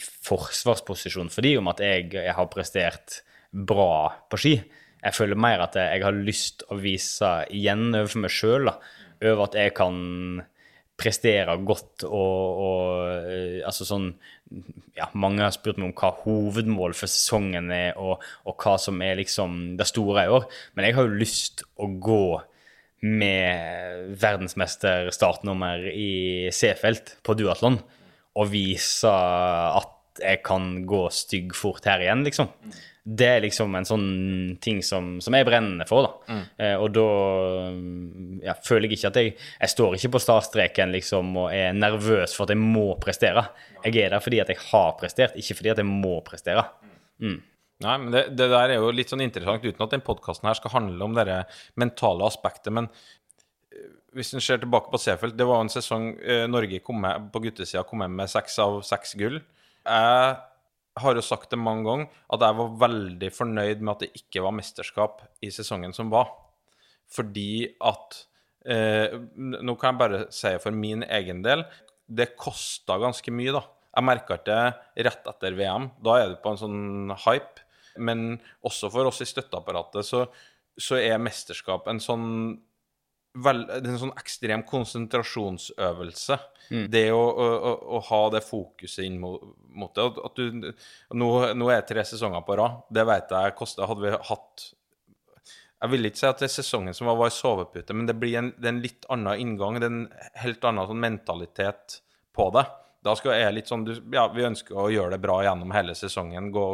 forsvarsposisjon 0.00 1.30
for 1.32 1.46
de 1.46 1.56
om 1.60 1.70
at 1.72 1.82
jeg, 1.84 2.10
jeg 2.14 2.34
har 2.36 2.52
prestert 2.52 3.20
bra 3.50 4.10
på 4.30 4.40
ski. 4.40 4.54
Jeg 4.98 5.14
føler 5.14 5.38
mer 5.38 5.62
at 5.64 5.78
jeg, 5.78 5.98
jeg 5.98 6.06
har 6.06 6.22
lyst 6.28 6.64
å 6.72 6.78
vise 6.80 7.32
igjen 7.54 7.90
overfor 7.92 8.24
meg 8.24 8.34
sjøl, 8.34 8.70
over 9.18 9.44
at 9.46 9.58
jeg 9.58 9.74
kan 9.78 9.98
prestere 10.98 11.54
godt 11.62 12.02
og, 12.08 12.62
og 12.66 13.28
eh, 13.30 13.58
altså 13.66 13.86
sånn 13.86 14.08
ja, 14.98 15.06
Mange 15.14 15.44
har 15.44 15.52
spurt 15.54 15.78
meg 15.78 15.92
om 15.92 15.94
hva 15.94 16.10
hovedmål 16.24 16.94
for 16.96 17.10
sesongen 17.10 17.68
er, 17.74 17.92
og, 18.00 18.24
og 18.48 18.56
hva 18.64 18.74
som 18.82 18.98
er 19.04 19.20
liksom 19.20 19.76
det 19.78 19.86
store 19.86 20.24
i 20.24 20.32
år. 20.32 20.46
Men 20.74 20.88
jeg 20.88 20.96
har 20.96 21.06
jo 21.06 21.20
lyst 21.20 21.62
å 21.78 21.86
gå 22.02 22.22
med 23.04 24.16
verdensmesterstartnummer 24.18 25.84
i 25.92 26.48
C-felt 26.50 27.14
på 27.22 27.36
duatlon 27.38 27.78
og 28.36 28.50
vise 28.52 29.10
at 29.10 29.94
jeg 30.18 30.42
kan 30.46 30.70
gå 30.88 31.04
stygg 31.14 31.54
fort 31.56 31.86
her 31.86 32.02
igjen, 32.02 32.24
liksom. 32.26 32.50
Det 33.08 33.24
er 33.24 33.40
liksom 33.40 33.72
en 33.78 33.86
sånn 33.88 34.08
ting 34.60 34.82
som, 34.84 35.14
som 35.24 35.32
jeg 35.32 35.46
brenner 35.48 35.88
for, 35.88 36.04
da. 36.04 36.38
Eh, 36.60 36.74
og 36.76 36.90
da 36.92 37.04
mm, 37.72 38.40
ja, 38.44 38.56
føler 38.66 38.84
jeg 38.84 38.98
ikke 38.98 39.08
at 39.08 39.20
jeg 39.20 39.30
Jeg 39.38 39.72
står 39.72 39.96
ikke 39.96 40.10
på 40.16 40.20
startstreken 40.20 40.92
liksom 40.92 41.30
og 41.40 41.46
er 41.54 41.76
nervøs 41.76 42.34
for 42.36 42.44
at 42.44 42.52
jeg 42.52 42.60
må 42.60 42.90
prestere. 43.00 43.46
Jeg 43.86 43.96
er 44.02 44.12
der 44.12 44.24
fordi 44.24 44.42
at 44.44 44.52
jeg 44.52 44.60
har 44.66 44.90
prestert, 45.00 45.38
ikke 45.40 45.56
fordi 45.60 45.72
at 45.72 45.80
jeg 45.80 45.88
må 45.88 46.18
prestere. 46.26 46.66
Nei, 47.78 47.94
men 48.02 48.10
det, 48.10 48.24
det 48.34 48.48
der 48.50 48.72
er 48.74 48.80
jo 48.80 48.90
litt 48.90 49.12
sånn 49.12 49.22
interessant, 49.22 49.62
uten 49.62 49.84
at 49.84 49.92
den 49.94 50.02
podkasten 50.02 50.48
her 50.50 50.58
skal 50.58 50.72
handle 50.74 51.06
om 51.06 51.14
det 51.14 51.44
mentale 51.78 52.26
aspektet. 52.26 52.72
Men 52.74 52.90
hvis 54.16 54.32
en 54.34 54.42
ser 54.44 54.60
tilbake 54.62 54.90
på 54.92 55.00
Seefeld, 55.00 55.36
det 55.36 55.46
var 55.48 55.62
en 55.62 55.72
sesong 55.72 56.12
eh, 56.22 56.46
Norge 56.48 56.80
kom 56.84 57.00
med, 57.04 57.28
på 57.32 57.42
guttesida 57.44 57.84
kom 57.86 58.02
med 58.04 58.14
med 58.16 58.30
seks 58.30 58.58
av 58.64 58.80
seks 58.86 59.14
gull. 59.20 59.40
Jeg 59.84 60.36
har 61.02 61.18
jo 61.18 61.24
sagt 61.24 61.52
det 61.52 61.60
mange 61.60 61.86
ganger 61.86 62.22
at 62.34 62.44
jeg 62.46 62.58
var 62.60 62.78
veldig 62.84 63.30
fornøyd 63.34 63.82
med 63.82 63.92
at 63.94 64.04
det 64.04 64.22
ikke 64.22 64.42
var 64.44 64.56
mesterskap 64.56 65.22
i 65.44 65.52
sesongen 65.54 65.94
som 65.96 66.10
var. 66.12 66.32
Fordi 67.08 67.68
at 67.88 68.22
eh, 68.68 69.16
Nå 69.36 69.76
kan 69.80 69.94
jeg 69.94 70.00
bare 70.02 70.22
si 70.34 70.54
for 70.62 70.76
min 70.76 71.04
egen 71.04 71.44
del 71.44 71.64
det 72.08 72.32
kosta 72.40 72.96
ganske 73.00 73.32
mye, 73.34 73.52
da. 73.52 73.62
Jeg 73.98 74.06
merka 74.06 74.38
ikke 74.38 74.54
det 74.54 75.06
rett 75.08 75.26
etter 75.28 75.56
VM. 75.58 75.90
Da 76.04 76.14
er 76.16 76.30
du 76.30 76.38
på 76.40 76.52
en 76.54 76.60
sånn 76.60 77.16
hype. 77.26 77.64
Men 78.00 78.38
også 78.64 78.88
for 78.94 79.10
oss 79.10 79.20
i 79.24 79.28
støtteapparatet 79.28 80.06
så, 80.06 80.22
så 80.78 80.96
er 81.00 81.20
mesterskap 81.20 81.88
en 81.90 82.00
sånn 82.00 82.28
vel, 83.44 83.64
det 83.68 83.82
er 83.82 83.92
en 83.94 84.00
sånn 84.02 84.16
ekstrem 84.18 84.64
konsentrasjonsøvelse. 84.68 86.38
Det 86.92 87.04
å, 87.14 87.20
å, 87.20 87.70
å, 87.96 88.00
ha 88.10 88.20
det 88.34 88.42
fokuset 88.44 89.06
inn 89.06 89.16
mot, 89.22 89.94
det. 89.94 90.04
At, 90.04 90.18
at 90.26 90.34
du, 90.36 90.66
nå, 91.16 91.28
nå 91.56 91.70
er 91.72 91.80
det 91.80 91.86
tre 91.88 92.04
sesonger 92.04 92.44
på 92.44 92.58
rad. 92.60 92.82
Det 92.92 93.06
vet 93.08 93.32
jeg 93.32 93.54
kosta 93.56 93.88
Hadde 93.88 94.04
vi 94.04 94.12
hatt 94.28 94.66
Jeg 95.78 95.92
vil 95.94 96.10
ikke 96.10 96.20
si 96.20 96.28
at 96.28 96.42
det 96.42 96.48
er 96.50 96.52
sesongen 96.58 96.96
som 96.96 97.08
var, 97.08 97.16
var 97.22 97.32
sovepute, 97.32 97.96
men 97.96 98.10
det 98.10 98.18
blir 98.20 98.36
en, 98.42 98.52
det 98.60 98.72
en 98.72 98.82
litt 98.84 99.08
annen 99.14 99.40
inngang. 99.40 99.80
Det 99.80 99.88
er 99.88 99.94
en 99.94 100.04
helt 100.42 100.68
annen 100.68 100.90
sånn 100.90 101.02
mentalitet 101.06 102.00
på 102.36 102.50
det. 102.58 102.66
Da 103.06 103.14
skal 103.16 103.38
jeg 103.38 103.56
litt 103.56 103.70
sånn 103.70 103.86
du, 103.86 103.94
Ja, 104.12 104.26
vi 104.34 104.44
ønsker 104.50 104.76
å 104.76 104.90
gjøre 104.92 105.16
det 105.16 105.22
bra 105.24 105.40
gjennom 105.46 105.72
hele 105.72 105.96
sesongen. 105.96 106.52
Gå 106.52 106.66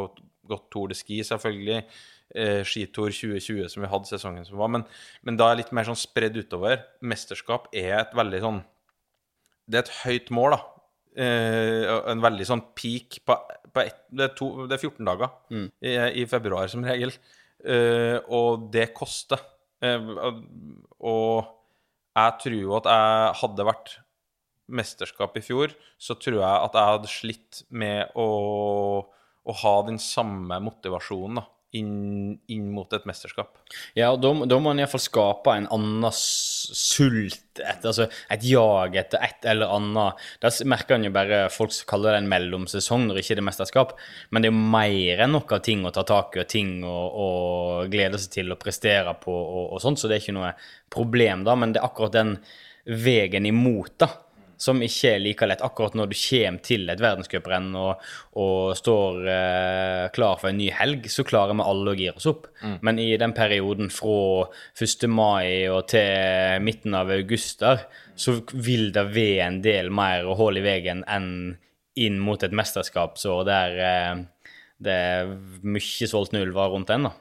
godt 0.49 0.67
Tour 0.73 0.91
de 0.91 0.97
Ski, 0.97 1.21
selvfølgelig. 1.25 1.83
Eh, 2.33 2.63
Skitour 2.65 3.13
2020, 3.13 3.67
som 3.69 3.83
vi 3.83 3.89
hadde 3.91 4.09
sesongen 4.09 4.45
som 4.47 4.57
var. 4.59 4.71
Men, 4.73 4.85
men 5.23 5.37
da 5.39 5.49
er 5.49 5.55
det 5.55 5.65
litt 5.65 5.75
mer 5.77 5.87
sånn 5.87 5.99
spredd 5.99 6.37
utover. 6.39 6.81
Mesterskap 7.05 7.69
er 7.75 7.99
et 7.99 8.15
veldig 8.17 8.41
sånn 8.43 8.63
Det 9.69 9.79
er 9.79 9.85
et 9.85 9.97
høyt 10.03 10.31
mål, 10.35 10.55
da. 10.57 10.61
Eh, 11.15 11.85
en 12.11 12.23
veldig 12.23 12.47
sånn 12.49 12.63
peak 12.75 13.21
på, 13.25 13.37
på 13.71 13.83
et, 13.85 14.01
det, 14.11 14.29
er 14.29 14.33
to, 14.35 14.49
det 14.67 14.75
er 14.75 14.83
14 14.83 15.07
dager 15.07 15.31
i, 15.79 15.93
i 16.21 16.25
februar, 16.29 16.67
som 16.71 16.83
regel. 16.85 17.13
Eh, 17.63 18.17
og 18.33 18.67
det 18.73 18.89
koster. 18.97 19.41
Eh, 19.85 20.09
og 21.05 21.53
jeg 22.15 22.35
tror 22.41 22.57
jo 22.59 22.75
at 22.79 22.89
jeg 22.89 23.39
hadde 23.41 23.69
vært 23.69 23.95
mesterskap 24.75 25.35
i 25.37 25.43
fjor, 25.45 25.73
så 26.01 26.17
tror 26.17 26.39
jeg 26.41 26.67
at 26.67 26.77
jeg 26.77 26.91
hadde 26.95 27.11
slitt 27.11 27.63
med 27.69 28.15
å, 28.17 28.29
å 29.45 29.57
ha 29.61 29.75
den 29.87 29.99
samme 30.01 30.57
motivasjonen 30.63 31.41
da, 31.41 31.45
inn, 31.79 32.35
inn 32.51 32.67
mot 32.73 32.91
et 32.95 33.05
mesterskap. 33.07 33.57
Ja, 33.97 34.11
og 34.13 34.21
da, 34.23 34.31
da 34.47 34.59
må 34.59 34.71
man 34.71 34.81
iallfall 34.81 35.03
skape 35.03 35.53
en 35.55 35.67
annen 35.73 36.15
sult, 36.15 37.41
et, 37.59 37.85
altså 37.87 38.07
et 38.33 38.43
jag 38.47 38.97
etter 38.99 39.23
et 39.23 39.47
eller 39.51 39.71
annet. 39.77 40.25
Der 40.43 40.57
merker 40.71 40.97
en 40.97 41.07
jo 41.07 41.13
bare 41.15 41.45
folk 41.53 41.73
som 41.75 41.89
kaller 41.89 42.15
det 42.15 42.23
en 42.23 42.31
mellomsesong 42.31 43.07
når 43.07 43.21
ikke 43.21 43.37
det 43.37 43.43
er 43.43 43.49
mesterskap. 43.49 43.95
Men 44.29 44.43
det 44.43 44.51
er 44.51 44.55
jo 44.55 44.73
mer 44.75 45.25
enn 45.25 45.35
nok 45.37 45.55
av 45.57 45.63
ting 45.67 45.85
å 45.87 45.93
ta 45.95 46.05
tak 46.07 46.37
i 46.37 46.43
og 46.43 46.51
ting 46.51 46.77
å, 46.85 47.29
glede 47.91 48.19
seg 48.21 48.37
til 48.39 48.53
å 48.53 48.59
prestere 48.59 49.15
på 49.21 49.33
og, 49.33 49.65
og 49.75 49.83
sånt, 49.83 50.01
så 50.01 50.09
det 50.09 50.17
er 50.17 50.25
ikke 50.25 50.37
noe 50.37 50.53
problem 50.91 51.45
da. 51.47 51.57
Men 51.59 51.75
det 51.75 51.81
er 51.81 51.89
akkurat 51.89 52.15
den 52.15 52.37
veien 52.85 53.47
imot, 53.49 53.95
da. 54.01 54.11
Som 54.57 54.81
ikke 54.83 55.15
er 55.15 55.23
like 55.23 55.47
lett 55.47 55.63
akkurat 55.65 55.95
når 55.97 56.11
du 56.11 56.15
kommer 56.19 56.63
til 56.65 56.89
et 56.91 57.01
verdenscuprenn 57.03 57.71
og, 57.79 58.05
og 58.39 58.75
står 58.77 59.27
eh, 59.31 60.03
klar 60.15 60.39
for 60.41 60.51
en 60.51 60.59
ny 60.59 60.69
helg, 60.73 61.09
så 61.11 61.25
klarer 61.27 61.57
vi 61.57 61.65
alle 61.65 61.91
å 61.91 61.97
gire 61.99 62.15
oss 62.19 62.29
opp. 62.31 62.47
Men 62.85 62.99
i 63.01 63.11
den 63.21 63.35
perioden 63.35 63.91
fra 63.93 64.47
1. 64.79 65.07
mai 65.11 65.67
og 65.71 65.87
til 65.91 66.63
midten 66.65 66.95
av 66.97 67.11
august 67.13 67.61
der, 67.63 67.85
så 68.15 68.39
vil 68.53 68.91
det 68.95 69.07
være 69.11 69.49
en 69.49 69.61
del 69.65 69.91
mer 69.93 70.27
hull 70.39 70.61
i 70.61 70.65
veien 70.65 71.03
enn 71.07 71.57
inn 71.95 72.17
mot 72.19 72.41
et 72.43 72.51
mesterskap, 72.55 73.19
så 73.19 73.39
der 73.47 73.77
eh, 73.79 74.23
det 74.83 74.95
er 74.95 75.29
mye 75.63 76.07
solgt 76.09 76.35
ulver 76.35 76.73
rundt 76.73 76.91
den, 76.91 77.07
da. 77.07 77.13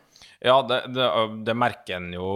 Ja, 0.45 0.59
det, 0.69 0.83
det, 0.93 1.05
det 1.47 1.55
merker 1.57 1.97
en 1.97 2.11
jo 2.13 2.27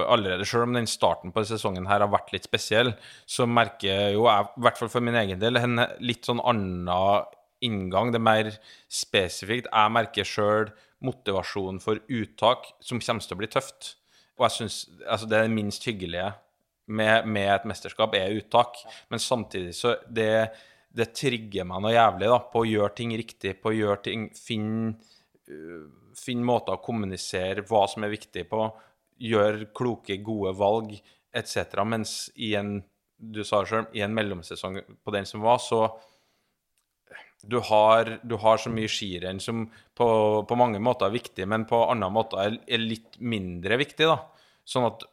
allerede. 0.00 0.46
Selv 0.48 0.64
om 0.64 0.76
den 0.76 0.88
starten 0.88 1.34
på 1.34 1.44
sesongen 1.44 1.88
her 1.90 2.00
har 2.00 2.08
vært 2.08 2.32
litt 2.32 2.46
spesiell, 2.48 2.94
så 3.28 3.44
merker 3.44 4.14
jo 4.14 4.24
jeg, 4.24 4.46
i 4.56 4.64
hvert 4.64 4.80
fall 4.80 4.92
for 4.92 5.04
min 5.04 5.18
egen 5.20 5.42
del, 5.42 5.60
en 5.60 5.82
litt 6.00 6.24
sånn 6.24 6.40
annen 6.40 6.88
inngang. 7.64 8.14
Det 8.14 8.20
er 8.22 8.24
mer 8.24 8.50
spesifikt. 8.88 9.68
Jeg 9.68 9.92
merker 9.92 10.28
sjøl 10.28 10.72
motivasjonen 11.04 11.82
for 11.84 12.00
uttak, 12.08 12.72
som 12.80 13.02
kommer 13.04 13.26
til 13.26 13.36
å 13.36 13.40
bli 13.42 13.50
tøft. 13.52 13.92
Og 14.38 14.46
jeg 14.46 14.56
syns 14.56 14.80
altså, 15.04 15.28
det 15.28 15.44
det 15.44 15.52
minst 15.52 15.84
hyggelige 15.84 16.32
med, 16.88 17.28
med 17.28 17.52
et 17.52 17.68
mesterskap, 17.68 18.16
er 18.16 18.32
uttak. 18.38 18.80
Men 19.12 19.20
samtidig 19.20 19.76
så 19.76 19.98
det, 20.08 20.48
det 20.88 21.10
trigger 21.12 21.68
meg 21.68 21.84
noe 21.84 21.92
jævlig 21.92 22.32
da, 22.32 22.40
på 22.48 22.64
å 22.64 22.68
gjøre 22.72 22.96
ting 22.96 23.12
riktig, 23.18 23.58
på 23.60 23.74
å 23.74 23.76
gjøre 23.76 24.04
ting 24.08 24.28
Finne 24.40 24.96
finne 26.18 26.46
måter 26.46 26.76
å 26.76 26.82
kommunisere 26.82 27.64
hva 27.68 27.86
som 27.90 28.04
er 28.04 28.12
viktig 28.12 28.44
på, 28.50 28.66
gjøre 29.18 29.70
kloke, 29.74 30.18
gode 30.22 30.54
valg 30.58 30.94
etc. 31.36 31.82
Mens 31.86 32.20
i 32.36 32.54
en 32.58 32.78
du 33.18 33.42
sa 33.44 33.64
selv, 33.66 33.90
i 33.98 34.02
en 34.04 34.14
mellomsesong 34.14 34.78
på 35.02 35.14
den 35.14 35.26
som 35.26 35.42
var, 35.42 35.58
så 35.58 35.88
du 37.42 37.58
har, 37.66 38.18
du 38.22 38.36
har 38.38 38.58
så 38.58 38.70
mye 38.70 38.90
skirenn 38.90 39.40
som 39.42 39.64
på, 39.96 40.08
på, 40.46 40.58
mange 40.58 40.80
måter 40.82 41.08
er 41.08 41.14
viktig, 41.14 41.46
men 41.50 41.66
på 41.70 41.80
andre 41.86 42.10
måter 42.14 42.42
er, 42.42 42.58
er, 42.66 42.82
litt 42.82 43.18
mindre 43.18 43.78
viktig. 43.78 44.06
da. 44.10 44.18
Sånn 44.66 44.86
at 44.88 45.04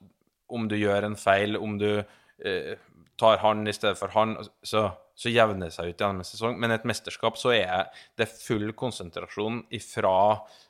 om 0.54 0.68
du 0.70 0.78
gjør 0.78 1.08
en 1.08 1.18
feil, 1.18 1.58
om 1.58 1.78
du 1.82 1.90
eh, 1.98 2.76
tar 3.18 3.42
han 3.42 3.66
i 3.66 3.74
stedet 3.74 3.98
for 4.00 4.14
han, 4.18 4.38
så 4.66 4.88
så 5.16 5.32
jevner 5.32 5.70
det 5.70 5.76
seg 5.76 5.92
ut 5.92 6.02
i 6.02 6.06
annen 6.06 6.28
sesong. 6.28 6.58
Men 6.60 6.76
et 6.76 6.88
mesterskap 6.88 7.40
så 7.40 7.54
er 7.56 7.88
det 8.20 8.28
full 8.32 8.74
konsentrasjon 8.78 9.64
fra 9.88 10.16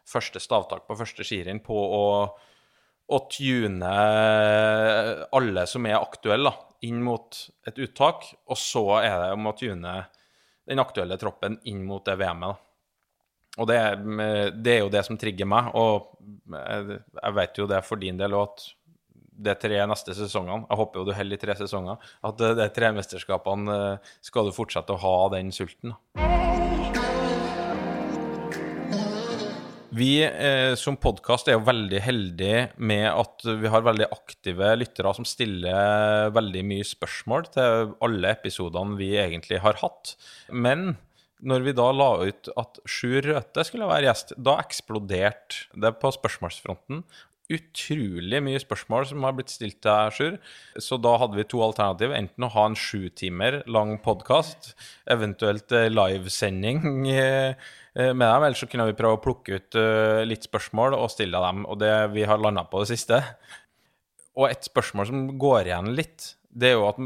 første 0.07 0.41
stavtak 0.41 0.85
på 0.85 0.97
første 0.99 1.25
skirenn 1.25 1.63
på 1.65 1.75
å, 1.75 2.05
å 3.09 3.19
tune 3.33 3.95
alle 5.33 5.65
som 5.69 5.89
er 5.89 5.97
aktuelle, 5.97 6.53
inn 6.85 7.01
mot 7.01 7.39
et 7.65 7.81
uttak. 7.81 8.29
Og 8.45 8.61
så 8.61 8.85
er 9.01 9.17
det 9.23 9.33
om 9.33 9.49
å 9.49 9.57
tune 9.57 9.97
den 10.65 10.81
aktuelle 10.81 11.17
troppen 11.21 11.57
inn 11.69 11.81
mot 11.85 12.05
det 12.05 12.17
VM-et. 12.21 12.61
Og 13.55 13.69
det, 13.69 13.77
det, 14.59 14.71
er 14.73 14.81
jo 14.83 14.91
det 14.91 15.05
som 15.07 15.15
trigger 15.15 15.47
meg, 15.47 15.69
og 15.79 16.17
jeg 16.51 17.35
vet 17.37 17.59
jo 17.61 17.67
det 17.71 17.79
for 17.87 18.01
din 18.01 18.17
del 18.19 18.35
òg, 18.35 18.49
at 18.51 18.65
de 19.35 19.55
tre 19.59 19.81
neste 19.89 20.15
sesongene. 20.17 20.65
Jeg 20.69 20.79
håper 20.81 21.01
jo 21.01 21.07
du 21.07 21.13
holder 21.15 21.37
i 21.37 21.41
tre 21.41 21.55
sesonger. 21.59 22.11
At 22.25 22.41
eh, 22.41 22.55
de 22.57 22.67
tre 22.75 22.91
mesterskapene 22.95 23.77
eh, 23.95 24.13
skal 24.25 24.49
du 24.49 24.55
fortsette 24.55 24.95
å 24.95 25.01
ha 25.01 25.15
den 25.35 25.51
sulten. 25.55 25.95
Vi 29.95 30.09
eh, 30.27 30.73
som 30.75 30.97
podkast 30.99 31.47
er 31.47 31.55
jo 31.55 31.67
veldig 31.69 32.01
heldige 32.03 32.65
med 32.83 33.05
at 33.07 33.45
vi 33.61 33.71
har 33.71 33.85
veldig 33.85 34.09
aktive 34.11 34.73
lyttere 34.81 35.13
som 35.15 35.27
stiller 35.27 36.33
veldig 36.35 36.63
mye 36.67 36.87
spørsmål 36.87 37.47
til 37.53 37.93
alle 38.03 38.33
episodene 38.35 38.99
vi 38.99 39.13
egentlig 39.21 39.61
har 39.63 39.79
hatt. 39.79 40.17
Men 40.51 40.97
når 41.45 41.63
vi 41.63 41.75
da 41.77 41.85
la 41.95 42.09
ut 42.27 42.49
at 42.59 42.81
Sjur 42.89 43.23
Røthe 43.23 43.63
skulle 43.67 43.87
være 43.87 44.09
gjest, 44.09 44.35
da 44.35 44.57
eksploderte 44.63 45.79
det 45.79 45.93
på 46.01 46.11
spørsmålsfronten 46.15 47.03
utrolig 47.51 48.39
mye 48.41 48.59
spørsmål 48.61 49.05
som 49.09 49.25
har 49.25 49.35
blitt 49.37 49.51
stilt 49.53 49.77
til 49.85 50.13
Sjur. 50.15 50.37
Så 50.81 50.97
da 51.01 51.15
hadde 51.21 51.37
vi 51.37 51.45
to 51.47 51.61
alternativ. 51.65 52.13
Enten 52.15 52.45
å 52.47 52.51
ha 52.55 52.67
en 52.69 52.77
sju 52.79 53.09
timer 53.13 53.61
lang 53.69 53.97
podkast, 54.03 54.73
eventuelt 55.11 55.71
eh, 55.75 55.91
livesending 55.93 57.09
eh, 57.11 57.67
eh, 57.97 58.13
med 58.13 58.25
dem, 58.25 58.47
eller 58.47 58.57
så 58.57 58.69
kunne 58.69 58.87
vi 58.89 58.97
prøve 58.97 59.19
å 59.19 59.23
plukke 59.23 59.59
ut 59.59 59.77
litt 60.25 60.47
spørsmål 60.47 60.97
og 60.97 61.11
stille 61.13 61.41
dem. 61.43 61.67
Og 61.69 61.77
det 61.81 61.93
vi 62.15 62.25
har 62.25 62.41
landa 62.41 62.65
på 62.69 62.81
det 62.81 62.95
siste. 62.95 63.21
Og 64.35 64.49
et 64.49 64.65
spørsmål 64.65 65.11
som 65.11 65.27
går 65.39 65.69
igjen 65.69 65.93
litt, 65.95 66.33
det 66.55 66.69
er 66.69 66.77
jo 66.77 66.85
at 66.87 66.99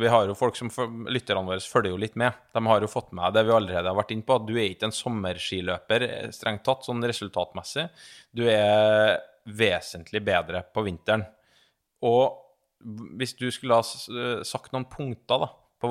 vi 0.00 0.08
har 0.10 0.26
jo 0.26 0.34
folk 0.34 0.56
som 0.58 0.70
Lytterne 1.14 1.46
våre 1.46 1.62
følger 1.62 1.92
jo 1.92 2.00
litt 2.02 2.16
med. 2.18 2.34
De 2.54 2.62
har 2.66 2.82
jo 2.82 2.90
fått 2.90 3.12
med 3.14 3.36
det 3.36 3.44
vi 3.46 3.54
allerede 3.54 3.86
har 3.86 3.96
vært 3.96 4.12
inne 4.12 4.26
på, 4.26 4.36
at 4.36 4.48
du 4.48 4.56
er 4.56 4.66
ikke 4.66 4.90
en 4.90 4.96
sommerskiløper 4.98 6.06
strengt 6.34 6.64
tatt, 6.66 6.82
sånn 6.84 7.06
resultatmessig. 7.06 7.86
Du 8.34 8.42
er 8.50 9.14
vesentlig 9.46 10.22
bedre 10.26 10.64
på 10.74 10.84
vinteren. 10.86 11.24
Og 12.06 12.42
hvis 13.18 13.34
du 13.38 13.48
skulle 13.54 13.78
ha 13.78 14.42
sagt 14.46 14.74
noen 14.74 14.88
punkter 14.90 15.46
da, 15.46 15.50
på 15.82 15.90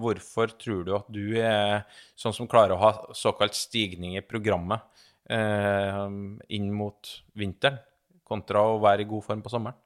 hvorfor 0.00 0.52
tror 0.60 0.84
du 0.86 0.92
at 0.96 1.08
du 1.10 1.34
er 1.40 1.82
sånn 2.18 2.34
som 2.36 2.48
klarer 2.50 2.76
å 2.76 2.82
ha 2.82 2.92
såkalt 3.16 3.56
stigning 3.58 4.14
i 4.16 4.22
programmet 4.22 4.84
eh, 5.30 6.04
inn 6.54 6.70
mot 6.74 7.10
vinteren, 7.38 7.80
kontra 8.26 8.62
å 8.66 8.78
være 8.82 9.04
i 9.04 9.10
god 9.10 9.26
form 9.26 9.42
på 9.42 9.52
sommeren? 9.52 9.78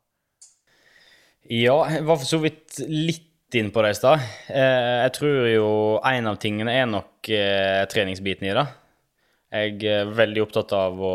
Ja, 1.51 1.79
jeg 1.89 2.05
var 2.05 2.21
for 2.21 2.29
så 2.29 2.41
vidt 2.43 2.83
litt 2.85 3.57
inn 3.57 3.73
på 3.75 3.83
det 3.83 3.95
i 3.95 3.99
stad. 3.99 4.23
Eh, 4.53 4.97
jeg 5.07 5.15
tror 5.17 5.49
jo 5.49 5.71
en 6.07 6.29
av 6.31 6.37
tingene 6.43 6.75
er 6.77 6.87
nok 6.89 7.31
eh, 7.33 7.81
treningsbiten 7.91 8.51
i 8.51 8.55
det. 8.57 8.67
Jeg 9.51 9.81
er 9.91 10.11
veldig 10.15 10.45
opptatt 10.45 10.73
av 10.79 11.01
å, 11.03 11.15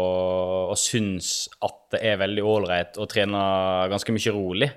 og 0.74 0.80
syns 0.80 1.48
at 1.64 1.78
det 1.96 2.02
er 2.04 2.20
veldig 2.20 2.44
ålreit 2.44 2.98
å 3.00 3.08
trene 3.08 3.42
ganske 3.92 4.16
mye 4.16 4.34
rolig. 4.36 4.72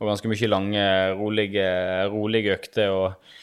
Og 0.00 0.10
ganske 0.10 0.28
mye 0.28 0.48
lange, 0.50 0.86
rolige, 1.16 1.68
rolige 2.12 2.56
økter. 2.58 2.90
og 2.92 3.36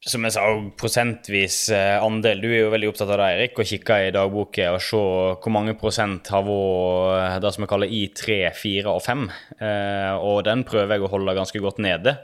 som 0.00 0.24
jeg 0.24 0.32
sa, 0.32 0.44
prosentvis 0.80 1.56
eh, 1.76 1.98
andel. 2.00 2.40
Du 2.40 2.48
er 2.48 2.62
jo 2.62 2.72
veldig 2.72 2.88
opptatt 2.88 3.10
av 3.12 3.18
det, 3.20 3.26
Eirik, 3.34 3.58
å 3.60 3.66
kikke 3.68 3.98
i 4.06 4.12
dagboken 4.14 4.78
og 4.78 4.84
se 4.84 5.00
hvor 5.00 5.52
mange 5.52 5.74
prosent 5.76 6.30
har 6.32 6.46
vært 6.46 7.42
det 7.44 7.50
som 7.52 7.66
vi 7.66 7.68
kaller 7.68 7.92
I3, 7.98 8.38
4 8.56 8.94
og 8.94 9.02
5. 9.04 9.26
Eh, 9.58 10.14
og 10.24 10.40
den 10.48 10.64
prøver 10.68 10.96
jeg 10.96 11.04
å 11.04 11.12
holde 11.12 11.36
ganske 11.36 11.60
godt 11.60 11.82
nede. 11.84 12.16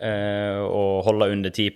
Eh, 0.00 0.58
og 0.64 1.04
holde 1.06 1.28
under 1.34 1.52
10 1.52 1.68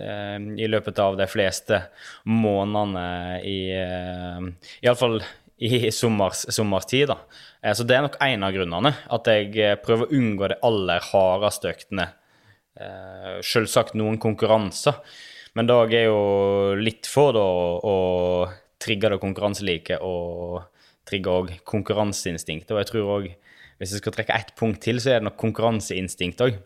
eh, 0.00 0.38
i 0.64 0.66
løpet 0.66 0.98
av 0.98 1.18
de 1.18 1.26
fleste 1.28 1.82
månedene 2.26 3.42
i 3.44 3.58
uh, 3.76 4.48
Iallfall 4.82 5.20
i 5.62 5.90
sommers, 5.94 6.46
sommerstid. 6.50 7.12
da. 7.12 7.74
Så 7.76 7.84
det 7.86 7.94
er 7.96 8.02
nok 8.04 8.16
en 8.24 8.42
av 8.44 8.56
grunnene. 8.56 8.90
At 9.14 9.30
jeg 9.30 9.78
prøver 9.84 10.08
å 10.08 10.16
unngå 10.18 10.48
de 10.50 10.58
aller 10.66 11.06
hardeste 11.12 11.70
øktene. 11.70 12.08
Selvsagt 13.46 13.94
noen 13.94 14.18
konkurranser, 14.20 14.98
men 15.54 15.70
da 15.70 15.76
er 15.86 16.08
jo 16.08 16.74
litt 16.74 17.06
for 17.06 17.30
da, 17.36 17.44
å 17.86 17.94
trigge 18.82 19.12
det 19.14 19.20
konkurranselike 19.22 20.00
og 20.02 20.58
trigge 21.06 21.38
òg 21.38 21.54
konkurranseinstinktet. 21.70 22.74
Og 22.74 22.82
jeg 22.82 22.90
tror 22.90 23.14
òg, 23.20 23.30
hvis 23.78 23.94
jeg 23.94 24.02
skal 24.02 24.18
trekke 24.18 24.36
ett 24.42 24.52
punkt 24.58 24.82
til, 24.84 24.98
så 24.98 25.14
er 25.14 25.22
det 25.22 25.28
nok 25.30 25.38
konkurranseinstinkt 25.46 26.42
òg 26.44 26.58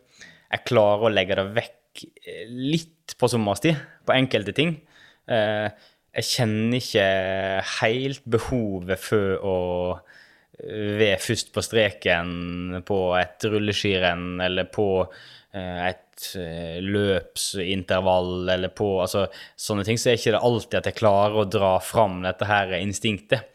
jeg 0.49 0.65
klarer 0.69 1.09
å 1.09 1.13
legge 1.13 1.37
det 1.39 1.47
vekk 1.57 2.05
eh, 2.25 2.45
litt 2.49 3.17
på 3.19 3.31
sommerstid, 3.31 3.79
på 4.09 4.17
enkelte 4.17 4.55
ting. 4.57 4.77
Eh, 5.29 5.69
jeg 6.19 6.29
kjenner 6.33 6.79
ikke 6.81 7.09
helt 7.79 8.29
behovet 8.29 9.03
for 9.03 9.45
å 9.45 9.57
eh, 9.95 10.95
være 11.01 11.21
først 11.23 11.53
på 11.55 11.65
streken 11.65 12.81
på 12.89 13.01
et 13.21 13.49
rulleskirenn 13.49 14.39
eller 14.45 14.71
på 14.73 14.89
et 15.59 16.27
løpsintervall 16.85 18.51
eller 18.53 18.71
på 18.77 18.89
altså, 19.01 19.23
sånne 19.59 19.87
ting, 19.87 19.97
så 19.99 20.11
er 20.11 20.19
ikke 20.19 20.35
det 20.35 20.43
alltid 20.45 20.77
at 20.77 20.89
jeg 20.91 20.99
klarer 20.99 21.39
å 21.41 21.47
dra 21.49 21.71
fram 21.83 22.19
dette 22.23 22.47
her 22.47 22.75
instinktet. 22.77 23.49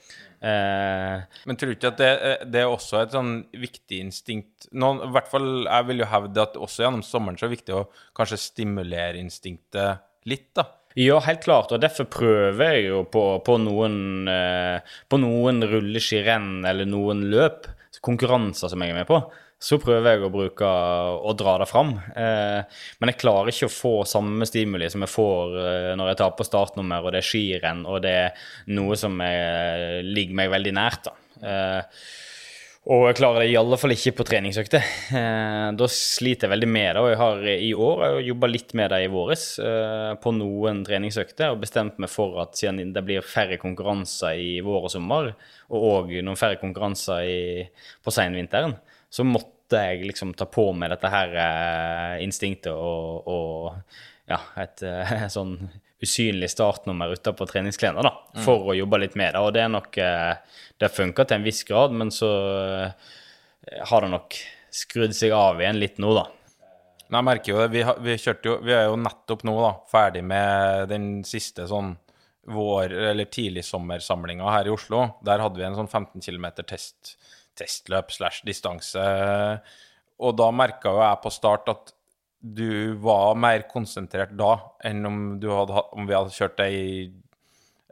Eh, 0.44 1.24
Men 1.48 1.56
tror 1.56 1.72
du 1.72 1.78
ikke 1.78 1.94
at 1.94 2.00
det, 2.02 2.12
det, 2.52 2.64
er 2.64 2.72
også 2.72 3.00
et 3.00 3.14
sånn 3.16 3.36
viktig 3.56 4.02
instinkt? 4.04 4.68
Noen, 4.76 5.00
I 5.08 5.12
hvert 5.16 5.30
fall 5.32 5.50
jeg 5.64 5.88
vil 5.88 6.04
jo 6.04 6.10
hevde 6.12 6.44
at 6.44 6.58
også 6.60 6.84
gjennom 6.84 7.04
sommeren 7.08 7.40
så 7.40 7.46
er 7.46 7.54
det 7.54 7.60
viktig 7.62 7.78
å 7.78 7.86
kanskje 8.18 8.42
stimulere 8.50 9.22
instinktet 9.22 10.04
litt, 10.28 10.50
da. 10.58 10.68
Ja, 11.00 11.18
helt 11.26 11.42
klart, 11.42 11.72
og 11.74 11.82
derfor 11.82 12.06
prøver 12.12 12.76
jeg 12.76 12.90
jo 12.92 13.00
på, 13.10 13.24
på 13.46 13.56
noen, 13.62 14.28
eh, 14.30 14.98
på 15.10 15.18
noen 15.18 15.66
rulleskirenn 15.66 16.68
eller 16.70 16.86
noen 16.90 17.24
løp, 17.32 17.66
konkurranser 18.04 18.70
som 18.70 18.84
jeg 18.84 18.92
er 18.92 19.00
med 19.00 19.08
på, 19.10 19.18
så 19.64 19.80
prøver 19.80 20.18
jeg 20.18 20.26
å 20.28 20.32
bruke 20.34 20.68
å 20.68 21.34
dra 21.40 21.54
det 21.62 21.70
fram. 21.72 21.94
Eh, 22.20 22.82
men 23.00 23.12
jeg 23.14 23.22
klarer 23.22 23.54
ikke 23.54 23.70
å 23.70 23.76
få 23.78 23.94
samme 24.10 24.48
stimuli 24.50 24.90
som 24.92 25.06
jeg 25.06 25.14
får 25.14 25.56
eh, 25.62 25.94
når 26.00 26.12
jeg 26.12 26.22
tar 26.24 26.36
på 26.36 26.48
startnummer, 26.48 27.06
og 27.06 27.16
det 27.16 27.24
er 27.24 27.30
skirenn, 27.30 27.86
og 27.88 28.04
det 28.04 28.14
er 28.26 28.44
noe 28.76 29.00
som 29.00 29.16
jeg, 29.24 30.04
ligger 30.12 30.40
meg 30.42 30.52
veldig 30.58 30.76
nært. 30.76 31.08
da. 31.08 31.16
Eh, 31.48 32.06
Og 32.84 33.06
jeg 33.08 33.16
klarer 33.16 33.46
det 33.46 33.54
i 33.54 33.56
alle 33.56 33.78
fall 33.80 33.94
ikke 33.96 34.12
på 34.18 34.26
treningsøkter. 34.28 34.84
Eh, 35.16 35.68
da 35.80 35.88
sliter 35.88 36.50
jeg 36.50 36.52
veldig 36.52 36.68
med 36.68 36.90
det. 36.90 37.00
Og 37.00 37.08
jeg 37.14 37.20
har 37.22 37.46
i 37.54 37.70
år 37.72 38.02
jobba 38.28 38.50
litt 38.52 38.74
med 38.76 38.92
det 38.92 39.00
i 39.06 39.12
våres 39.14 39.46
eh, 39.64 40.10
på 40.20 40.34
noen 40.36 40.82
treningsøkter 40.84 41.54
og 41.54 41.62
bestemt 41.64 42.02
meg 42.04 42.12
for 42.12 42.42
at 42.44 42.60
siden 42.60 42.92
det 42.92 43.06
blir 43.08 43.24
færre 43.24 43.56
konkurranser 43.62 44.36
i 44.36 44.58
vår 44.68 44.90
og 44.90 44.92
sommer, 44.92 45.32
og 45.72 45.88
òg 45.94 46.12
noen 46.20 46.36
færre 46.36 46.60
konkurranser 46.60 47.24
i, 47.24 47.40
på 48.04 48.12
seinvinteren, 48.12 48.76
så 49.08 49.24
måtte 49.24 49.53
jeg 49.72 50.04
liksom 50.10 50.34
ta 50.36 50.46
på 50.50 50.72
meg 50.76 50.92
dette 50.92 51.10
her 51.14 51.38
eh, 51.40 52.24
instinktet 52.26 52.74
og, 52.74 53.28
og 53.28 54.30
ja, 54.30 54.40
et, 54.60 54.84
et 54.84 55.32
sånn 55.38 55.56
usynlig 56.04 56.50
startnummer 56.52 57.14
utapå 57.16 57.48
treningsklærne, 57.48 58.04
da, 58.04 58.12
for 58.44 58.68
å 58.72 58.76
jobbe 58.76 59.00
litt 59.06 59.16
med 59.16 59.34
det. 59.34 59.40
Og 59.40 59.54
det 59.56 59.64
er 59.64 59.72
nok 59.72 59.98
eh, 60.04 60.34
Det 60.80 60.92
funker 60.92 61.28
til 61.30 61.40
en 61.40 61.46
viss 61.48 61.64
grad, 61.64 61.96
men 61.96 62.12
så 62.12 62.30
eh, 62.84 63.12
har 63.88 64.04
det 64.04 64.12
nok 64.12 64.36
skrudd 64.74 65.16
seg 65.16 65.32
av 65.38 65.62
igjen 65.62 65.80
litt 65.80 66.02
nå, 66.04 66.12
da. 66.18 66.28
Men 67.08 67.20
jeg 67.20 67.28
merker 67.30 67.54
jo 67.54 67.60
det. 67.62 67.70
Vi, 67.72 67.82
har, 67.86 68.00
vi, 68.02 68.18
jo, 68.18 68.56
vi 68.66 68.74
er 68.74 68.88
jo 68.90 68.98
nettopp 69.00 69.44
nå 69.48 69.54
da, 69.62 69.74
ferdig 69.92 70.24
med 70.26 70.90
den 70.92 71.08
siste 71.28 71.68
sånn 71.70 71.94
vår- 72.52 72.96
eller 73.12 73.30
tidligsommersamlinga 73.32 74.50
her 74.52 74.68
i 74.68 74.74
Oslo. 74.74 75.06
Der 75.24 75.44
hadde 75.44 75.62
vi 75.62 75.68
en 75.68 75.78
sånn 75.78 75.92
15 75.92 76.24
km 76.26 76.50
test, 76.68 77.16
testløp 77.60 78.14
slash 78.14 78.46
distanse. 78.48 79.04
Og 80.24 80.38
da 80.38 80.50
merka 80.56 80.94
jo 80.94 81.04
jeg 81.04 81.22
på 81.24 81.34
start 81.34 81.70
at 81.74 81.94
du 82.44 82.94
var 83.00 83.38
mer 83.40 83.64
konsentrert 83.72 84.34
da 84.36 84.58
enn 84.84 85.06
om, 85.08 85.20
du 85.40 85.48
hadde, 85.54 85.84
om 85.96 86.08
vi 86.10 86.16
hadde 86.16 86.36
kjørt 86.36 86.60
ei 86.66 86.80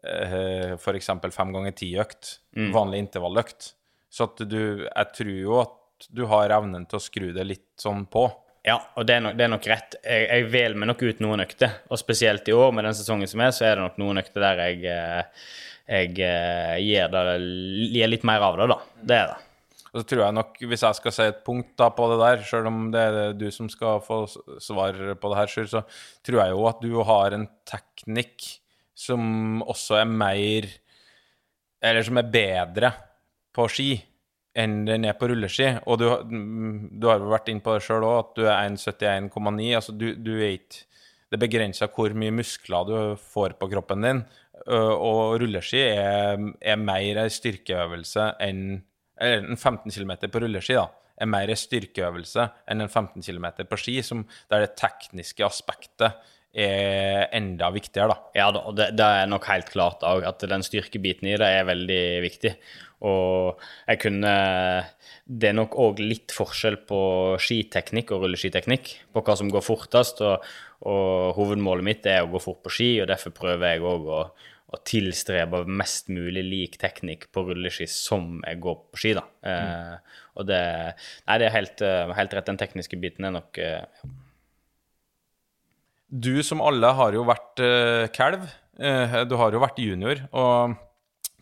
eh, 0.03 0.73
f.eks. 0.75 1.11
fem 1.31 1.53
ganger 1.55 1.75
ti-økt, 1.77 2.33
vanlig 2.75 3.05
intervalløkt. 3.05 3.73
Så 4.11 4.27
at 4.27 4.43
du 4.43 4.83
Jeg 4.83 5.11
tror 5.15 5.35
jo 5.37 5.59
at 5.61 6.09
du 6.11 6.25
har 6.27 6.51
evnen 6.51 6.83
til 6.89 6.97
å 6.97 7.03
skru 7.03 7.29
det 7.31 7.45
litt 7.47 7.69
sånn 7.79 8.03
på. 8.11 8.25
Ja, 8.65 8.77
og 8.97 9.07
det 9.09 9.15
er 9.15 9.23
nok, 9.25 9.37
det 9.37 9.45
er 9.45 9.51
nok 9.53 9.67
rett. 9.69 9.95
Jeg, 10.03 10.25
jeg 10.27 10.49
velger 10.53 10.81
meg 10.81 10.89
nok 10.91 11.03
ut 11.05 11.21
noen 11.23 11.43
økter. 11.45 11.77
Og 11.89 12.01
spesielt 12.01 12.49
i 12.49 12.53
år, 12.53 12.73
med 12.75 12.85
den 12.85 12.97
sesongen 12.97 13.29
som 13.29 13.41
er, 13.45 13.53
så 13.55 13.65
er 13.69 13.77
det 13.77 13.85
nok 13.85 14.01
noen 14.01 14.21
økter 14.21 14.43
der 14.43 14.61
jeg, 14.65 14.81
jeg, 14.83 15.23
jeg 15.87 16.11
eh, 16.27 16.75
gir, 16.83 17.07
det, 17.13 17.23
gir 17.95 18.11
litt 18.11 18.27
mer 18.27 18.45
av 18.49 18.59
det, 18.59 18.67
da. 18.73 18.77
Det 18.99 19.17
er 19.17 19.31
det. 19.31 19.39
Og 19.91 19.99
så 19.99 20.07
tror 20.07 20.21
jeg 20.23 20.35
nok, 20.37 20.59
hvis 20.71 20.83
jeg 20.85 20.97
skal 20.97 21.13
si 21.15 21.25
et 21.27 21.41
punkt 21.43 21.73
da 21.79 21.89
på 21.91 22.05
det 22.13 22.19
der, 22.21 22.43
selv 22.47 22.69
om 22.69 22.85
det 22.93 23.01
er 23.01 23.33
du 23.35 23.49
som 23.51 23.67
skal 23.71 23.99
få 24.05 24.23
svar 24.63 24.95
på 25.19 25.31
det 25.31 25.39
her, 25.39 25.51
Sjur, 25.51 25.67
så 25.67 25.81
tror 26.23 26.39
jeg 26.39 26.53
jo 26.53 26.67
at 26.69 26.79
du 26.83 26.93
har 27.09 27.35
en 27.35 27.47
teknikk 27.67 28.47
som 28.95 29.63
også 29.63 30.01
er 30.01 30.07
mer 30.07 30.69
Eller 31.81 32.05
som 32.05 32.19
er 32.21 32.29
bedre 32.29 32.91
på 33.55 33.65
ski 33.73 33.95
enn 34.61 34.83
den 34.85 35.07
er 35.07 35.15
på 35.17 35.31
rulleski. 35.31 35.65
Og 35.89 35.97
du, 35.97 36.05
du 36.21 37.07
har 37.09 37.17
jo 37.17 37.31
vært 37.31 37.49
inne 37.49 37.63
på 37.63 37.73
det 37.73 37.85
sjøl 37.85 38.05
òg, 38.05 38.17
at 38.19 38.31
du 38.37 38.43
er 38.45 38.67
1,71,9. 38.67 39.69
Altså, 39.79 39.95
du, 39.95 40.11
du 40.13 40.35
er 40.37 40.59
ikke 40.59 40.85
Det 41.31 41.37
er 41.37 41.41
begrensa 41.45 41.87
hvor 41.87 42.13
mye 42.13 42.35
muskler 42.35 42.85
du 42.85 42.95
får 43.33 43.55
på 43.57 43.69
kroppen 43.71 44.05
din. 44.05 44.21
Og 44.67 45.39
rulleski 45.41 45.81
er, 45.87 46.37
er 46.61 46.77
mer 46.77 47.23
ei 47.23 47.31
styrkeøvelse 47.31 48.33
enn 48.43 48.81
Eller 49.21 49.45
en 49.45 49.57
15 49.59 49.93
km 49.93 50.17
på 50.31 50.43
rulleski, 50.43 50.75
da. 50.79 50.89
Er 51.21 51.29
mer 51.29 51.51
en 51.53 51.59
styrkeøvelse 51.59 52.47
enn 52.71 52.81
en 52.81 52.89
15 52.89 53.21
km 53.21 53.51
på 53.69 53.77
ski, 53.77 53.99
som, 54.05 54.23
der 54.49 54.65
det 54.65 54.75
tekniske 54.79 55.45
aspektet 55.45 56.17
er 56.51 57.29
enda 57.37 57.69
viktigere, 57.71 58.11
da. 58.11 58.31
Ja 58.35 58.47
det, 58.51 58.89
det 58.99 59.05
er 59.05 59.29
nok 59.31 59.45
helt 59.47 59.69
klart 59.71 60.01
òg 60.03 60.25
at 60.27 60.43
den 60.51 60.65
styrkebiten 60.65 61.29
i 61.29 61.37
det 61.39 61.47
er 61.47 61.67
veldig 61.69 62.03
viktig. 62.25 62.55
Og 63.07 63.61
jeg 63.87 63.97
kunne 64.03 64.33
Det 65.25 65.47
er 65.49 65.55
nok 65.57 65.77
òg 65.79 66.01
litt 66.03 66.33
forskjell 66.35 66.81
på 66.89 66.99
skiteknikk 67.41 68.11
og 68.11 68.25
rulleskiteknikk, 68.25 68.91
på 69.13 69.23
hva 69.23 69.35
som 69.39 69.49
går 69.49 69.63
fortest. 69.63 70.21
Og, 70.25 70.43
og 70.81 71.37
hovedmålet 71.37 71.87
mitt 71.87 72.09
er 72.09 72.25
å 72.25 72.31
gå 72.33 72.41
fort 72.41 72.59
på 72.65 72.73
ski, 72.73 72.89
og 73.01 73.07
derfor 73.09 73.33
prøver 73.37 73.75
jeg 73.75 73.85
òg 73.85 74.09
å, 74.11 74.21
å 74.71 74.79
tilstrebe 74.87 75.65
mest 75.67 76.07
mulig 76.13 76.43
lik 76.47 76.77
teknikk 76.79 77.27
på 77.35 77.43
rulleski 77.49 77.87
som 77.91 78.39
jeg 78.47 78.59
går 78.63 78.77
på 78.91 79.01
ski, 79.01 79.13
da. 79.17 79.25
Eh, 79.43 80.19
og 80.39 80.47
det 80.47 80.61
Nei, 81.27 81.37
det 81.41 81.47
er 81.47 81.55
helt, 81.55 81.83
uh, 81.83 82.13
helt 82.15 82.35
rett. 82.35 82.47
Den 82.47 82.59
tekniske 82.59 82.99
biten 82.99 83.27
er 83.27 83.33
nok 83.35 83.59
uh, 83.59 84.05
Du 86.07 86.39
som 86.47 86.63
alle 86.63 86.93
har 86.95 87.17
jo 87.17 87.25
vært 87.27 87.63
kalv. 88.15 88.47
Du 89.29 89.35
har 89.37 89.53
jo 89.53 89.59
vært 89.61 89.79
junior, 89.79 90.23
og 90.31 90.79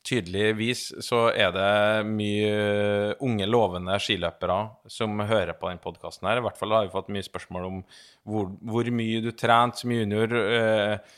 tydeligvis 0.06 0.90
så 1.06 1.28
er 1.30 1.54
det 1.54 2.08
mye 2.10 3.16
unge, 3.26 3.48
lovende 3.50 3.98
skiløpere 4.02 4.60
som 4.92 5.20
hører 5.20 5.56
på 5.58 5.70
denne 5.70 5.84
podkasten. 5.84 6.30
I 6.30 6.44
hvert 6.44 6.60
fall 6.60 6.76
har 6.76 6.88
vi 6.88 6.94
fått 6.94 7.12
mye 7.14 7.26
spørsmål 7.26 7.68
om 7.70 7.82
hvor, 8.28 8.52
hvor 8.62 8.92
mye 8.96 9.24
du 9.26 9.32
trente 9.38 9.84
som 9.84 9.94
junior. 9.94 10.36
Eh, 10.40 11.18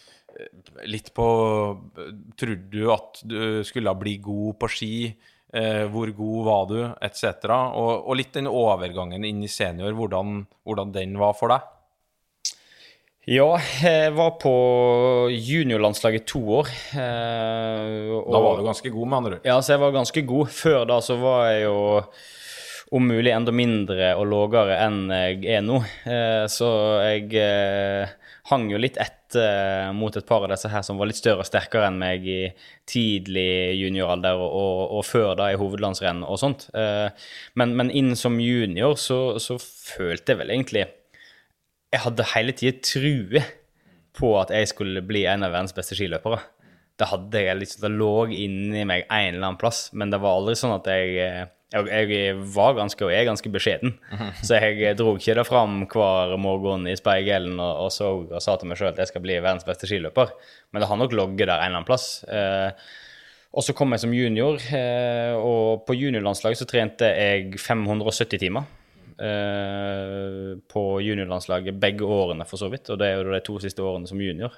litt 0.87 1.11
på 1.13 1.25
Trodde 2.39 2.69
du 2.71 2.85
at 2.93 3.21
du 3.27 3.63
skulle 3.67 3.93
bli 3.99 4.17
god 4.23 4.57
på 4.61 4.69
ski? 4.71 4.93
Eh, 5.53 5.83
hvor 5.91 6.07
god 6.15 6.45
var 6.47 6.65
du? 6.69 6.79
Etc. 7.03 7.25
Og, 7.51 8.07
og 8.07 8.15
litt 8.15 8.31
den 8.37 8.47
overgangen 8.47 9.25
inn 9.27 9.43
i 9.43 9.49
senior, 9.51 9.91
hvordan, 9.97 10.45
hvordan 10.63 10.93
den 10.95 11.17
var 11.19 11.33
for 11.35 11.51
deg? 11.51 11.61
Ja, 13.29 13.51
jeg 13.83 14.13
var 14.17 14.31
på 14.41 14.51
juniorlandslaget 15.29 16.25
to 16.25 16.39
år. 16.61 16.67
eh, 16.97 18.09
og- 18.15 18.31
Da 18.31 18.39
var 18.41 18.57
du 18.57 18.63
ganske 18.65 18.89
god, 18.89 19.07
med 19.07 19.17
andre 19.17 19.33
ord. 19.35 19.41
Ja, 19.45 19.59
så 19.61 19.73
jeg 19.73 19.79
var 19.79 19.91
ganske 19.91 20.21
god. 20.25 20.47
Før 20.49 20.87
da 20.87 20.97
så 21.01 21.19
var 21.21 21.51
jeg 21.51 21.63
jo 21.67 22.03
om 22.93 23.05
mulig 23.07 23.31
enda 23.31 23.51
mindre 23.51 24.15
og 24.17 24.25
lavere 24.27 24.79
enn 24.87 25.07
jeg 25.09 25.45
er 25.45 25.61
nå. 25.61 25.83
Eh, 26.05 26.47
Så 26.47 26.67
jeg 27.03 27.33
eh, 27.35 28.07
hang 28.49 28.69
jo 28.71 28.77
litt 28.77 28.97
etter 28.97 29.20
mot 29.95 30.15
et 30.17 30.25
par 30.27 30.43
av 30.43 30.51
disse 30.51 30.69
her 30.71 30.83
som 30.85 30.97
var 30.99 31.07
litt 31.09 31.19
større 31.19 31.43
og 31.43 31.47
sterkere 31.47 31.87
enn 31.87 31.99
meg 32.01 32.25
i 32.27 32.39
tidlig 32.89 33.77
junioralder 33.79 34.39
og, 34.41 34.51
og, 34.51 34.81
og 34.99 35.05
før 35.07 35.35
da 35.39 35.49
i 35.53 35.59
hovedlandsrenn 35.59 36.23
og 36.27 36.39
sånt. 36.41 36.67
Eh, 36.75 37.09
Men, 37.55 37.75
men 37.79 37.91
inn 37.91 38.15
som 38.15 38.39
junior 38.41 38.97
så, 38.99 39.39
så 39.39 39.57
følte 39.61 40.33
jeg 40.33 40.41
vel 40.41 40.53
egentlig 40.53 40.85
Jeg 41.91 42.03
hadde 42.05 42.29
hele 42.35 42.53
tida 42.55 42.79
true 42.83 43.43
på 44.17 44.33
at 44.41 44.51
jeg 44.51 44.67
skulle 44.71 45.03
bli 45.07 45.25
en 45.29 45.43
av 45.47 45.53
verdens 45.53 45.73
beste 45.75 45.95
skiløpere. 45.95 46.41
Det 46.99 47.07
hadde 47.07 47.41
jeg 47.45 47.57
liksom, 47.61 47.81
det 47.85 47.91
lå 47.95 48.13
inni 48.35 48.83
meg 48.85 49.05
en 49.07 49.35
eller 49.35 49.45
annen 49.47 49.59
plass, 49.61 49.89
men 49.95 50.11
det 50.11 50.19
var 50.21 50.35
aldri 50.37 50.57
sånn 50.59 50.75
at 50.75 50.89
jeg 50.91 51.15
eh, 51.23 51.45
jeg, 51.71 52.07
jeg 52.11 52.39
var 52.55 52.75
ganske, 52.75 53.05
og 53.05 53.13
er 53.15 53.27
ganske 53.29 53.51
beskjeden, 53.51 53.93
så 54.47 54.59
jeg 54.59 54.97
dro 54.99 55.15
ikke 55.15 55.37
det 55.39 55.45
fram 55.47 55.85
hver 55.91 56.35
morgen 56.41 56.89
i 56.91 56.97
speilet 56.99 57.53
og, 57.55 57.85
og, 57.85 57.93
så, 57.95 58.11
og 58.27 58.43
sa 58.43 58.57
til 58.59 58.71
meg 58.71 58.79
sjøl 58.79 58.91
at 58.91 58.99
jeg 58.99 59.11
skal 59.13 59.23
bli 59.23 59.39
verdens 59.39 59.67
beste 59.67 59.87
skiløper. 59.87 60.33
Men 60.71 60.83
det 60.83 60.91
har 60.91 60.99
nok 60.99 61.15
ligget 61.15 61.47
der 61.47 61.55
en 61.55 61.69
eller 61.69 61.79
annen 61.79 61.87
plass. 61.87 62.09
Eh, 62.27 62.75
og 63.51 63.65
så 63.67 63.75
kom 63.75 63.91
jeg 63.91 64.03
som 64.03 64.13
junior, 64.15 64.59
eh, 64.75 65.33
og 65.35 65.83
på 65.87 65.95
juniorlandslaget 65.99 66.61
så 66.61 66.67
trente 66.69 67.07
jeg 67.11 67.57
570 67.59 68.39
timer. 68.39 68.69
Eh, 69.21 70.53
på 70.71 70.83
juniorlandslaget 71.03 71.79
begge 71.79 72.07
årene, 72.07 72.47
for 72.47 72.57
så 72.57 72.71
vidt. 72.71 72.89
Og 72.89 72.99
det 72.99 73.09
er 73.09 73.19
jo 73.19 73.33
de 73.33 73.41
to 73.45 73.59
siste 73.63 73.83
årene 73.83 74.09
som 74.09 74.21
junior. 74.23 74.55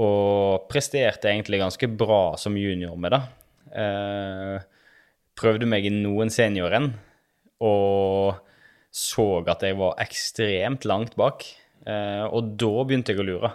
Og 0.00 0.68
presterte 0.70 1.30
egentlig 1.30 1.60
ganske 1.60 1.88
bra 1.98 2.36
som 2.40 2.56
junior 2.58 2.96
med 3.00 3.14
det. 3.16 3.22
Eh, 3.82 4.72
prøvde 5.36 5.68
meg 5.68 5.86
i 5.86 5.92
noen 5.92 6.32
seniorrenn 6.32 6.94
og 7.64 8.42
så 8.96 9.26
at 9.48 9.64
jeg 9.64 9.76
var 9.78 10.00
ekstremt 10.02 10.86
langt 10.88 11.16
bak. 11.20 11.44
Eh, 11.86 12.24
og 12.24 12.56
da 12.60 12.72
begynte 12.84 13.12
jeg 13.12 13.22
å 13.22 13.28
lure. 13.28 13.52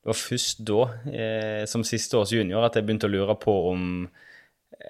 Det 0.00 0.10
var 0.10 0.16
først 0.16 0.62
da, 0.68 0.80
eh, 1.12 1.64
som 1.68 1.84
siste 1.84 2.16
års 2.16 2.32
junior, 2.32 2.64
at 2.64 2.76
jeg 2.76 2.86
begynte 2.86 3.08
å 3.08 3.12
lure 3.12 3.36
på 3.36 3.54
om 3.72 4.10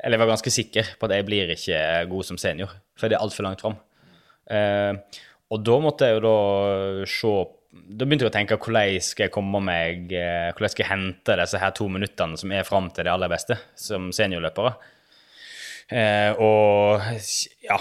Eller 0.05 0.19
jeg 0.19 0.21
var 0.21 0.29
ganske 0.37 0.51
sikker 0.55 0.91
på 1.01 1.07
at 1.09 1.13
jeg 1.17 1.25
blir 1.27 1.49
ikke 1.51 2.07
god 2.07 2.25
som 2.25 2.37
senior, 2.39 2.71
for 2.95 3.09
det 3.09 3.17
er 3.17 3.25
altfor 3.25 3.43
langt 3.43 3.61
fram. 3.61 3.75
Eh, 4.47 4.95
og 5.51 5.65
da 5.67 5.79
måtte 5.83 6.07
jeg 6.07 6.15
jo 6.15 6.21
da 6.29 7.07
se 7.07 7.33
Da 7.99 8.05
begynte 8.05 8.23
jeg 8.23 8.31
å 8.31 8.35
tenke 8.35 8.59
hvordan 8.59 9.01
skal 9.03 9.25
jeg 9.25 9.33
komme 9.33 9.61
meg 9.63 10.11
Hvordan 10.11 10.71
skal 10.71 10.85
jeg 10.85 10.91
hente 10.91 11.37
disse 11.39 11.59
her 11.59 11.71
to 11.71 11.89
minuttene 11.89 12.39
som 12.39 12.53
er 12.53 12.67
fram 12.67 12.91
til 12.91 13.05
det 13.05 13.13
aller 13.13 13.31
beste 13.31 13.59
som 13.75 14.11
seniorløpere. 14.11 14.75
Eh, 15.91 16.31
og 16.39 17.03
ja 17.65 17.75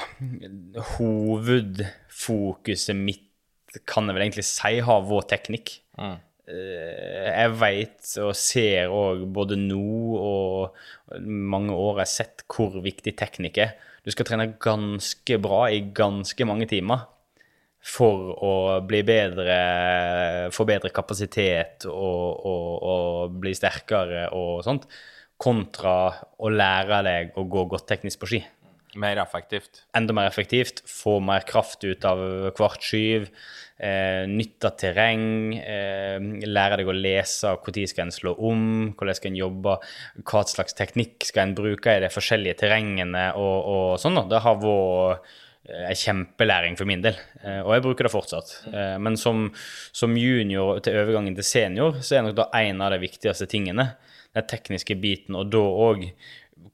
Hovedfokuset 0.95 2.98
mitt 2.98 3.27
kan 3.86 4.10
jeg 4.10 4.18
vel 4.18 4.23
egentlig 4.26 4.48
si 4.48 4.80
har 4.81 5.03
vår 5.06 5.27
teknikk. 5.30 5.76
Eh, 6.49 7.30
jeg 7.30 7.53
veit 7.61 8.15
og 8.23 8.34
ser 8.38 8.90
òg 8.94 9.27
både 9.30 9.56
nå 9.61 10.18
og 10.18 10.73
mange 11.22 11.76
år 11.76 11.99
jeg 11.99 12.07
har 12.07 12.15
sett 12.15 12.44
hvor 12.49 12.81
viktig 12.81 13.14
teknikk 13.19 13.57
er. 13.61 13.76
Du 14.02 14.10
skal 14.14 14.26
trene 14.26 14.56
ganske 14.57 15.38
bra 15.44 15.69
i 15.69 15.84
ganske 15.94 16.45
mange 16.49 16.65
timer 16.72 17.06
for 17.80 18.34
å 18.44 18.53
bli 18.84 18.99
bedre, 19.07 19.56
få 20.52 20.65
bedre 20.68 20.90
kapasitet 20.91 21.86
og, 21.88 22.41
og, 22.49 22.84
og 22.84 23.38
bli 23.40 23.53
sterkere 23.56 24.26
og 24.36 24.65
sånt, 24.65 24.90
kontra 25.40 25.98
å 26.40 26.52
lære 26.52 27.03
deg 27.07 27.38
å 27.40 27.45
gå 27.48 27.66
godt 27.72 27.88
teknisk 27.90 28.22
på 28.22 28.34
ski. 28.34 28.41
Mer 28.99 29.20
effektivt. 29.22 29.84
enda 29.94 30.14
mer 30.14 30.28
effektivt, 30.28 30.82
få 30.90 31.20
mer 31.22 31.44
kraft 31.45 31.84
ut 31.84 32.06
av 32.06 32.18
hvert 32.57 32.82
skyv, 32.82 33.28
eh, 33.78 34.26
nytte 34.26 34.72
terreng, 34.76 35.53
eh, 35.53 36.18
lære 36.20 36.78
deg 36.78 36.88
å 36.88 36.95
lese 36.98 37.53
når 37.53 37.88
skal 37.88 38.07
en 38.07 38.11
slå 38.11 38.34
om, 38.40 38.94
hvordan 38.98 39.16
skal 39.16 39.32
en 39.32 39.38
jobbe, 39.38 39.78
hva 40.24 40.44
slags 40.44 40.74
teknikk 40.74 41.24
skal 41.24 41.48
en 41.48 41.56
bruke 41.56 41.86
i 41.86 41.99
de 41.99 42.10
forskjellige 42.10 42.57
terrengene 42.57 43.36
og, 43.36 43.70
og 43.70 43.99
sånn. 43.99 44.16
da. 44.16 44.26
Det 44.28 44.41
har 44.41 44.57
vært 44.57 45.22
eh, 45.70 45.86
en 45.91 45.95
kjempelæring 45.95 46.76
for 46.76 46.86
min 46.90 47.02
del, 47.02 47.16
eh, 47.44 47.61
og 47.61 47.76
jeg 47.76 47.86
bruker 47.86 48.10
det 48.10 48.11
fortsatt. 48.11 48.74
Eh, 48.74 48.98
Men 48.98 49.16
som, 49.18 49.52
som 49.94 50.18
junior 50.18 50.82
til 50.82 50.98
overgangen 50.98 51.36
til 51.36 51.45
senior, 51.45 52.02
så 52.02 52.18
er 52.18 52.26
nok 52.26 52.36
da 52.41 52.49
en 52.57 52.82
av 52.82 52.91
de 52.91 53.06
viktigste 53.06 53.45
tingene 53.45 53.94
den 54.38 54.46
tekniske 54.50 54.98
biten, 55.02 55.38
og 55.38 55.50
da 55.54 55.62
òg 55.62 56.06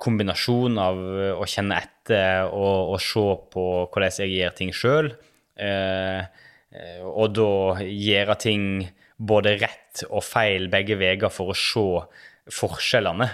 kombinasjonen 0.02 0.82
av 0.82 1.00
eh, 1.00 1.32
å 1.38 1.48
kjenne 1.50 1.80
etter 1.84 2.50
og, 2.50 2.96
og 2.96 3.00
se 3.04 3.26
på 3.54 3.66
hvordan 3.86 4.20
jeg 4.24 4.34
gjør 4.34 4.58
ting 4.58 4.74
sjøl. 4.76 5.12
Eh, 5.56 6.22
eh, 6.76 7.02
og 7.06 7.36
da 7.38 7.50
gjøre 7.86 8.38
ting 8.42 8.68
både 9.16 9.56
rett 9.62 10.04
og 10.10 10.26
feil 10.26 10.68
begge 10.72 10.98
veier 11.00 11.32
for 11.32 11.54
å 11.54 11.58
se 11.58 11.86
forskjellene. 12.52 13.30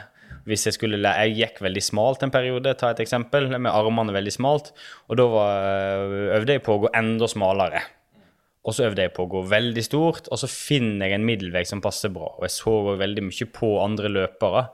Hvis 0.48 0.65
jeg 0.65 0.73
skulle 0.73 0.98
Jeg 0.98 1.34
gikk 1.38 1.60
veldig 1.61 1.81
smalt 1.85 2.23
en 2.26 2.34
periode, 2.34 2.73
ta 2.73 2.89
et 2.91 3.02
eksempel, 3.03 3.45
med 3.52 3.69
armene 3.69 4.14
veldig 4.15 4.34
smalt. 4.34 4.72
Og 5.10 5.19
da 5.19 5.27
var, 5.30 6.14
øvde 6.39 6.56
jeg 6.57 6.64
på 6.65 6.77
å 6.77 6.81
gå 6.85 6.93
enda 6.98 7.30
smalere. 7.30 7.84
Og 8.61 8.75
så 8.77 8.85
øvde 8.85 9.07
jeg 9.07 9.13
på 9.15 9.25
å 9.25 9.29
gå 9.31 9.41
veldig 9.49 9.83
stort, 9.85 10.27
og 10.29 10.38
så 10.38 10.49
finner 10.49 11.09
jeg 11.09 11.17
en 11.17 11.25
middelvei 11.25 11.63
som 11.65 11.81
passer 11.81 12.11
bra. 12.13 12.27
Og 12.38 12.45
jeg 12.45 12.53
så 12.53 12.75
veldig 12.99 13.23
mye 13.25 13.47
på 13.55 13.71
andre 13.81 14.11
løpere. 14.11 14.67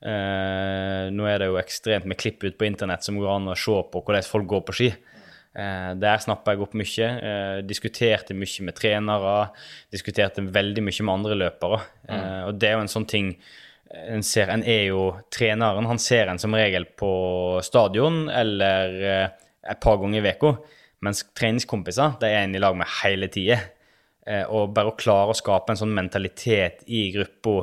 Eh, 0.00 1.06
nå 1.12 1.28
er 1.28 1.40
det 1.40 1.48
jo 1.48 1.60
ekstremt 1.60 2.08
med 2.08 2.20
klipp 2.20 2.44
ut 2.44 2.58
på 2.60 2.68
internett 2.68 3.04
som 3.04 3.16
går 3.20 3.32
an 3.38 3.52
å 3.52 3.56
se 3.56 3.78
på 3.92 4.04
hvordan 4.04 4.28
folk 4.28 4.50
går 4.50 4.66
på 4.68 4.76
ski. 4.76 4.90
Eh, 5.56 5.88
der 6.00 6.20
snappa 6.20 6.52
jeg 6.52 6.66
opp 6.66 6.76
mye. 6.76 7.08
Eh, 7.30 7.56
diskuterte 7.64 8.36
mye 8.36 8.68
med 8.68 8.76
trenere. 8.76 9.34
Diskuterte 9.92 10.44
veldig 10.44 10.84
mye 10.84 11.08
med 11.08 11.16
andre 11.16 11.40
løpere. 11.46 11.80
Mm. 12.10 12.22
og 12.50 12.54
det 12.60 12.68
er 12.68 12.76
jo 12.76 12.84
en 12.84 12.92
sånn 12.92 13.08
ting 13.08 13.34
en 13.90 14.22
ser, 14.22 14.50
en 14.52 14.62
er 14.62 14.84
jo 14.90 15.04
treneren, 15.34 15.88
han 15.90 15.98
ser 15.98 16.30
en 16.30 16.38
som 16.38 16.54
regel 16.54 16.86
på 16.98 17.12
stadion 17.66 18.28
eller 18.30 19.00
eh, 19.02 19.24
et 19.70 19.80
par 19.82 19.98
ganger 20.00 20.20
i 20.20 20.24
veka, 20.24 20.52
mens 21.04 21.22
treningskompiser 21.36 22.16
de 22.20 22.28
er 22.28 22.44
en 22.44 22.56
i 22.56 22.62
lag 22.62 22.76
med 22.78 22.88
hele 23.00 23.30
tida. 23.32 23.60
Eh, 24.26 24.44
og 24.52 24.74
bare 24.76 24.92
å 24.92 24.98
klare 24.98 25.32
å 25.32 25.38
skape 25.38 25.72
en 25.72 25.80
sånn 25.80 25.94
mentalitet 25.96 26.84
i 26.92 27.06
gruppa 27.14 27.62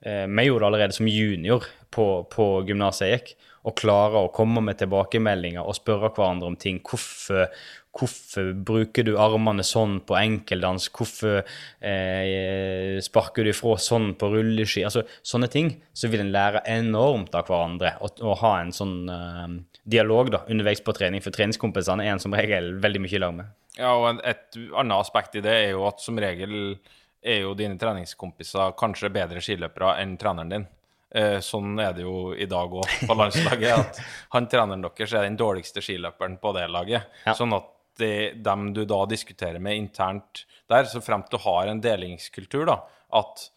eh, 0.00 0.24
Vi 0.24 0.46
gjorde 0.46 0.64
det 0.64 0.68
allerede 0.70 0.96
som 0.96 1.10
junior 1.10 1.66
på, 1.94 2.06
på 2.32 2.46
gymnaset 2.68 3.06
jeg 3.06 3.18
gikk. 3.18 3.34
Å 3.68 3.74
klare 3.76 4.22
å 4.22 4.30
komme 4.32 4.62
med 4.64 4.78
tilbakemeldinger 4.80 5.66
og 5.66 5.76
spørre 5.76 6.08
hverandre 6.14 6.48
om 6.48 6.56
ting. 6.56 6.78
Hvorfor, 6.86 7.50
hvorfor 7.92 8.52
bruker 8.54 9.04
du 9.04 9.18
armene 9.20 9.66
sånn 9.66 9.98
på 10.08 10.16
enkeldans? 10.16 10.88
Hvorfor 10.94 11.42
eh, 11.42 12.96
sparker 13.04 13.44
du 13.44 13.52
ifra 13.52 13.74
sånn 13.82 14.14
på 14.16 14.30
rulleski? 14.32 14.86
Altså, 14.88 15.04
sånne 15.20 15.50
ting. 15.52 15.74
Så 15.92 16.08
vil 16.08 16.24
en 16.24 16.32
lære 16.32 16.64
enormt 16.70 17.36
av 17.36 17.50
hverandre 17.50 17.98
og 18.06 18.38
ha 18.40 18.54
en 18.62 18.72
sånn 18.72 18.96
eh, 19.12 19.58
dialog 19.88 20.30
da, 20.30 20.42
underveis 20.48 20.82
på 20.84 20.92
trening. 20.96 21.22
For 21.24 21.34
treningskompisene 21.34 22.04
er 22.04 22.14
en 22.14 22.22
som 22.22 22.34
regel 22.36 22.74
veldig 22.82 23.02
mye 23.04 23.16
i 23.16 23.22
lag 23.22 23.36
med. 23.36 23.52
Ja, 23.78 23.92
og 23.94 24.22
et 24.26 24.58
annet 24.58 24.98
aspekt 24.98 25.38
i 25.38 25.44
det 25.44 25.54
er 25.54 25.70
jo 25.72 25.86
at 25.88 26.02
som 26.02 26.18
regel 26.20 26.76
er 27.22 27.42
jo 27.42 27.54
dine 27.58 27.78
treningskompiser 27.78 28.76
kanskje 28.78 29.10
bedre 29.14 29.42
skiløpere 29.42 29.96
enn 30.02 30.16
treneren 30.20 30.52
din. 30.52 30.66
Eh, 31.08 31.38
sånn 31.40 31.78
er 31.80 31.94
det 31.96 32.04
jo 32.04 32.34
i 32.36 32.46
dag 32.50 32.74
òg 32.80 32.94
på 33.08 33.16
landslaget. 33.20 33.78
at 33.78 34.00
Han 34.34 34.48
treneren 34.50 34.84
deres 34.84 35.14
er 35.14 35.24
den 35.26 35.38
dårligste 35.40 35.82
skiløperen 35.84 36.36
på 36.42 36.52
det 36.56 36.66
laget. 36.72 37.08
Ja. 37.24 37.34
Sånn 37.38 37.56
at 37.56 37.70
det, 37.98 38.38
dem 38.44 38.72
du 38.76 38.84
da 38.86 39.02
diskuterer 39.10 39.58
med 39.62 39.78
internt 39.78 40.44
der, 40.70 40.86
så 40.86 41.00
fremt 41.02 41.30
du 41.32 41.38
har 41.42 41.66
en 41.66 41.80
delingskultur, 41.82 42.68
da, 42.68 42.82
at 43.18 43.48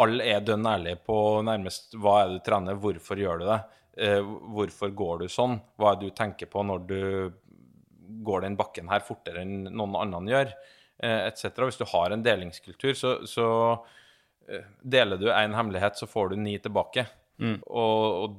alle 0.00 0.24
er 0.24 0.40
dønn 0.42 0.64
ærlige 0.66 1.02
på 1.04 1.16
nærmest 1.46 1.94
hva 2.00 2.22
er 2.22 2.30
det 2.30 2.40
du 2.40 2.46
trener, 2.48 2.78
hvorfor 2.80 3.20
gjør 3.20 3.42
du 3.42 3.46
det, 3.50 3.60
hvorfor 4.00 4.94
går 4.96 5.18
du 5.20 5.26
sånn, 5.28 5.58
hva 5.76 5.90
er 5.90 5.98
det 6.00 6.08
du 6.08 6.14
tenker 6.16 6.48
på 6.48 6.62
når 6.64 6.84
du 6.88 7.00
går 8.24 8.44
den 8.44 8.56
bakken 8.58 8.90
her 8.90 9.02
fortere 9.04 9.44
enn 9.44 9.68
noen 9.68 9.96
annen 10.00 10.28
gjør, 10.30 10.52
eh, 11.02 11.26
etc. 11.28 11.64
Hvis 11.66 11.80
du 11.80 11.86
har 11.92 12.14
en 12.14 12.24
delingskultur, 12.24 12.94
så, 12.98 13.14
så 13.28 13.48
eh, 14.48 14.66
deler 14.82 15.20
du 15.20 15.28
en 15.32 15.56
hemmelighet, 15.56 15.98
så 16.00 16.08
får 16.10 16.32
du 16.32 16.40
ni 16.40 16.56
tilbake. 16.62 17.06
Og, 17.40 18.24
og 18.24 18.34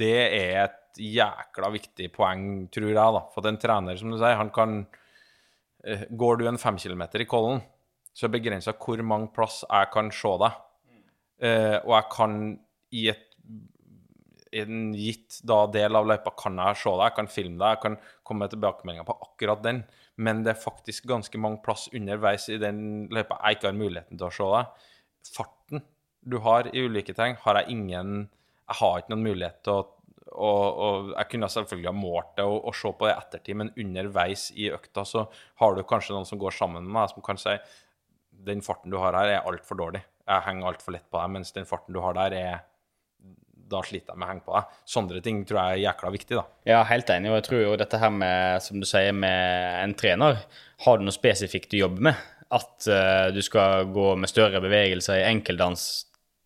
det 0.00 0.16
er 0.16 0.54
et 0.64 0.78
jækla 1.00 1.70
viktig 1.74 2.08
poeng, 2.14 2.46
tror 2.72 2.88
jeg, 2.90 2.96
da. 2.96 3.24
For 3.34 3.50
en 3.50 3.60
trener, 3.60 3.98
som 4.00 4.12
du 4.12 4.18
sier, 4.18 4.38
han 4.38 4.52
kan 4.54 4.80
eh, 5.84 6.06
Går 6.10 6.40
du 6.40 6.48
en 6.48 6.60
fem 6.60 6.78
kilometer 6.80 7.22
i 7.24 7.28
Kollen, 7.30 7.62
så 8.16 8.26
er 8.26 8.34
begrensa 8.34 8.74
hvor 8.76 9.00
mange 9.06 9.30
plass 9.34 9.62
jeg 9.64 9.92
kan 9.94 10.10
se 10.14 10.34
deg. 10.42 10.58
Eh, 11.40 11.76
og 11.84 11.94
jeg 11.94 12.08
kan 12.12 12.40
i 12.96 13.06
et 13.12 13.29
i 14.50 14.62
en 14.64 14.90
gitt 14.98 15.38
da, 15.46 15.62
del 15.70 15.96
av 15.98 16.08
løypa 16.10 16.32
kan 16.38 16.58
jeg 16.58 16.80
se 16.80 16.90
deg, 16.90 17.04
jeg 17.06 17.16
kan 17.18 17.30
filme 17.30 17.60
deg, 17.60 17.76
jeg 17.76 17.82
kan 17.84 17.98
komme 18.26 18.46
med 18.46 18.54
tilbakemeldinger 18.54 19.06
på 19.06 19.18
akkurat 19.28 19.62
den, 19.64 19.84
men 20.20 20.42
det 20.46 20.54
er 20.54 20.64
faktisk 20.64 21.06
ganske 21.10 21.40
mange 21.40 21.62
plass 21.64 21.86
underveis 21.94 22.48
i 22.50 22.58
den 22.60 22.82
løypa 23.14 23.38
jeg 23.44 23.58
ikke 23.58 23.70
har 23.70 23.78
muligheten 23.78 24.18
til 24.18 24.26
å 24.26 24.34
se 24.34 24.50
deg. 24.56 24.90
Farten 25.30 25.86
du 26.20 26.36
har 26.44 26.68
i 26.68 26.84
ulike 26.84 27.14
ting, 27.16 27.38
har 27.46 27.60
jeg 27.60 27.72
ingen 27.76 28.28
Jeg 28.70 28.78
har 28.78 29.00
ikke 29.00 29.10
noen 29.10 29.24
mulighet 29.26 29.64
til 29.66 29.80
å 29.80 29.86
og, 30.30 30.78
og 30.78 31.08
jeg 31.10 31.28
kunne 31.32 31.48
selvfølgelig 31.50 31.88
ha 31.90 31.96
målt 31.96 32.34
det 32.38 32.44
og, 32.46 32.60
og 32.70 32.76
se 32.76 32.92
på 32.94 33.06
det 33.06 33.12
i 33.12 33.18
ettertid, 33.18 33.56
men 33.58 33.72
underveis 33.82 34.44
i 34.54 34.68
økta 34.70 35.04
så 35.08 35.24
har 35.62 35.74
du 35.74 35.82
kanskje 35.82 36.14
noen 36.14 36.28
som 36.28 36.38
går 36.40 36.54
sammen 36.54 36.84
med 36.86 36.94
meg, 36.94 37.10
som 37.10 37.24
kan 37.24 37.40
si 37.40 37.56
den 38.46 38.62
farten 38.64 38.92
du 38.92 38.98
har 39.00 39.16
her, 39.18 39.34
er 39.34 39.48
altfor 39.48 39.80
dårlig. 39.80 40.04
Jeg 40.30 40.46
henger 40.46 40.70
altfor 40.70 40.94
lett 40.94 41.08
på 41.10 41.18
deg, 41.18 41.32
mens 41.34 41.50
den 41.56 41.66
farten 41.68 41.96
du 41.96 42.00
har 42.04 42.14
der, 42.16 42.36
er 42.36 42.62
Da 43.70 43.82
sliter 43.86 44.12
jeg 44.12 44.20
med 44.20 44.26
å 44.26 44.30
henge 44.32 44.44
på 44.46 44.56
deg. 44.56 44.74
Sånne 44.94 45.22
ting 45.24 45.44
tror 45.48 45.60
jeg 45.60 45.78
er 45.78 45.84
jækla 45.84 46.12
viktig, 46.16 46.36
da. 46.38 46.44
Ja, 46.68 46.82
helt 46.88 47.12
enig. 47.14 47.30
Og 47.30 47.38
jeg 47.38 47.46
tror 47.46 47.62
jo 47.62 47.78
dette 47.80 48.02
her 48.02 48.12
med, 48.14 48.64
som 48.66 48.82
du 48.82 48.88
sier, 48.88 49.14
med 49.14 49.78
en 49.84 49.96
trener 49.98 50.42
Har 50.84 50.98
du 50.98 51.06
noe 51.06 51.14
spesifikt 51.14 51.72
du 51.72 51.80
jobber 51.80 52.10
med? 52.10 52.28
At 52.50 52.90
uh, 52.90 53.30
du 53.30 53.40
skal 53.46 53.86
gå 53.94 54.12
med 54.18 54.30
større 54.30 54.62
bevegelser 54.62 55.20
i 55.20 55.28
enkeldans 55.28 55.86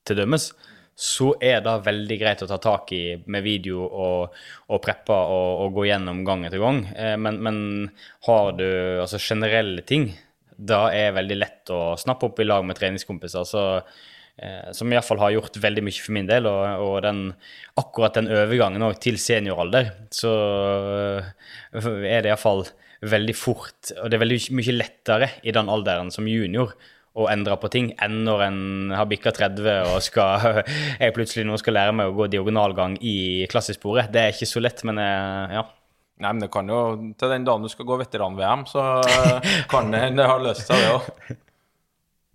til 0.05 0.19
dømmes, 0.21 0.51
så 0.95 1.33
er 1.43 1.63
det 1.65 1.73
veldig 1.87 2.17
greit 2.21 2.43
å 2.45 2.49
ta 2.49 2.59
tak 2.63 2.93
i 2.95 3.17
med 3.27 3.43
video 3.43 3.83
og, 3.83 4.35
og 4.71 4.83
preppe 4.85 5.15
og, 5.15 5.65
og 5.65 5.79
gå 5.81 5.89
gjennom 5.89 6.23
gang 6.27 6.45
etter 6.47 6.63
gang. 6.63 6.85
Eh, 6.95 7.17
men, 7.19 7.41
men 7.43 7.57
har 8.29 8.53
du 8.55 8.69
altså 9.03 9.19
generelle 9.19 9.83
ting, 9.89 10.13
da 10.55 10.87
er 10.95 11.17
veldig 11.17 11.39
lett 11.41 11.73
å 11.75 11.97
snappe 11.99 12.29
opp 12.29 12.39
i 12.39 12.47
lag 12.47 12.63
med 12.67 12.79
treningskompiser. 12.79 13.49
Så 13.49 13.65
eh, 14.39 14.71
som 14.77 14.93
iallfall 14.93 15.21
har 15.23 15.35
gjort 15.37 15.59
veldig 15.63 15.85
mye 15.87 16.05
for 16.07 16.17
min 16.17 16.31
del. 16.31 16.49
Og, 16.51 16.87
og 16.87 16.97
den, 17.07 17.27
akkurat 17.81 18.17
den 18.19 18.31
overgangen 18.33 18.87
til 19.03 19.21
senioralder, 19.21 19.93
så 20.15 20.33
eh, 21.75 21.93
er 22.09 22.25
det 22.25 22.33
iallfall 22.33 22.67
veldig 23.05 23.35
fort 23.37 23.91
Og 24.01 24.09
det 24.09 24.17
er 24.17 24.23
veldig 24.23 24.39
mye 24.57 24.73
lettere 24.73 25.27
i 25.45 25.53
den 25.53 25.69
alderen 25.69 26.09
som 26.15 26.29
junior 26.31 26.71
å 27.15 27.29
endre 27.31 27.55
på 27.63 27.71
ting 27.71 27.93
enn 28.03 28.25
når 28.27 28.43
en 28.49 28.59
har 28.97 29.07
bikka 29.07 29.31
30 29.37 29.93
og 29.93 30.01
skal, 30.03 30.65
jeg 31.03 31.15
plutselig 31.15 31.47
nå 31.47 31.59
skal 31.61 31.77
lære 31.79 31.95
meg 31.95 32.11
å 32.11 32.17
gå 32.17 32.27
diagonalgang 32.33 32.97
i 32.99 33.47
klassesporet. 33.51 34.11
Det 34.11 34.23
er 34.23 34.35
ikke 34.35 34.51
så 34.51 34.63
lett, 34.65 34.83
men 34.89 34.99
eh, 35.03 35.57
ja. 35.61 35.65
Nei, 36.25 36.31
men 36.31 36.45
det 36.45 36.51
kan 36.55 36.69
jo 36.71 36.77
Til 37.19 37.33
den 37.33 37.43
dagen 37.47 37.65
du 37.67 37.71
skal 37.71 37.89
gå 37.89 37.97
veteran-VM, 37.99 38.67
så 38.71 38.83
kan 39.73 39.95
det 39.95 40.03
hende 40.09 40.23
det 40.23 40.31
har 40.31 40.43
løst 40.43 40.67
seg, 40.71 40.83
det 40.83 40.93
òg. 40.95 41.41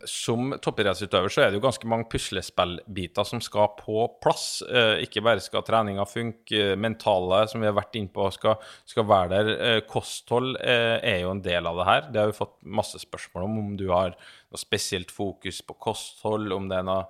Som 0.09 0.53
toppidrettsutøver 0.63 1.31
så 1.31 1.43
er 1.43 1.51
det 1.51 1.59
jo 1.59 1.63
ganske 1.63 1.87
mange 1.89 2.07
puslespillbiter 2.09 3.27
som 3.27 3.41
skal 3.43 3.69
på 3.77 4.05
plass. 4.23 4.61
Eh, 4.65 5.03
ikke 5.05 5.21
bare 5.25 5.43
skal 5.43 5.65
treninga 5.67 6.05
funke, 6.09 6.71
eh, 6.71 6.77
mentale, 6.79 7.43
som 7.51 7.61
vi 7.61 7.69
har 7.69 7.75
vært 7.77 7.97
inne 7.99 8.11
på, 8.13 8.25
skal, 8.33 8.57
skal 8.89 9.05
være 9.09 9.29
der. 9.35 9.51
Eh, 9.67 9.81
kosthold 9.89 10.57
er 10.59 11.21
jo 11.21 11.33
en 11.35 11.43
del 11.45 11.69
av 11.69 11.77
det 11.79 11.89
her. 11.89 12.07
Det 12.09 12.21
har 12.21 12.31
vi 12.31 12.39
fått 12.39 12.57
masse 12.79 13.01
spørsmål 13.01 13.45
om, 13.45 13.59
om 13.61 13.75
du 13.77 13.87
har 13.93 14.15
noe 14.15 14.61
spesielt 14.61 15.13
fokus 15.13 15.61
på 15.61 15.77
kosthold, 15.77 16.51
om 16.55 16.71
det 16.71 16.79
er 16.79 16.87
noe 16.89 17.03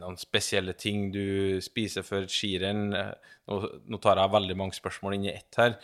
noen 0.00 0.16
spesielle 0.16 0.72
ting 0.80 1.10
du 1.12 1.60
spiser 1.60 2.00
før 2.00 2.24
skirenn. 2.32 2.86
Nå, 2.88 3.98
tar 4.00 4.16
jeg 4.16 4.32
veldig 4.32 4.56
mange 4.56 4.72
spørsmål 4.72 5.18
inn 5.18 5.26
i 5.26 5.34
ett 5.34 5.58
her. 5.60 5.74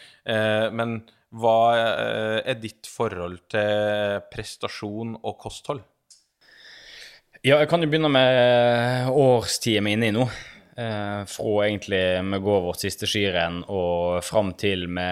Men 0.72 1.02
hva 1.36 1.58
er 2.40 2.56
ditt 2.62 2.88
forhold 2.88 3.42
til 3.52 4.24
prestasjon 4.32 5.18
og 5.20 5.36
kosthold? 5.36 5.84
Ja, 7.44 7.58
jeg 7.60 7.68
kan 7.68 7.82
jo 7.84 7.90
begynne 7.92 8.08
med 8.08 9.10
årstida 9.12 9.82
vi 9.84 9.90
er 9.92 9.98
inne 9.98 10.06
i 10.08 10.12
nå. 10.16 10.22
Eh, 10.80 11.24
fra 11.28 11.50
egentlig 11.66 12.00
vi 12.24 12.38
går 12.46 12.62
vårt 12.64 12.80
siste 12.80 13.04
skirenn 13.04 13.58
og 13.68 14.24
fram 14.24 14.54
til 14.56 14.86
vi 14.88 15.04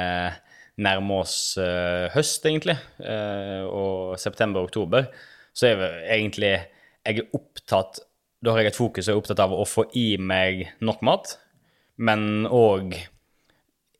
nærmer 0.80 1.26
oss 1.26 1.58
eh, 1.60 2.06
høst, 2.14 2.48
egentlig, 2.48 2.78
eh, 3.04 3.66
og 3.68 4.16
september-oktober, 4.16 5.10
så 5.52 5.68
er 5.68 5.84
jeg 5.84 6.22
egentlig 6.22 6.54
jeg 6.54 7.20
er 7.20 7.36
opptatt 7.36 8.00
Da 8.42 8.54
har 8.54 8.62
jeg 8.62 8.72
et 8.72 8.80
fokus 8.80 9.10
og 9.10 9.12
er 9.12 9.20
opptatt 9.20 9.42
av 9.44 9.52
å 9.52 9.68
få 9.68 9.84
i 10.00 10.16
meg 10.16 10.64
nok 10.80 11.04
mat, 11.04 11.36
men 12.00 12.46
òg 12.48 12.96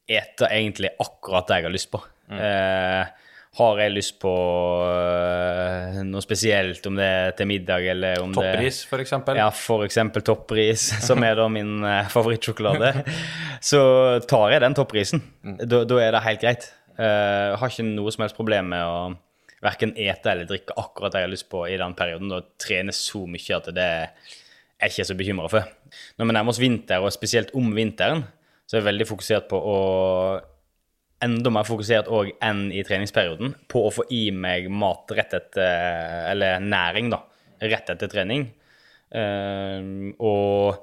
ete 0.09 0.49
egentlig 0.49 0.95
akkurat 1.05 1.53
det 1.53 1.61
jeg 1.61 1.69
har 1.69 1.77
lyst 1.77 1.93
på. 1.93 2.01
Mm. 2.33 2.41
Eh, 2.49 3.13
har 3.59 3.81
jeg 3.83 3.93
lyst 3.93 4.15
på 4.23 4.31
eh, 4.87 5.99
noe 6.09 6.23
spesielt, 6.25 6.87
om 6.89 6.97
det 6.97 7.05
er 7.09 7.35
til 7.37 7.49
middag 7.51 7.85
eller 7.93 8.23
om 8.23 8.33
det 8.33 8.39
Toppris, 8.41 8.79
for 8.89 9.03
eksempel. 9.05 9.37
ja, 9.41 9.49
for 9.53 9.85
eksempel 9.87 10.25
toppris, 10.25 10.87
som 11.09 11.23
er 11.27 11.37
da 11.41 11.49
min 11.53 11.83
eh, 11.85 12.09
favorittsjokolade. 12.13 12.93
Så 13.65 13.83
tar 14.31 14.55
jeg 14.55 14.65
den 14.65 14.77
topprisen. 14.79 15.23
Da, 15.69 15.83
da 15.89 16.01
er 16.01 16.17
det 16.17 16.25
helt 16.27 16.45
greit. 16.45 16.71
Eh, 16.97 17.51
Jeg 17.53 17.59
har 17.61 17.75
ikke 17.75 17.89
noe 17.91 18.13
som 18.15 18.25
helst 18.27 18.39
problem 18.39 18.73
med 18.73 18.83
å 18.89 18.97
verken 19.63 19.93
ete 19.95 20.33
eller 20.33 20.49
drikke 20.51 20.75
akkurat 20.81 21.13
det 21.15 21.21
jeg 21.23 21.29
har 21.29 21.35
lyst 21.37 21.51
på 21.53 21.61
i 21.71 21.77
den 21.79 21.93
perioden. 21.99 22.33
Da 22.33 22.41
trener 22.59 22.97
så 22.97 23.27
mye 23.31 23.59
at 23.61 23.69
det 23.77 23.85
er 23.85 24.09
jeg 24.83 24.91
ikke 24.97 25.05
så 25.13 25.15
bekymra 25.21 25.47
for. 25.53 25.69
Når 26.19 26.27
vi 26.27 26.35
nærmer 26.35 26.51
oss 26.51 26.59
vinter, 26.59 27.05
og 27.05 27.13
spesielt 27.15 27.53
om 27.55 27.69
vinteren, 27.77 28.25
så 28.67 28.75
er 28.75 28.81
jeg 28.81 28.89
veldig 28.89 29.07
fokusert 29.13 29.47
på 29.53 29.61
å 29.61 29.77
enda 31.23 31.53
mer 31.55 31.67
fokusert 31.69 32.11
òg 32.13 32.33
enn 32.43 32.67
i 32.75 32.83
treningsperioden 32.87 33.55
på 33.71 33.87
å 33.87 33.93
få 33.95 34.07
i 34.15 34.25
meg 34.35 34.69
mat 34.71 35.13
rett 35.17 35.37
etter 35.39 36.27
Eller 36.33 36.63
næring, 36.63 37.13
da. 37.13 37.23
Rett 37.63 37.93
etter 37.95 38.11
trening. 38.11 38.49
Uh, 39.13 40.11
og 40.19 40.83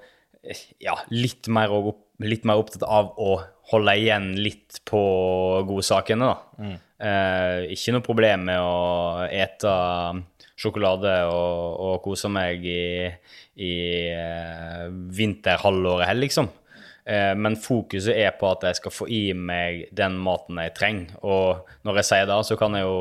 ja, 0.80 0.95
litt 1.11 1.49
mer, 1.52 1.72
opp, 1.74 2.06
litt 2.24 2.45
mer 2.48 2.61
opptatt 2.61 2.86
av 2.88 3.11
å 3.20 3.40
holde 3.70 3.95
igjen 3.99 4.32
litt 4.40 4.80
på 4.88 5.02
godsakene, 5.68 6.30
da. 6.30 6.76
Eh, 6.99 7.70
ikke 7.76 7.94
noe 7.95 8.03
problem 8.03 8.48
med 8.49 8.60
å 8.60 9.28
ete 9.32 9.74
sjokolade 10.60 11.14
og, 11.32 11.76
og 11.86 11.99
kose 12.03 12.32
meg 12.32 12.66
i, 12.68 13.07
i 13.64 13.74
uh, 14.11 14.90
vinterhalvåret 15.16 16.10
heller, 16.10 16.26
liksom. 16.26 16.49
Eh, 17.10 17.34
Men 17.36 17.56
fokuset 17.57 18.15
er 18.15 18.31
på 18.38 18.52
at 18.53 18.64
jeg 18.69 18.76
skal 18.80 18.91
få 18.94 19.07
i 19.10 19.34
meg 19.34 19.88
den 19.95 20.18
maten 20.22 20.57
jeg 20.61 20.76
trenger. 20.77 21.07
Og 21.26 21.65
når 21.88 21.94
jeg 22.02 22.07
sier 22.11 22.26
det, 22.30 22.40
så 22.45 22.53
kan 22.60 22.72
jeg 22.77 22.86
jo 22.86 22.98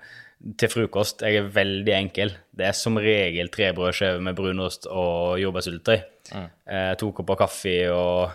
til 0.60 0.70
frokost 0.72 1.22
Jeg 1.26 1.34
er 1.42 1.50
veldig 1.52 1.94
enkel. 1.98 2.28
Det 2.56 2.64
er 2.70 2.76
som 2.78 2.94
regel 3.00 3.48
tre 3.52 3.66
brødskiver 3.76 4.20
med 4.24 4.38
brunost 4.38 4.82
og 4.88 5.12
jordbærsyltetøy. 5.42 6.00
Mm. 6.30 6.46
to 6.94 7.10
kopper 7.10 7.34
kaffe 7.40 7.90
og 7.90 8.30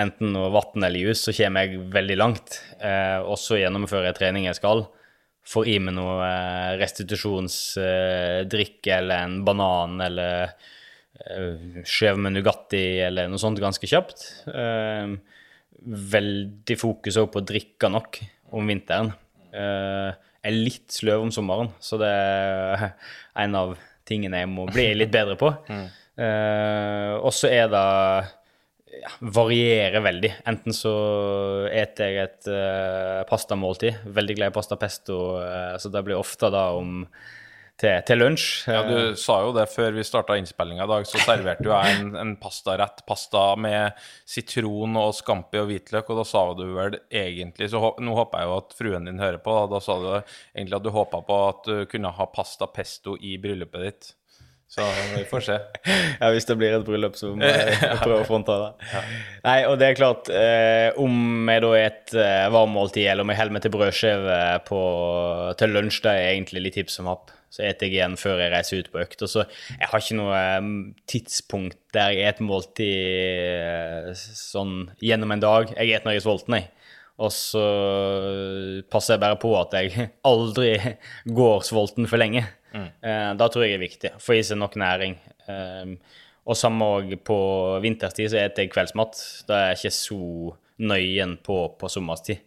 enten 0.00 0.30
noe 0.32 0.48
vann 0.54 0.84
eller 0.86 1.00
jus, 1.10 1.20
så 1.26 1.32
kommer 1.36 1.60
jeg 1.66 1.82
veldig 1.92 2.16
langt. 2.16 2.48
Eh, 2.80 3.20
og 3.20 3.36
så 3.40 3.56
gjennomfører 3.60 4.06
jeg 4.10 4.18
trening 4.18 4.44
jeg 4.48 4.56
skal. 4.58 4.80
Får 5.44 5.64
i 5.68 5.78
meg 5.82 5.94
noe 5.98 6.14
eh, 6.24 6.78
restitusjonsdrikk 6.80 8.80
eller 8.96 9.16
en 9.26 9.44
banan 9.46 9.92
eller 10.06 10.30
eh, 10.48 10.54
skjev 11.86 12.18
med 12.18 12.34
Nugatti 12.34 12.82
eller 13.04 13.30
noe 13.30 13.40
sånt 13.40 13.60
ganske 13.62 13.88
kjapt. 13.88 14.26
Eh, 14.50 15.14
veldig 16.14 16.76
fokus 16.80 17.18
også 17.18 17.30
på 17.32 17.42
å 17.42 17.48
drikke 17.48 17.90
nok 17.92 18.20
om 18.54 18.70
vinteren. 18.70 19.12
Eh, 19.54 20.10
jeg 20.44 20.52
er 20.52 20.58
litt 20.58 20.92
sløv 20.92 21.24
om 21.24 21.32
sommeren, 21.32 21.70
så 21.80 21.98
det 22.00 22.10
er 22.10 22.88
en 23.44 23.54
av 23.56 23.76
tingene 24.04 24.42
jeg 24.42 24.50
må 24.52 24.66
bli 24.68 24.90
litt 24.98 25.14
bedre 25.14 25.38
på. 25.40 25.54
Eh, 26.14 27.12
og 27.18 27.32
så 27.34 27.48
er 27.50 27.64
det 27.72 27.80
ja, 29.00 29.08
varierer 29.34 30.04
veldig. 30.04 30.30
Enten 30.46 30.76
så 30.76 30.92
eter 31.66 32.12
jeg 32.12 32.28
et 32.28 32.50
uh, 32.54 33.24
pastamåltid. 33.26 34.04
Veldig 34.14 34.36
glad 34.38 34.52
i 34.52 34.54
pasta 34.54 34.78
pesto, 34.78 35.16
uh, 35.42 35.74
så 35.82 35.90
det 35.90 36.04
blir 36.06 36.20
ofte 36.20 36.52
da 36.54 36.68
om 36.78 37.02
til, 37.80 38.00
til 38.06 38.20
lunsj. 38.22 38.46
Ja, 38.70 38.82
Du 38.86 39.16
sa 39.18 39.40
jo 39.44 39.52
det 39.56 39.66
før 39.72 39.94
vi 39.96 40.06
starta 40.06 40.36
innspillinga 40.38 40.86
i 40.86 40.90
dag, 40.92 41.06
så 41.10 41.20
serverte 41.24 41.66
jo 41.66 41.74
jeg 41.74 42.00
en, 42.00 42.12
en 42.20 42.34
pastarett. 42.40 43.02
Pasta 43.08 43.46
med 43.60 43.98
sitron 44.30 44.98
og 45.00 45.14
scampi 45.18 45.62
og 45.62 45.70
hvitløk, 45.72 46.10
og 46.10 46.22
da 46.22 46.26
sa 46.28 46.44
du 46.58 46.66
vel 46.76 46.98
egentlig 47.10 47.70
så 47.72 47.82
Nå 48.00 48.16
håper 48.16 48.42
jeg 48.42 48.50
jo 48.50 48.58
at 48.62 48.76
fruen 48.78 49.08
din 49.10 49.22
hører 49.22 49.40
på, 49.42 49.54
da, 49.58 49.66
da 49.76 49.82
sa 49.82 49.98
du 50.00 50.10
egentlig 50.14 50.78
at 50.78 50.86
du 50.86 50.92
håpa 50.94 51.22
på 51.26 51.40
at 51.48 51.64
du 51.70 51.88
kunne 51.90 52.14
ha 52.14 52.28
pasta 52.30 52.70
pesto 52.70 53.18
i 53.20 53.36
bryllupet 53.42 53.88
ditt. 53.88 54.14
Så 54.74 54.82
vi 55.16 55.24
får 55.28 55.40
se. 55.40 55.58
Ja, 56.20 56.30
hvis 56.32 56.46
det 56.48 56.56
blir 56.58 56.72
et 56.74 56.86
bryllup, 56.86 57.14
så 57.18 57.30
må 57.36 57.46
jeg 57.46 57.76
prøve 58.02 58.22
å 58.22 58.26
fronte 58.26 58.54
det. 58.58 59.02
Nei, 59.44 59.58
og 59.68 59.76
det 59.78 59.90
er 59.90 59.98
klart, 59.98 60.30
eh, 60.32 60.88
om 60.98 61.50
jeg 61.50 61.62
da 61.62 61.70
er 61.76 61.86
et 61.90 62.14
eh, 62.18 62.46
varmmåltid, 62.54 63.06
eller 63.12 63.26
om 63.26 63.30
jeg 63.34 63.40
holder 63.42 63.56
meg 63.58 63.64
til 63.66 63.74
brødskive 63.74 64.38
til 65.60 65.74
lunsj, 65.76 66.00
det 66.06 66.14
er 66.14 66.30
egentlig 66.32 66.64
litt 66.68 66.78
hipp 66.80 66.90
som 66.94 67.10
happ. 67.10 67.34
Så 67.54 67.62
eter 67.62 67.86
jeg 67.86 67.98
igjen 67.98 68.16
før 68.18 68.42
jeg 68.42 68.52
reiser 68.54 68.82
ut 68.82 68.90
på 68.90 69.02
økt. 69.04 69.22
Og 69.22 69.30
så 69.30 69.44
jeg 69.46 69.90
har 69.90 70.02
ikke 70.02 70.18
noe 70.18 70.38
eh, 70.38 70.70
tidspunkt 71.10 71.78
der 71.94 72.16
jeg 72.16 72.32
eter 72.32 72.48
måltid 72.48 72.90
eh, 72.90 74.10
sånn 74.16 74.88
gjennom 75.04 75.36
en 75.36 75.44
dag. 75.44 75.70
Jeg 75.76 75.94
et 75.94 76.08
når 76.08 76.16
jeg 76.16 76.24
er 76.24 76.26
sulten, 76.26 76.58
jeg. 76.58 76.70
Og 77.22 77.30
så 77.30 77.62
passer 78.90 79.14
jeg 79.14 79.22
bare 79.22 79.38
på 79.38 79.52
at 79.60 79.76
jeg 79.78 80.08
aldri 80.32 80.74
går 81.30 81.64
sulten 81.66 82.10
for 82.10 82.22
lenge. 82.22 82.42
Mm. 82.74 82.88
da 83.38 83.46
tror 83.46 83.62
jeg 83.62 83.70
det 83.70 83.76
er 83.76 83.82
viktig. 83.84 84.10
Få 84.18 84.34
i 84.34 84.42
seg 84.42 84.58
nok 84.58 84.74
næring. 84.82 85.14
Eh, 85.46 86.20
og 86.44 86.58
samme 86.58 86.88
òg 86.98 87.14
på 87.24 87.38
vinterstid 87.80 88.28
så 88.28 88.36
spiser 88.36 88.64
jeg 88.66 88.72
kveldsmat. 88.74 89.20
Da 89.48 89.60
er 89.60 89.70
jeg 89.72 89.80
ikke 89.84 89.96
så 89.96 90.24
nøyen 90.84 91.38
på, 91.44 91.58
på 91.78 91.88
sommerstid. 91.92 92.42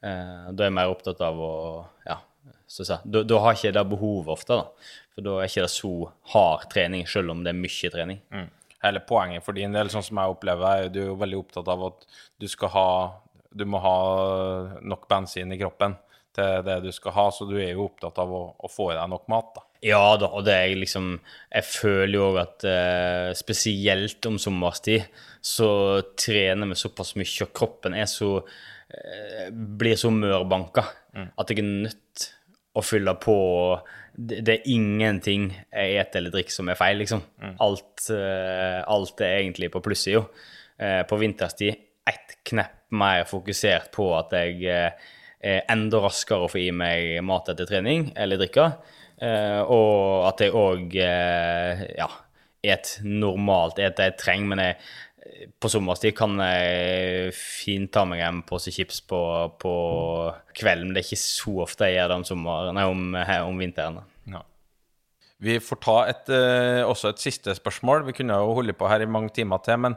Eh, 0.00 0.50
da 0.52 0.64
er 0.64 0.70
jeg 0.70 0.76
mer 0.76 0.92
opptatt 0.92 1.20
av 1.24 1.40
å 1.44 1.54
Ja, 2.06 2.20
da, 3.04 3.22
da 3.26 3.38
har 3.42 3.56
ikke 3.56 3.72
det 3.74 3.86
behovet 3.90 4.32
ofte, 4.36 4.58
da. 4.60 4.90
For 5.14 5.26
da 5.26 5.38
er 5.40 5.50
ikke 5.50 5.64
det 5.66 5.72
så 5.74 5.92
hard 6.34 6.68
trening, 6.72 7.06
selv 7.10 7.34
om 7.34 7.42
det 7.44 7.52
er 7.52 7.58
mye 7.58 7.90
trening. 7.92 8.20
Hele 8.80 9.02
poenget 9.04 9.44
for 9.44 9.58
din 9.58 9.74
del, 9.76 9.90
sånn 9.92 10.06
som 10.06 10.20
jeg 10.22 10.36
opplever, 10.36 10.84
er 10.84 10.92
du 10.92 11.00
er 11.02 11.10
jo 11.10 11.18
veldig 11.20 11.40
opptatt 11.42 11.68
av 11.68 11.82
at 11.90 12.06
du 12.40 12.48
skal 12.48 12.72
ha 12.76 12.90
Du 13.50 13.64
må 13.66 13.80
ha 13.82 13.96
nok 14.86 15.08
bensin 15.10 15.50
i 15.50 15.58
kroppen 15.58 15.96
til 16.38 16.60
det 16.62 16.76
du 16.84 16.92
skal 16.94 17.12
ha, 17.16 17.24
så 17.34 17.42
du 17.48 17.56
er 17.58 17.72
jo 17.72 17.88
opptatt 17.88 18.20
av 18.22 18.30
å, 18.30 18.42
å 18.54 18.68
få 18.70 18.92
i 18.92 18.94
deg 18.94 19.10
nok 19.10 19.26
mat, 19.32 19.48
da. 19.56 19.64
Ja 19.82 20.16
da, 20.20 20.28
og 20.36 20.44
det 20.44 20.54
er 20.54 20.76
liksom 20.76 21.14
Jeg 21.16 21.64
føler 21.64 22.14
jo 22.14 22.26
òg 22.28 22.38
at 22.42 22.66
eh, 22.68 23.30
spesielt 23.34 24.26
om 24.28 24.36
sommerstid 24.38 25.08
så 25.42 25.70
trener 26.20 26.68
vi 26.70 26.76
såpass 26.78 27.14
mye, 27.18 27.46
og 27.46 27.54
kroppen 27.56 27.96
er 27.96 28.06
så 28.10 28.36
eh, 28.38 29.48
blir 29.50 29.98
så 29.98 30.12
mørbanka 30.14 30.84
at 31.10 31.50
jeg 31.50 31.64
er 31.64 31.70
nødt 31.88 32.26
å 32.76 32.82
fylle 32.84 33.14
på 33.18 33.36
det, 34.14 34.40
det 34.46 34.54
er 34.54 34.70
ingenting 34.70 35.50
jeg 35.50 35.94
spiser 35.96 36.18
eller 36.20 36.34
drikker 36.34 36.54
som 36.54 36.70
er 36.70 36.78
feil, 36.78 37.00
liksom. 37.00 37.22
Alt, 37.62 38.06
eh, 38.14 38.80
alt 38.82 39.22
er 39.24 39.38
egentlig 39.40 39.70
på 39.72 39.82
plussida. 39.84 40.24
Eh, 40.80 41.02
på 41.08 41.18
vinterstid 41.20 41.86
ett 42.10 42.38
knepp 42.48 42.90
mer 42.96 43.26
fokusert 43.28 43.90
på 43.94 44.08
at 44.16 44.32
jeg 44.34 44.64
eh, 44.66 45.10
er 45.40 45.68
enda 45.70 46.00
raskere 46.02 46.46
å 46.46 46.50
få 46.50 46.58
i 46.60 46.72
meg 46.74 47.20
mat 47.24 47.48
etter 47.52 47.68
trening 47.68 48.10
eller 48.16 48.40
drikke. 48.40 48.72
Og 49.20 50.24
at 50.24 50.40
jeg 50.40 50.54
òg 50.56 50.94
ja, 50.96 52.06
et 52.64 52.92
normalt 53.04 53.76
et 53.80 53.98
jeg 54.00 54.14
trenger, 54.20 54.48
men 54.48 54.62
jeg, 54.64 54.78
på 55.60 55.68
sommerstid 55.68 56.14
kan 56.16 56.38
jeg 56.40 57.34
fint 57.36 57.90
ta 57.92 58.06
meg 58.08 58.22
en 58.24 58.40
pose 58.46 58.72
chips 58.72 59.02
på, 59.04 59.20
på 59.60 59.74
kvelden. 60.56 60.88
Men 60.88 60.96
det 60.96 61.02
er 61.02 61.10
ikke 61.10 61.20
så 61.22 61.58
ofte 61.66 61.90
jeg 61.90 61.98
gjør 61.98 62.12
det 62.12 62.18
om, 62.20 62.26
sommer, 62.30 62.72
nei, 62.76 62.86
om, 62.88 63.04
om 63.50 63.60
vinteren. 63.60 64.00
Ja. 64.30 64.42
Vi 65.44 65.58
får 65.64 65.80
ta 65.84 65.98
et, 66.08 66.32
eh, 66.36 66.82
også 66.86 67.12
et 67.12 67.22
siste 67.22 67.54
spørsmål. 67.56 68.06
Vi 68.08 68.16
kunne 68.16 68.40
jo 68.40 68.56
holde 68.56 68.76
på 68.76 68.88
her 68.90 69.04
i 69.04 69.08
mange 69.10 69.32
timer 69.36 69.60
til, 69.64 69.80
men 69.84 69.96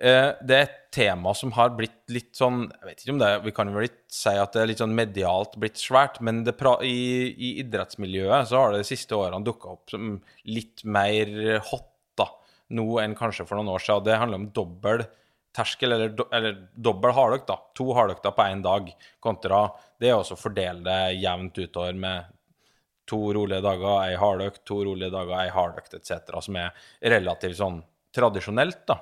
eh, 0.00 0.32
det 0.40 0.58
er 0.58 0.66
et 0.66 0.82
tema 0.94 1.32
som 1.36 1.52
har 1.56 1.72
blitt 1.74 2.04
litt 2.12 2.36
sånn 2.38 2.68
Jeg 2.68 2.86
vet 2.86 3.00
ikke 3.02 3.12
om 3.16 3.18
det 3.18 3.30
Vi 3.42 3.52
kan 3.56 3.70
vel 3.74 3.88
ikke 3.88 4.14
si 4.14 4.34
at 4.38 4.52
det 4.54 4.60
er 4.62 4.68
litt 4.70 4.82
sånn 4.82 4.94
medialt 4.94 5.56
blitt 5.60 5.80
svært, 5.80 6.20
men 6.24 6.44
pra 6.56 6.76
i, 6.86 7.32
i 7.32 7.56
idrettsmiljøet 7.64 8.48
så 8.48 8.60
har 8.60 8.72
det 8.72 8.84
de 8.84 8.92
siste 8.92 9.16
årene 9.16 9.44
dukka 9.44 9.72
opp 9.74 9.90
som 9.92 10.14
litt 10.46 10.84
mer 10.86 11.58
hot 11.72 11.90
nå 12.74 12.86
enn 13.02 13.16
kanskje 13.18 13.46
for 13.48 13.58
noen 13.58 13.72
år 13.74 13.84
siden. 13.84 14.06
Det 14.06 14.18
handler 14.20 14.42
om 14.42 14.50
dobbel 14.56 15.04
terskel, 15.54 15.94
eller, 15.94 16.14
do, 16.18 16.26
eller 16.34 16.56
dobbel 16.74 17.14
hardøkt, 17.14 17.48
da. 17.50 17.58
To 17.78 17.92
hardøkter 17.96 18.34
på 18.34 18.46
én 18.50 18.62
dag, 18.64 18.90
kontra 19.22 19.66
det 20.02 20.10
er 20.10 20.18
også 20.18 20.36
å 20.36 20.40
fordele 20.40 20.82
det 20.84 21.18
jevnt 21.22 21.60
utover 21.62 21.98
med 21.98 22.32
to 23.08 23.20
rolige 23.36 23.62
dager, 23.64 23.98
ei 24.06 24.16
hardøkt, 24.18 24.64
to 24.66 24.80
rolige 24.88 25.12
dager, 25.12 25.36
ei 25.38 25.52
hardøkt 25.54 25.98
etc., 25.98 26.40
som 26.42 26.56
er 26.58 26.88
relativt 27.14 27.60
sånn 27.60 27.82
tradisjonelt, 28.14 28.82
da. 28.88 28.98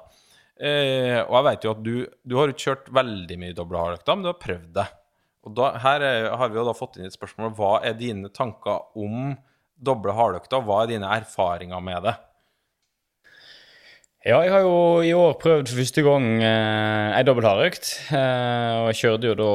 Eh, 0.62 1.18
og 1.22 1.32
jeg 1.38 1.46
vet 1.48 1.64
jo 1.64 1.72
at 1.72 1.80
du, 1.82 1.94
du 2.28 2.34
har 2.38 2.52
ikke 2.52 2.66
kjørt 2.66 2.90
veldig 2.94 3.38
mye 3.40 3.56
doble 3.56 3.80
hardøkter, 3.80 4.18
men 4.18 4.26
du 4.26 4.30
har 4.30 4.42
prøvd 4.42 4.68
det. 4.76 4.88
Og 5.42 5.54
da, 5.58 5.70
her 5.82 6.04
er, 6.06 6.28
har 6.38 6.50
vi 6.52 6.60
jo 6.60 6.66
da 6.68 6.74
fått 6.76 6.98
inn 6.98 7.08
et 7.08 7.16
spørsmål. 7.16 7.54
Hva 7.58 7.72
er 7.86 7.96
dine 7.98 8.30
tanker 8.34 8.84
om 8.98 9.32
doble 9.74 10.14
hardøkter? 10.14 10.62
Hva 10.62 10.84
er 10.84 10.92
dine 10.92 11.10
erfaringer 11.16 11.82
med 11.82 12.06
det? 12.06 12.14
Ja, 14.22 14.36
jeg 14.46 14.52
har 14.54 14.62
jo 14.62 14.74
i 15.02 15.10
år 15.18 15.32
prøvd 15.42 15.66
for 15.72 15.80
første 15.80 16.02
gang 16.06 16.26
eh, 16.46 17.14
ei 17.18 17.24
dobbel 17.26 17.46
hardøkt. 17.48 17.88
Eh, 18.14 18.74
og 18.84 18.90
jeg 18.92 18.98
kjørte 19.00 19.32
jo 19.32 19.38
da 19.40 19.48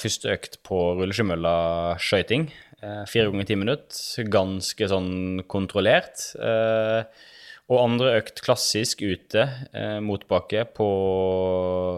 første 0.00 0.32
økt 0.34 0.56
på 0.66 0.78
rulleskimølla 0.98 1.52
skøyting. 2.02 2.48
Eh, 2.82 3.04
fire 3.10 3.28
ganger 3.30 3.46
ti 3.46 3.58
minutter. 3.60 4.26
Ganske 4.34 4.88
sånn 4.90 5.12
kontrollert. 5.50 6.26
Eh, 6.40 7.30
Og 7.72 7.78
andre 7.80 8.10
økt 8.18 8.42
klassisk 8.44 9.00
ute, 9.00 9.46
eh, 9.72 9.96
motbakke 10.04 10.66
på 10.76 10.88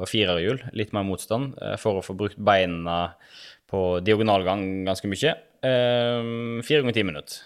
firerhjul, 0.07 0.61
litt 0.79 0.93
mer 0.95 1.03
motstand, 1.03 1.57
eh, 1.59 1.75
for 1.83 1.99
å 1.99 2.05
få 2.07 2.15
brukt 2.15 2.39
beina 2.39 3.17
på 3.67 3.81
diagonalgang 4.07 4.85
ganske 4.87 5.11
mye. 5.11 5.33
Eh, 5.67 6.63
fire 6.63 6.85
ganger 6.85 6.95
ti 6.95 7.03
minutter. 7.03 7.41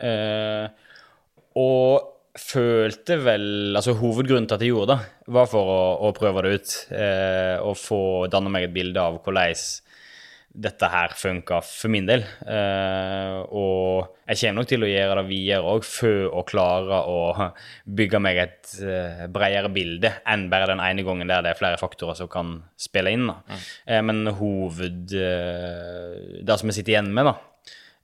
Eh, 0.00 0.68
og 1.60 2.17
følte 2.38 3.18
vel 3.22 3.76
Altså 3.78 3.96
hovedgrunnen 3.98 4.48
til 4.48 4.58
at 4.58 4.64
jeg 4.64 4.72
gjorde 4.72 4.96
det, 4.96 5.10
var 5.34 5.50
for 5.50 5.74
å, 5.74 5.82
å 6.08 6.14
prøve 6.16 6.44
det 6.46 6.54
ut. 6.58 6.78
Eh, 6.94 7.56
og 7.62 7.76
få 7.78 8.00
danne 8.32 8.52
meg 8.52 8.68
et 8.68 8.74
bilde 8.74 9.02
av 9.02 9.20
hvordan 9.22 9.54
dette 10.58 10.88
her 10.90 11.12
funka 11.14 11.60
for 11.62 11.92
min 11.92 12.06
del. 12.08 12.24
Eh, 12.24 13.34
og 13.54 14.16
jeg 14.26 14.40
kommer 14.40 14.56
nok 14.58 14.70
til 14.70 14.84
å 14.84 14.90
gjøre 14.90 15.20
det 15.20 15.28
videre 15.28 15.74
òg, 15.74 15.84
for 15.86 16.38
å 16.40 16.44
klare 16.48 17.00
å 17.06 17.18
bygge 18.00 18.20
meg 18.24 18.40
et 18.42 18.72
eh, 18.82 19.26
bredere 19.32 19.70
bilde 19.72 20.12
enn 20.28 20.48
bare 20.50 20.70
den 20.72 20.82
ene 20.82 21.04
gangen 21.06 21.30
der 21.30 21.44
det 21.44 21.52
er 21.52 21.60
flere 21.60 21.80
faktorer 21.80 22.18
som 22.18 22.30
kan 22.32 22.56
spille 22.80 23.12
inn. 23.14 23.28
da. 23.30 23.60
Eh, 23.86 24.02
men 24.02 24.24
hoved... 24.40 25.14
eh, 25.14 26.42
det 26.42 26.58
som 26.58 26.70
jeg 26.70 26.80
sitter 26.80 26.96
igjen 26.96 27.12
med, 27.14 27.28
da, 27.28 27.36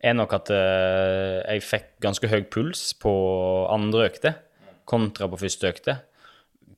er 0.05 0.17
nok 0.17 0.35
at 0.37 0.51
eh, 0.53 1.39
jeg 1.55 1.65
fikk 1.65 1.87
ganske 2.05 2.29
høy 2.29 2.43
puls 2.53 2.91
på 3.01 3.13
andre 3.73 4.09
økte 4.11 4.35
kontra 4.89 5.29
på 5.31 5.41
første 5.41 5.71
økte. 5.71 6.01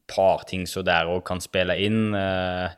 par 0.07 0.45
ting 0.47 0.69
så 0.71 0.85
der 0.87 1.09
òg 1.11 1.25
kan 1.27 1.41
spille 1.43 1.75
inn. 1.83 2.15
Eh, 2.15 2.71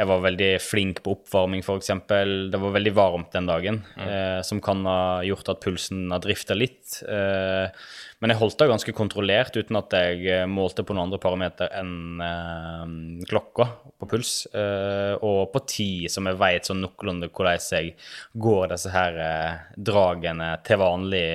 Jeg 0.00 0.08
var 0.08 0.22
veldig 0.24 0.50
flink 0.64 1.02
på 1.04 1.12
oppvarming, 1.12 1.60
f.eks. 1.60 1.90
Det 2.08 2.60
var 2.62 2.72
veldig 2.72 2.92
varmt 2.96 3.34
den 3.34 3.48
dagen, 3.50 3.82
eh, 4.00 4.40
som 4.46 4.62
kan 4.64 4.80
ha 4.88 5.20
gjort 5.26 5.50
at 5.52 5.60
pulsen 5.60 6.06
har 6.08 6.22
drifta 6.24 6.56
litt. 6.56 7.02
Eh, 7.04 7.68
men 8.20 8.32
jeg 8.32 8.40
holdt 8.40 8.56
det 8.62 8.70
ganske 8.70 8.94
kontrollert 8.96 9.58
uten 9.60 9.76
at 9.76 9.92
jeg 9.96 10.24
eh, 10.24 10.46
målte 10.48 10.86
på 10.88 10.96
noen 10.96 11.10
andre 11.10 11.20
parameter 11.20 11.68
enn 11.76 12.24
eh, 12.24 13.28
klokka 13.28 13.68
på 14.00 14.08
puls. 14.08 14.32
Eh, 14.56 15.20
og 15.20 15.52
på 15.52 15.64
tid, 15.68 16.08
som 16.12 16.30
jeg 16.30 16.40
veit 16.40 16.68
sånn 16.68 16.80
noenlunde 16.86 17.28
hvordan 17.28 17.60
jeg 17.60 17.94
går 18.40 18.72
disse 18.72 18.92
her 18.96 19.20
eh, 19.26 19.64
dragene 19.76 20.54
til 20.64 20.80
vanlig 20.80 21.26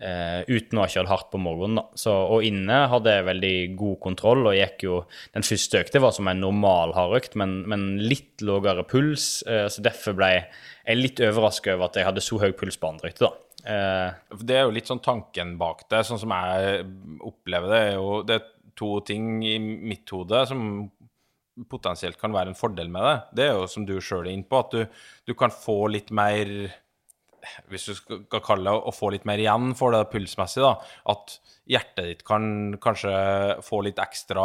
eh, 0.00 0.42
uten 0.48 0.78
å 0.78 0.84
ha 0.84 0.90
kjørt 0.90 1.10
hardt 1.10 1.30
på 1.32 1.40
morgenen. 1.42 1.82
Så, 1.98 2.12
og 2.12 2.46
inne 2.46 2.84
hadde 2.92 3.14
jeg 3.16 3.28
veldig 3.28 3.54
god 3.78 3.98
kontroll, 4.04 4.46
og 4.46 4.56
gikk 4.58 4.86
jo 4.86 5.00
Den 5.34 5.46
første 5.46 5.82
økta 5.82 6.02
var 6.02 6.14
som 6.16 6.30
en 6.30 6.40
normal 6.42 6.94
hardøkt, 6.96 7.36
men, 7.40 7.60
men 7.68 7.90
litt 8.02 8.44
lavere 8.44 8.86
puls, 8.88 9.28
Uh, 9.48 9.66
så 9.70 9.82
derfor 9.84 10.16
ble 10.18 10.28
jeg 10.34 10.98
litt 10.98 11.20
overraska 11.22 11.74
over 11.76 11.88
at 11.88 11.98
jeg 12.00 12.06
hadde 12.08 12.24
så 12.24 12.38
høy 12.40 12.50
puls 12.56 12.78
på 12.80 12.88
andre 12.90 13.12
økter. 13.12 13.36
Eh, 13.68 14.10
Det 14.40 14.56
er 14.56 14.66
jo 14.66 14.74
litt 14.74 14.88
sånn 14.88 15.02
tanken 15.04 15.56
bak 15.60 15.84
det, 15.90 16.04
sånn 16.06 16.20
som 16.20 16.32
jeg 16.32 16.84
opplever 17.26 17.72
det. 17.72 17.80
er 17.88 17.94
jo 17.98 18.22
Det 18.22 18.38
er 18.38 18.46
to 18.78 19.00
ting 19.04 19.42
i 19.42 19.58
mitt 19.58 20.08
hode 20.14 20.44
som 20.46 20.90
potensielt 21.68 22.18
kan 22.20 22.32
være 22.32 22.52
en 22.52 22.58
fordel 22.58 22.88
med 22.88 23.02
det. 23.02 23.16
Det 23.34 23.46
er 23.48 23.56
jo 23.56 23.66
som 23.66 23.84
du 23.86 23.96
sjøl 23.98 24.28
er 24.28 24.32
inne 24.36 24.46
på, 24.46 24.60
at 24.62 24.70
du, 24.70 24.84
du 25.26 25.34
kan 25.34 25.50
få 25.50 25.88
litt 25.90 26.12
mer 26.14 26.46
Hvis 27.70 27.88
du 27.88 27.94
skal 27.98 28.42
kalle 28.44 28.70
det 28.70 28.88
å 28.90 28.94
få 28.94 29.12
litt 29.14 29.26
mer 29.28 29.40
igjen 29.40 29.72
for 29.78 29.94
det 29.94 30.08
pulsmessig, 30.12 30.62
da. 30.64 30.74
At 31.12 31.38
hjertet 31.68 32.10
ditt 32.10 32.24
kan 32.26 32.76
kanskje 32.82 33.14
få 33.64 33.82
litt 33.86 34.00
ekstra 34.02 34.44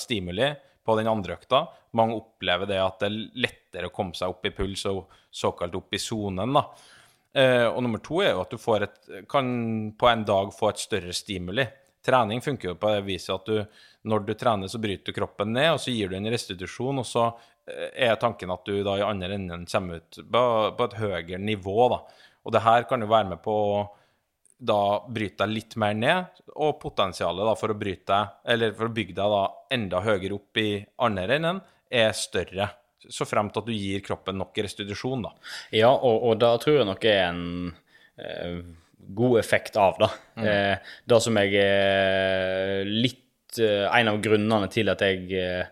stimuli 0.00 0.50
på 0.86 0.96
den 0.98 1.10
andre 1.10 1.36
økta. 1.36 1.64
Mange 1.98 2.18
opplever 2.20 2.68
det 2.70 2.78
at 2.82 3.00
det 3.02 3.08
er 3.10 3.46
lettere 3.46 3.90
å 3.90 3.94
komme 3.94 4.16
seg 4.16 4.32
opp 4.32 4.46
i 4.46 4.54
puls 4.54 4.84
og 4.90 5.06
såkalt 5.34 5.74
opp 5.78 5.96
i 5.96 6.02
sonen, 6.02 6.54
da. 6.56 6.66
Eh, 7.36 7.66
og 7.68 7.82
nummer 7.84 8.00
to 8.00 8.22
er 8.24 8.32
jo 8.32 8.44
at 8.44 8.54
du 8.54 8.70
et, 8.78 9.02
kan 9.28 9.48
på 9.98 10.08
en 10.08 10.22
dag 10.24 10.54
få 10.56 10.70
et 10.70 10.80
større 10.80 11.12
stimuli. 11.16 11.66
Trening 12.06 12.40
funker 12.40 12.70
jo 12.70 12.78
på 12.80 12.92
det 12.94 13.02
viset 13.04 13.34
at 13.34 13.50
du, 13.50 13.82
når 14.08 14.24
du 14.24 14.32
trener, 14.38 14.70
så 14.70 14.80
bryter 14.80 15.10
du 15.10 15.18
kroppen 15.18 15.52
ned, 15.52 15.74
og 15.74 15.82
så 15.82 15.92
gir 15.92 16.08
du 16.08 16.16
en 16.16 16.30
restitusjon, 16.32 17.02
og 17.02 17.08
så 17.08 17.26
er 17.66 18.16
tanken 18.22 18.52
at 18.54 18.66
du 18.66 18.80
da 18.86 18.96
i 18.98 19.04
andre 19.04 19.34
enden 19.34 19.66
kommer 19.70 20.00
ut 20.00 20.18
på, 20.18 20.42
på 20.78 20.88
et 20.88 20.98
høyere 21.00 21.40
nivå, 21.42 21.76
da. 21.92 22.00
Og 22.46 22.54
det 22.54 22.62
her 22.62 22.86
kan 22.86 23.02
jo 23.02 23.10
være 23.10 23.32
med 23.32 23.42
på 23.42 23.54
å 23.54 23.78
da 24.56 25.04
bryte 25.12 25.44
deg 25.44 25.52
litt 25.52 25.76
mer 25.80 25.96
ned, 25.98 26.38
og 26.56 26.78
potensialet 26.80 27.44
da 27.44 27.54
for 27.58 27.72
å 27.72 27.78
bryte 27.78 28.08
deg, 28.08 28.38
eller 28.54 28.72
for 28.78 28.88
å 28.88 28.94
bygge 28.96 29.16
deg 29.18 29.34
da 29.34 29.42
enda 29.76 30.00
høyere 30.04 30.38
opp 30.38 30.60
i 30.62 30.70
andre 31.04 31.36
enden, 31.36 31.60
er 31.92 32.14
større. 32.16 32.70
Så 33.06 33.26
fremt 33.28 33.56
at 33.58 33.68
du 33.68 33.74
gir 33.74 34.00
kroppen 34.04 34.40
nok 34.40 34.56
restitusjon, 34.64 35.26
da. 35.26 35.34
Ja, 35.76 35.92
og, 35.92 36.24
og 36.30 36.40
da 36.40 36.54
tror 36.62 36.80
jeg 36.80 36.88
nok 36.88 37.04
er 37.10 37.20
en 37.26 37.44
eh, 38.16 38.62
god 39.20 39.38
effekt 39.42 39.76
av 39.76 40.00
det. 40.00 40.10
Eh, 40.40 40.94
det 41.04 41.20
som 41.22 41.38
jeg 41.42 41.54
er 41.60 42.88
litt 42.88 43.60
eh, 43.62 43.86
En 43.88 44.10
av 44.10 44.18
grunnene 44.24 44.68
til 44.72 44.90
at 44.92 45.04
jeg 45.04 45.28
eh, 45.36 45.68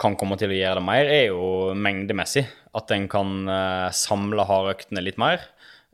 kan 0.00 0.16
komme 0.18 0.38
til 0.40 0.52
å 0.52 0.56
gjøre 0.56 0.80
det 0.80 0.86
mer, 0.86 1.10
er 1.12 1.24
jo 1.28 1.72
mengdemessig. 1.76 2.46
At 2.76 2.92
en 2.94 3.08
kan 3.10 3.48
eh, 3.50 3.88
samle 3.96 4.46
hardøktene 4.48 5.02
litt 5.04 5.18
mer, 5.20 5.42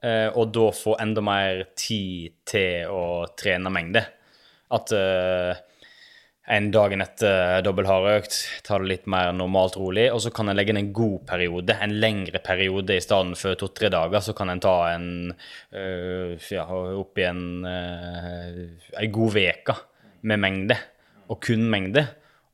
eh, 0.05 0.29
og 0.29 0.53
da 0.55 0.69
få 0.77 0.97
enda 1.03 1.25
mer 1.25 1.65
tid 1.79 2.37
til 2.49 2.93
å 2.93 3.07
trene 3.39 3.73
mengde. 3.73 4.05
At 4.77 4.93
eh, 4.95 5.63
en 6.47 6.69
dagen 6.71 7.03
etter 7.03 7.65
dobbel 7.67 7.89
hardøkt, 7.89 8.37
ta 8.67 8.79
det 8.79 8.87
litt 8.91 9.09
mer 9.11 9.33
normalt 9.35 9.79
rolig, 9.81 10.07
og 10.15 10.21
så 10.23 10.31
kan 10.35 10.51
en 10.51 10.59
legge 10.59 10.71
inn 10.71 10.79
en 10.79 10.93
god 10.95 11.25
periode, 11.27 11.75
en 11.83 11.97
lengre 12.03 12.39
periode 12.45 12.95
i 12.95 13.03
stedet 13.03 13.39
for 13.41 13.59
to-tre 13.59 13.91
dager. 13.91 14.23
Så 14.23 14.35
kan 14.39 14.53
en 14.53 14.63
ta 14.63 14.77
en 14.93 15.09
øh, 15.75 16.37
ja, 16.55 16.69
opp 16.69 17.19
i 17.19 17.27
en, 17.27 17.43
øh, 17.67 18.63
en 18.95 19.17
god 19.19 19.41
uke 19.43 19.77
med 20.23 20.43
mengde, 20.43 20.79
og 21.27 21.43
kun 21.43 21.67
mengde. 21.73 22.07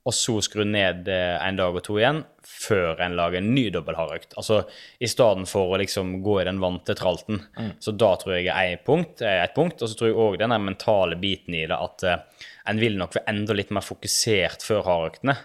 Og 0.02 0.14
så 0.16 0.34
skru 0.42 0.64
ned 0.66 1.06
eh, 1.10 1.36
en 1.38 1.58
dag 1.58 1.76
og 1.78 1.84
to 1.86 1.98
igjen 2.00 2.24
før 2.42 2.98
en 3.04 3.14
lager 3.14 3.38
en 3.38 3.52
ny 3.54 3.68
dobbelthardøkt. 3.74 4.34
Altså 4.40 4.64
i 5.02 5.08
stedet 5.10 5.46
for 5.50 5.70
å 5.70 5.78
liksom 5.78 6.16
gå 6.24 6.40
i 6.40 6.46
den 6.48 6.58
vante 6.62 6.96
tralten. 6.98 7.38
Så 7.82 7.94
da 7.94 8.10
tror 8.18 8.34
jeg 8.34 8.50
er 8.50 8.74
et 8.74 8.84
punkt, 8.86 9.22
er 9.22 9.44
et 9.44 9.54
punkt. 9.54 9.78
Og 9.78 9.90
så 9.90 9.98
tror 9.98 10.10
jeg 10.10 10.18
òg 10.18 10.40
den 10.42 10.56
mentale 10.64 11.18
biten 11.22 11.54
i 11.54 11.62
det 11.70 11.78
at 11.78 12.06
uh, 12.08 12.48
en 12.70 12.82
vil 12.82 12.98
nok 12.98 13.14
være 13.14 13.30
enda 13.30 13.54
litt 13.54 13.70
mer 13.74 13.86
fokusert 13.86 14.66
før 14.66 14.82
hardøktene. 14.88 15.36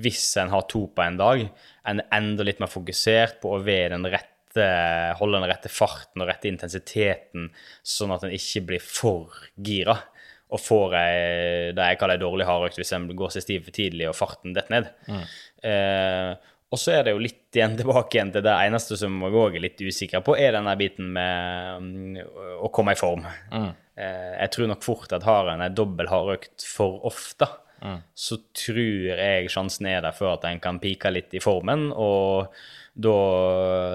Hvis 0.00 0.24
en 0.40 0.52
har 0.52 0.64
to 0.72 0.86
på 0.88 1.04
en 1.04 1.20
dag. 1.20 1.46
En 1.88 2.00
er 2.02 2.18
enda 2.20 2.46
litt 2.46 2.60
mer 2.62 2.72
fokusert 2.72 3.40
på 3.44 3.52
å 3.52 3.62
være 3.64 3.94
den 3.98 4.08
rette 4.08 4.38
holde 5.20 5.38
den 5.38 5.46
rette 5.46 5.70
farten 5.70 6.24
og 6.24 6.26
rette 6.26 6.48
intensiteten, 6.50 7.44
sånn 7.86 8.10
at 8.10 8.24
en 8.26 8.32
ikke 8.34 8.64
blir 8.66 8.82
for 8.82 9.36
gira 9.54 9.94
og 10.50 10.60
får 10.62 10.94
ei, 10.98 11.18
det 11.76 11.88
jeg 11.92 11.98
kaller 12.00 12.18
ei 12.18 12.22
dårlig 12.22 12.46
hardøkt 12.48 12.80
hvis 12.80 12.94
en 12.96 13.08
går 13.16 13.34
seg 13.34 13.46
stiv 13.46 13.66
for 13.68 13.76
tidlig 13.76 14.08
og 14.10 14.16
farten 14.18 14.56
detter 14.56 14.74
ned. 14.76 14.90
Eh, 15.62 16.32
og 16.70 16.78
så 16.78 16.94
er 16.94 17.06
det 17.06 17.14
jo 17.14 17.22
litt 17.22 17.56
igjen 17.56 17.76
tilbake 17.80 18.18
igjen 18.18 18.34
til 18.34 18.44
det 18.46 18.56
eneste 18.66 18.98
som 19.00 19.16
jeg 19.26 19.38
òg 19.44 19.58
er 19.58 19.64
litt 19.66 19.80
usikker 19.82 20.24
på, 20.26 20.36
er 20.38 20.54
denne 20.58 20.74
biten 20.80 21.10
med 21.16 21.86
mm, 21.86 22.20
å 22.66 22.70
komme 22.74 22.94
i 22.94 23.00
form. 23.00 23.26
Eh, 23.50 24.34
jeg 24.36 24.52
tror 24.54 24.70
nok 24.70 24.86
fort 24.86 25.16
at 25.16 25.26
har 25.28 25.50
en 25.54 25.64
ei 25.66 25.72
dobbel 25.74 26.10
hardøkt 26.10 26.66
for 26.66 27.02
ofte, 27.10 27.48
så 28.12 28.36
tror 28.52 29.06
jeg 29.08 29.48
sjansen 29.48 29.86
er 29.88 30.02
der 30.04 30.12
for 30.12 30.34
at 30.34 30.44
en 30.44 30.60
kan 30.60 30.76
pike 30.82 31.08
litt 31.14 31.32
i 31.32 31.40
formen, 31.40 31.86
og 31.96 32.52
da 32.92 33.14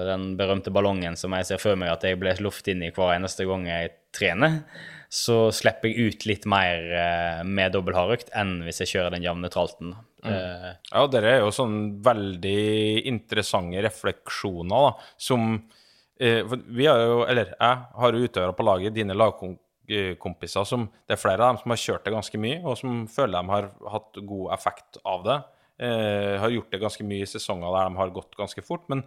den 0.08 0.32
berømte 0.38 0.72
ballongen 0.74 1.14
som 1.18 1.34
jeg 1.36 1.46
ser 1.46 1.62
for 1.62 1.78
meg 1.78 1.92
at 1.92 2.06
jeg 2.06 2.18
blir 2.18 2.40
luft 2.42 2.66
inn 2.72 2.82
i 2.82 2.90
hver 2.90 3.14
eneste 3.14 3.46
gang 3.46 3.66
jeg 3.68 3.92
trener, 4.16 4.62
så 5.08 5.50
slipper 5.54 5.90
jeg 5.90 6.10
ut 6.10 6.26
litt 6.26 6.46
mer 6.50 6.82
eh, 6.98 7.40
med 7.46 7.74
dobbel 7.74 7.96
hardøkt 7.96 8.32
enn 8.36 8.58
hvis 8.66 8.82
jeg 8.82 8.92
kjører 8.94 9.14
den 9.14 9.26
jevne 9.26 9.50
tralten. 9.52 9.94
Eh, 10.26 10.70
Ja, 10.90 11.04
dere 11.10 11.32
er 11.36 11.44
jo 11.44 11.52
sånn 11.54 11.78
veldig 12.04 13.06
interessante 13.06 13.82
refleksjoner, 13.86 14.88
da, 14.88 15.10
som 15.28 15.48
uh, 15.56 16.56
Vi 16.66 16.88
har 16.88 17.02
jo, 17.02 17.20
eller 17.28 17.52
jeg 17.54 17.80
har 18.02 18.16
jo 18.16 18.26
utøvere 18.26 18.56
på 18.56 18.66
laget, 18.66 18.96
dine 18.96 19.16
lagkompiser, 19.16 20.66
som 20.66 20.88
Det 21.06 21.14
er 21.14 21.22
flere 21.22 21.42
av 21.42 21.54
dem 21.54 21.62
som 21.62 21.74
har 21.74 21.82
kjørt 21.82 22.06
det 22.06 22.16
ganske 22.16 22.42
mye, 22.42 22.60
og 22.64 22.78
som 22.80 23.04
føler 23.10 23.38
de 23.38 23.54
har 23.54 23.70
hatt 23.94 24.22
god 24.32 24.52
effekt 24.58 25.00
av 25.04 25.26
det. 25.26 25.40
Uh, 25.76 26.34
har 26.40 26.54
gjort 26.54 26.72
det 26.72 26.80
ganske 26.80 27.04
mye 27.04 27.26
i 27.26 27.28
sesonger 27.28 27.74
der 27.74 27.90
de 27.90 28.00
har 28.00 28.14
gått 28.16 28.38
ganske 28.38 28.64
fort, 28.64 28.86
men 28.88 29.04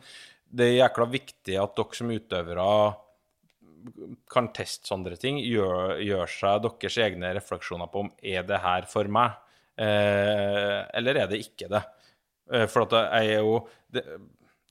det 0.50 0.66
er 0.66 0.80
jækla 0.84 1.06
viktig 1.12 1.56
at 1.62 1.76
dere 1.78 1.98
som 1.98 2.12
utøvere 2.14 2.66
kan 4.32 4.50
teste 4.56 4.90
sånne 4.90 5.18
ting, 5.20 5.40
gjør, 5.44 6.00
gjør 6.04 6.32
seg 6.32 6.66
deres 6.66 6.98
egne 7.06 7.34
refleksjoner 7.38 7.90
på 7.92 8.06
om 8.06 8.12
er 8.22 8.46
det 8.48 8.62
her 8.64 8.88
for 8.90 9.10
meg, 9.12 9.38
eh, 9.80 10.82
eller 11.00 11.24
er 11.24 11.32
det 11.32 11.42
ikke 11.44 11.70
det. 11.72 11.84
Eh, 12.54 12.66
for 12.72 12.88
at 12.88 12.98
jeg 13.00 13.36
er 13.36 13.46
jo 13.46 13.60
det, 13.94 14.06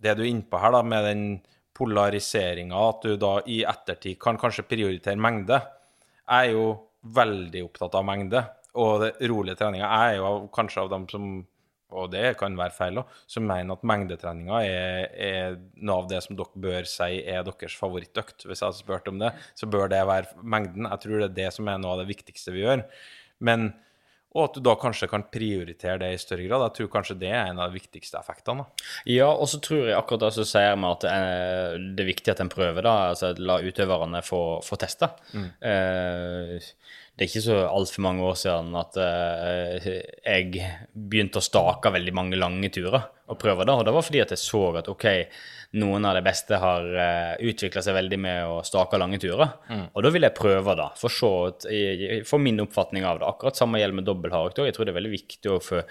det 0.02 0.16
du 0.18 0.24
er 0.24 0.30
inne 0.30 0.48
på 0.48 0.60
her, 0.62 0.74
da, 0.74 0.82
med 0.82 1.08
den 1.08 1.24
polariseringa, 1.78 2.78
at 2.90 3.04
du 3.06 3.16
da 3.20 3.36
i 3.46 3.60
ettertid 3.68 4.18
kan 4.22 4.38
kanskje 4.40 4.66
prioritere 4.66 5.20
mengde. 5.20 5.60
Jeg 6.24 6.50
er 6.50 6.56
jo 6.56 6.66
veldig 7.14 7.62
opptatt 7.68 7.94
av 7.98 8.06
mengde, 8.06 8.42
og 8.78 9.04
det, 9.04 9.12
rolige 9.30 9.58
treninger. 9.60 9.86
Jeg 9.86 10.16
er 10.16 10.18
jo 10.18 10.48
kanskje 10.54 10.84
av 10.84 10.90
dem 10.92 11.06
som 11.10 11.30
og 11.88 12.10
det 12.12 12.34
kan 12.40 12.56
være 12.58 12.74
feil 12.76 13.00
òg, 13.00 13.18
som 13.30 13.46
mener 13.48 13.78
at 13.78 13.84
mengdetreninga 13.88 14.60
er, 14.66 15.08
er 15.16 15.58
noe 15.80 16.02
av 16.02 16.08
det 16.10 16.20
som 16.24 16.36
dere 16.36 16.62
bør 16.68 16.88
si 16.88 17.22
er 17.22 17.46
deres 17.46 17.76
favorittøkt. 17.80 18.44
Hvis 18.44 18.60
jeg 18.60 18.68
hadde 18.68 18.80
spurt 18.82 19.08
om 19.08 19.20
det, 19.22 19.32
så 19.56 19.68
bør 19.70 19.88
det 19.92 20.04
være 20.08 20.42
mengden. 20.44 20.88
Jeg 20.90 21.04
tror 21.04 21.22
det 21.22 21.28
er 21.30 21.36
det 21.42 21.50
som 21.56 21.70
er 21.70 21.80
noe 21.80 21.96
av 21.96 22.02
det 22.02 22.10
viktigste 22.10 22.52
vi 22.52 22.66
gjør. 22.66 22.84
Men, 23.48 23.70
og 24.36 24.42
at 24.44 24.58
du 24.58 24.62
da 24.68 24.76
kanskje 24.76 25.08
kan 25.08 25.24
prioritere 25.32 26.02
det 26.04 26.12
i 26.12 26.20
større 26.20 26.44
grad. 26.44 26.66
Jeg 26.66 26.76
tror 26.76 26.92
kanskje 26.98 27.18
det 27.24 27.32
er 27.32 27.48
en 27.54 27.62
av 27.64 27.72
de 27.72 27.80
viktigste 27.80 28.20
effektene. 28.20 28.66
da. 28.66 28.86
Ja, 29.08 29.30
og 29.32 29.48
så 29.48 29.62
tror 29.64 29.88
jeg 29.88 29.96
akkurat 29.96 30.26
det 30.26 30.32
som 30.36 30.48
sier 30.52 30.76
meg 30.76 30.98
at 30.98 31.08
eh, 31.08 31.80
det 31.96 32.04
er 32.04 32.12
viktig 32.12 32.34
at 32.34 32.44
en 32.44 32.52
prøver, 32.52 32.84
da. 32.84 33.14
Altså 33.14 33.32
la 33.40 33.62
utøverne 33.64 34.20
få, 34.26 34.42
få 34.66 34.80
teste. 34.84 35.08
Eh, 35.64 36.58
det 37.18 37.24
er 37.24 37.30
ikke 37.32 37.40
så 37.48 37.54
altfor 37.66 38.04
mange 38.04 38.22
år 38.22 38.36
siden 38.38 38.68
at 38.78 38.94
uh, 39.02 39.86
jeg 40.22 40.52
begynte 40.94 41.40
å 41.40 41.42
stake 41.42 41.90
veldig 41.90 42.14
mange 42.14 42.38
lange 42.38 42.70
turer 42.70 43.08
og 43.28 43.40
prøve 43.42 43.66
det. 43.66 43.74
Og 43.74 43.82
det 43.88 43.94
var 43.96 44.06
fordi 44.06 44.20
at 44.22 44.30
jeg 44.36 44.40
så 44.40 44.60
at 44.78 44.86
ok, 44.92 45.06
noen 45.82 46.06
av 46.06 46.14
de 46.14 46.22
beste 46.24 46.60
har 46.62 46.86
uh, 46.86 47.34
utvikla 47.42 47.82
seg 47.82 47.98
veldig 47.98 48.20
med 48.22 48.52
å 48.54 48.60
stake 48.64 49.00
lange 49.02 49.18
turer. 49.20 49.50
Og 49.90 50.06
da 50.06 50.14
vil 50.14 50.28
jeg 50.28 50.36
prøve 50.38 50.76
det, 50.78 50.86
for 51.02 51.10
jeg- 51.66 52.22
min 52.46 52.62
oppfatning 52.62 53.04
av 53.04 53.18
det. 53.18 53.26
Akkurat 53.26 53.58
samme 53.58 53.82
gjelder 53.82 53.98
med 53.98 54.06
dobbeltharøkt 54.06 54.62
òg. 54.62 54.70
Jeg 54.70 54.78
tror 54.78 54.86
det 54.86 54.94
er 54.94 55.00
veldig 55.02 55.16
viktig 55.18 55.52
å 55.52 55.58
få 55.60 55.82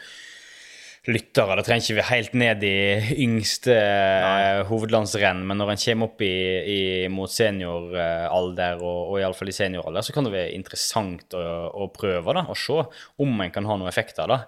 lyttere. 1.07 1.55
Det 1.55 1.65
trenger 1.67 1.85
ikke 1.85 1.97
vi 1.97 2.05
helt 2.09 2.33
ned 2.37 2.63
i 2.67 2.77
yngste 3.23 3.75
Nei. 3.75 4.63
hovedlandsrenn, 4.67 5.43
men 5.47 5.59
når 5.61 5.73
en 5.73 5.81
kommer 5.83 6.09
opp 6.11 6.23
i, 6.25 6.35
i, 6.73 6.79
mot 7.11 7.31
senioralder, 7.31 8.81
og, 8.83 9.13
og 9.13 9.19
iallfall 9.21 9.51
i 9.51 9.55
senioralder, 9.55 10.03
så 10.03 10.15
kan 10.15 10.27
det 10.27 10.33
være 10.35 10.55
interessant 10.57 11.37
å, 11.37 11.43
å 11.71 11.89
prøve 11.95 12.35
da, 12.35 12.47
og 12.51 12.59
se 12.59 12.81
om 13.23 13.43
en 13.43 13.53
kan 13.53 13.69
ha 13.69 13.77
noen 13.79 13.91
effekt 13.91 14.19
av 14.23 14.33
det. 14.33 14.41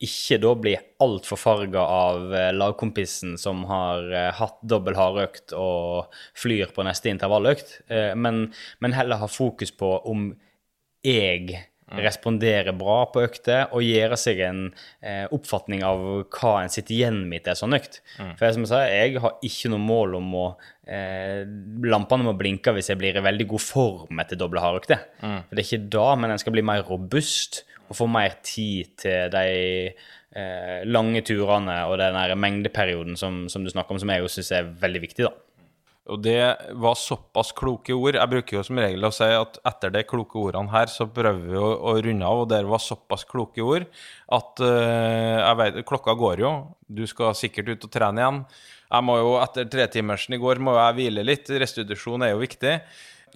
Ikke 0.00 0.40
da 0.40 0.54
bli 0.56 0.74
altfor 1.04 1.38
farga 1.38 1.82
av 1.84 2.34
eh, 2.34 2.50
lagkompisen 2.56 3.34
som 3.38 3.66
har 3.68 4.06
eh, 4.08 4.30
hatt 4.38 4.62
dobbel 4.64 4.96
hardøkt 4.96 5.52
og 5.52 6.14
flyr 6.40 6.72
på 6.74 6.86
neste 6.88 7.12
intervalløkt, 7.12 7.82
eh, 7.92 8.14
men, 8.16 8.46
men 8.80 8.96
heller 8.96 9.20
ha 9.20 9.28
fokus 9.30 9.74
på 9.76 9.92
om 10.10 10.30
jeg 11.04 11.60
responderer 11.98 12.76
bra 12.76 12.98
på 13.10 13.22
økter 13.26 13.72
og 13.74 13.82
gjøre 13.82 14.18
seg 14.20 14.42
en 14.46 14.60
eh, 15.02 15.24
oppfatning 15.34 15.82
av 15.86 16.04
hva 16.30 16.52
en 16.62 16.72
sitter 16.72 16.94
igjen 16.94 17.22
med 17.30 17.44
til 17.44 17.54
en 17.54 17.60
sånn 17.62 17.78
økt. 17.78 18.00
For 18.38 18.46
jeg, 18.46 18.56
som 18.56 18.66
jeg, 18.66 18.70
sa, 18.70 18.82
jeg 18.86 19.24
har 19.24 19.40
ikke 19.50 19.72
noe 19.72 19.82
mål 19.82 20.14
om 20.20 20.30
å 20.38 20.46
eh, 20.86 21.42
Lampene 21.90 22.26
må 22.26 22.36
blinke 22.38 22.74
hvis 22.76 22.92
jeg 22.92 23.00
blir 23.00 23.18
i 23.18 23.24
veldig 23.24 23.48
god 23.50 23.64
form 23.64 24.22
etter 24.22 24.38
doble 24.38 24.62
hardøkter. 24.62 25.02
For 25.20 25.58
det 25.58 25.64
er 25.64 25.68
ikke 25.68 25.90
da, 25.96 26.06
men 26.20 26.34
en 26.34 26.42
skal 26.42 26.54
bli 26.56 26.66
mer 26.66 26.86
robust 26.86 27.64
og 27.90 27.98
få 27.98 28.06
mer 28.06 28.36
tid 28.46 28.92
til 29.02 29.30
de 29.34 29.46
eh, 29.90 30.80
lange 30.86 31.22
turene 31.26 31.80
og 31.90 31.98
den 31.98 32.18
mengdeperioden 32.38 33.18
som, 33.18 33.48
som 33.50 33.66
du 33.66 33.70
snakker 33.72 33.96
om, 33.96 34.02
som 34.02 34.12
jeg 34.14 34.22
jo 34.22 34.30
syns 34.30 34.52
er 34.54 34.70
veldig 34.82 35.02
viktig, 35.08 35.26
da. 35.26 35.32
Og 36.08 36.22
det 36.24 36.40
var 36.80 36.96
såpass 36.96 37.52
kloke 37.56 37.92
ord. 37.92 38.16
Jeg 38.16 38.32
bruker 38.32 38.56
jo 38.56 38.62
som 38.64 38.80
regel 38.80 39.04
å 39.04 39.12
si 39.12 39.26
at 39.36 39.58
etter 39.68 39.92
de 39.92 40.02
kloke 40.08 40.38
ordene 40.40 40.72
her, 40.72 40.88
så 40.88 41.04
prøver 41.12 41.42
vi 41.52 41.60
å, 41.60 41.68
å 41.76 41.94
runde 42.00 42.26
av, 42.26 42.40
og 42.42 42.48
det 42.50 42.62
var 42.66 42.80
såpass 42.82 43.26
kloke 43.28 43.60
ord 43.62 43.84
at 44.32 44.62
uh, 44.64 45.36
jeg 45.44 45.58
vet, 45.60 45.78
klokka 45.86 46.16
går 46.18 46.42
jo. 46.46 46.52
Du 46.88 47.04
skal 47.10 47.36
sikkert 47.38 47.74
ut 47.74 47.86
og 47.86 47.92
trene 47.92 48.24
igjen. 48.24 48.42
Jeg 48.90 49.06
må 49.06 49.20
jo, 49.20 49.36
etter 49.42 49.68
tretimersen 49.70 50.34
i 50.34 50.40
går 50.42 50.62
må 50.64 50.74
jeg 50.78 50.98
hvile 50.98 51.26
litt. 51.26 51.52
Restitusjon 51.62 52.26
er 52.26 52.32
jo 52.32 52.42
viktig. 52.42 52.74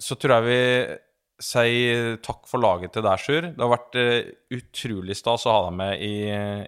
Så 0.01 0.17
tror 0.19 0.39
jeg 0.39 0.47
vi 0.49 0.59
sier 1.45 2.17
takk 2.23 2.43
for 2.49 2.63
laget 2.63 2.95
til 2.95 3.05
deg, 3.05 3.21
Sjur. 3.21 3.51
Det 3.53 3.61
har 3.61 3.75
vært 3.77 3.99
uh, 4.01 4.35
utrolig 4.57 5.21
stas 5.21 5.45
å 5.45 5.53
ha 5.53 5.65
deg 5.69 5.79
med 5.85 6.03
i, 6.03 6.15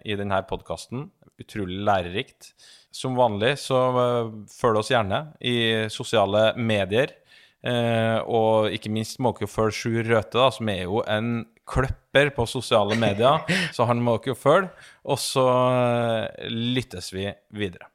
i 0.07 0.19
denne 0.19 0.44
podkasten. 0.48 1.10
Utrolig 1.41 1.82
lærerikt. 1.90 2.53
Som 2.98 3.18
vanlig 3.19 3.53
så 3.61 3.78
uh, 3.94 4.36
følg 4.49 4.82
oss 4.82 4.90
gjerne 4.90 5.28
i 5.45 5.57
sosiale 5.94 6.49
medier. 6.57 7.14
Eh, 7.65 8.19
og 8.30 8.72
ikke 8.74 8.91
minst 8.94 9.19
må 9.24 9.34
dere 9.36 9.49
følge 9.49 9.76
Sjur 9.76 10.03
Røthe, 10.06 10.38
da, 10.38 10.49
som 10.53 10.69
er 10.72 10.84
jo 10.86 11.02
en 11.10 11.32
kløpper 11.68 12.32
på 12.36 12.45
sosiale 12.48 12.98
medier. 12.99 13.44
så 13.76 13.90
han 13.90 14.03
må 14.03 14.18
dere 14.24 14.38
følge. 14.38 14.72
Og 15.07 15.19
så 15.22 15.48
eh, 15.48 16.48
lyttes 16.53 17.11
vi 17.15 17.30
videre. 17.57 17.91